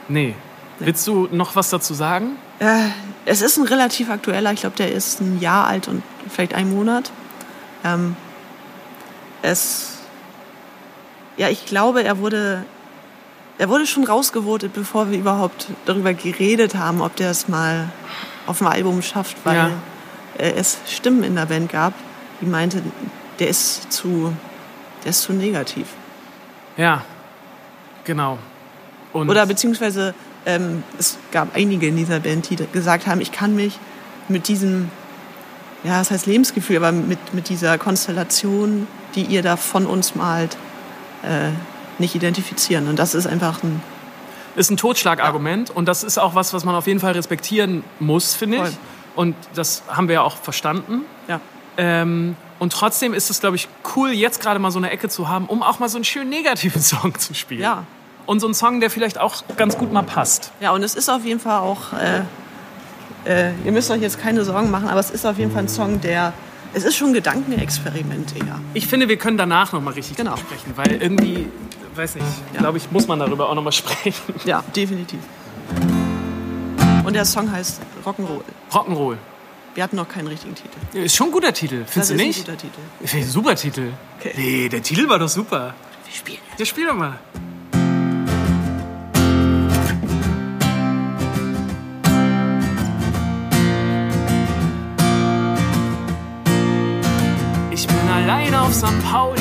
Nee. 0.08 0.34
Willst 0.78 1.06
du 1.06 1.28
noch 1.30 1.56
was 1.56 1.70
dazu 1.70 1.92
sagen? 1.94 2.36
Äh, 2.58 2.88
es 3.26 3.42
ist 3.42 3.58
ein 3.58 3.66
relativ 3.66 4.10
aktueller, 4.10 4.52
ich 4.52 4.60
glaube, 4.60 4.76
der 4.76 4.92
ist 4.92 5.20
ein 5.20 5.38
Jahr 5.40 5.66
alt 5.66 5.88
und 5.88 6.02
vielleicht 6.28 6.54
ein 6.54 6.70
Monat. 6.70 7.12
Ähm, 7.84 8.16
es, 9.42 9.98
ja, 11.36 11.48
ich 11.48 11.66
glaube, 11.66 12.02
er 12.02 12.18
wurde, 12.18 12.64
er 13.58 13.68
wurde 13.68 13.86
schon 13.86 14.04
rausgevotet, 14.04 14.72
bevor 14.72 15.10
wir 15.10 15.18
überhaupt 15.18 15.68
darüber 15.84 16.14
geredet 16.14 16.74
haben, 16.74 17.02
ob 17.02 17.14
der 17.16 17.30
es 17.30 17.46
mal 17.46 17.90
auf 18.50 18.58
dem 18.58 18.66
Album 18.66 19.00
schafft, 19.02 19.36
weil 19.44 19.56
Ja. 19.56 19.70
äh, 20.38 20.52
es 20.52 20.78
Stimmen 20.86 21.22
in 21.24 21.34
der 21.36 21.46
Band 21.46 21.70
gab, 21.70 21.94
die 22.40 22.46
meinte, 22.46 22.82
der 23.38 23.48
ist 23.48 23.90
zu, 23.92 24.32
der 25.04 25.10
ist 25.10 25.22
zu 25.22 25.32
negativ. 25.32 25.86
Ja, 26.76 27.02
genau. 28.04 28.38
Und 29.12 29.28
Oder 29.30 29.46
beziehungsweise 29.46 30.14
ähm, 30.46 30.82
es 30.98 31.18
gab 31.32 31.54
einige 31.56 31.88
in 31.88 31.96
dieser 31.96 32.20
Band, 32.20 32.48
die 32.50 32.56
gesagt 32.72 33.06
haben, 33.06 33.20
ich 33.20 33.32
kann 33.32 33.54
mich 33.56 33.78
mit 34.28 34.48
diesem, 34.48 34.90
ja, 35.84 35.98
das 35.98 36.10
heißt 36.10 36.26
Lebensgefühl, 36.26 36.76
aber 36.76 36.92
mit, 36.92 37.34
mit 37.34 37.48
dieser 37.48 37.76
Konstellation, 37.78 38.86
die 39.14 39.22
ihr 39.24 39.42
da 39.42 39.56
von 39.56 39.86
uns 39.86 40.14
malt, 40.14 40.56
äh, 41.22 41.50
nicht 41.98 42.14
identifizieren. 42.14 42.88
Und 42.88 42.98
das 42.98 43.14
ist 43.14 43.26
einfach 43.26 43.62
ein, 43.62 43.82
ist 44.56 44.70
ein 44.70 44.76
Totschlagargument 44.76 45.70
und 45.70 45.86
das 45.86 46.02
ist 46.04 46.18
auch 46.18 46.34
was, 46.34 46.52
was 46.52 46.64
man 46.64 46.74
auf 46.74 46.86
jeden 46.86 47.00
Fall 47.00 47.12
respektieren 47.12 47.84
muss, 47.98 48.34
finde 48.34 48.58
ich. 48.68 48.76
Und 49.16 49.34
das 49.54 49.82
haben 49.88 50.08
wir 50.08 50.14
ja 50.14 50.22
auch 50.22 50.36
verstanden. 50.36 51.02
ja, 51.28 51.40
Ähm, 51.76 52.36
und 52.58 52.72
trotzdem 52.72 53.14
ist 53.14 53.30
es, 53.30 53.40
glaube 53.40 53.56
ich, 53.56 53.68
cool, 53.96 54.10
jetzt 54.10 54.40
gerade 54.40 54.58
mal 54.60 54.70
so 54.70 54.78
eine 54.78 54.90
Ecke 54.90 55.08
zu 55.08 55.28
haben, 55.28 55.46
um 55.46 55.62
auch 55.62 55.78
mal 55.78 55.88
so 55.88 55.96
einen 55.96 56.04
schönen 56.04 56.30
negativen 56.30 56.80
Song 56.92 57.18
zu 57.18 57.34
spielen. 57.34 57.62
ja. 57.62 57.84
Und 58.26 58.38
so 58.38 58.46
einen 58.46 58.54
Song, 58.54 58.78
der 58.80 58.90
vielleicht 58.90 59.18
auch 59.18 59.42
ganz 59.56 59.76
gut 59.76 59.92
mal 59.92 60.02
passt. 60.02 60.52
Ja, 60.60 60.70
und 60.70 60.84
es 60.84 60.94
ist 60.94 61.08
auf 61.08 61.24
jeden 61.24 61.40
Fall 61.40 61.58
auch, 61.58 61.92
äh, 61.94 62.20
äh, 63.24 63.52
ihr 63.64 63.72
müsst 63.72 63.90
euch 63.90 64.00
jetzt 64.00 64.20
keine 64.20 64.44
Sorgen 64.44 64.70
machen, 64.70 64.88
aber 64.88 65.00
es 65.00 65.10
ist 65.10 65.26
auf 65.26 65.36
jeden 65.38 65.50
Fall 65.50 65.62
ein 65.64 65.68
Song, 65.68 66.00
der, 66.00 66.32
es 66.74 66.84
ist 66.84 66.96
schon 66.96 67.08
ein 67.08 67.14
Gedankenexperiment 67.14 68.36
eher. 68.36 68.60
Ich 68.74 68.86
finde, 68.86 69.08
wir 69.08 69.16
können 69.16 69.36
danach 69.38 69.72
noch 69.72 69.80
mal 69.82 69.92
richtig 69.94 70.16
Genau. 70.16 70.36
sprechen, 70.36 70.72
weil 70.76 71.00
irgendwie, 71.02 71.46
weiß 71.94 72.14
nicht, 72.16 72.26
Ja. 72.54 72.60
glaube 72.60 72.78
ich, 72.78 72.90
muss 72.90 73.06
man 73.08 73.18
darüber 73.18 73.48
auch 73.48 73.54
noch 73.54 73.62
mal 73.62 73.72
sprechen. 73.82 74.34
Ja, 74.44 74.62
definitiv. 74.74 75.18
Und 77.04 77.14
der 77.14 77.24
Song 77.24 77.50
heißt 77.50 77.80
Rock'n'Roll. 78.04 78.42
Rock'n'Roll. 78.72 79.16
Wir 79.74 79.84
hatten 79.84 79.96
noch 79.96 80.08
keinen 80.08 80.26
richtigen 80.26 80.54
Titel. 80.54 80.98
Ist 81.04 81.14
schon 81.16 81.28
ein 81.28 81.32
guter 81.32 81.52
Titel, 81.52 81.80
Das 81.84 81.90
findest 81.92 82.10
du 82.10 82.14
ist 82.14 82.20
nicht? 82.20 82.38
ein 82.40 82.44
guter 82.44 82.58
Titel. 82.58 82.78
Ich 83.00 83.10
finde, 83.10 83.26
super 83.26 83.54
Titel. 83.56 83.92
Okay. 84.18 84.32
Nee, 84.36 84.68
der 84.68 84.82
Titel 84.82 85.08
war 85.08 85.18
doch 85.18 85.28
super. 85.28 85.74
Wir 86.06 86.14
spielen 86.14 86.38
jetzt. 86.50 86.58
Ja, 86.60 86.66
spiel 86.66 86.86
doch 86.86 86.94
mal. 86.94 87.18
Auf 98.70 98.76
St. 98.76 99.02
Pauli. 99.10 99.40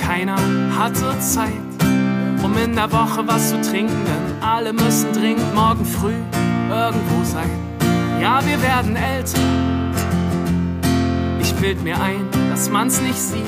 Keiner 0.00 0.36
hatte 0.78 1.18
Zeit, 1.20 1.52
um 2.42 2.56
in 2.56 2.74
der 2.74 2.90
Woche 2.92 3.26
was 3.26 3.50
zu 3.50 3.60
trinken, 3.60 4.04
denn 4.04 4.42
alle 4.42 4.72
müssen 4.72 5.12
dringend 5.12 5.54
morgen 5.54 5.84
früh 5.84 6.14
irgendwo 6.70 7.24
sein. 7.24 7.50
Ja, 8.20 8.40
wir 8.44 8.60
werden 8.62 8.96
älter. 8.96 9.40
Ich 11.40 11.54
bild 11.54 11.82
mir 11.82 12.00
ein, 12.00 12.26
dass 12.50 12.70
man's 12.70 13.00
nicht 13.00 13.18
sieht. 13.18 13.42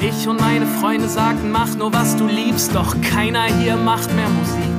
Ich 0.00 0.26
und 0.28 0.40
meine 0.40 0.66
Freunde 0.66 1.08
sagten, 1.08 1.50
mach 1.52 1.74
nur 1.76 1.92
was 1.92 2.16
du 2.16 2.26
liebst, 2.26 2.74
doch 2.74 2.94
keiner 3.00 3.44
hier 3.44 3.76
macht 3.76 4.12
mehr 4.14 4.28
Musik. 4.28 4.74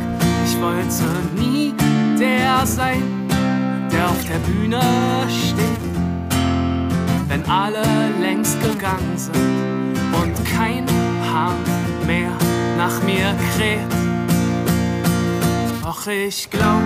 Ich 0.45 0.59
wollte 0.61 1.03
nie 1.39 1.73
der 2.19 2.65
sein, 2.65 3.03
der 3.91 4.09
auf 4.09 4.23
der 4.25 4.39
Bühne 4.51 4.81
steht, 5.29 6.02
wenn 7.33 7.49
alle 7.49 7.81
längst 8.21 8.61
gegangen 8.61 9.17
sind 9.17 9.33
und 10.21 10.35
kein 10.45 10.85
Haar 11.33 11.55
mehr 12.05 12.29
nach 12.77 13.01
mir 13.01 13.33
kräht. 13.55 13.91
Doch 15.81 16.05
ich 16.05 16.47
glaub, 16.51 16.83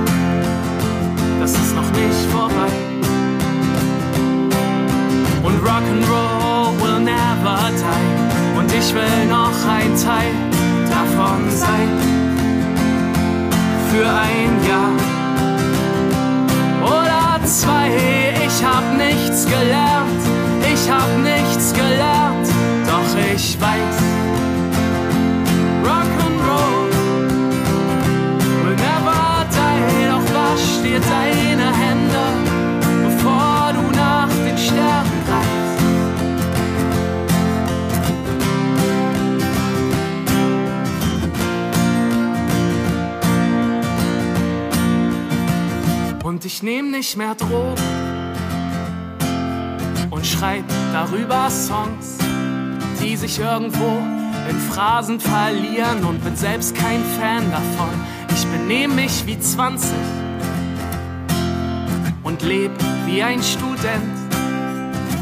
das 1.41 1.51
ist 1.51 1.75
noch 1.75 1.91
nicht 1.91 2.31
vorbei. 2.31 2.71
Und 5.43 5.57
Rock'n'Roll 5.67 6.79
will 6.81 6.99
never 7.01 7.69
die. 7.81 8.57
Und 8.57 8.71
ich 8.71 8.93
will 8.93 9.25
noch 9.27 9.57
ein 9.67 9.91
Teil 10.01 10.31
davon 10.89 11.49
sein. 11.49 11.89
Für 13.91 14.07
ein 14.07 14.51
Jahr 14.65 14.95
oder 16.83 17.45
zwei. 17.45 17.91
Ich 18.45 18.63
hab 18.63 18.83
nichts 18.97 19.45
gelernt. 19.45 20.36
Ich 20.87 20.93
hab 20.93 21.17
nichts 21.17 21.73
gelernt. 21.73 22.47
Doch 22.87 23.11
ich 23.35 23.59
weiß. 23.59 23.97
Rock'n'Roll 25.83 26.91
will 28.63 28.75
never 28.77 29.45
die. 29.51 30.07
Doch 30.07 30.27
wasch 30.33 30.69
dir 30.85 31.01
deine 31.01 31.67
Hände, 31.75 32.23
bevor 33.03 33.73
du 33.73 33.81
nach 33.97 34.29
den 34.29 34.57
Sternen 34.57 35.19
greifst. 35.27 35.77
Und 46.23 46.45
ich 46.45 46.63
nehm 46.63 46.91
nicht 46.91 47.17
mehr 47.17 47.35
Drogen 47.35 47.96
und 50.27 50.39
schreib 50.39 50.65
darüber 50.91 51.49
Songs, 51.49 52.17
die 53.01 53.15
sich 53.15 53.39
irgendwo 53.39 54.01
in 54.49 54.59
Phrasen 54.71 55.19
verlieren 55.19 56.03
und 56.03 56.23
bin 56.23 56.35
selbst 56.35 56.75
kein 56.75 57.01
Fan 57.19 57.49
davon. 57.51 57.93
Ich 58.33 58.45
benehm 58.47 58.95
mich 58.95 59.25
wie 59.25 59.39
20 59.39 59.89
und 62.23 62.41
leb 62.41 62.71
wie 63.05 63.23
ein 63.23 63.41
Student. 63.41 64.17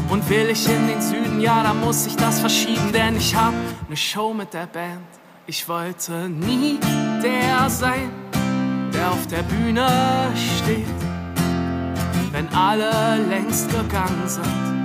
Und 0.08 0.28
will 0.30 0.48
ich 0.50 0.68
in 0.68 0.86
den 0.86 1.02
Süden, 1.02 1.40
ja, 1.40 1.64
da 1.64 1.74
muss 1.74 2.06
ich 2.06 2.16
das 2.16 2.38
verschieben, 2.38 2.92
denn 2.92 3.16
ich 3.16 3.34
hab 3.34 3.54
ne 3.88 3.96
Show 3.96 4.32
mit 4.32 4.54
der 4.54 4.66
Band. 4.66 5.06
Ich 5.48 5.68
wollte 5.68 6.28
nie 6.28 6.78
der 7.22 7.68
sein, 7.68 8.10
der 8.94 9.10
auf 9.10 9.26
der 9.26 9.42
Bühne 9.42 9.88
steht, 10.62 10.86
wenn 12.30 12.48
alle 12.54 13.18
längst 13.28 13.68
gegangen 13.70 14.22
sind 14.26 14.75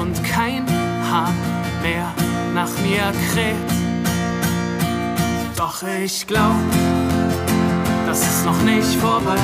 und 0.00 0.22
kein 0.24 0.64
Hahn 1.10 1.34
mehr 1.82 2.12
nach 2.54 2.70
mir 2.82 3.12
kräht. 3.32 3.56
Doch 5.56 5.82
ich 5.82 6.26
glaub, 6.26 6.56
das 8.06 8.20
ist 8.20 8.44
noch 8.44 8.60
nicht 8.62 8.94
vorbei. 9.00 9.38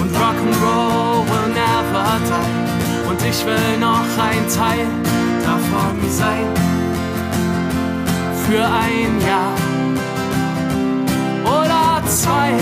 Und 0.00 0.10
Rock'n'Roll 0.16 1.24
will 1.30 1.48
never 1.52 2.06
die. 2.28 3.08
Und 3.08 3.20
ich 3.28 3.44
will 3.44 3.78
noch 3.78 4.08
ein 4.18 4.44
Teil 4.48 4.86
davon 5.44 5.96
sein. 6.10 6.46
Für 8.46 8.64
ein 8.64 9.20
Jahr 9.26 9.54
oder 11.44 12.06
zwei. 12.06 12.52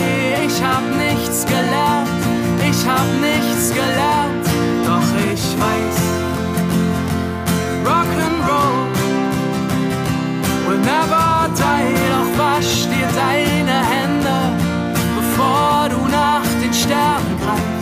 Ich 0.47 0.63
hab 0.63 0.83
nichts 0.97 1.47
gelernt, 1.47 2.09
ich 2.71 2.87
hab 2.87 3.07
nichts 3.21 3.71
gelernt, 3.71 4.38
never 10.85 11.49
die. 11.57 11.95
Doch 12.13 12.39
wasch 12.39 12.87
dir 12.89 13.09
deine 13.15 13.79
Hände, 13.87 14.37
bevor 15.17 15.89
du 15.89 15.99
nach 16.11 16.43
den 16.63 16.73
Sternen 16.73 17.39
greifst. 17.41 17.79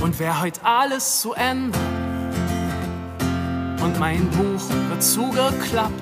Und 0.00 0.18
wär 0.18 0.40
heute 0.40 0.60
alles 0.64 1.20
zu 1.20 1.32
Ende 1.34 1.78
und 3.82 3.98
mein 3.98 4.28
Buch 4.30 4.68
wird 4.88 5.02
zugeklappt, 5.02 5.92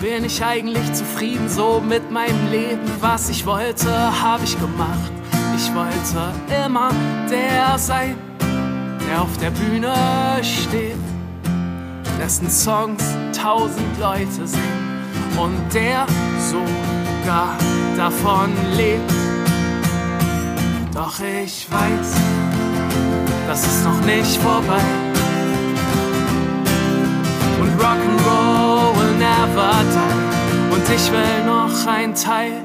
bin 0.00 0.24
ich 0.24 0.42
eigentlich 0.42 0.92
zufrieden 0.92 1.48
so 1.48 1.80
mit 1.80 2.10
meinem 2.10 2.50
Leben. 2.50 2.80
Was 3.00 3.28
ich 3.28 3.44
wollte, 3.46 3.88
habe 4.22 4.44
ich 4.44 4.58
gemacht. 4.58 5.19
Ich 5.62 5.74
wollte 5.74 6.32
immer 6.64 6.90
der 7.30 7.78
sein, 7.78 8.16
der 9.06 9.20
auf 9.20 9.36
der 9.42 9.50
Bühne 9.50 9.92
steht, 10.42 10.96
dessen 12.18 12.48
Songs 12.48 13.04
tausend 13.38 13.98
Leute 14.00 14.46
singen 14.46 15.04
und 15.38 15.74
der 15.74 16.06
sogar 16.48 17.58
davon 17.94 18.54
lebt. 18.74 19.12
Doch 20.94 21.20
ich 21.20 21.70
weiß, 21.70 22.14
das 23.46 23.66
ist 23.66 23.84
noch 23.84 24.00
nicht 24.06 24.38
vorbei. 24.38 24.80
Und 27.60 27.70
Rock'n'Roll 27.78 28.96
will 28.96 29.14
never 29.18 29.72
die. 29.92 30.74
Und 30.74 30.88
ich 30.88 31.12
will 31.12 31.44
noch 31.44 31.86
ein 31.86 32.14
Teil 32.14 32.62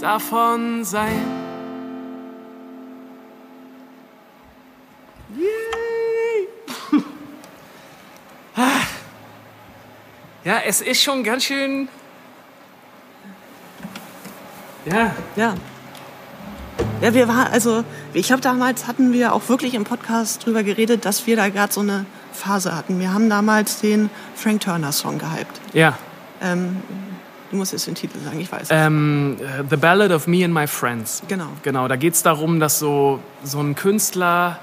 davon 0.00 0.82
sein. 0.82 1.37
Ja, 10.48 10.62
es 10.64 10.80
ist 10.80 11.02
schon 11.02 11.24
ganz 11.24 11.44
schön. 11.44 11.88
Ja, 14.86 15.14
Ja. 15.36 15.54
Ja, 17.02 17.12
wir 17.12 17.28
waren, 17.28 17.52
also 17.52 17.84
ich 18.14 18.28
glaube, 18.28 18.40
damals 18.40 18.86
hatten 18.86 19.12
wir 19.12 19.34
auch 19.34 19.46
wirklich 19.50 19.74
im 19.74 19.84
Podcast 19.84 20.46
drüber 20.46 20.62
geredet, 20.62 21.04
dass 21.04 21.26
wir 21.26 21.36
da 21.36 21.50
gerade 21.50 21.70
so 21.70 21.82
eine 21.82 22.06
Phase 22.32 22.74
hatten. 22.74 22.98
Wir 22.98 23.12
haben 23.12 23.28
damals 23.28 23.82
den 23.82 24.08
Frank 24.34 24.62
Turner 24.62 24.92
Song 24.92 25.18
gehypt. 25.18 25.60
ja. 25.74 25.98
Ähm, 26.40 26.78
du 27.50 27.56
musst 27.56 27.72
jetzt 27.72 27.86
den 27.86 27.94
Titel 27.94 28.18
sagen, 28.18 28.40
ich 28.40 28.50
weiß. 28.50 28.68
Ähm, 28.70 29.36
äh, 29.40 29.64
The 29.68 29.76
Ballad 29.76 30.12
of 30.12 30.26
Me 30.26 30.46
and 30.46 30.54
My 30.54 30.66
Friends. 30.66 31.22
Genau. 31.28 31.48
Genau, 31.62 31.88
da 31.88 31.96
geht 31.96 32.14
es 32.14 32.22
darum, 32.22 32.58
dass 32.58 32.78
so, 32.78 33.20
so 33.44 33.60
ein 33.60 33.74
Künstler 33.74 34.60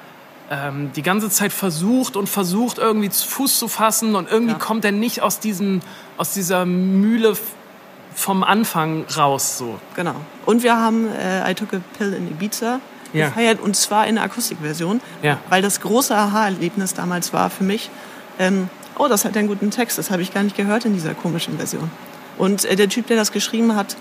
ähm, 0.52 0.92
die 0.96 1.02
ganze 1.02 1.30
Zeit 1.30 1.52
versucht 1.54 2.16
und 2.16 2.30
versucht, 2.30 2.78
irgendwie 2.78 3.10
zu 3.10 3.28
Fuß 3.28 3.58
zu 3.60 3.68
fassen 3.68 4.16
und 4.16 4.30
irgendwie 4.30 4.54
Ja. 4.54 4.60
kommt 4.60 4.86
er 4.86 4.92
nicht 4.92 5.22
aus, 5.22 5.40
diesen, 5.40 5.82
aus 6.18 6.34
dieser 6.34 6.66
Mühle 6.66 7.36
vom 8.14 8.44
Anfang 8.44 9.06
raus. 9.18 9.58
So. 9.58 9.80
Genau. 9.96 10.16
Und 10.46 10.64
wir 10.64 10.78
haben 10.78 11.08
äh, 11.12 11.50
I 11.52 11.54
Took 11.56 11.74
a 11.74 11.82
Pill 11.98 12.14
in 12.14 12.28
Ibiza 12.30 12.80
Ja. 13.14 13.28
gefeiert 13.30 13.60
und 13.60 13.76
zwar 13.76 14.08
in 14.08 14.16
der 14.16 14.24
Akustikversion, 14.24 15.02
Ja. 15.22 15.38
weil 15.50 15.62
das 15.62 15.82
große 15.82 16.16
Aha-Erlebnis 16.16 16.94
damals 16.94 17.34
war 17.34 17.50
für 17.50 17.64
mich, 17.64 17.90
ähm, 18.40 18.70
oh, 18.98 19.08
das 19.08 19.26
hat 19.26 19.36
einen 19.36 19.48
guten 19.48 19.72
Text, 19.72 19.98
das 19.98 20.12
habe 20.12 20.22
ich 20.22 20.34
gar 20.34 20.44
nicht 20.44 20.56
gehört 20.56 20.86
in 20.86 20.94
dieser 20.94 21.14
komischen 21.14 21.58
Version. 21.58 21.90
Und 22.38 22.66
äh, 22.66 22.76
der 22.76 22.88
Typ, 22.90 23.08
der 23.08 23.18
das 23.18 23.32
geschrieben 23.32 23.76
hat, 23.76 23.96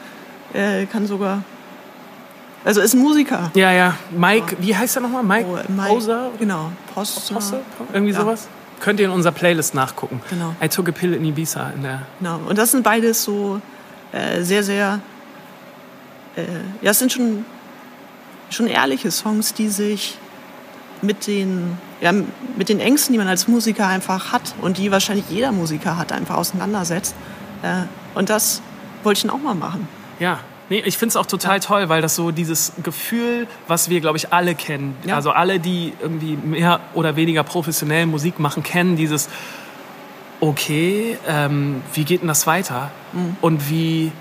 äh, 0.53 0.87
kann 0.87 1.07
sogar, 1.07 1.43
also 2.65 2.81
ist 2.81 2.95
ein 2.95 3.01
Musiker. 3.01 3.51
Ja, 3.55 3.73
ja. 3.73 3.95
Mike, 4.17 4.57
wie 4.61 4.77
heißt 4.77 4.97
er 4.97 5.03
nochmal? 5.03 5.23
Mike, 5.23 5.47
Oh, 5.49 5.73
Mike- 5.73 5.89
Poser? 5.89 6.31
Genau, 6.39 6.71
Poster. 6.95 7.35
Posse? 7.35 7.61
Irgendwie 7.93 8.13
Ja. 8.13 8.21
sowas? 8.21 8.49
Könnt 8.81 9.01
ihr 9.01 9.07
in 9.07 9.13
unserer 9.13 9.33
Playlist 9.33 9.75
nachgucken. 9.75 10.21
Genau. 10.31 10.55
I 10.63 10.69
took 10.69 10.89
a 10.89 10.93
pill 10.93 11.15
in 11.15 11.25
Ibiza. 11.25 11.71
In 11.71 11.83
der 11.83 12.03
Genau. 12.19 12.41
Und 12.49 12.59
das 12.59 12.71
sind 12.73 12.83
beides 12.83 13.23
so 13.25 13.61
äh, 14.13 14.43
sehr, 14.43 14.63
sehr, 14.63 15.01
äh, 16.37 16.43
ja, 16.83 16.91
es 16.91 16.99
sind 16.99 17.13
schon, 17.13 17.45
schon 18.51 18.67
ehrliche 18.67 19.11
Songs, 19.11 19.55
die 19.55 19.69
sich 19.69 20.19
mit 21.03 21.27
den, 21.27 21.77
ja, 22.01 22.13
mit 22.57 22.69
den 22.69 22.81
Ängsten, 22.81 23.13
die 23.13 23.19
man 23.19 23.29
als 23.29 23.49
Musiker 23.49 23.87
einfach 23.87 24.33
hat 24.33 24.55
und 24.61 24.79
die 24.79 24.91
wahrscheinlich 24.91 25.25
jeder 25.31 25.53
Musiker 25.53 25.97
hat, 25.99 26.13
einfach 26.13 26.37
auseinandersetzt. 26.37 27.15
Äh, 27.63 27.83
und 28.19 28.31
das 28.31 28.61
wollte 29.03 29.19
ich 29.19 29.23
dann 29.23 29.31
auch 29.33 29.43
mal 29.43 29.55
machen. 29.55 29.89
Ja, 30.19 30.39
nee, 30.71 30.83
ich 30.85 30.97
finde 30.99 31.11
es 31.11 31.17
auch 31.17 31.27
total 31.27 31.61
toll, 31.61 31.89
weil 31.89 32.03
das 32.03 32.15
so 32.17 32.31
dieses 32.31 32.73
Gefühl, 32.83 33.47
was 33.69 33.89
wir, 33.91 34.01
glaube 34.01 34.17
ich, 34.17 34.33
alle 34.33 34.55
kennen, 34.55 34.97
Ja. 35.05 35.17
also 35.17 35.31
alle, 35.31 35.61
die 35.61 35.93
irgendwie 36.01 36.37
mehr 36.37 36.81
oder 36.95 37.17
weniger 37.17 37.43
professionell 37.43 38.07
Musik 38.07 38.39
machen, 38.39 38.63
kennen 38.63 38.97
dieses, 38.97 39.29
okay, 40.41 41.17
ähm, 41.29 41.83
wie 41.95 42.05
geht 42.05 42.21
denn 42.23 42.29
das 42.29 42.47
weiter? 42.47 42.91
Mhm. 43.13 43.37
Und 43.41 43.71
wie, 43.71 44.13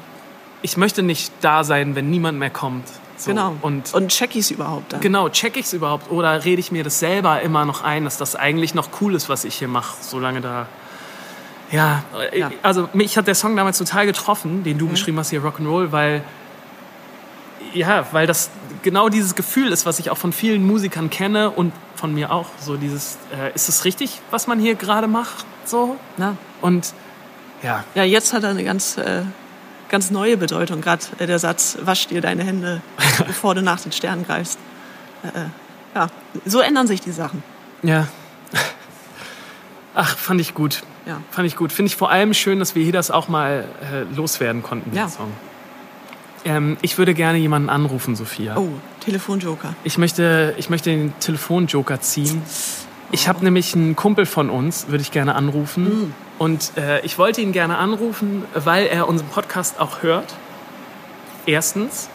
ich 0.62 0.78
möchte 0.78 1.04
nicht 1.04 1.32
da 1.42 1.64
sein, 1.64 1.96
wenn 1.96 2.10
niemand 2.10 2.40
mehr 2.40 2.50
kommt. 2.50 2.88
So. 3.18 3.30
Genau. 3.32 3.56
Und 3.62 3.94
und 3.94 4.10
check 4.10 4.32
ich 4.32 4.42
es 4.42 4.52
überhaupt 4.52 4.92
dann? 4.94 5.00
Genau, 5.02 5.30
check 5.30 5.56
ich 5.56 5.66
es 5.68 5.74
überhaupt 5.74 6.12
oder 6.12 6.44
rede 6.46 6.60
ich 6.60 6.72
mir 6.72 6.84
das 6.84 7.00
selber 7.00 7.42
immer 7.42 7.64
noch 7.64 7.84
ein, 7.84 8.06
dass 8.06 8.18
das 8.18 8.36
eigentlich 8.36 8.74
noch 8.74 8.90
cool 9.02 9.14
ist, 9.16 9.30
was 9.30 9.46
ich 9.46 9.56
hier 9.56 9.68
mache, 9.68 9.96
solange 10.02 10.42
da. 10.42 10.68
Ja, 11.74 12.04
äh, 12.32 12.40
Ja. 12.40 12.52
also 12.62 12.88
mich 12.94 13.18
hat 13.18 13.26
der 13.28 13.36
Song 13.36 13.56
damals 13.58 13.78
total 13.80 14.06
getroffen, 14.06 14.64
den 14.64 14.78
du 14.78 14.88
geschrieben 14.88 15.18
hast 15.18 15.32
hier 15.32 15.42
Rock'n'Roll, 15.42 15.92
weil 15.92 16.24
ja, 17.74 18.06
weil 18.12 18.28
das 18.28 18.52
genau 18.84 19.10
dieses 19.10 19.34
Gefühl 19.34 19.72
ist, 19.72 19.86
was 19.88 19.98
ich 19.98 20.12
auch 20.12 20.18
von 20.18 20.32
vielen 20.32 20.66
Musikern 20.68 21.10
kenne 21.10 21.50
und 21.50 21.74
von 21.96 22.14
mir 22.14 22.32
auch. 22.32 22.48
So 22.60 22.78
dieses, 22.78 23.18
äh, 23.36 23.52
ist 23.56 23.68
es 23.70 23.86
richtig, 23.86 24.22
was 24.30 24.46
man 24.46 24.60
hier 24.60 24.76
gerade 24.76 25.08
macht? 25.08 25.46
So 25.66 25.98
Na? 26.18 26.36
und 26.62 26.94
ja, 27.64 27.84
Ja, 27.96 28.04
jetzt 28.04 28.34
hat 28.34 28.44
er 28.44 28.50
eine 28.52 28.64
ganz, 28.64 28.98
äh, 28.98 29.24
ganz 29.90 30.12
neue 30.12 30.38
Bedeutung. 30.38 30.82
Gerade 30.82 31.04
äh, 31.18 31.26
der 31.26 31.40
Satz, 31.40 31.78
wasch 31.82 32.08
dir 32.08 32.22
deine 32.22 32.44
Hände, 32.44 32.82
bevor 33.26 33.56
du 33.56 33.64
nach 33.64 33.80
den 33.80 33.92
Sternen 33.92 34.26
greifst. 34.26 34.60
Äh, 35.24 35.28
äh, 35.40 35.46
ja, 35.96 36.08
so 36.46 36.60
ändern 36.60 36.86
sich 36.86 37.02
die 37.02 37.12
Sachen. 37.14 37.42
Ja. 37.82 38.08
Ach, 39.96 40.18
fand 40.18 40.42
ich 40.42 40.54
gut. 40.54 40.84
Ja. 41.06 41.22
Fand 41.32 41.48
ich 41.48 41.56
gut. 41.56 41.72
Finde 41.72 41.88
ich 41.88 41.96
vor 41.96 42.10
allem 42.12 42.34
schön, 42.34 42.60
dass 42.60 42.76
wir 42.76 42.84
hier 42.84 42.94
das 42.94 43.12
auch 43.12 43.28
mal 43.28 43.66
äh, 43.92 44.04
loswerden 44.16 44.64
konnten, 44.64 44.96
Ja. 44.96 45.06
den 45.06 45.12
Song. 45.12 45.32
Ähm, 46.46 46.78
ich 46.82 46.98
würde 46.98 47.14
gerne 47.14 47.38
jemanden 47.38 47.70
anrufen, 47.70 48.16
Sophia. 48.16 48.58
Oh, 48.58 48.70
Telefonjoker. 49.02 49.76
Ich, 49.84 49.98
möchte, 49.98 50.54
ich 50.58 50.70
möchte 50.70 50.90
den 50.90 51.18
Telefonjoker 51.20 52.02
ziehen. 52.02 52.42
Ich 53.12 53.28
habe 53.28 53.44
nämlich 53.44 53.76
einen 53.76 53.96
Kumpel 53.96 54.26
von 54.26 54.50
uns, 54.50 54.88
würde 54.88 55.02
ich 55.02 55.12
gerne 55.12 55.36
anrufen. 55.36 56.14
Und 56.40 56.72
äh, 56.78 57.00
ich 57.06 57.18
wollte 57.18 57.42
ihn 57.42 57.52
gerne 57.52 57.78
anrufen, 57.78 58.44
weil 58.56 58.88
er 58.88 59.08
unseren 59.08 59.30
Podcast 59.30 59.80
auch 59.80 60.02
hört. 60.04 60.34
Erstens. 61.46 62.10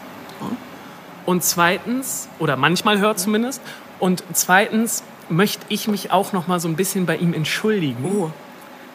Und 1.25 1.43
zweitens, 1.43 2.27
oder 2.39 2.55
manchmal 2.57 2.99
hört 2.99 3.19
zumindest. 3.19 3.61
Und 3.99 4.23
zweitens 4.33 5.03
möchte 5.29 5.65
ich 5.69 5.87
mich 5.87 6.11
auch 6.11 6.33
noch 6.33 6.47
mal 6.47 6.59
so 6.59 6.67
ein 6.67 6.75
bisschen 6.75 7.05
bei 7.05 7.17
ihm 7.17 7.33
entschuldigen. 7.33 8.03
Oh, 8.03 8.31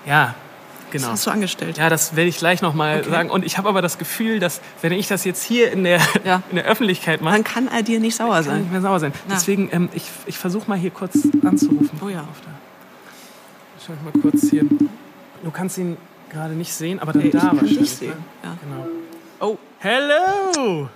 Ja, 0.07 0.35
was 0.93 1.03
genau. 1.03 1.09
hast 1.13 1.27
du 1.27 1.31
angestellt? 1.31 1.77
Ja, 1.79 1.89
das 1.89 2.15
werde 2.15 2.29
ich 2.29 2.39
gleich 2.39 2.63
noch 2.63 2.73
mal 2.75 3.01
Okay. 3.01 3.11
sagen. 3.11 3.31
Und 3.31 3.45
ich 3.45 3.59
habe 3.59 3.69
aber 3.69 3.83
das 3.83 3.99
Gefühl, 3.99 4.39
dass 4.39 4.61
wenn 4.83 4.93
ich 4.93 5.09
das 5.09 5.25
jetzt 5.25 5.43
hier 5.43 5.73
in 5.73 5.83
der, 5.85 6.01
Ja. 6.25 6.43
in 6.51 6.57
der 6.57 6.67
Öffentlichkeit 6.67 7.21
mache, 7.21 7.35
Dann 7.35 7.45
kann 7.45 7.69
er 7.69 7.83
dir 7.83 7.99
nicht 8.01 8.15
sauer 8.17 8.35
kann 8.35 8.39
nicht 8.39 8.47
sein. 8.49 8.71
mehr 8.71 8.81
sauer 8.81 9.01
sein. 9.01 9.13
Na. 9.29 9.35
Deswegen, 9.35 9.69
ähm, 9.73 9.89
ich, 9.93 10.05
ich 10.27 10.39
versuche 10.39 10.69
mal 10.69 10.79
hier 10.79 10.91
kurz 10.91 11.17
anzurufen. 11.45 11.91
Oh 12.05 12.09
ja. 12.09 12.21
Auf 12.21 12.41
der, 12.43 12.53
schau 13.85 13.93
ich 13.95 14.03
mal 14.15 14.21
kurz 14.23 14.51
hier. 14.51 14.63
Du 15.43 15.51
kannst 15.51 15.79
ihn 15.79 15.97
gerade 16.31 16.55
nicht 16.55 16.73
sehen, 16.73 17.01
aber 17.01 17.13
dann 17.13 17.23
Nee, 17.23 17.31
da 17.31 17.39
ich 17.39 17.45
wahrscheinlich. 17.45 17.81
nicht 17.81 17.97
sehen. 17.99 18.11
Ne? 18.11 18.17
Ja. 18.45 18.57
Genau. 18.63 18.87
Oh, 19.41 19.59
Hello! 19.81 20.89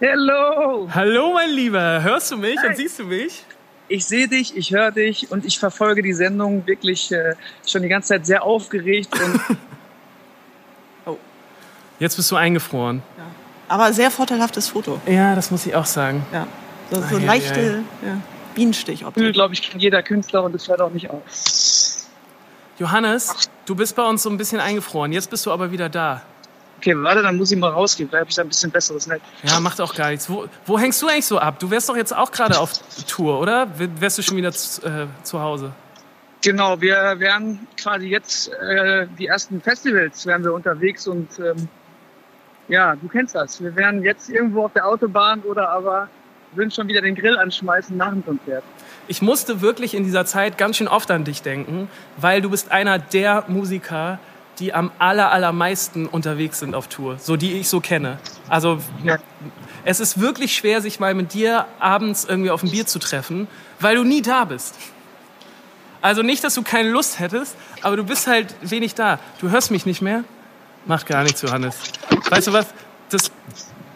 Hello! 0.00 0.88
Hallo, 0.92 1.32
mein 1.34 1.50
Lieber. 1.50 2.02
Hörst 2.02 2.30
du 2.32 2.36
mich 2.36 2.58
und 2.66 2.76
siehst 2.76 2.98
du 2.98 3.04
mich? 3.04 3.44
Ich 3.88 4.06
sehe 4.06 4.28
dich, 4.28 4.56
ich 4.56 4.72
höre 4.72 4.90
dich 4.90 5.30
und 5.30 5.44
ich 5.44 5.58
verfolge 5.58 6.02
die 6.02 6.12
Sendung 6.14 6.66
wirklich 6.66 7.12
äh, 7.12 7.34
schon 7.66 7.82
die 7.82 7.88
ganze 7.88 8.08
Zeit 8.08 8.26
sehr 8.26 8.42
aufgeregt 8.42 9.10
und 9.20 9.40
Jetzt 11.98 12.16
bist 12.16 12.30
du 12.32 12.36
eingefroren. 12.36 13.00
aber 13.68 13.92
sehr 13.92 14.10
vorteilhaftes 14.10 14.70
Foto. 14.70 15.00
Ja, 15.06 15.36
das 15.36 15.52
muss 15.52 15.66
ich 15.66 15.74
auch 15.76 15.86
sagen. 15.86 16.26
Ja. 16.32 16.48
So, 16.90 17.00
so 17.00 17.16
Ei, 17.16 17.20
ei, 17.20 17.24
leichte 17.26 17.84
ja, 18.04 18.18
Bienenstichoptik. 18.56 19.32
glaube 19.32 19.54
ich, 19.54 19.70
kann 19.70 19.78
jeder 19.78 20.02
Künstler 20.02 20.42
und 20.42 20.52
es 20.54 20.66
hört 20.66 20.80
auch 20.80 20.90
nicht 20.90 21.08
auf. 21.10 21.22
Johannes, 22.78 23.48
du 23.66 23.76
bist 23.76 23.94
bei 23.94 24.02
uns 24.02 24.24
so 24.24 24.30
ein 24.30 24.36
bisschen 24.36 24.58
eingefroren. 24.58 25.12
Jetzt 25.12 25.30
bist 25.30 25.46
du 25.46 25.52
aber 25.52 25.70
wieder 25.70 25.88
da. 25.88 26.22
Okay, 26.82 26.96
warte, 26.96 27.22
dann 27.22 27.36
muss 27.36 27.52
ich 27.52 27.58
mal 27.58 27.70
rausgehen, 27.70 28.08
vielleicht 28.08 28.22
habe 28.22 28.30
ich 28.30 28.34
da 28.34 28.42
ein 28.42 28.48
bisschen 28.48 28.72
besseres 28.72 29.06
Netz. 29.06 29.22
Ja, 29.44 29.60
macht 29.60 29.80
auch 29.80 29.94
gar 29.94 30.10
nichts. 30.10 30.28
Wo, 30.28 30.46
wo 30.66 30.76
hängst 30.76 31.00
du 31.00 31.06
eigentlich 31.06 31.26
so 31.26 31.38
ab? 31.38 31.60
Du 31.60 31.70
wärst 31.70 31.88
doch 31.88 31.96
jetzt 31.96 32.12
auch 32.12 32.32
gerade 32.32 32.58
auf 32.58 32.72
Tour, 33.06 33.38
oder? 33.38 33.68
Wärst 33.78 34.18
du 34.18 34.22
schon 34.22 34.36
wieder 34.36 34.50
zu, 34.50 34.84
äh, 34.84 35.06
zu 35.22 35.40
Hause? 35.40 35.70
Genau, 36.42 36.80
wir 36.80 37.20
werden 37.20 37.68
quasi 37.80 38.08
jetzt 38.08 38.48
äh, 38.54 39.06
die 39.16 39.28
ersten 39.28 39.60
Festivals 39.60 40.26
werden 40.26 40.42
wir 40.42 40.52
unterwegs 40.52 41.06
und 41.06 41.28
ähm, 41.38 41.68
ja, 42.66 42.96
du 42.96 43.06
kennst 43.06 43.36
das. 43.36 43.62
Wir 43.62 43.76
werden 43.76 44.02
jetzt 44.02 44.28
irgendwo 44.28 44.64
auf 44.64 44.72
der 44.72 44.84
Autobahn 44.88 45.42
oder 45.42 45.68
aber 45.68 46.08
würden 46.50 46.72
schon 46.72 46.88
wieder 46.88 47.00
den 47.00 47.14
Grill 47.14 47.38
anschmeißen 47.38 47.96
nach 47.96 48.10
dem 48.10 48.24
Konzert. 48.24 48.64
Ich 49.06 49.22
musste 49.22 49.60
wirklich 49.60 49.94
in 49.94 50.02
dieser 50.02 50.26
Zeit 50.26 50.58
ganz 50.58 50.78
schön 50.78 50.88
oft 50.88 51.12
an 51.12 51.22
dich 51.22 51.42
denken, 51.42 51.88
weil 52.16 52.42
du 52.42 52.50
bist 52.50 52.72
einer 52.72 52.98
der 52.98 53.44
Musiker, 53.46 54.18
die 54.58 54.74
am 54.74 54.90
aller, 54.98 55.32
allermeisten 55.32 56.06
unterwegs 56.06 56.58
sind 56.58 56.74
auf 56.74 56.88
Tour, 56.88 57.16
so 57.18 57.36
die 57.36 57.52
ich 57.54 57.68
so 57.68 57.80
kenne. 57.80 58.18
Also 58.48 58.78
Ja. 59.02 59.16
es 59.84 59.98
ist 60.00 60.20
wirklich 60.20 60.54
schwer, 60.54 60.80
sich 60.82 61.00
mal 61.00 61.14
mit 61.14 61.32
dir 61.34 61.66
abends 61.80 62.24
irgendwie 62.24 62.50
auf 62.50 62.62
ein 62.62 62.70
Bier 62.70 62.86
zu 62.86 62.98
treffen, 62.98 63.48
weil 63.80 63.96
du 63.96 64.04
nie 64.04 64.22
da 64.22 64.44
bist. 64.44 64.74
Also 66.00 66.22
nicht, 66.22 66.42
dass 66.44 66.54
du 66.54 66.62
keine 66.62 66.90
Lust 66.90 67.18
hättest, 67.20 67.56
aber 67.80 67.96
du 67.96 68.04
bist 68.04 68.26
halt 68.26 68.54
wenig 68.60 68.94
da. 68.94 69.18
Du 69.40 69.50
hörst 69.50 69.70
mich 69.70 69.86
nicht 69.86 70.02
mehr? 70.02 70.24
Macht 70.84 71.06
gar 71.06 71.22
nichts, 71.22 71.42
Johannes. 71.42 71.76
Weißt 72.28 72.48
du 72.48 72.52
was? 72.52 72.66
Das, 73.08 73.30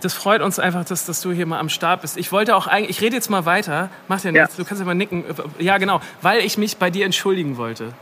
das 0.00 0.14
freut 0.14 0.40
uns 0.40 0.58
einfach, 0.60 0.84
dass, 0.84 1.04
dass 1.04 1.20
du 1.20 1.32
hier 1.32 1.46
mal 1.46 1.58
am 1.58 1.68
Start 1.68 2.02
bist. 2.02 2.16
Ich 2.16 2.30
wollte 2.30 2.54
auch 2.54 2.68
eigentlich, 2.68 2.90
ich 2.90 3.00
rede 3.02 3.16
jetzt 3.16 3.28
mal 3.28 3.44
weiter. 3.44 3.90
Macht 4.06 4.22
ja 4.24 4.30
Ja. 4.30 4.42
nichts, 4.42 4.56
du 4.56 4.64
kannst 4.64 4.80
ja 4.80 4.86
mal 4.86 4.94
nicken. 4.94 5.24
Ja, 5.58 5.78
genau, 5.78 6.00
weil 6.22 6.40
ich 6.44 6.56
mich 6.58 6.76
bei 6.76 6.90
dir 6.90 7.04
entschuldigen 7.06 7.56
wollte. 7.56 7.92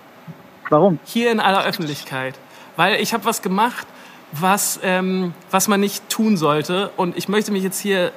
Warum? 0.70 0.98
Hier 1.04 1.30
in 1.30 1.40
aller 1.40 1.64
Öffentlichkeit. 1.64 2.34
Weil 2.76 3.00
ich 3.00 3.14
habe 3.14 3.24
was 3.24 3.42
gemacht, 3.42 3.86
was, 4.32 4.80
ähm, 4.82 5.32
was 5.50 5.68
man 5.68 5.80
nicht 5.80 6.08
tun 6.08 6.36
sollte. 6.36 6.90
Und 6.96 7.16
ich 7.16 7.28
möchte 7.28 7.52
mich 7.52 7.62
jetzt 7.62 7.80
hier 7.80 8.12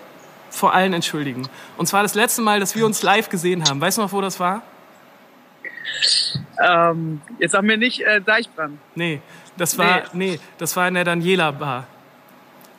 vor 0.49 0.74
allen 0.74 0.94
entschuldigen. 0.94 1.48
Und 1.78 1.88
zwar 1.88 2.03
das 2.03 2.15
letzte 2.15 2.41
Mal, 2.41 2.60
dass 2.60 2.76
wir 2.76 2.86
uns 2.86 3.03
live 3.03 3.30
gesehen 3.30 3.64
haben. 3.68 3.80
Weißt 3.82 3.98
du 3.98 4.02
noch, 4.02 4.11
wo 4.14 4.22
das 4.22 4.40
war? 4.40 4.64
Ähm, 6.65 7.22
jetzt 7.40 7.52
sag 7.52 7.64
mir 7.64 7.78
nicht 7.78 8.02
äh, 8.02 8.22
Deichbrand. 8.22 8.80
Nee, 8.95 9.22
das 9.57 9.78
war, 9.78 10.03
nee. 10.14 10.40
das 10.57 10.76
war 10.76 10.88
in 10.88 10.95
der 10.95 11.03
Daniela 11.03 11.52
Bar. 11.52 11.86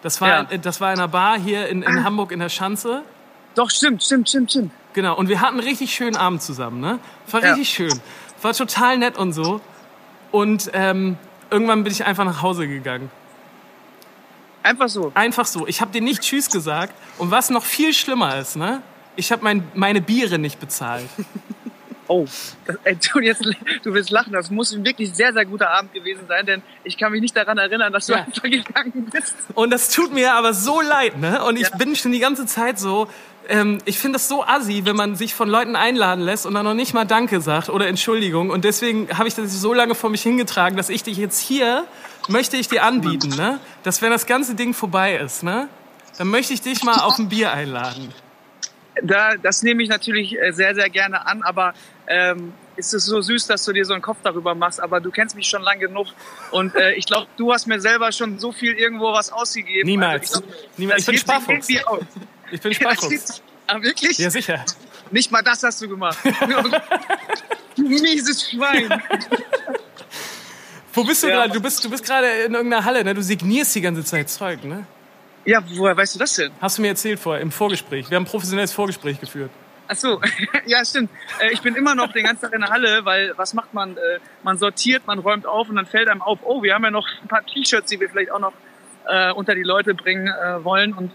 Das 0.02 0.20
war, 0.20 0.28
Ja. 0.28 0.46
äh, 0.50 0.58
das 0.58 0.80
war 0.80 0.92
in 0.92 0.98
einer 0.98 1.08
Bar 1.08 1.38
hier 1.38 1.68
in, 1.68 1.82
in 1.82 2.04
Hamburg 2.04 2.32
in 2.32 2.40
der 2.40 2.48
Schanze. 2.48 3.02
Doch, 3.54 3.70
stimmt, 3.70 4.02
stimmt, 4.02 4.28
stimmt, 4.28 4.50
stimmt. 4.50 4.72
Genau, 4.92 5.16
und 5.16 5.28
wir 5.28 5.40
hatten 5.40 5.58
einen 5.58 5.66
richtig 5.68 5.92
schönen 5.94 6.16
Abend 6.16 6.42
zusammen, 6.42 6.80
ne? 6.80 6.98
War 7.30 7.42
Ja. 7.42 7.50
richtig 7.50 7.68
schön. 7.70 8.00
War 8.42 8.52
total 8.54 8.98
nett 8.98 9.16
und 9.18 9.32
so. 9.32 9.60
Und 10.30 10.70
ähm, 10.74 11.16
irgendwann 11.50 11.84
bin 11.84 11.92
ich 11.92 12.04
einfach 12.04 12.24
nach 12.24 12.42
Hause 12.42 12.68
gegangen. 12.68 13.10
Einfach 14.62 14.88
so. 14.88 15.12
Einfach 15.14 15.46
so. 15.46 15.66
Ich 15.66 15.80
habe 15.80 15.92
dir 15.92 16.02
nicht 16.02 16.20
Tschüss 16.22 16.50
gesagt. 16.50 16.92
Und 17.16 17.30
was 17.30 17.48
noch 17.50 17.64
viel 17.64 17.92
schlimmer 17.94 18.36
ist, 18.38 18.56
ne? 18.56 18.82
Ich 19.16 19.32
habe 19.32 19.42
mein, 19.42 19.66
meine 19.74 20.00
Biere 20.00 20.38
nicht 20.38 20.60
bezahlt. 20.60 21.08
Oh, 22.10 22.24
das, 22.64 22.78
ey, 22.84 22.96
du, 23.12 23.18
jetzt, 23.20 23.44
du 23.82 23.92
willst 23.92 24.08
lachen. 24.08 24.32
Das 24.32 24.50
muss 24.50 24.72
ein 24.72 24.82
wirklich 24.82 25.14
sehr, 25.14 25.30
sehr 25.34 25.44
guter 25.44 25.68
Abend 25.68 25.92
gewesen 25.92 26.22
sein, 26.26 26.46
denn 26.46 26.62
ich 26.82 26.96
kann 26.96 27.12
mich 27.12 27.20
nicht 27.20 27.36
daran 27.36 27.58
erinnern, 27.58 27.92
dass 27.92 28.06
du 28.06 28.14
Ja. 28.14 28.20
einfach 28.20 28.44
gegangen 28.44 29.10
bist. 29.12 29.34
Und 29.52 29.68
das 29.70 29.90
tut 29.90 30.14
mir 30.14 30.32
aber 30.32 30.54
so 30.54 30.80
leid, 30.80 31.18
ne? 31.18 31.44
Und 31.44 31.56
ich 31.58 31.68
Ja. 31.68 31.76
bin 31.76 31.94
schon 31.96 32.12
die 32.12 32.18
ganze 32.18 32.46
Zeit 32.46 32.78
so, 32.78 33.08
ähm, 33.48 33.78
ich 33.84 33.98
finde 33.98 34.16
das 34.16 34.28
so 34.28 34.44
assi, 34.44 34.84
wenn 34.84 34.96
man 34.96 35.16
sich 35.16 35.34
von 35.34 35.48
Leuten 35.48 35.76
einladen 35.76 36.20
lässt 36.20 36.46
und 36.46 36.54
dann 36.54 36.64
noch 36.64 36.74
nicht 36.74 36.94
mal 36.94 37.04
Danke 37.04 37.40
sagt 37.40 37.70
oder 37.70 37.86
Entschuldigung. 37.88 38.50
Und 38.50 38.64
deswegen 38.64 39.08
habe 39.16 39.28
ich 39.28 39.34
das 39.34 39.52
so 39.52 39.72
lange 39.72 39.94
vor 39.94 40.10
mich 40.10 40.22
hingetragen, 40.22 40.76
dass 40.76 40.90
ich 40.90 41.02
dich 41.02 41.16
jetzt 41.16 41.40
hier, 41.40 41.84
möchte 42.28 42.56
ich 42.56 42.68
dir 42.68 42.84
anbieten, 42.84 43.30
ne? 43.30 43.58
Dass 43.82 44.02
wenn 44.02 44.10
das 44.10 44.26
ganze 44.26 44.54
Ding 44.54 44.74
vorbei 44.74 45.16
ist, 45.16 45.42
ne? 45.42 45.68
Dann 46.18 46.28
möchte 46.28 46.52
ich 46.52 46.60
dich 46.60 46.82
mal 46.84 47.00
auf 47.00 47.18
ein 47.18 47.28
Bier 47.28 47.52
einladen. 47.52 48.12
Da, 49.02 49.36
das 49.36 49.62
nehme 49.62 49.82
ich 49.82 49.88
natürlich 49.88 50.36
äh, 50.36 50.52
sehr, 50.52 50.74
sehr 50.74 50.90
gerne 50.90 51.26
an, 51.26 51.42
aber 51.42 51.72
ähm, 52.08 52.52
ist 52.76 52.92
es 52.94 53.04
so 53.06 53.20
süß, 53.20 53.46
dass 53.46 53.64
du 53.64 53.72
dir 53.72 53.84
so 53.84 53.92
einen 53.92 54.02
Kopf 54.02 54.18
darüber 54.22 54.54
machst, 54.54 54.80
aber 54.80 55.00
du 55.00 55.10
kennst 55.10 55.36
mich 55.36 55.46
schon 55.46 55.62
lang 55.62 55.78
genug 55.78 56.08
und 56.50 56.74
äh, 56.74 56.92
ich 56.94 57.06
glaube, 57.06 57.28
du 57.36 57.52
hast 57.52 57.66
mir 57.66 57.80
selber 57.80 58.10
schon 58.12 58.38
so 58.38 58.50
viel 58.50 58.72
irgendwo 58.74 59.12
was 59.12 59.32
ausgegeben. 59.32 59.88
Niemals. 59.88 60.34
Also 60.34 60.44
ich 60.44 60.56
glaub, 60.56 60.78
Niemals. 60.78 61.00
Ich 61.00 61.06
bin 61.06 61.18
Sparfuchs. 61.18 61.68
Ich 62.50 62.60
bin 62.60 62.72
Sparfuchs. 62.74 63.42
Ah, 63.66 63.80
wirklich? 63.82 64.18
Ja, 64.18 64.30
sicher. 64.30 64.64
Nicht 65.10 65.30
mal 65.30 65.42
das 65.42 65.62
hast 65.62 65.80
du 65.82 65.88
gemacht. 65.88 66.18
du 67.76 67.82
mieses 67.82 68.48
Schwein. 68.50 69.02
Wo 70.94 71.04
bist 71.04 71.22
du 71.22 71.28
Ja. 71.28 71.34
gerade? 71.36 71.52
Du 71.52 71.60
bist, 71.60 71.84
du 71.84 71.90
bist 71.90 72.04
gerade 72.04 72.26
in 72.46 72.54
irgendeiner 72.54 72.84
Halle, 72.84 73.04
ne? 73.04 73.14
Du 73.14 73.22
signierst 73.22 73.74
die 73.74 73.80
ganze 73.80 74.04
Zeit 74.04 74.30
Zeug, 74.30 74.64
ne? 74.64 74.86
Ja, 75.44 75.62
woher 75.76 75.96
weißt 75.96 76.14
du 76.14 76.18
das 76.18 76.34
denn? 76.34 76.50
Hast 76.60 76.78
du 76.78 76.82
mir 76.82 76.88
erzählt 76.88 77.18
vorher 77.20 77.40
im 77.42 77.50
Vorgespräch. 77.52 78.10
Wir 78.10 78.16
haben 78.16 78.24
ein 78.24 78.30
professionelles 78.30 78.72
Vorgespräch 78.72 79.20
geführt. 79.20 79.50
Ach 79.86 79.96
so, 79.96 80.20
ja 80.66 80.84
stimmt. 80.84 81.10
Äh, 81.40 81.52
ich 81.52 81.62
bin 81.62 81.74
immer 81.74 81.94
noch 81.94 82.12
den 82.12 82.24
ganzen 82.24 82.42
Tag 82.42 82.52
in 82.52 82.60
der 82.60 82.70
Halle, 82.70 83.04
weil 83.04 83.32
was 83.36 83.54
macht 83.54 83.72
man? 83.72 83.96
Äh, 83.96 84.18
man 84.42 84.58
sortiert, 84.58 85.06
man 85.06 85.18
räumt 85.18 85.46
auf 85.46 85.68
und 85.68 85.76
dann 85.76 85.86
fällt 85.86 86.08
einem 86.08 86.20
auf, 86.20 86.40
oh, 86.42 86.62
wir 86.62 86.74
haben 86.74 86.84
ja 86.84 86.90
noch 86.90 87.06
ein 87.22 87.28
paar 87.28 87.44
T-Shirts, 87.46 87.90
die 87.90 88.00
wir 88.00 88.10
vielleicht 88.10 88.30
auch 88.30 88.40
noch 88.40 88.52
äh, 89.06 89.30
unter 89.32 89.54
die 89.54 89.62
Leute 89.62 89.94
bringen 89.94 90.28
wollen 90.62 90.92
und 90.92 91.12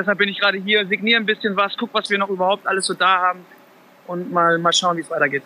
deshalb 0.00 0.18
bin 0.18 0.28
ich 0.28 0.40
gerade 0.40 0.58
hier, 0.58 0.86
signiere 0.86 1.20
ein 1.20 1.26
bisschen 1.26 1.56
was, 1.56 1.76
guck, 1.78 1.92
was 1.94 2.10
wir 2.10 2.18
noch 2.18 2.28
überhaupt 2.28 2.66
alles 2.66 2.86
so 2.86 2.94
da 2.94 3.20
haben 3.20 3.40
und 4.06 4.32
mal, 4.32 4.58
mal 4.58 4.72
schauen, 4.72 4.96
wie 4.96 5.02
es 5.02 5.10
weitergeht. 5.10 5.42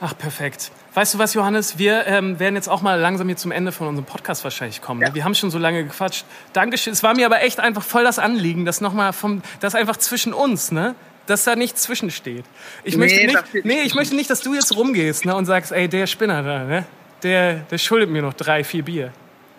Ach, 0.00 0.16
perfekt. 0.16 0.70
Weißt 0.94 1.14
du 1.14 1.18
was, 1.18 1.34
Johannes? 1.34 1.78
Wir 1.78 2.06
ähm, 2.06 2.38
werden 2.38 2.56
jetzt 2.56 2.68
auch 2.68 2.82
mal 2.82 2.98
langsam 3.00 3.28
hier 3.28 3.36
zum 3.36 3.52
Ende 3.52 3.72
von 3.72 3.86
unserem 3.86 4.04
Podcast 4.04 4.44
wahrscheinlich 4.44 4.82
kommen. 4.82 5.00
Ne? 5.00 5.06
Ja. 5.06 5.14
Wir 5.14 5.24
haben 5.24 5.34
schon 5.34 5.50
so 5.50 5.58
lange 5.58 5.84
gequatscht. 5.84 6.24
Dankeschön. 6.52 6.92
Es 6.92 7.02
war 7.02 7.14
mir 7.14 7.26
aber 7.26 7.42
echt 7.42 7.60
einfach 7.60 7.82
voll 7.82 8.04
das 8.04 8.18
Anliegen, 8.18 8.64
dass 8.64 8.80
nochmal 8.80 9.12
vom, 9.12 9.42
das 9.60 9.74
einfach 9.74 9.96
zwischen 9.96 10.32
uns, 10.32 10.72
ne? 10.72 10.94
Dass 11.26 11.44
da 11.44 11.56
nichts 11.56 11.82
zwischensteht. 11.82 12.44
Ich 12.82 12.96
Nee, 12.96 13.00
möchte 13.00 13.26
nicht, 13.26 13.64
nee, 13.64 13.82
ich 13.82 13.94
möchte 13.94 14.14
nicht, 14.14 14.28
dass 14.28 14.40
du 14.42 14.52
jetzt 14.52 14.76
rumgehst, 14.76 15.24
ne? 15.24 15.34
Und 15.34 15.46
sagst, 15.46 15.72
ey, 15.72 15.88
der 15.88 16.06
Spinner 16.06 16.42
da, 16.42 16.64
ne? 16.64 16.84
Der, 17.22 17.54
der 17.70 17.78
schuldet 17.78 18.10
mir 18.10 18.20
noch 18.20 18.34
drei, 18.34 18.62
vier 18.62 18.84
Bier. 18.84 19.12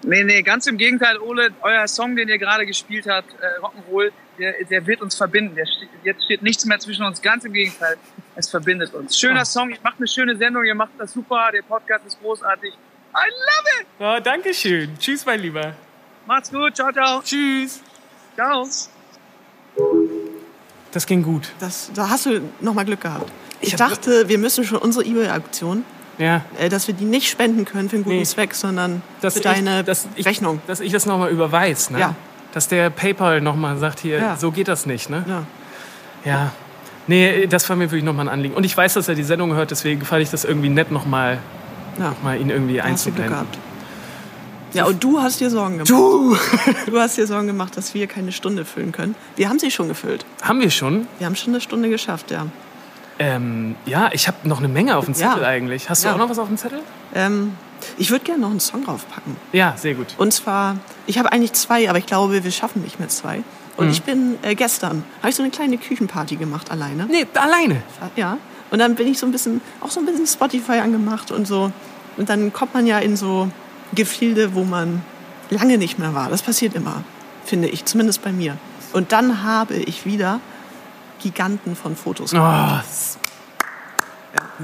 Nee, 0.08 0.24
nee, 0.24 0.42
ganz 0.44 0.68
im 0.68 0.78
Gegenteil, 0.78 1.18
Ole, 1.20 1.50
euer 1.62 1.88
Song, 1.88 2.16
den 2.16 2.28
ihr 2.30 2.38
gerade 2.38 2.66
gespielt 2.66 3.08
habt, 3.08 3.30
äh, 3.42 3.60
Rock'n'Roll, 3.62 4.12
der, 4.38 4.54
der 4.70 4.86
wird 4.86 5.02
uns 5.02 5.16
verbinden. 5.16 5.56
Der 5.56 5.66
steht, 5.66 5.90
jetzt 6.04 6.24
steht 6.26 6.42
nichts 6.44 6.66
mehr 6.66 6.80
zwischen 6.80 7.04
uns, 7.06 7.22
ganz 7.22 7.44
im 7.46 7.54
Gegenteil, 7.54 7.98
es 8.36 8.50
verbindet 8.50 8.94
uns. 8.94 9.18
Schöner 9.18 9.42
Oh. 9.42 9.46
Song, 9.46 9.70
ihr 9.72 9.78
macht 9.84 9.96
eine 9.98 10.08
schöne 10.08 10.36
Sendung, 10.38 10.64
ihr 10.64 10.76
macht 10.76 10.92
das 10.98 11.12
super, 11.14 11.50
der 11.54 11.62
Podcast 11.64 12.06
ist 12.06 12.20
großartig. 12.22 12.72
I 12.74 13.18
love 13.18 13.82
it! 13.82 13.88
Oh, 14.00 14.20
Dankeschön. 14.24 14.98
Tschüss, 15.00 15.26
mein 15.26 15.40
Lieber. 15.40 15.74
Macht's 16.26 16.52
gut, 16.52 16.76
ciao, 16.76 16.92
ciao. 16.92 17.22
Tschüss. 17.24 17.82
Ciao. 18.36 18.68
Das 20.92 21.06
ging 21.06 21.24
gut. 21.24 21.50
Das, 21.60 21.92
da 21.94 22.10
hast 22.10 22.26
du 22.26 22.42
nochmal 22.62 22.86
Glück 22.86 23.02
gehabt. 23.02 23.30
Ich, 23.62 23.70
Ich 23.70 23.76
dachte, 23.76 24.28
wir 24.30 24.38
müssen 24.38 24.64
schon 24.64 24.78
unsere 24.80 25.06
eBay-Auktion, 25.06 25.86
Ja. 26.18 26.42
äh, 26.60 26.70
dass 26.70 26.88
wir 26.88 26.94
die 26.94 27.04
nicht 27.06 27.30
spenden 27.30 27.66
können 27.66 27.90
für 27.90 27.96
einen 27.98 28.04
guten 28.06 28.18
Nee. 28.18 28.24
Zweck, 28.24 28.54
sondern 28.56 29.02
Dass 29.22 29.34
für 29.34 29.40
ich- 29.40 29.44
deine 29.46 29.84
dass 29.84 30.08
ich, 30.16 30.26
Rechnung. 30.26 30.62
Dass 30.68 30.80
ich 30.80 30.92
das 30.92 31.06
nochmal 31.06 31.30
überweis, 31.30 31.90
ne? 31.90 32.00
Ja. 32.00 32.16
Dass 32.54 32.68
der 32.70 32.90
PayPal 32.90 33.42
nochmal 33.42 33.78
sagt, 33.78 34.00
hier, 34.00 34.18
Ja. 34.20 34.38
so 34.38 34.52
geht 34.52 34.68
das 34.70 34.86
nicht, 34.86 35.10
ne? 35.10 35.26
Ja. 35.28 35.44
Ja. 36.24 36.52
Nee, 37.08 37.46
das 37.48 37.70
war 37.70 37.76
mir 37.76 37.86
wirklich 37.92 38.04
nochmal 38.04 38.28
ein 38.28 38.34
Anliegen. 38.34 38.56
Und 38.56 38.64
ich 38.64 38.76
weiß, 38.76 38.94
dass 38.96 39.08
er 39.08 39.16
die 39.16 39.24
Sendung 39.24 39.54
hört, 39.54 39.72
deswegen 39.72 40.02
fand 40.06 40.24
ich 40.24 40.30
das 40.32 40.44
irgendwie 40.46 40.70
nett, 40.70 40.90
nochmal 40.92 41.38
Ja. 42.00 42.16
mal 42.24 42.40
ihn 42.40 42.50
irgendwie 42.50 42.78
Da 42.78 42.86
hast 42.86 43.06
du 43.06 43.12
Glück 43.12 43.26
einzublenden. 43.26 43.32
gehabt. 43.34 43.58
Ja, 44.74 44.86
und 44.86 45.02
du 45.04 45.20
hast 45.22 45.40
dir 45.40 45.50
Sorgen 45.50 45.74
gemacht. 45.78 45.90
Du! 45.90 46.36
Du 46.88 47.00
hast 47.00 47.18
dir 47.18 47.28
Sorgen 47.28 47.48
gemacht, 47.48 47.78
dass 47.78 47.94
wir 47.94 48.08
keine 48.08 48.32
Stunde 48.32 48.66
füllen 48.66 48.92
können. 48.92 49.16
Wir 49.36 49.48
haben 49.50 49.60
sie 49.60 49.70
schon 49.72 49.88
gefüllt. 49.88 50.26
Haben 50.42 50.60
wir 50.62 50.70
schon? 50.72 51.08
Wir 51.20 51.28
haben 51.28 51.36
schon 51.36 51.54
eine 51.54 51.62
Stunde 51.62 51.90
geschafft, 51.90 52.32
ja. 52.32 52.48
Ähm, 53.18 53.76
ja, 53.86 54.10
ich 54.12 54.28
habe 54.28 54.48
noch 54.48 54.60
eine 54.60 54.68
Menge 54.68 54.98
auf 54.98 55.06
dem 55.06 55.14
Ja. 55.14 55.30
Zettel 55.32 55.46
eigentlich. 55.46 55.90
Hast 55.90 56.04
du 56.04 56.10
Ja. 56.10 56.14
auch 56.16 56.18
noch 56.18 56.30
was 56.30 56.38
auf 56.40 56.48
dem 56.48 56.58
Zettel? 56.58 56.82
Ähm, 57.14 57.54
ich 57.98 58.12
würde 58.12 58.26
gerne 58.26 58.42
noch 58.42 58.50
einen 58.52 58.60
Song 58.60 58.84
draufpacken. 58.84 59.38
Ja, 59.54 59.76
sehr 59.78 59.94
gut. 59.94 60.08
Und 60.18 60.34
zwar, 60.34 60.78
ich 61.08 61.18
habe 61.18 61.32
eigentlich 61.32 61.54
zwei, 61.54 61.90
aber 61.90 61.98
ich 61.98 62.06
glaube, 62.06 62.44
wir 62.44 62.52
schaffen 62.52 62.82
nicht 62.84 63.00
mehr 63.00 63.10
zwei. 63.10 63.44
Und 63.78 63.86
Mhm. 63.86 63.92
ich 63.92 64.04
bin 64.04 64.36
äh, 64.42 64.56
gestern, 64.56 65.04
habe 65.20 65.30
ich 65.30 65.36
so 65.36 65.44
eine 65.44 65.52
kleine 65.52 65.78
Küchenparty 65.78 66.36
gemacht 66.36 66.72
alleine. 66.72 67.06
Nee, 67.06 67.26
alleine. 67.36 67.84
Ja. 68.16 68.38
Und 68.72 68.80
dann 68.80 68.96
bin 68.96 69.08
ich 69.08 69.18
so 69.20 69.26
ein 69.26 69.32
bisschen, 69.32 69.62
auch 69.82 69.92
so 69.92 70.00
ein 70.02 70.06
bisschen 70.06 70.28
Spotify 70.28 70.80
angemacht 70.80 71.32
und 71.32 71.46
so. 71.48 71.72
Und 72.18 72.30
dann 72.30 72.52
kommt 72.52 72.74
man 72.74 72.88
ja 72.88 73.00
in 73.00 73.16
so 73.16 73.50
Gefilde, 73.94 74.56
wo 74.56 74.64
man 74.64 75.02
lange 75.50 75.78
nicht 75.78 76.00
mehr 76.00 76.14
war. 76.14 76.30
Das 76.30 76.42
passiert 76.42 76.74
immer, 76.76 77.04
finde 77.46 77.68
ich, 77.68 77.86
zumindest 77.86 78.24
bei 78.24 78.32
mir. 78.32 78.58
Und 78.94 79.12
dann 79.12 79.44
habe 79.44 79.76
ich 79.76 80.06
wieder 80.06 80.40
Giganten 81.26 81.76
von 81.76 81.96
Fotos 81.96 82.32
gemacht. 82.32 82.86
Oh, 82.86 83.20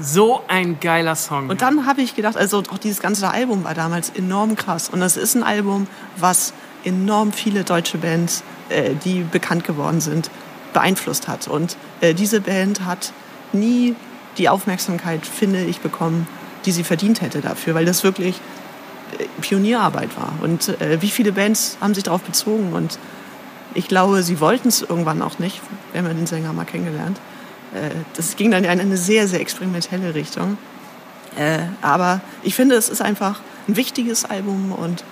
so 0.00 0.42
ein 0.46 0.78
geiler 0.78 1.16
Song. 1.16 1.48
Und 1.48 1.60
dann 1.60 1.86
habe 1.86 2.02
ich 2.02 2.14
gedacht, 2.14 2.36
also 2.36 2.62
auch 2.70 2.78
dieses 2.78 3.00
ganze 3.00 3.28
Album 3.28 3.64
war 3.64 3.74
damals 3.74 4.10
enorm 4.10 4.54
krass. 4.54 4.88
Und 4.88 5.00
das 5.00 5.16
ist 5.16 5.34
ein 5.34 5.42
Album, 5.42 5.88
was 6.16 6.52
enorm 6.84 7.32
viele 7.32 7.64
deutsche 7.64 7.98
Bands, 7.98 8.44
äh, 8.68 8.94
die 9.04 9.22
bekannt 9.22 9.64
geworden 9.64 10.00
sind, 10.00 10.30
beeinflusst 10.72 11.26
hat. 11.26 11.48
Und 11.48 11.76
äh, 12.00 12.14
diese 12.14 12.40
Band 12.40 12.84
hat 12.84 13.12
nie 13.52 13.96
die 14.38 14.48
Aufmerksamkeit, 14.48 15.26
finde 15.26 15.64
ich, 15.64 15.80
bekommen, 15.80 16.28
die 16.64 16.70
sie 16.70 16.84
verdient 16.84 17.22
hätte 17.22 17.40
dafür, 17.40 17.74
weil 17.74 17.86
das 17.86 18.04
wirklich 18.04 18.40
äh, 19.18 19.24
Pionierarbeit 19.40 20.16
war. 20.16 20.32
Und 20.42 20.80
äh, 20.80 21.02
wie 21.02 21.10
viele 21.10 21.32
Bands 21.32 21.76
haben 21.80 21.94
sich 21.94 22.04
darauf 22.04 22.22
bezogen? 22.22 22.72
Und 22.72 23.00
ich 23.74 23.88
glaube, 23.88 24.22
sie 24.22 24.40
wollten 24.40 24.68
es 24.68 24.82
irgendwann 24.82 25.22
auch 25.22 25.38
nicht. 25.38 25.60
Wir 25.92 26.00
haben 26.00 26.08
ja 26.08 26.14
den 26.14 26.26
Sänger 26.26 26.52
mal 26.52 26.64
kennengelernt. 26.64 27.18
Äh, 27.74 27.90
das 28.16 28.36
ging 28.36 28.50
dann 28.50 28.64
in 28.64 28.70
eine 28.80 28.96
sehr, 28.96 29.28
sehr 29.28 29.40
experimentelle 29.40 30.14
Richtung. 30.14 30.58
Äh, 31.36 31.60
aber 31.80 32.20
ich 32.42 32.54
finde, 32.54 32.74
es 32.74 32.88
ist 32.88 33.00
einfach 33.02 33.40
ein 33.68 33.76
wichtiges 33.76 34.24
Album 34.24 34.72
und 34.72 35.02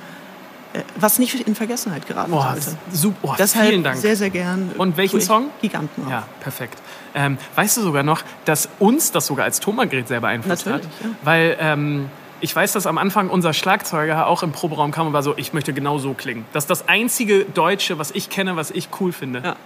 äh, 0.73 0.83
was 0.97 1.19
nicht 1.19 1.35
in 1.47 1.55
Vergessenheit 1.55 2.07
geraten 2.07 2.31
Boah, 2.31 2.57
sollte. 2.61 2.79
super. 2.93 3.19
Oh, 3.23 3.35
Deshalb 3.39 3.69
vielen 3.69 3.83
Dank. 3.83 3.97
sehr, 3.97 4.17
sehr 4.17 4.31
gern. 4.31 4.71
Und 4.77 4.97
welchen 4.97 5.21
Song? 5.21 5.47
Giganten. 5.61 6.05
auf. 6.05 6.11
Ja, 6.11 6.25
perfekt. 6.41 6.79
Ähm, 7.15 7.39
weißt 7.57 7.79
du 7.79 7.81
sogar 7.83 8.03
noch, 8.03 8.23
dass 8.45 8.69
uns 8.79 9.11
das 9.11 9.27
sogar 9.27 9.47
als 9.47 9.61
Tonbandgerät 9.61 10.09
sehr 10.09 10.21
beeinflusst 10.21 10.67
Natürlich, 10.67 10.87
hat? 10.87 11.05
ja. 11.05 11.11
Weil 11.25 11.57
ähm, 11.59 12.09
ich 12.41 12.55
weiß, 12.55 12.73
dass 12.73 12.87
am 12.87 12.99
Anfang 12.99 13.29
unser 13.31 13.53
Schlagzeuger 13.53 14.27
auch 14.27 14.43
im 14.43 14.53
Proberaum 14.53 14.91
kam 14.93 15.07
und 15.09 15.13
war 15.13 15.23
so, 15.23 15.35
ich 15.37 15.53
möchte 15.53 15.73
genau 15.73 15.99
so 15.99 16.15
klingen. 16.15 16.45
Das 16.53 16.65
ist 16.65 16.71
das 16.71 16.89
einzige 16.89 17.45
Deutsche, 17.45 17.99
was 17.99 18.11
ich 18.13 18.31
kenne, 18.31 18.57
was 18.57 18.71
ich 18.71 18.89
cool 19.01 19.13
finde. 19.13 19.41
Ja. 19.45 19.57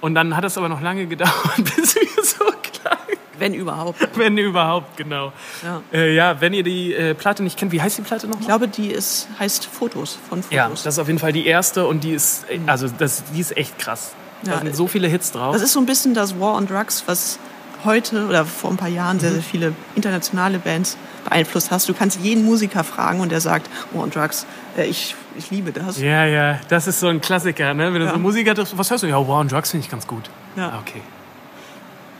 Und 0.00 0.14
dann 0.14 0.36
hat 0.36 0.44
es 0.44 0.58
aber 0.58 0.68
noch 0.68 0.80
lange 0.80 1.06
gedauert, 1.06 1.32
bis 1.76 1.94
wir 1.94 2.24
so 2.24 2.44
klangen. 2.44 2.98
Wenn 3.38 3.54
überhaupt. 3.54 4.08
Wenn 4.16 4.36
überhaupt, 4.38 4.96
genau. 4.96 5.32
Ja. 5.62 5.82
Äh, 5.92 6.14
ja, 6.14 6.40
wenn 6.40 6.52
ihr 6.54 6.62
die 6.62 6.92
äh, 6.94 7.14
Platte 7.14 7.42
nicht 7.42 7.58
kennt, 7.58 7.72
wie 7.72 7.80
heißt 7.82 7.98
die 7.98 8.02
Platte 8.02 8.26
nochmal? 8.26 8.42
Ich 8.42 8.46
glaube, 8.48 8.68
die 8.68 8.88
ist, 8.88 9.28
heißt 9.38 9.64
Fotos 9.66 10.18
von 10.28 10.42
Ja, 10.50 10.64
Fotos. 10.64 10.82
das 10.84 10.94
ist 10.94 10.98
auf 10.98 11.06
jeden 11.08 11.18
Fall 11.18 11.32
die 11.32 11.46
erste 11.46 11.86
und 11.86 12.04
die 12.04 12.12
ist, 12.12 12.44
äh, 12.50 12.58
also 12.66 12.88
das, 12.88 13.24
die 13.34 13.40
ist 13.40 13.56
echt 13.56 13.78
krass. 13.78 14.12
Da 14.44 14.52
Ja, 14.52 14.58
sind 14.60 14.74
so 14.76 14.86
viele 14.88 15.08
Hits 15.08 15.32
drauf. 15.32 15.52
Das 15.54 15.62
ist 15.62 15.72
so 15.72 15.80
ein 15.80 15.86
bisschen 15.86 16.14
das 16.14 16.38
War 16.40 16.54
on 16.56 16.66
Drugs, 16.66 17.04
was 17.06 17.38
heute 17.84 18.26
oder 18.26 18.44
vor 18.44 18.70
ein 18.70 18.76
paar 18.76 18.88
Jahren 18.88 19.16
Mhm. 19.16 19.20
sehr, 19.20 19.32
sehr 19.32 19.42
viele 19.42 19.72
internationale 19.96 20.58
Bands 20.58 20.96
beeinflusst 21.24 21.70
hast. 21.70 21.88
Du 21.88 21.94
kannst 21.94 22.20
jeden 22.20 22.44
Musiker 22.44 22.84
fragen 22.84 23.20
und 23.20 23.30
der 23.32 23.40
sagt, 23.40 23.68
War 23.92 24.02
on 24.04 24.10
Drugs, 24.10 24.46
äh, 24.76 24.84
ich, 24.86 25.14
ich 25.36 25.50
liebe 25.50 25.72
das. 25.72 25.98
Ja, 26.00 26.24
ja, 26.26 26.58
das 26.68 26.86
ist 26.86 27.00
so 27.00 27.08
ein 27.08 27.20
Klassiker, 27.20 27.74
ne? 27.74 27.92
Wenn 27.92 28.00
du 28.00 28.06
Ja. 28.06 28.12
so 28.12 28.18
Musiker 28.18 28.54
triffst, 28.54 28.76
was 28.76 28.90
hörst 28.90 29.02
du? 29.02 29.06
Ja, 29.08 29.16
War 29.16 29.40
on 29.40 29.48
Drugs 29.48 29.70
finde 29.70 29.84
ich 29.84 29.90
ganz 29.90 30.06
gut. 30.06 30.28
Ja. 30.56 30.68
Ah, 30.70 30.78
okay. 30.80 31.00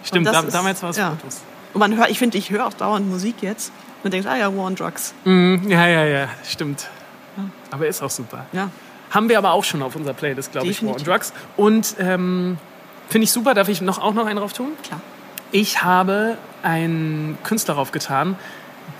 Stimmt, 0.05 0.27
da, 0.27 0.41
ist- 0.41 0.53
damals 0.55 0.83
war 0.83 0.91
es 0.91 0.97
ja. 0.97 1.11
Fotos. 1.11 1.41
Und 1.75 1.79
man 1.79 1.97
hört, 1.97 2.11
ich 2.11 2.19
finde, 2.19 2.37
ich 2.39 2.51
höre 2.51 2.67
auch 2.67 2.75
dauernd 2.75 3.09
Musik 3.09 3.37
jetzt 3.41 3.73
und 4.03 4.13
denkt, 4.13 4.27
ah 4.29 4.37
ja, 4.37 4.55
War 4.55 4.65
on 4.65 4.75
Drugs. 4.75 5.15
Mhm, 5.25 5.63
ja, 5.69 5.87
ja, 5.87 6.05
ja, 6.05 6.29
stimmt. 6.49 6.89
Aber 7.71 7.87
ist 7.87 8.03
auch 8.03 8.11
super. 8.11 8.45
Ja. 8.53 8.69
Haben 9.11 9.29
wir 9.29 9.39
aber 9.39 9.53
auch 9.53 9.65
schon 9.65 9.83
auf 9.83 9.97
unserer 9.97 10.15
Playlist, 10.15 10.53
glaube 10.53 10.67
ich, 10.69 10.83
War 10.85 10.95
on. 10.97 11.03
Drugs. 11.03 11.33
Und 11.57 11.95
ähm, 11.99 12.59
finde 13.09 13.25
ich 13.25 13.33
super. 13.33 13.55
Darf 13.55 13.69
ich 13.69 13.81
noch, 13.81 13.99
auch 14.01 14.13
noch 14.15 14.27
einen 14.27 14.39
drauf 14.39 14.53
tun? 14.53 14.69
Klar. 14.83 15.01
Ich 15.51 15.83
habe 15.83 16.37
einen 16.63 17.39
Künstler 17.43 17.75
draufgetan, 17.75 18.37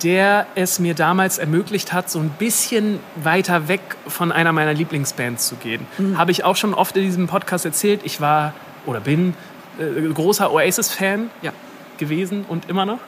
der 0.03 0.47
es 0.55 0.79
mir 0.79 0.93
damals 0.95 1.37
ermöglicht 1.37 1.93
hat, 1.93 2.09
so 2.09 2.19
ein 2.19 2.29
bisschen 2.29 2.99
weiter 3.15 3.67
weg 3.67 3.81
von 4.07 4.31
einer 4.31 4.51
meiner 4.51 4.73
Lieblingsbands 4.73 5.47
zu 5.47 5.55
gehen. 5.55 5.85
Habe 6.17 6.31
ich 6.31 6.43
auch 6.43 6.55
schon 6.55 6.73
oft 6.73 6.97
in 6.97 7.03
diesem 7.03 7.27
Podcast 7.27 7.65
erzählt. 7.65 8.01
Ich 8.03 8.19
war 8.19 8.53
oder 8.85 8.99
bin 8.99 9.33
äh, 9.79 10.11
großer 10.13 10.51
Oasis-Fan 10.51 11.29
Ja. 11.41 11.51
gewesen 11.97 12.45
und 12.47 12.69
immer 12.69 12.85
noch. 12.85 12.99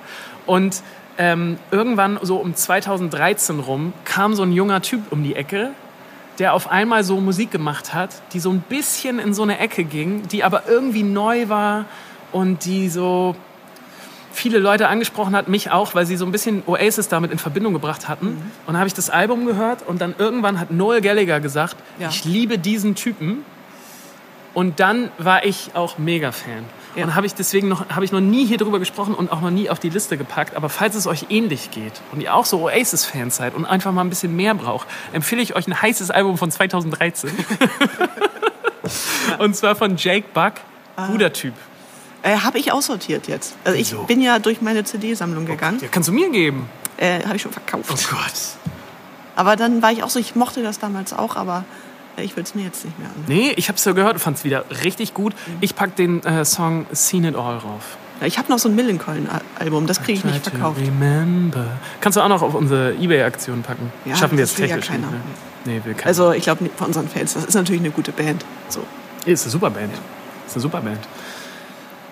Und 0.46 0.82
ähm, 1.18 1.58
irgendwann 1.72 2.20
so 2.22 2.38
um 2.38 2.56
2013 2.56 3.60
rum 3.60 3.94
kam 4.06 4.34
so 4.36 4.44
ein 4.44 4.52
junger 4.52 4.82
Typ 4.82 5.12
um 5.12 5.24
die 5.24 5.36
Ecke, 5.36 5.72
der 6.40 6.54
auf 6.54 6.70
einmal 6.70 7.04
so 7.04 7.20
Musik 7.20 7.52
gemacht 7.52 7.94
hat, 7.94 8.10
die 8.34 8.40
so 8.40 8.50
ein 8.52 8.60
bisschen 8.62 9.20
in 9.20 9.34
so 9.34 9.44
eine 9.44 9.60
Ecke 9.60 9.84
ging, 9.86 10.28
die 10.28 10.44
aber 10.44 10.64
irgendwie 10.68 11.04
neu 11.04 11.48
war 11.50 11.86
und 12.32 12.66
die 12.66 12.90
so 12.90 13.36
viele 14.36 14.60
Leute 14.60 14.88
angesprochen 14.88 15.36
hat, 15.36 15.48
mich 15.48 15.72
auch, 15.72 15.96
weil 15.96 16.06
sie 16.06 16.18
so 16.18 16.26
ein 16.26 16.32
bisschen 16.32 16.64
Oasis 16.68 17.08
damit 17.08 17.32
in 17.32 17.38
Verbindung 17.40 17.74
gebracht 17.74 18.08
hatten. 18.08 18.26
Mhm. 18.28 18.32
Und 18.66 18.68
dann 18.68 18.78
habe 18.78 18.88
ich 18.88 18.94
das 18.94 19.10
Album 19.10 19.46
gehört 19.46 19.88
und 19.88 20.02
dann 20.02 20.14
irgendwann 20.18 20.60
hat 20.60 20.72
Noel 20.72 21.02
Gallagher 21.02 21.40
gesagt, 21.40 21.78
Ja. 22.00 22.10
ich 22.10 22.26
liebe 22.26 22.58
diesen 22.60 22.96
Typen. 22.96 23.46
Und 24.54 24.80
dann 24.80 25.10
war 25.18 25.44
ich 25.44 25.72
auch 25.74 25.98
mega 25.98 26.32
Fan. 26.32 26.64
Ja. 26.96 27.04
Und 27.04 27.16
habe 27.16 27.26
ich 27.26 27.34
deswegen 27.36 27.68
noch, 27.68 27.90
habe 27.90 28.06
ich 28.06 28.14
noch 28.14 28.22
nie 28.22 28.46
hier 28.46 28.58
drüber 28.58 28.80
gesprochen 28.80 29.14
und 29.14 29.30
auch 29.30 29.42
noch 29.42 29.50
nie 29.50 29.70
auf 29.70 29.80
die 29.80 29.90
Liste 29.90 30.16
gepackt. 30.16 30.56
Aber 30.56 30.70
falls 30.70 30.96
es 30.96 31.08
euch 31.08 31.26
ähnlich 31.30 31.72
geht 31.72 31.92
und 32.14 32.22
ihr 32.22 32.34
auch 32.34 32.46
so 32.46 32.62
Oasis-Fans 32.62 33.36
seid 33.36 33.54
und 33.54 33.66
einfach 33.66 33.92
mal 33.92 34.02
ein 34.02 34.10
bisschen 34.10 34.34
mehr 34.34 34.54
braucht, 34.56 34.88
empfehle 35.12 35.42
ich 35.42 35.58
euch 35.58 35.68
ein 35.68 35.82
heißes 35.82 36.10
Album 36.10 36.38
von 36.38 36.52
2013. 36.52 37.32
und 39.40 39.56
zwar 39.58 39.76
von 39.76 39.98
Jake 39.98 40.28
Buck. 40.34 40.54
Ah. 40.96 41.08
Guter 41.08 41.34
Typ. 41.34 41.54
Äh, 42.26 42.38
habe 42.40 42.58
ich 42.58 42.72
aussortiert 42.72 43.28
jetzt. 43.28 43.56
Also 43.64 43.78
ich 43.78 43.92
Wieso? 43.92 44.04
bin 44.04 44.20
ja 44.20 44.40
durch 44.40 44.60
meine 44.60 44.84
CD-Sammlung 44.84 45.46
gegangen. 45.46 45.78
Ja, 45.80 45.88
kannst 45.92 46.10
du 46.10 46.14
mir 46.14 46.32
geben. 46.32 46.68
Äh, 46.98 47.24
habe 47.24 47.36
ich 47.36 47.42
schon 47.44 47.52
verkauft. 47.52 47.86
Oh 47.88 48.16
Gott. 48.16 48.34
Aber 49.36 49.56
dann 49.56 49.84
war 49.84 49.92
ich 49.92 50.02
auch 50.02 50.10
so, 50.10 50.18
ich 50.18 50.34
mochte 50.36 50.64
das 50.64 50.80
damals 50.80 51.14
auch, 51.14 51.36
aber 51.36 51.66
ich 52.18 52.36
will 52.36 52.44
es 52.44 52.56
mir 52.56 52.64
jetzt 52.64 52.84
nicht 52.84 52.98
mehr 52.98 53.10
an. 53.10 53.14
Nee, 53.28 53.54
ich 53.58 53.70
hab's 53.70 53.86
ja 53.86 53.92
gehört, 53.92 54.20
fand's 54.20 54.44
wieder 54.44 54.66
richtig 54.84 55.14
gut. 55.14 55.34
Ich 55.62 55.76
pack 55.76 55.96
den 55.98 56.24
äh, 56.24 56.44
Song 56.46 56.88
Seen 56.92 57.26
It 57.26 57.36
All 57.36 57.58
rauf. 57.58 57.98
Ja, 58.22 58.26
Ich 58.28 58.40
habe 58.40 58.50
noch 58.52 58.58
so 58.58 58.70
ein 58.70 58.76
Millencolin-Album, 58.76 59.86
das 59.86 60.02
kriege 60.02 60.18
ich 60.18 60.26
nicht 60.26 60.48
verkauft. 60.48 60.80
Remember. 60.80 61.78
Kannst 62.02 62.16
du 62.18 62.22
auch 62.22 62.30
noch 62.30 62.42
auf 62.42 62.56
unsere 62.56 62.96
Ebay-Aktion 62.96 63.62
packen? 63.62 63.92
Ja, 64.06 64.16
Schaffen 64.16 64.38
wir 64.38 64.46
das 64.46 64.52
jetzt 64.52 64.62
will 64.62 64.70
ja 64.70 64.76
technisch 64.78 64.88
keiner. 64.90 65.12
Ne? 65.12 65.22
Nee, 65.66 65.82
will 65.84 65.94
keiner. 65.94 66.08
Also 66.08 66.32
ich 66.32 66.44
glaube 66.44 66.70
von 66.76 66.88
unseren 66.88 67.08
Fans, 67.08 67.36
das 67.36 67.46
ist 67.46 67.54
natürlich 67.54 67.82
eine 67.82 67.92
gute 67.92 68.14
Band. 68.14 68.44
So. 68.70 68.84
ist 69.26 69.44
eine 69.44 69.52
super 69.52 69.70
Band. 69.70 69.94
Ist 70.48 70.56
eine 70.56 70.62
super 70.62 70.82
Band. 70.82 71.00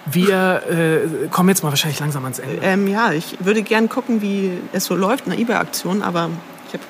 Wir 0.05 0.63
äh, 0.69 1.27
kommen 1.29 1.49
jetzt 1.49 1.63
mal 1.63 1.69
wahrscheinlich 1.69 1.99
langsam 1.99 2.23
ans 2.23 2.39
Ende. 2.39 2.57
Ähm, 2.61 2.87
ja, 2.87 3.13
ich 3.13 3.37
würde 3.39 3.63
gern 3.63 3.87
gucken, 3.89 4.21
wie 4.21 4.57
es 4.73 4.85
so 4.85 4.95
läuft 4.95 5.25
in 5.25 5.31
der 5.31 5.39
eBay-Aktion, 5.39 6.01
aber 6.01 6.29
ich 6.67 6.73
habe 6.73 6.83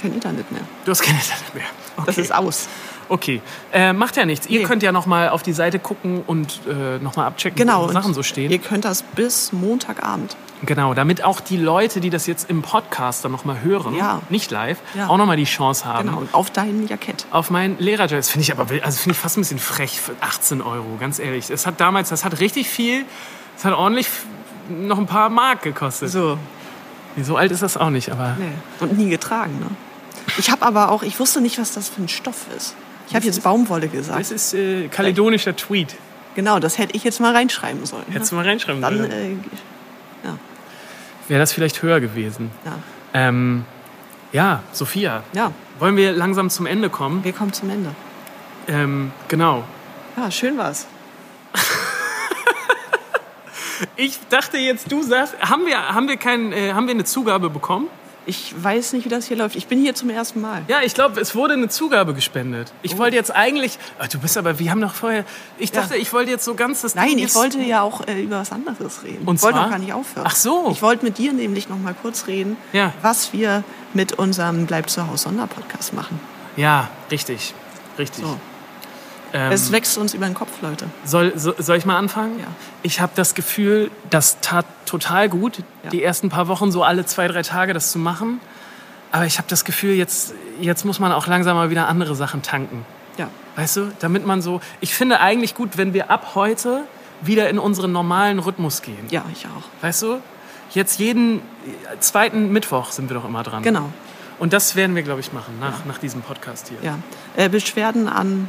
kein 0.00 0.14
Internet 0.14 0.50
mehr. 0.50 0.62
Du 0.84 0.90
hast 0.90 1.02
kein 1.02 1.14
Internet 1.14 1.54
mehr. 1.54 1.64
Okay. 1.96 2.06
Das 2.06 2.18
ist 2.18 2.34
aus. 2.34 2.68
Okay, 3.08 3.42
äh, 3.72 3.92
macht 3.92 4.16
ja 4.16 4.24
nichts. 4.24 4.46
Ihr 4.46 4.60
Nee. 4.60 4.66
könnt 4.66 4.82
ja 4.82 4.92
noch 4.92 5.06
mal 5.06 5.28
auf 5.28 5.42
die 5.42 5.52
Seite 5.52 5.78
gucken 5.78 6.22
und 6.26 6.60
äh, 6.68 6.98
noch 7.02 7.16
mal 7.16 7.26
abchecken, 7.26 7.56
Genau. 7.58 7.88
Sachen 7.90 8.14
so 8.14 8.22
stehen. 8.22 8.50
Ihr 8.50 8.58
könnt 8.58 8.84
das 8.84 9.02
bis 9.02 9.52
Montagabend. 9.52 10.36
Genau, 10.62 10.94
damit 10.94 11.22
auch 11.24 11.40
die 11.40 11.58
Leute, 11.58 12.00
die 12.00 12.08
das 12.08 12.26
jetzt 12.26 12.48
im 12.48 12.62
Podcast 12.62 13.24
dann 13.24 13.32
noch 13.32 13.44
mal 13.44 13.60
hören, 13.62 13.94
Ja. 13.94 14.22
nicht 14.30 14.50
live, 14.50 14.78
Ja. 14.94 15.08
auch 15.08 15.18
noch 15.18 15.26
mal 15.26 15.36
die 15.36 15.44
Chance 15.44 15.84
haben. 15.84 16.06
Genau, 16.08 16.18
und 16.20 16.32
auf 16.32 16.50
dein 16.50 16.86
Jackett. 16.86 17.26
Auf 17.30 17.50
mein 17.50 17.76
Lehrerjob. 17.78 18.18
Das 18.18 18.30
finde 18.30 18.42
ich 18.44 18.52
aber 18.52 18.66
also 18.82 18.98
finde 18.98 19.12
ich 19.14 19.18
fast 19.18 19.36
ein 19.36 19.42
bisschen 19.42 19.58
frech 19.58 20.00
für 20.00 20.12
18 20.22 20.62
Euro, 20.62 20.96
ganz 20.98 21.18
ehrlich. 21.18 21.50
Es 21.50 21.66
hat 21.66 21.80
damals, 21.80 22.08
das 22.08 22.24
hat 22.24 22.40
richtig 22.40 22.68
viel, 22.70 23.04
es 23.58 23.64
hat 23.64 23.74
ordentlich 23.74 24.08
noch 24.70 24.96
ein 24.98 25.06
paar 25.06 25.28
Mark 25.28 25.60
gekostet. 25.62 26.10
So, 26.10 26.38
so 27.22 27.36
alt 27.36 27.52
ist 27.52 27.62
das 27.62 27.76
auch 27.76 27.90
nicht, 27.90 28.10
aber 28.10 28.36
nee. 28.38 28.46
Und 28.80 28.96
nie 28.96 29.10
getragen, 29.10 29.58
ne? 29.60 29.66
Ich 30.38 30.50
habe 30.50 30.64
aber 30.64 30.90
auch, 30.90 31.02
ich 31.02 31.20
wusste 31.20 31.42
nicht, 31.42 31.58
was 31.58 31.72
das 31.72 31.90
für 31.90 32.00
ein 32.02 32.08
Stoff 32.08 32.46
ist. 32.56 32.74
Ich 33.08 33.14
habe 33.14 33.24
jetzt 33.26 33.42
Baumwolle 33.42 33.88
gesagt. 33.88 34.20
es 34.20 34.30
ist 34.30 34.54
äh, 34.54 34.88
kaledonischer 34.88 35.54
Tweet. 35.54 35.94
Genau, 36.34 36.58
das 36.58 36.78
hätte 36.78 36.96
ich 36.96 37.04
jetzt 37.04 37.20
mal 37.20 37.32
reinschreiben 37.34 37.84
sollen. 37.86 38.04
Hättest 38.10 38.32
du 38.32 38.36
mal 38.36 38.44
reinschreiben 38.44 38.80
Dann, 38.82 38.96
sollen. 38.98 39.10
äh, 39.12 39.30
ja, 40.26 40.38
Wäre 41.28 41.40
das 41.40 41.52
vielleicht 41.52 41.80
höher 41.82 42.00
gewesen. 42.00 42.50
ja, 42.64 42.72
Ähm, 43.12 43.64
ja, 44.32 44.62
Sophia, 44.72 45.22
ja, 45.32 45.52
wollen 45.78 45.96
wir 45.96 46.12
langsam 46.12 46.50
zum 46.50 46.66
Ende 46.66 46.90
kommen? 46.90 47.22
wir 47.22 47.32
kommen 47.32 47.52
zum 47.52 47.70
Ende. 47.70 47.94
Ähm, 48.66 49.12
genau. 49.28 49.62
Ja, 50.16 50.30
schön 50.30 50.56
war's. 50.58 50.86
Ich 53.96 54.18
dachte 54.30 54.56
jetzt, 54.58 54.90
du 54.90 55.02
sagst, 55.02 55.34
haben 55.40 55.66
wir, 55.66 55.76
haben 55.94 56.08
wir, 56.08 56.16
kein, 56.16 56.52
äh, 56.52 56.72
haben 56.72 56.86
wir 56.86 56.94
eine 56.94 57.04
Zugabe 57.04 57.50
bekommen? 57.50 57.88
Ich 58.26 58.54
weiß 58.56 58.94
nicht, 58.94 59.04
wie 59.04 59.08
das 59.10 59.26
hier 59.26 59.36
läuft. 59.36 59.54
Ich 59.54 59.66
bin 59.66 59.78
hier 59.80 59.94
zum 59.94 60.08
ersten 60.08 60.40
Mal. 60.40 60.62
Ja, 60.68 60.80
ich 60.82 60.94
glaube, 60.94 61.20
es 61.20 61.34
wurde 61.34 61.54
eine 61.54 61.68
Zugabe 61.68 62.14
gespendet. 62.14 62.72
Ich 62.82 62.96
wollte 62.96 63.16
jetzt 63.16 63.30
eigentlich, 63.34 63.78
ah, 63.98 64.06
du 64.06 64.18
bist 64.18 64.38
aber, 64.38 64.58
wir 64.58 64.70
haben 64.70 64.80
noch 64.80 64.94
vorher, 64.94 65.24
ich 65.58 65.70
Ja. 65.74 65.82
dachte, 65.82 65.96
ich 65.96 66.12
wollte 66.12 66.30
jetzt 66.30 66.44
so 66.44 66.54
ganz 66.54 66.80
das 66.80 66.94
Nein, 66.94 67.08
Ding 67.10 67.18
ich 67.18 67.34
wollte 67.34 67.58
ja 67.60 67.82
auch 67.82 68.06
äh, 68.06 68.22
über 68.22 68.38
was 68.40 68.50
anderes 68.50 69.02
reden. 69.04 69.26
Und 69.26 69.36
ich 69.36 69.42
wollte 69.42 69.58
noch 69.58 69.68
gar 69.70 69.78
nicht 69.78 69.92
aufhören. 69.92 70.26
Ach 70.26 70.34
so. 70.36 70.70
Ich 70.72 70.80
wollte 70.80 71.04
mit 71.04 71.18
dir 71.18 71.32
nämlich 71.34 71.68
noch 71.68 71.78
mal 71.78 71.94
kurz 71.94 72.26
reden, 72.26 72.56
Ja. 72.72 72.94
was 73.02 73.32
wir 73.34 73.62
mit 73.92 74.12
unserem 74.14 74.66
Bleib 74.66 74.88
zu 74.88 75.06
Hause 75.06 75.24
Sonderpodcast 75.24 75.92
machen. 75.92 76.18
Ja, 76.56 76.88
richtig, 77.10 77.52
richtig. 77.98 78.24
So. 78.24 78.38
Ähm, 79.34 79.50
Es 79.52 79.72
wächst 79.72 79.98
uns 79.98 80.14
über 80.14 80.26
den 80.26 80.34
Kopf, 80.34 80.62
Leute. 80.62 80.86
soll, 81.04 81.32
so, 81.36 81.52
soll 81.58 81.76
ich 81.76 81.84
mal 81.84 81.98
anfangen? 81.98 82.38
Ja. 82.38 82.46
Ich 82.82 83.00
habe 83.00 83.12
das 83.16 83.34
Gefühl, 83.34 83.90
das 84.08 84.38
tat 84.40 84.64
total 84.86 85.28
gut, 85.28 85.58
Ja. 85.82 85.90
die 85.90 86.02
ersten 86.02 86.28
paar 86.30 86.46
Wochen 86.48 86.70
so 86.72 86.82
alle 86.84 87.04
zwei, 87.04 87.26
drei 87.28 87.42
Tage 87.42 87.72
das 87.74 87.90
zu 87.92 87.98
machen. 87.98 88.40
Aber 89.10 89.26
ich 89.26 89.38
habe 89.38 89.48
das 89.48 89.64
Gefühl, 89.64 89.94
jetzt, 89.94 90.34
jetzt 90.60 90.84
muss 90.84 90.98
man 91.00 91.12
auch 91.12 91.26
langsam 91.26 91.56
mal 91.56 91.68
wieder 91.70 91.88
andere 91.88 92.14
Sachen 92.14 92.42
tanken. 92.42 92.86
Ja. 93.18 93.28
Weißt 93.56 93.76
du, 93.76 93.92
damit 94.00 94.24
man 94.26 94.40
so. 94.42 94.60
Ich 94.80 94.94
finde 94.94 95.20
eigentlich 95.20 95.54
gut, 95.54 95.76
wenn 95.76 95.94
wir 95.94 96.10
ab 96.10 96.32
heute 96.34 96.84
wieder 97.20 97.48
in 97.48 97.58
unseren 97.58 97.92
normalen 97.92 98.38
Rhythmus 98.38 98.82
gehen. 98.82 99.06
Ja, 99.10 99.24
ich 99.32 99.46
auch. 99.46 99.82
Weißt 99.84 100.02
du? 100.02 100.20
Jetzt 100.70 100.98
jeden 100.98 101.40
zweiten 102.00 102.50
Mittwoch 102.52 102.90
sind 102.90 103.08
wir 103.10 103.14
doch 103.14 103.24
immer 103.24 103.42
dran. 103.44 103.62
Genau. 103.62 103.90
Und 104.40 104.52
das 104.52 104.74
werden 104.74 104.96
wir, 104.96 105.04
glaube 105.04 105.20
ich, 105.20 105.32
machen 105.32 105.58
nach, 105.60 105.84
nach 105.84 105.98
diesem 105.98 106.22
Podcast 106.22 106.68
hier. 106.68 106.78
Ja. 106.82 106.98
Äh, 107.36 107.48
Beschwerden 107.48 108.08
an. 108.08 108.48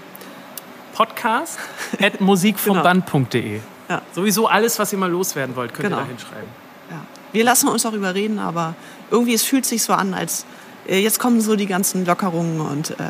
Podcast 0.96 1.60
at 2.02 2.22
musikvomband.de. 2.22 3.60
Ja. 3.90 4.02
Sowieso 4.14 4.48
alles, 4.48 4.80
was 4.80 4.92
ihr 4.94 4.98
mal 5.00 5.12
loswerden 5.12 5.56
wollt, 5.56 5.74
könnt 5.74 5.84
Genau. 5.90 5.98
ihr 5.98 6.04
da 6.04 6.08
hinschreiben. 6.08 6.50
Ja. 6.90 6.98
Wir 7.34 7.44
lassen 7.44 7.68
uns 7.68 7.84
darüber 7.84 8.16
reden, 8.16 8.40
aber 8.40 8.76
irgendwie 9.12 9.34
es 9.34 9.44
fühlt 9.44 9.66
sich 9.66 9.84
so 9.84 9.94
an, 9.94 10.14
als 10.14 10.46
äh, 10.88 11.00
jetzt 11.00 11.20
kommen 11.20 11.42
so 11.42 11.56
die 11.56 11.68
ganzen 11.68 12.06
Lockerungen 12.06 12.62
und 12.62 12.92
äh, 12.92 13.04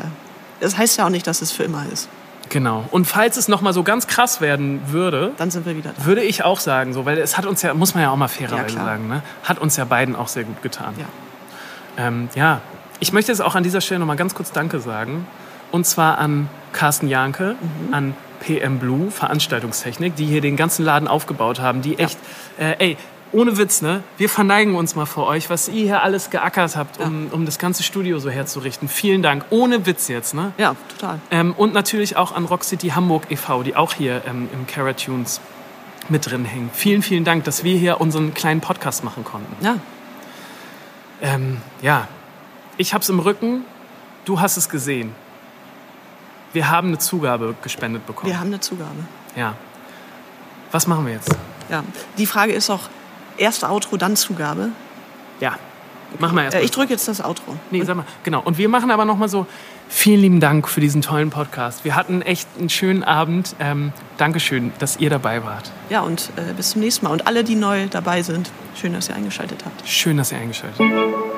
das 0.60 0.76
heißt 0.76 0.98
ja 0.98 1.06
auch 1.06 1.10
nicht, 1.10 1.26
dass 1.26 1.42
es 1.42 1.52
für 1.52 1.62
immer 1.62 1.84
ist. 1.92 2.08
Genau. 2.48 2.84
Und 2.90 3.06
falls 3.06 3.36
es 3.36 3.48
noch 3.48 3.60
mal 3.60 3.72
so 3.72 3.82
ganz 3.82 4.06
krass 4.06 4.40
werden 4.40 4.80
würde, 4.88 5.32
Dann 5.36 5.50
sind 5.50 5.64
wir 5.66 5.76
wieder 5.76 5.92
da. 5.96 6.04
würde 6.04 6.22
ich 6.22 6.44
auch 6.44 6.60
sagen, 6.60 6.92
so, 6.92 7.04
weil 7.04 7.18
es 7.18 7.36
hat 7.36 7.46
uns 7.46 7.62
ja, 7.62 7.72
muss 7.74 7.94
man 7.94 8.02
ja 8.04 8.10
auch 8.10 8.16
mal 8.16 8.28
fairerweise 8.28 8.76
Ja, 8.76 8.84
sagen, 8.84 9.08
ne? 9.08 9.22
hat 9.44 9.58
uns 9.58 9.76
ja 9.76 9.84
beiden 9.84 10.14
auch 10.16 10.28
sehr 10.28 10.44
gut 10.44 10.62
getan. 10.62 10.94
Ja. 10.98 11.06
Ähm, 12.06 12.28
ja, 12.34 12.60
ich 13.00 13.12
möchte 13.12 13.32
jetzt 13.32 13.40
auch 13.42 13.54
an 13.54 13.62
dieser 13.62 13.80
Stelle 13.80 14.00
noch 14.00 14.06
mal 14.06 14.16
ganz 14.16 14.34
kurz 14.34 14.52
Danke 14.52 14.80
sagen. 14.80 15.26
Und 15.72 15.86
zwar 15.86 16.18
an 16.18 16.48
Carsten 16.72 17.08
Janke, 17.08 17.56
Mhm. 17.88 17.94
an 17.94 18.14
PM 18.40 18.78
Blue, 18.78 19.10
Veranstaltungstechnik, 19.10 20.14
die 20.16 20.26
hier 20.26 20.40
den 20.40 20.56
ganzen 20.56 20.84
Laden 20.84 21.08
aufgebaut 21.08 21.58
haben. 21.60 21.82
Die 21.82 21.98
echt, 21.98 22.18
äh, 22.58 22.74
ey, 22.78 22.96
ohne 23.32 23.58
Witz, 23.58 23.82
ne? 23.82 24.02
Wir 24.18 24.28
verneigen 24.28 24.76
uns 24.76 24.94
mal 24.94 25.04
vor 25.06 25.26
euch, 25.26 25.50
was 25.50 25.68
ihr 25.68 25.82
hier 25.82 26.02
alles 26.02 26.30
geackert 26.30 26.76
habt, 26.76 27.00
um, 27.00 27.26
um 27.32 27.44
das 27.44 27.58
ganze 27.58 27.82
Studio 27.82 28.18
so 28.18 28.30
herzurichten. 28.30 28.88
Vielen 28.88 29.22
Dank. 29.22 29.44
Ohne 29.50 29.84
Witz 29.86 30.06
jetzt, 30.08 30.32
ne? 30.34 30.52
Ja, 30.58 30.76
total. 30.96 31.18
Ähm, 31.30 31.52
und 31.56 31.74
natürlich 31.74 32.16
auch 32.16 32.32
an 32.34 32.44
Rock 32.44 32.62
City 32.62 32.90
Hamburg 32.90 33.24
e.V., 33.30 33.62
die 33.64 33.74
auch 33.74 33.92
hier 33.94 34.22
ähm, 34.28 34.48
im 34.52 34.66
Caratunes 34.66 35.40
mit 36.08 36.30
drin 36.30 36.44
hängen. 36.44 36.70
Vielen, 36.72 37.02
vielen 37.02 37.24
Dank, 37.24 37.42
dass 37.44 37.64
wir 37.64 37.76
hier 37.76 38.00
unseren 38.00 38.32
kleinen 38.32 38.60
Podcast 38.60 39.02
machen 39.02 39.24
konnten. 39.24 39.64
Ja, 39.64 39.78
Ähm, 41.20 41.58
ja, 41.82 42.08
ich 42.76 42.92
hab's 42.94 43.08
im 43.08 43.18
Rücken, 43.18 43.64
du 44.24 44.40
hast 44.40 44.56
es 44.56 44.68
gesehen. 44.68 45.12
Wir 46.56 46.70
haben 46.70 46.88
eine 46.88 46.96
Zugabe 46.98 47.54
gespendet 47.62 48.06
bekommen. 48.06 48.32
wir 48.32 48.40
haben 48.40 48.46
eine 48.46 48.60
Zugabe. 48.60 48.94
Ja. 49.36 49.52
Was 50.72 50.86
machen 50.86 51.04
wir 51.04 51.12
jetzt? 51.12 51.28
Ja. 51.68 51.84
Die 52.16 52.24
Frage 52.24 52.52
ist 52.54 52.70
auch, 52.70 52.80
erst 53.36 53.62
Outro, 53.62 53.98
dann 53.98 54.16
Zugabe. 54.16 54.70
Ja, 55.38 55.56
Machen 56.18 56.34
wir 56.36 56.44
erst 56.44 56.54
Äh, 56.54 56.60
mal. 56.60 56.64
ich 56.64 56.70
drücke 56.70 56.92
jetzt 56.94 57.08
das 57.08 57.20
Outro. 57.22 57.56
Nee, 57.70 57.82
sag 57.82 57.94
mal, 57.96 58.06
genau. 58.22 58.40
Und 58.40 58.56
wir 58.56 58.70
machen 58.70 58.90
aber 58.90 59.04
nochmal 59.04 59.28
so, 59.28 59.46
vielen 59.90 60.20
lieben 60.22 60.40
Dank 60.40 60.66
für 60.66 60.80
diesen 60.80 61.02
tollen 61.02 61.28
Podcast. 61.28 61.84
Wir 61.84 61.94
hatten 61.94 62.22
echt 62.22 62.48
einen 62.58 62.70
schönen 62.70 63.02
Abend. 63.04 63.54
Ähm, 63.58 63.92
Dankeschön, 64.16 64.72
dass 64.78 64.96
ihr 64.96 65.10
dabei 65.10 65.44
wart. 65.44 65.70
Ja, 65.90 66.00
und 66.00 66.30
äh, 66.36 66.54
bis 66.54 66.70
zum 66.70 66.80
nächsten 66.80 67.04
Mal. 67.04 67.12
Und 67.12 67.26
alle, 67.26 67.44
die 67.44 67.54
neu 67.56 67.88
dabei 67.90 68.22
sind, 68.22 68.50
schön, 68.80 68.94
dass 68.94 69.10
ihr 69.10 69.14
eingeschaltet 69.16 69.62
habt. 69.66 69.86
Schön, 69.86 70.16
dass 70.16 70.32
ihr 70.32 70.38
eingeschaltet 70.38 70.78
habt. 70.80 71.35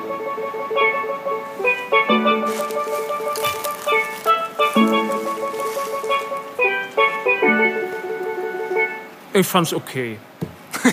Ich 9.39 9.47
fand's 9.47 9.73
okay. 9.73 10.19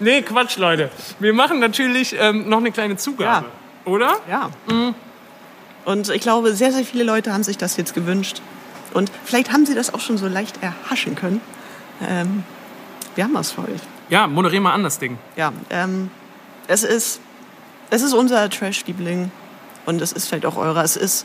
nee, 0.00 0.22
Quatsch, 0.22 0.56
Leute. 0.56 0.90
Wir 1.20 1.32
machen 1.32 1.60
natürlich 1.60 2.16
ähm, 2.18 2.48
noch 2.48 2.58
eine 2.58 2.72
kleine 2.72 2.96
Zugabe. 2.96 3.46
Oder? 3.84 4.16
Ja. 4.28 4.50
Und 5.84 6.08
ich 6.10 6.20
glaube, 6.20 6.52
sehr, 6.54 6.72
sehr 6.72 6.84
viele 6.84 7.04
Leute 7.04 7.32
haben 7.32 7.44
sich 7.44 7.58
das 7.58 7.76
jetzt 7.76 7.94
gewünscht. 7.94 8.42
Und 8.92 9.12
vielleicht 9.24 9.52
haben 9.52 9.66
sie 9.66 9.76
das 9.76 9.94
auch 9.94 10.00
schon 10.00 10.18
so 10.18 10.26
leicht 10.26 10.60
erhaschen 10.62 11.14
können. 11.14 11.40
Ähm, 12.06 12.42
wir 13.14 13.22
haben 13.22 13.34
was 13.34 13.52
für 13.52 13.62
euch. 13.62 13.80
Ja, 14.08 14.26
moderier 14.26 14.60
mal 14.60 14.72
an 14.72 14.82
das 14.82 14.98
Ding. 14.98 15.16
Ja, 15.36 15.52
ähm, 15.70 16.10
es 16.66 16.82
ist, 16.82 17.20
es 17.90 18.02
ist 18.02 18.14
unser 18.14 18.50
Trash-Liebling. 18.50 19.30
Und 19.86 20.02
es 20.02 20.10
ist 20.10 20.26
vielleicht 20.26 20.44
auch 20.44 20.56
eurer. 20.56 20.82
Es 20.82 20.96
ist, 20.96 21.24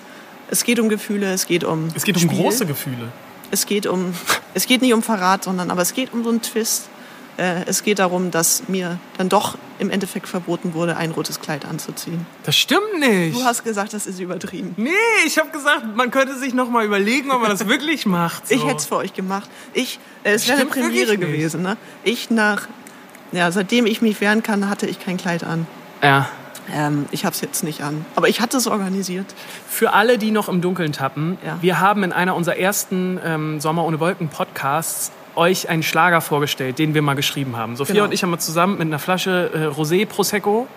es 0.51 0.63
geht 0.63 0.79
um 0.79 0.89
Gefühle, 0.89 1.33
es 1.33 1.47
geht 1.47 1.63
um 1.63 1.87
Es 1.95 2.03
geht 2.03 2.17
um 2.17 2.21
Spiel. 2.21 2.37
große 2.37 2.67
Gefühle. 2.67 3.11
Es 3.53 3.67
geht 3.67 3.85
um, 3.85 4.15
es 4.55 4.65
geht 4.65 4.81
nicht 4.81 4.93
um 4.93 5.03
Verrat, 5.03 5.43
sondern 5.43 5.69
aber 5.69 5.83
es 5.83 5.93
geht 5.93 6.11
um 6.11 6.23
so 6.23 6.31
einen 6.31 6.41
Twist. 6.41 6.89
Äh, 7.37 7.65
es 7.67 7.83
geht 7.83 7.99
darum, 7.99 8.31
dass 8.31 8.67
mir 8.67 8.97
dann 9.19 9.29
doch 9.29 9.59
im 9.77 9.91
Endeffekt 9.91 10.27
verboten 10.27 10.73
wurde, 10.73 10.97
ein 10.97 11.11
rotes 11.11 11.39
Kleid 11.39 11.63
anzuziehen. 11.63 12.25
Das 12.45 12.55
stimmt 12.55 12.99
nicht. 12.99 13.37
Du 13.37 13.43
hast 13.43 13.63
gesagt, 13.63 13.93
das 13.93 14.07
ist 14.07 14.19
übertrieben. 14.19 14.73
Nee, 14.77 14.89
ich 15.27 15.37
habe 15.37 15.51
gesagt, 15.51 15.95
man 15.95 16.09
könnte 16.09 16.35
sich 16.35 16.55
noch 16.55 16.67
mal 16.67 16.83
überlegen, 16.83 17.29
ob 17.29 17.41
man 17.41 17.51
das 17.51 17.67
wirklich 17.67 18.05
macht. 18.07 18.47
So. 18.47 18.55
Ich 18.55 18.65
hätte 18.65 18.77
es 18.77 18.85
für 18.85 18.95
euch 18.95 19.13
gemacht. 19.13 19.47
Ich, 19.73 19.99
äh, 20.23 20.31
es 20.33 20.47
wäre 20.47 20.61
eine 20.61 20.65
Premiere 20.65 21.19
gewesen. 21.19 21.61
Ne? 21.61 21.77
Ich 22.03 22.31
nach, 22.31 22.67
ja, 23.33 23.51
seitdem 23.51 23.85
ich 23.85 24.01
mich 24.01 24.19
wehren 24.19 24.41
kann, 24.41 24.67
hatte 24.67 24.87
ich 24.87 24.99
kein 24.99 25.17
Kleid 25.17 25.43
an. 25.43 25.67
Ja. 26.01 26.27
Ähm, 26.71 27.05
ich 27.11 27.25
habe 27.25 27.33
es 27.33 27.41
jetzt 27.41 27.63
nicht 27.63 27.81
an. 27.81 28.05
Aber 28.15 28.29
ich 28.29 28.39
hatte 28.41 28.57
es 28.57 28.67
organisiert. 28.67 29.25
Für 29.67 29.93
alle, 29.93 30.17
die 30.17 30.31
noch 30.31 30.47
im 30.49 30.61
Dunkeln 30.61 30.93
tappen, 30.93 31.37
Ja. 31.45 31.57
wir 31.61 31.79
haben 31.79 32.03
in 32.03 32.11
einer 32.13 32.35
unserer 32.35 32.57
ersten 32.57 33.19
ähm, 33.25 33.59
Sommer 33.59 33.83
ohne 33.85 33.99
Wolken 33.99 34.29
Podcasts 34.29 35.11
euch 35.35 35.67
einen 35.67 35.81
Schlager 35.83 36.21
vorgestellt, 36.21 36.77
den 36.77 36.93
wir 36.93 37.01
mal 37.01 37.15
geschrieben 37.15 37.57
haben. 37.57 37.75
Sophia 37.75 37.93
Genau. 37.95 38.05
und 38.05 38.13
ich 38.13 38.21
haben 38.21 38.29
mal 38.29 38.37
zusammen 38.39 38.73
mit 38.77 38.87
einer 38.87 38.99
Flasche 38.99 39.49
äh, 39.53 39.65
Rosé 39.67 40.05
Prosecco 40.05 40.67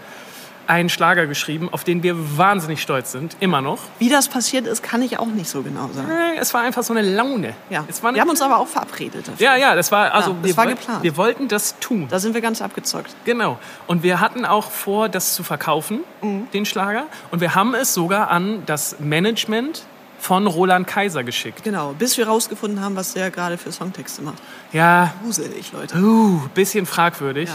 einen 0.67 0.89
Schlager 0.89 1.27
geschrieben, 1.27 1.69
auf 1.73 1.85
den 1.85 2.03
wir 2.03 2.37
wahnsinnig 2.39 2.83
stolz 2.83 3.13
sind, 3.13 3.37
immer 3.41 3.61
noch. 3.61 3.79
Wie 3.99 4.09
das 4.09 4.29
passiert 4.29 4.67
ist, 4.67 4.83
kann 4.83 5.01
ich 5.03 5.19
auch 5.19 5.27
nicht 5.27 5.49
so 5.49 5.63
genau 5.63 5.89
sagen. 5.95 6.11
Äh, 6.11 6.39
Es 6.39 6.53
war 6.55 6.63
einfach 6.63 6.83
so 6.83 6.93
eine 6.93 7.03
Laune. 7.03 7.55
Ja. 7.71 7.85
Es 7.89 8.03
war 8.03 8.09
eine 8.09 8.17
Wir 8.17 8.23
haben 8.23 8.31
uns 8.31 8.43
aber 8.43 8.59
auch 8.59 8.67
verabredet 8.69 9.29
dafür. 9.29 9.45
ja, 9.47 9.57
ja, 9.57 9.75
das 9.75 9.93
war 9.93 10.13
also 10.13 10.31
Ja, 10.31 10.37
das 10.43 10.49
wir, 10.51 10.57
war 10.57 10.67
geplant. 10.67 11.03
wir 11.03 11.17
wollten 11.17 11.49
das 11.49 11.79
tun. 11.79 12.07
Da 12.11 12.19
sind 12.19 12.35
wir 12.35 12.41
ganz 12.41 12.61
abgezockt. 12.63 13.15
Genau. 13.25 13.59
Und 13.87 14.03
wir 14.03 14.21
hatten 14.21 14.45
auch 14.45 14.71
vor, 14.71 15.09
das 15.09 15.35
zu 15.35 15.43
verkaufen, 15.45 16.01
Mhm. 16.23 16.49
den 16.53 16.67
Schlager. 16.67 17.05
Und 17.31 17.41
wir 17.41 17.55
haben 17.55 17.75
es 17.75 17.95
sogar 17.95 18.31
an 18.31 18.63
das 18.67 18.97
Management 18.99 19.83
von 20.19 20.47
Roland 20.47 20.87
Kaiser 20.87 21.23
geschickt. 21.25 21.63
Genau, 21.63 21.95
bis 21.97 22.17
wir 22.17 22.27
rausgefunden 22.27 22.81
haben, 22.81 22.97
was 22.97 23.13
der 23.13 23.31
gerade 23.31 23.59
für 23.59 23.71
Songtexte 23.71 24.23
macht. 24.23 24.39
Ja, 24.73 25.13
Gruselig, 25.23 25.73
Leute. 25.73 25.97
uh, 25.99 26.41
bisschen 26.55 26.87
fragwürdig. 26.87 27.49
Ja. 27.51 27.55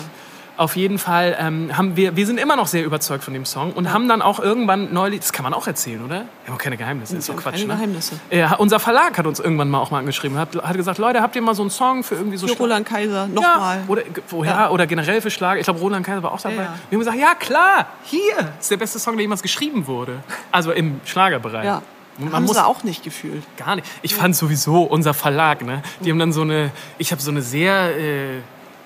Auf 0.62 0.76
jeden 0.76 1.00
Fall 1.00 1.36
ähm, 1.40 1.76
haben 1.76 1.96
wir, 1.96 2.16
wir 2.16 2.26
sind 2.28 2.40
immer 2.40 2.56
noch 2.56 2.68
sehr 2.68 2.86
überzeugt 2.86 3.24
von 3.24 3.34
dem 3.34 3.46
Song 3.46 3.74
und 3.74 3.92
haben 3.92 4.08
dann 4.08 4.22
auch 4.22 4.40
irgendwann 4.40 4.94
neulich, 4.94 5.22
das 5.22 5.34
kann 5.34 5.42
man 5.42 5.56
auch 5.56 5.66
erzählen, 5.66 6.06
oder? 6.06 6.18
Wir 6.44 6.48
haben 6.50 6.54
auch 6.54 6.58
keine 6.60 6.78
Geheimnisse, 6.78 7.18
ist 7.18 7.28
Wir 7.28 7.34
doch 7.34 7.44
haben 7.44 7.52
Quatsch, 7.52 7.62
keine 7.62 7.74
ne? 7.74 7.80
Geheimnisse. 7.80 8.20
Ja, 8.30 8.54
unser 8.58 8.80
Verlag 8.80 9.18
hat 9.18 9.26
uns 9.26 9.40
irgendwann 9.40 9.72
mal 9.72 9.80
auch 9.80 9.90
mal 9.90 9.98
angeschrieben, 9.98 10.38
hat, 10.38 10.56
hat 10.56 10.78
gesagt, 10.78 11.00
Leute, 11.00 11.24
habt 11.24 11.36
ihr 11.36 11.42
mal 11.42 11.56
so 11.56 11.64
einen 11.64 11.72
Song 11.72 12.04
für 12.04 12.14
irgendwie 12.14 12.38
so 12.38 12.46
Für 12.48 12.58
Roland 12.60 12.86
Kaiser, 12.88 13.22
Ja, 13.24 13.28
nochmal. 13.28 13.80
oder, 13.88 14.02
woher, 14.30 14.52
Ja. 14.52 14.70
oder 14.70 14.86
generell 14.86 15.20
für 15.22 15.32
Schlager. 15.32 15.60
Ich 15.60 15.64
glaube, 15.66 15.80
Roland 15.80 16.06
Kaiser 16.06 16.22
war 16.22 16.32
auch 16.32 16.40
dabei. 16.42 16.56
Ja, 16.58 16.62
ja. 16.62 16.74
Wir 16.92 16.96
haben 16.98 17.06
gesagt, 17.06 17.18
ja 17.18 17.34
klar, 17.34 17.88
hier 18.04 18.54
ist 18.60 18.70
der 18.70 18.78
beste 18.78 19.00
Song, 19.00 19.16
der 19.16 19.24
jemals 19.24 19.42
geschrieben 19.42 19.88
wurde. 19.88 20.20
Also 20.52 20.72
im 20.74 21.02
Schlagerbereich. 21.06 21.66
Ja. 21.66 21.82
Man 22.20 22.34
haben 22.34 22.44
muss 22.46 22.56
sie 22.58 22.64
auch 22.64 22.84
nicht 22.84 23.04
gefühlt. 23.04 23.44
gar 23.58 23.78
nicht. 23.78 23.88
Ich 24.04 24.14
fand 24.14 24.36
sowieso 24.36 24.84
unser 24.84 25.16
Verlag, 25.16 25.64
ne? 25.64 25.82
Die 26.02 26.12
haben 26.12 26.20
dann 26.20 26.34
so 26.34 26.42
eine, 26.42 26.70
ich 27.00 27.12
habe 27.12 27.20
so 27.20 27.32
eine 27.32 27.42
sehr 27.42 27.98
äh, 27.98 28.42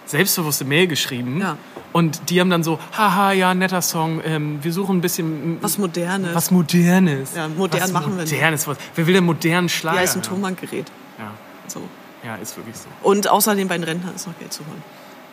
selbstbewusste 0.06 0.66
Mail 0.66 0.88
geschrieben. 0.88 1.40
Ja. 1.42 1.58
Und 1.94 2.30
die 2.30 2.40
haben 2.42 2.50
dann 2.50 2.64
so, 2.64 2.78
haha, 2.98 3.32
ja, 3.32 3.54
netter 3.54 3.82
Song. 3.82 4.22
Ähm, 4.26 4.60
wir 4.62 4.74
suchen 4.74 4.98
ein 4.98 5.02
bisschen 5.02 5.58
Was 5.62 5.78
Modernes. 5.78 6.36
was 6.36 6.52
Modernes. 6.52 7.30
Ja, 7.36 7.48
modern 7.48 7.82
was 7.82 7.92
machen 7.92 8.16
wir 8.18 8.24
nicht. 8.24 8.34
Modernes. 8.34 8.68
Was, 8.68 8.78
wer 8.96 9.08
will 9.08 9.14
denn 9.14 9.24
modernen 9.26 9.70
Schlager? 9.70 9.98
Wie 9.98 10.02
heißt 10.02 10.16
ein? 10.18 10.24
Tonbandgerät. 10.24 10.88
Ja, 11.18 11.32
So. 11.68 11.82
ja, 12.24 12.36
ist 12.36 12.58
wirklich 12.58 12.76
so. 12.76 12.88
Und 13.02 13.28
außerdem 13.30 13.68
bei 13.68 13.78
den 13.78 13.84
Rentnern 13.86 14.14
ist 14.16 14.28
noch 14.28 14.38
Geld 14.40 14.52
zu 14.52 14.64
holen. 14.66 14.84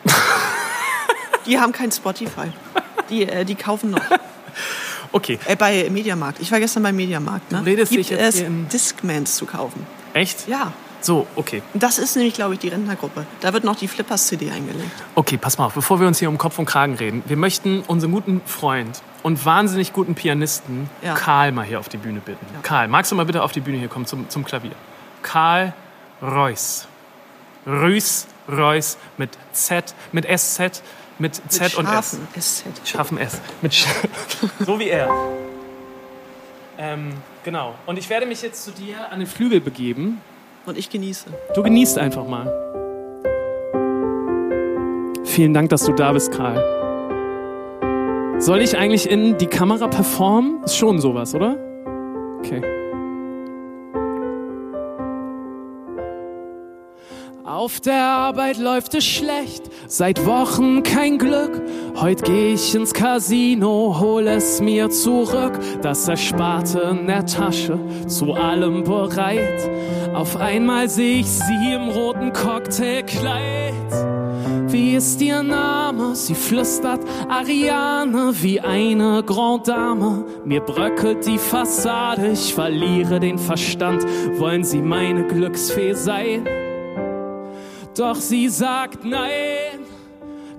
die 1.46 1.58
haben 1.58 1.72
kein 1.72 1.90
Spotify. 1.90 2.52
Die, 3.10 3.24
äh, 3.24 3.44
die 3.44 3.54
kaufen 3.54 3.90
noch. 3.90 4.00
Okay, 5.14 5.38
Äh, 5.46 5.56
bei 5.56 5.90
Mediamarkt. 5.90 6.40
Ich 6.40 6.50
war 6.50 6.58
gestern 6.58 6.82
beim 6.84 6.96
Mediamarkt. 6.96 7.52
Ne? 7.52 7.58
Du 7.58 7.64
redest 7.64 7.90
Gibt 7.92 8.08
dich 8.08 8.18
jetzt 8.18 8.40
es 8.40 8.44
Discmans 8.72 9.36
zu 9.36 9.44
kaufen. 9.44 9.86
echt? 10.14 10.48
Ja. 10.48 10.72
So, 11.02 11.26
okay. 11.36 11.62
Das 11.74 11.98
ist 11.98 12.14
nämlich, 12.16 12.34
glaube 12.34 12.54
ich, 12.54 12.60
die 12.60 12.68
Rentnergruppe. 12.68 13.26
Da 13.40 13.52
wird 13.52 13.64
noch 13.64 13.76
die 13.76 13.88
Flippers-CD 13.88 14.50
eingelegt. 14.50 14.90
Okay, 15.16 15.36
pass 15.36 15.58
mal 15.58 15.66
auf, 15.66 15.74
bevor 15.74 16.00
wir 16.00 16.06
uns 16.06 16.20
hier 16.20 16.28
um 16.28 16.38
Kopf 16.38 16.58
und 16.58 16.66
Kragen 16.66 16.94
reden. 16.94 17.22
Wir 17.26 17.36
möchten 17.36 17.80
unseren 17.88 18.12
guten 18.12 18.40
Freund 18.46 19.02
und 19.22 19.44
wahnsinnig 19.44 19.92
guten 19.92 20.14
Pianisten 20.14 20.88
Ja. 21.02 21.14
Karl 21.14 21.52
mal 21.52 21.64
hier 21.64 21.80
auf 21.80 21.88
die 21.88 21.96
Bühne 21.96 22.20
bitten. 22.20 22.46
Karl, 22.62 22.88
magst 22.88 23.10
du 23.10 23.16
mal 23.16 23.26
bitte 23.26 23.42
auf 23.42 23.52
die 23.52 23.60
Bühne 23.60 23.78
hier 23.78 23.88
kommen 23.88 24.06
zum, 24.06 24.28
zum 24.28 24.44
Klavier? 24.44 24.72
Karl 25.22 25.74
Reuss. 26.22 26.86
Rüß, 27.66 28.26
Reuss 28.48 28.96
mit 29.18 29.30
Z, 29.52 29.94
mit 30.12 30.24
SZ, 30.26 30.82
mit 31.18 31.34
Z 31.48 31.62
Mit 31.62 31.74
und 31.76 31.86
S. 31.86 32.18
SZ. 32.38 32.64
Scharfen 32.88 33.18
S. 33.18 33.40
Mit 33.60 33.74
Sch 33.74 33.86
so 34.66 34.78
wie 34.78 34.88
er. 34.88 35.10
Ähm, 36.78 37.12
genau. 37.44 37.74
Und 37.86 37.98
ich 37.98 38.08
werde 38.08 38.26
mich 38.26 38.42
jetzt 38.42 38.64
zu 38.64 38.72
dir 38.72 39.10
an 39.10 39.20
den 39.20 39.28
Flügel 39.28 39.60
begeben. 39.60 40.20
Und 40.66 40.78
ich 40.78 40.90
genieße. 40.90 41.26
Du 41.54 41.62
genießt 41.62 41.98
einfach 41.98 42.26
mal. 42.26 42.46
Vielen 45.24 45.54
Dank, 45.54 45.70
dass 45.70 45.84
du 45.84 45.92
da 45.92 46.12
bist, 46.12 46.30
Karl. 46.32 46.80
Soll 48.38 48.60
ich 48.60 48.76
eigentlich 48.76 49.08
in 49.08 49.38
die 49.38 49.46
Kamera 49.46 49.88
performen? 49.88 50.62
Ist 50.64 50.76
schon 50.76 51.00
sowas, 51.00 51.34
oder? 51.34 51.56
Okay. 52.38 52.60
Auf 57.44 57.80
der 57.80 58.04
Arbeit 58.04 58.58
läuft 58.58 58.94
es 58.94 59.04
schlecht, 59.04 59.64
seit 59.88 60.24
Wochen 60.26 60.84
kein 60.84 61.18
Glück. 61.18 61.60
Heute 61.96 62.22
geh 62.22 62.54
ich 62.54 62.72
ins 62.72 62.94
Casino, 62.94 63.96
hol 63.98 64.28
es 64.28 64.60
mir 64.60 64.90
zurück. 64.90 65.58
Das 65.82 66.06
Ersparte 66.06 66.80
in 66.92 67.08
der 67.08 67.26
Tasche, 67.26 67.80
zu 68.06 68.34
allem 68.34 68.84
bereit. 68.84 69.68
Auf 70.14 70.36
einmal 70.36 70.88
seh 70.88 71.18
ich 71.20 71.26
sie 71.26 71.72
im 71.74 71.88
roten 71.88 72.32
Cocktailkleid. 72.32 73.74
Wie 74.68 74.94
ist 74.94 75.20
ihr 75.20 75.42
Name? 75.42 76.14
Sie 76.14 76.36
flüstert 76.36 77.00
Ariane 77.28 78.34
wie 78.40 78.60
eine 78.60 79.24
Grand 79.24 79.66
Dame. 79.66 80.24
Mir 80.44 80.60
bröckelt 80.60 81.26
die 81.26 81.38
Fassade, 81.38 82.28
ich 82.28 82.54
verliere 82.54 83.18
den 83.18 83.38
Verstand. 83.38 84.06
Wollen 84.38 84.62
Sie 84.62 84.80
meine 84.80 85.26
Glücksfee 85.26 85.94
sein? 85.94 86.46
Doch 87.96 88.16
sie 88.16 88.48
sagt 88.48 89.04
nein. 89.04 89.80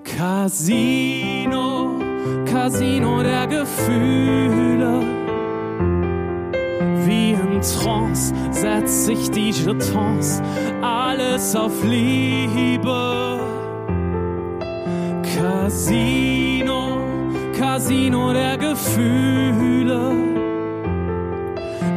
Casino, 0.04 1.98
Casino 2.44 3.22
der 3.22 3.48
Gefühle. 3.48 5.00
Wie 7.04 7.32
in 7.32 7.60
Trance 7.60 8.32
setzt 8.50 9.06
sich 9.06 9.30
die 9.30 9.50
Jetons, 9.50 10.40
alles 10.80 11.56
auf 11.56 11.72
Liebe. 11.82 13.40
Casino, 15.36 17.00
Casino 17.58 18.32
der 18.32 18.56
Gefühle. 18.58 20.33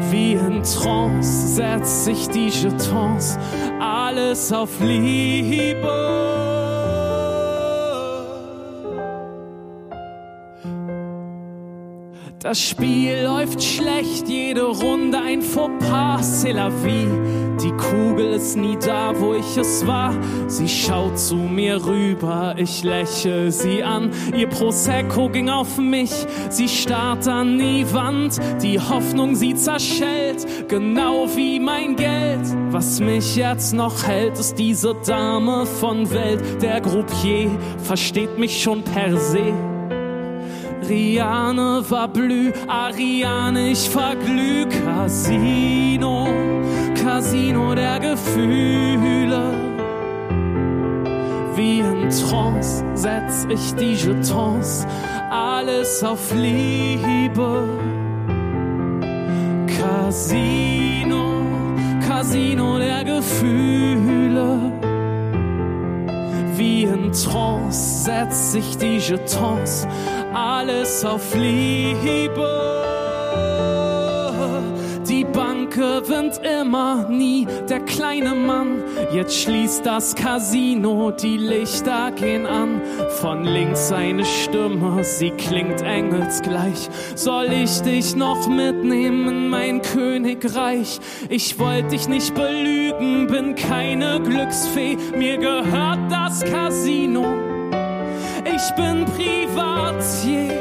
Wie 0.10 0.34
in 0.34 0.64
Trance 0.64 1.56
setzt 1.56 2.06
sich 2.06 2.30
die 2.30 2.48
Jetons, 2.48 3.38
alles 3.80 4.54
auf 4.54 4.70
Liebe. 4.80 6.57
Das 12.40 12.62
Spiel 12.62 13.24
läuft 13.24 13.64
schlecht, 13.64 14.30
jede 14.30 14.66
Runde 14.66 15.18
ein 15.18 15.42
Fauxpas, 15.42 16.22
c'est 16.22 16.54
la 16.54 16.70
vie. 16.70 17.08
Die 17.64 17.72
Kugel 17.72 18.34
ist 18.34 18.56
nie 18.56 18.78
da, 18.78 19.12
wo 19.20 19.34
ich 19.34 19.58
es 19.58 19.88
war. 19.88 20.14
Sie 20.48 20.70
schaut 20.70 21.18
zu 21.18 21.36
mir 21.36 21.84
rüber, 21.84 22.54
ich 22.56 22.84
lächle 22.84 23.52
sie 23.52 23.82
an. 23.82 24.12
Ihr 24.38 24.48
Prosecco 24.48 25.30
ging 25.30 25.50
auf 25.50 25.80
mich, 25.80 26.12
sie 26.50 26.70
starrt 26.70 27.28
an 27.28 27.58
die 27.58 27.92
Wand. 27.92 28.38
Die 28.62 28.80
Hoffnung, 28.80 29.34
sie 29.34 29.56
zerschellt, 29.56 30.46
genau 30.70 31.28
wie 31.36 31.60
mein 31.60 31.96
Geld. 31.96 32.46
Was 32.70 33.00
mich 33.00 33.36
jetzt 33.36 33.74
noch 33.74 34.04
hält, 34.04 34.38
ist 34.38 34.60
diese 34.60 34.94
Dame 35.08 35.66
von 35.66 36.08
Welt. 36.12 36.44
Der 36.62 36.82
Groupier 36.82 37.50
versteht 37.80 38.38
mich 38.38 38.62
schon 38.62 38.84
per 38.84 39.18
se. 39.18 39.67
Riane 40.84 41.84
war 41.90 42.08
blü, 42.08 42.52
Ariane, 42.68 43.72
ich 43.72 43.90
verglüh. 43.90 44.66
Casino, 44.86 46.28
Casino 47.02 47.74
der 47.76 48.00
Gefühle. 48.00 49.54
Wie 51.56 51.80
in 51.80 52.10
Trance 52.10 52.84
setz 52.94 53.48
ich 53.50 53.74
die 53.76 53.94
Jetons, 53.94 54.86
alles 55.32 56.04
auf 56.04 56.34
Liebe. 56.36 57.68
Casino, 59.80 61.42
Casino 62.08 62.78
der 62.78 63.04
Gefühle. 63.04 63.97
Trance 67.24 68.04
setz 68.06 68.54
ich 68.54 68.78
die 68.78 68.98
Jetons, 68.98 69.88
alles 70.34 71.04
auf 71.04 71.34
Liebe. 71.36 72.87
Die 75.74 75.80
Bank 75.80 76.08
gewinnt 76.08 76.40
immer 76.44 77.08
nie, 77.10 77.48
der 77.70 77.80
kleine 77.82 78.34
Mann. 78.36 78.84
Jetzt 79.14 79.42
schließt 79.42 79.86
das 79.86 80.16
Casino, 80.16 81.12
die 81.12 81.38
Lichter 81.38 82.12
gehen 82.12 82.46
an. 82.46 82.82
Von 83.22 83.44
links 83.44 83.92
eine 83.92 84.26
Stimme, 84.26 85.04
sie 85.04 85.32
klingt 85.32 85.82
engelsgleich. 85.82 86.90
Soll 87.16 87.52
ich 87.52 87.82
dich 87.82 88.16
noch 88.16 88.48
mitnehmen 88.48 89.28
in 89.28 89.50
mein 89.50 89.82
Königreich? 89.82 91.00
Ich 91.30 91.58
wollte 91.60 91.90
dich 91.90 92.08
nicht 92.08 92.34
belügen, 92.34 93.28
bin 93.28 93.56
keine 93.56 94.22
Glücksfee. 94.22 94.98
Mir 95.18 95.38
gehört 95.38 96.12
das 96.12 96.44
Casino 96.44 97.26
ich 98.58 98.76
bin 98.76 99.06
Privatier. 99.06 100.54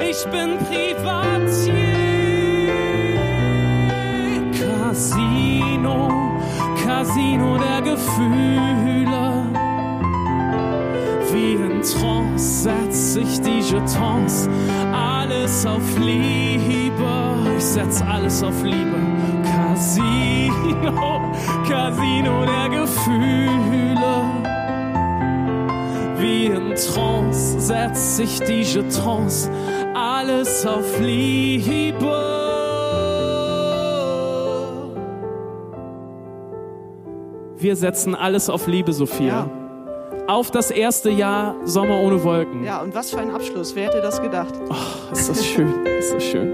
Ich 0.00 0.24
bin 0.24 0.58
Privatier. 0.58 2.09
Casino, 5.00 6.10
Casino 6.84 7.56
der 7.56 7.80
Gefühle. 7.80 9.46
Wie 11.32 11.54
in 11.54 11.80
Trance 11.80 12.64
setz 12.64 13.16
ich 13.16 13.40
die 13.40 13.60
Jetons. 13.60 14.46
Alles 14.92 15.64
auf 15.64 15.98
Liebe. 15.98 17.34
Ich 17.56 17.64
setz 17.64 18.02
alles 18.02 18.42
auf 18.42 18.62
Liebe. 18.62 18.98
Casino, 19.42 21.22
Casino 21.66 22.44
der 22.44 22.68
Gefühle 22.68 24.24
wie 26.18 26.46
in 26.48 26.74
Trance 26.74 27.58
setzt 27.58 28.16
sich 28.16 28.40
die 28.40 28.60
Jetons, 28.60 29.48
alles 29.94 30.66
auf 30.66 31.00
Liebe. 31.00 32.39
Wir 37.60 37.76
setzen 37.76 38.14
alles 38.14 38.48
auf 38.48 38.66
Liebe, 38.66 38.92
Sophia. 38.92 39.26
Ja. 39.26 39.50
Auf 40.26 40.50
das 40.50 40.70
erste 40.70 41.10
Jahr 41.10 41.56
Sommer 41.64 42.00
ohne 42.00 42.22
Wolken. 42.24 42.64
Ja, 42.64 42.80
und 42.82 42.94
was 42.94 43.10
für 43.10 43.18
ein 43.18 43.30
Abschluss. 43.30 43.74
Wer 43.74 43.86
hätte 43.88 44.00
das 44.00 44.22
gedacht? 44.22 44.54
Oh, 44.70 45.12
ist 45.12 45.28
das 45.28 45.44
schön, 45.44 45.84
ist 45.98 46.14
das 46.14 46.24
schön. 46.24 46.52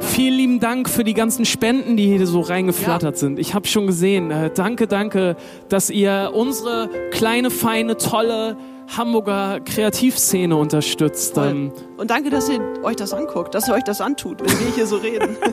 Vielen 0.00 0.34
lieben 0.34 0.60
Dank 0.60 0.88
für 0.88 1.04
die 1.04 1.14
ganzen 1.14 1.44
Spenden, 1.44 1.96
die 1.96 2.06
hier 2.16 2.26
so 2.26 2.40
reingeflattert 2.40 3.14
Ja. 3.16 3.18
sind. 3.20 3.38
Ich 3.38 3.54
habe 3.54 3.66
schon 3.68 3.86
gesehen. 3.86 4.30
Äh, 4.30 4.50
danke, 4.54 4.86
danke, 4.86 5.36
dass 5.68 5.90
ihr 5.90 6.30
unsere 6.34 6.88
kleine, 7.10 7.50
feine, 7.50 7.96
tolle 7.96 8.56
Hamburger 8.96 9.60
Kreativszene 9.60 10.56
unterstützt. 10.56 11.36
Ähm, 11.36 11.72
Und 11.98 12.10
danke, 12.10 12.30
dass 12.30 12.48
ihr 12.48 12.60
euch 12.82 12.96
das 12.96 13.12
anguckt, 13.12 13.54
dass 13.54 13.68
ihr 13.68 13.74
euch 13.74 13.84
das 13.84 14.00
antut, 14.00 14.40
wenn 14.40 14.48
wir 14.58 14.74
hier 14.74 14.86
so 14.86 14.96
reden. 14.96 15.36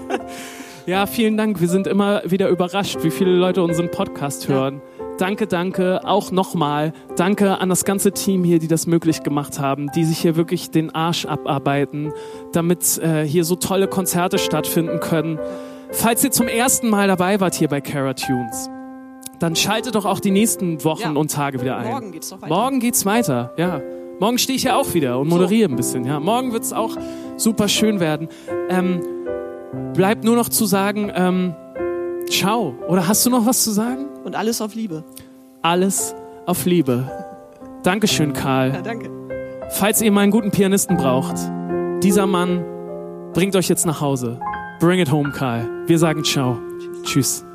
Ja, 0.88 1.07
vielen 1.07 1.36
Dank. 1.36 1.60
Wir 1.60 1.68
sind 1.68 1.88
immer 1.88 2.22
wieder 2.26 2.48
überrascht, 2.48 2.99
wie 3.02 3.10
viele 3.10 3.32
Leute 3.32 3.64
unseren 3.64 3.90
Podcast 3.90 4.48
hören. 4.48 4.84
Danke, 5.17 5.47
danke. 5.47 6.01
Auch 6.05 6.31
nochmal. 6.31 6.91
Danke 7.15 7.59
an 7.61 7.69
das 7.69 7.85
ganze 7.85 8.11
Team 8.11 8.43
hier, 8.43 8.59
die 8.59 8.67
das 8.67 8.85
möglich 8.85 9.23
gemacht 9.23 9.59
haben, 9.59 9.89
die 9.95 10.03
sich 10.03 10.17
hier 10.19 10.35
wirklich 10.35 10.71
den 10.71 10.93
Arsch 10.93 11.25
abarbeiten, 11.25 12.11
damit 12.51 12.97
äh, 12.97 13.23
hier 13.25 13.45
so 13.45 13.55
tolle 13.55 13.87
Konzerte 13.87 14.37
stattfinden 14.37 14.99
können. 14.99 15.39
Falls 15.91 16.23
ihr 16.23 16.31
zum 16.31 16.47
ersten 16.47 16.89
Mal 16.89 17.07
dabei 17.07 17.39
wart 17.39 17.55
hier 17.55 17.69
bei 17.69 17.79
Cara 17.79 18.13
Tunes, 18.13 18.69
dann 19.39 19.55
schaltet 19.55 19.95
doch 19.95 20.05
auch 20.05 20.19
die 20.19 20.31
nächsten 20.31 20.83
Wochen 20.83 21.01
Ja. 21.01 21.11
und 21.11 21.31
Tage 21.31 21.61
wieder 21.61 21.77
ein. 21.77 21.87
Morgen 21.89 22.11
geht's 22.11 22.29
doch 22.29 22.41
weiter. 22.41 22.53
Morgen 22.53 22.79
geht's 22.81 23.05
weiter, 23.05 23.53
ja. 23.57 23.81
Morgen 24.19 24.37
stehe 24.37 24.55
ich 24.57 24.63
ja 24.63 24.77
auch 24.77 24.93
wieder 24.93 25.19
und 25.19 25.27
moderiere 25.29 25.69
ein 25.69 25.75
bisschen, 25.75 26.05
ja. 26.05 26.19
Morgen 26.19 26.51
wird's 26.53 26.73
auch 26.73 26.97
super 27.37 27.67
schön 27.69 27.99
werden. 27.99 28.27
Ähm, 28.69 29.01
bleibt 29.93 30.23
nur 30.25 30.35
noch 30.35 30.49
zu 30.49 30.65
sagen, 30.65 31.11
ähm, 31.13 31.53
ciao. 32.29 32.75
Oder 32.87 33.07
hast 33.07 33.25
du 33.25 33.29
noch 33.29 33.45
was 33.45 33.63
zu 33.63 33.71
sagen? 33.71 34.07
Und 34.26 34.35
alles 34.35 34.60
auf 34.60 34.73
Liebe. 34.76 35.03
Alles 35.61 36.15
auf 36.45 36.65
Liebe. 36.65 37.10
Dankeschön, 37.84 38.34
Karl. 38.34 38.73
Ja, 38.73 38.81
danke. 38.81 39.10
Falls 39.69 40.02
ihr 40.02 40.11
mal 40.11 40.22
einen 40.22 40.31
guten 40.31 40.52
Pianisten 40.52 40.97
braucht, 40.97 41.35
dieser 42.03 42.26
Mann 42.26 42.65
bringt 43.34 43.56
euch 43.56 43.69
jetzt 43.69 43.85
nach 43.85 44.02
Hause. 44.02 44.39
Bring 44.80 44.99
it 44.99 45.11
home, 45.11 45.31
Karl. 45.31 45.69
Wir 45.88 45.99
sagen 45.99 46.23
ciao. 46.23 46.57
Tschüss. 47.03 47.45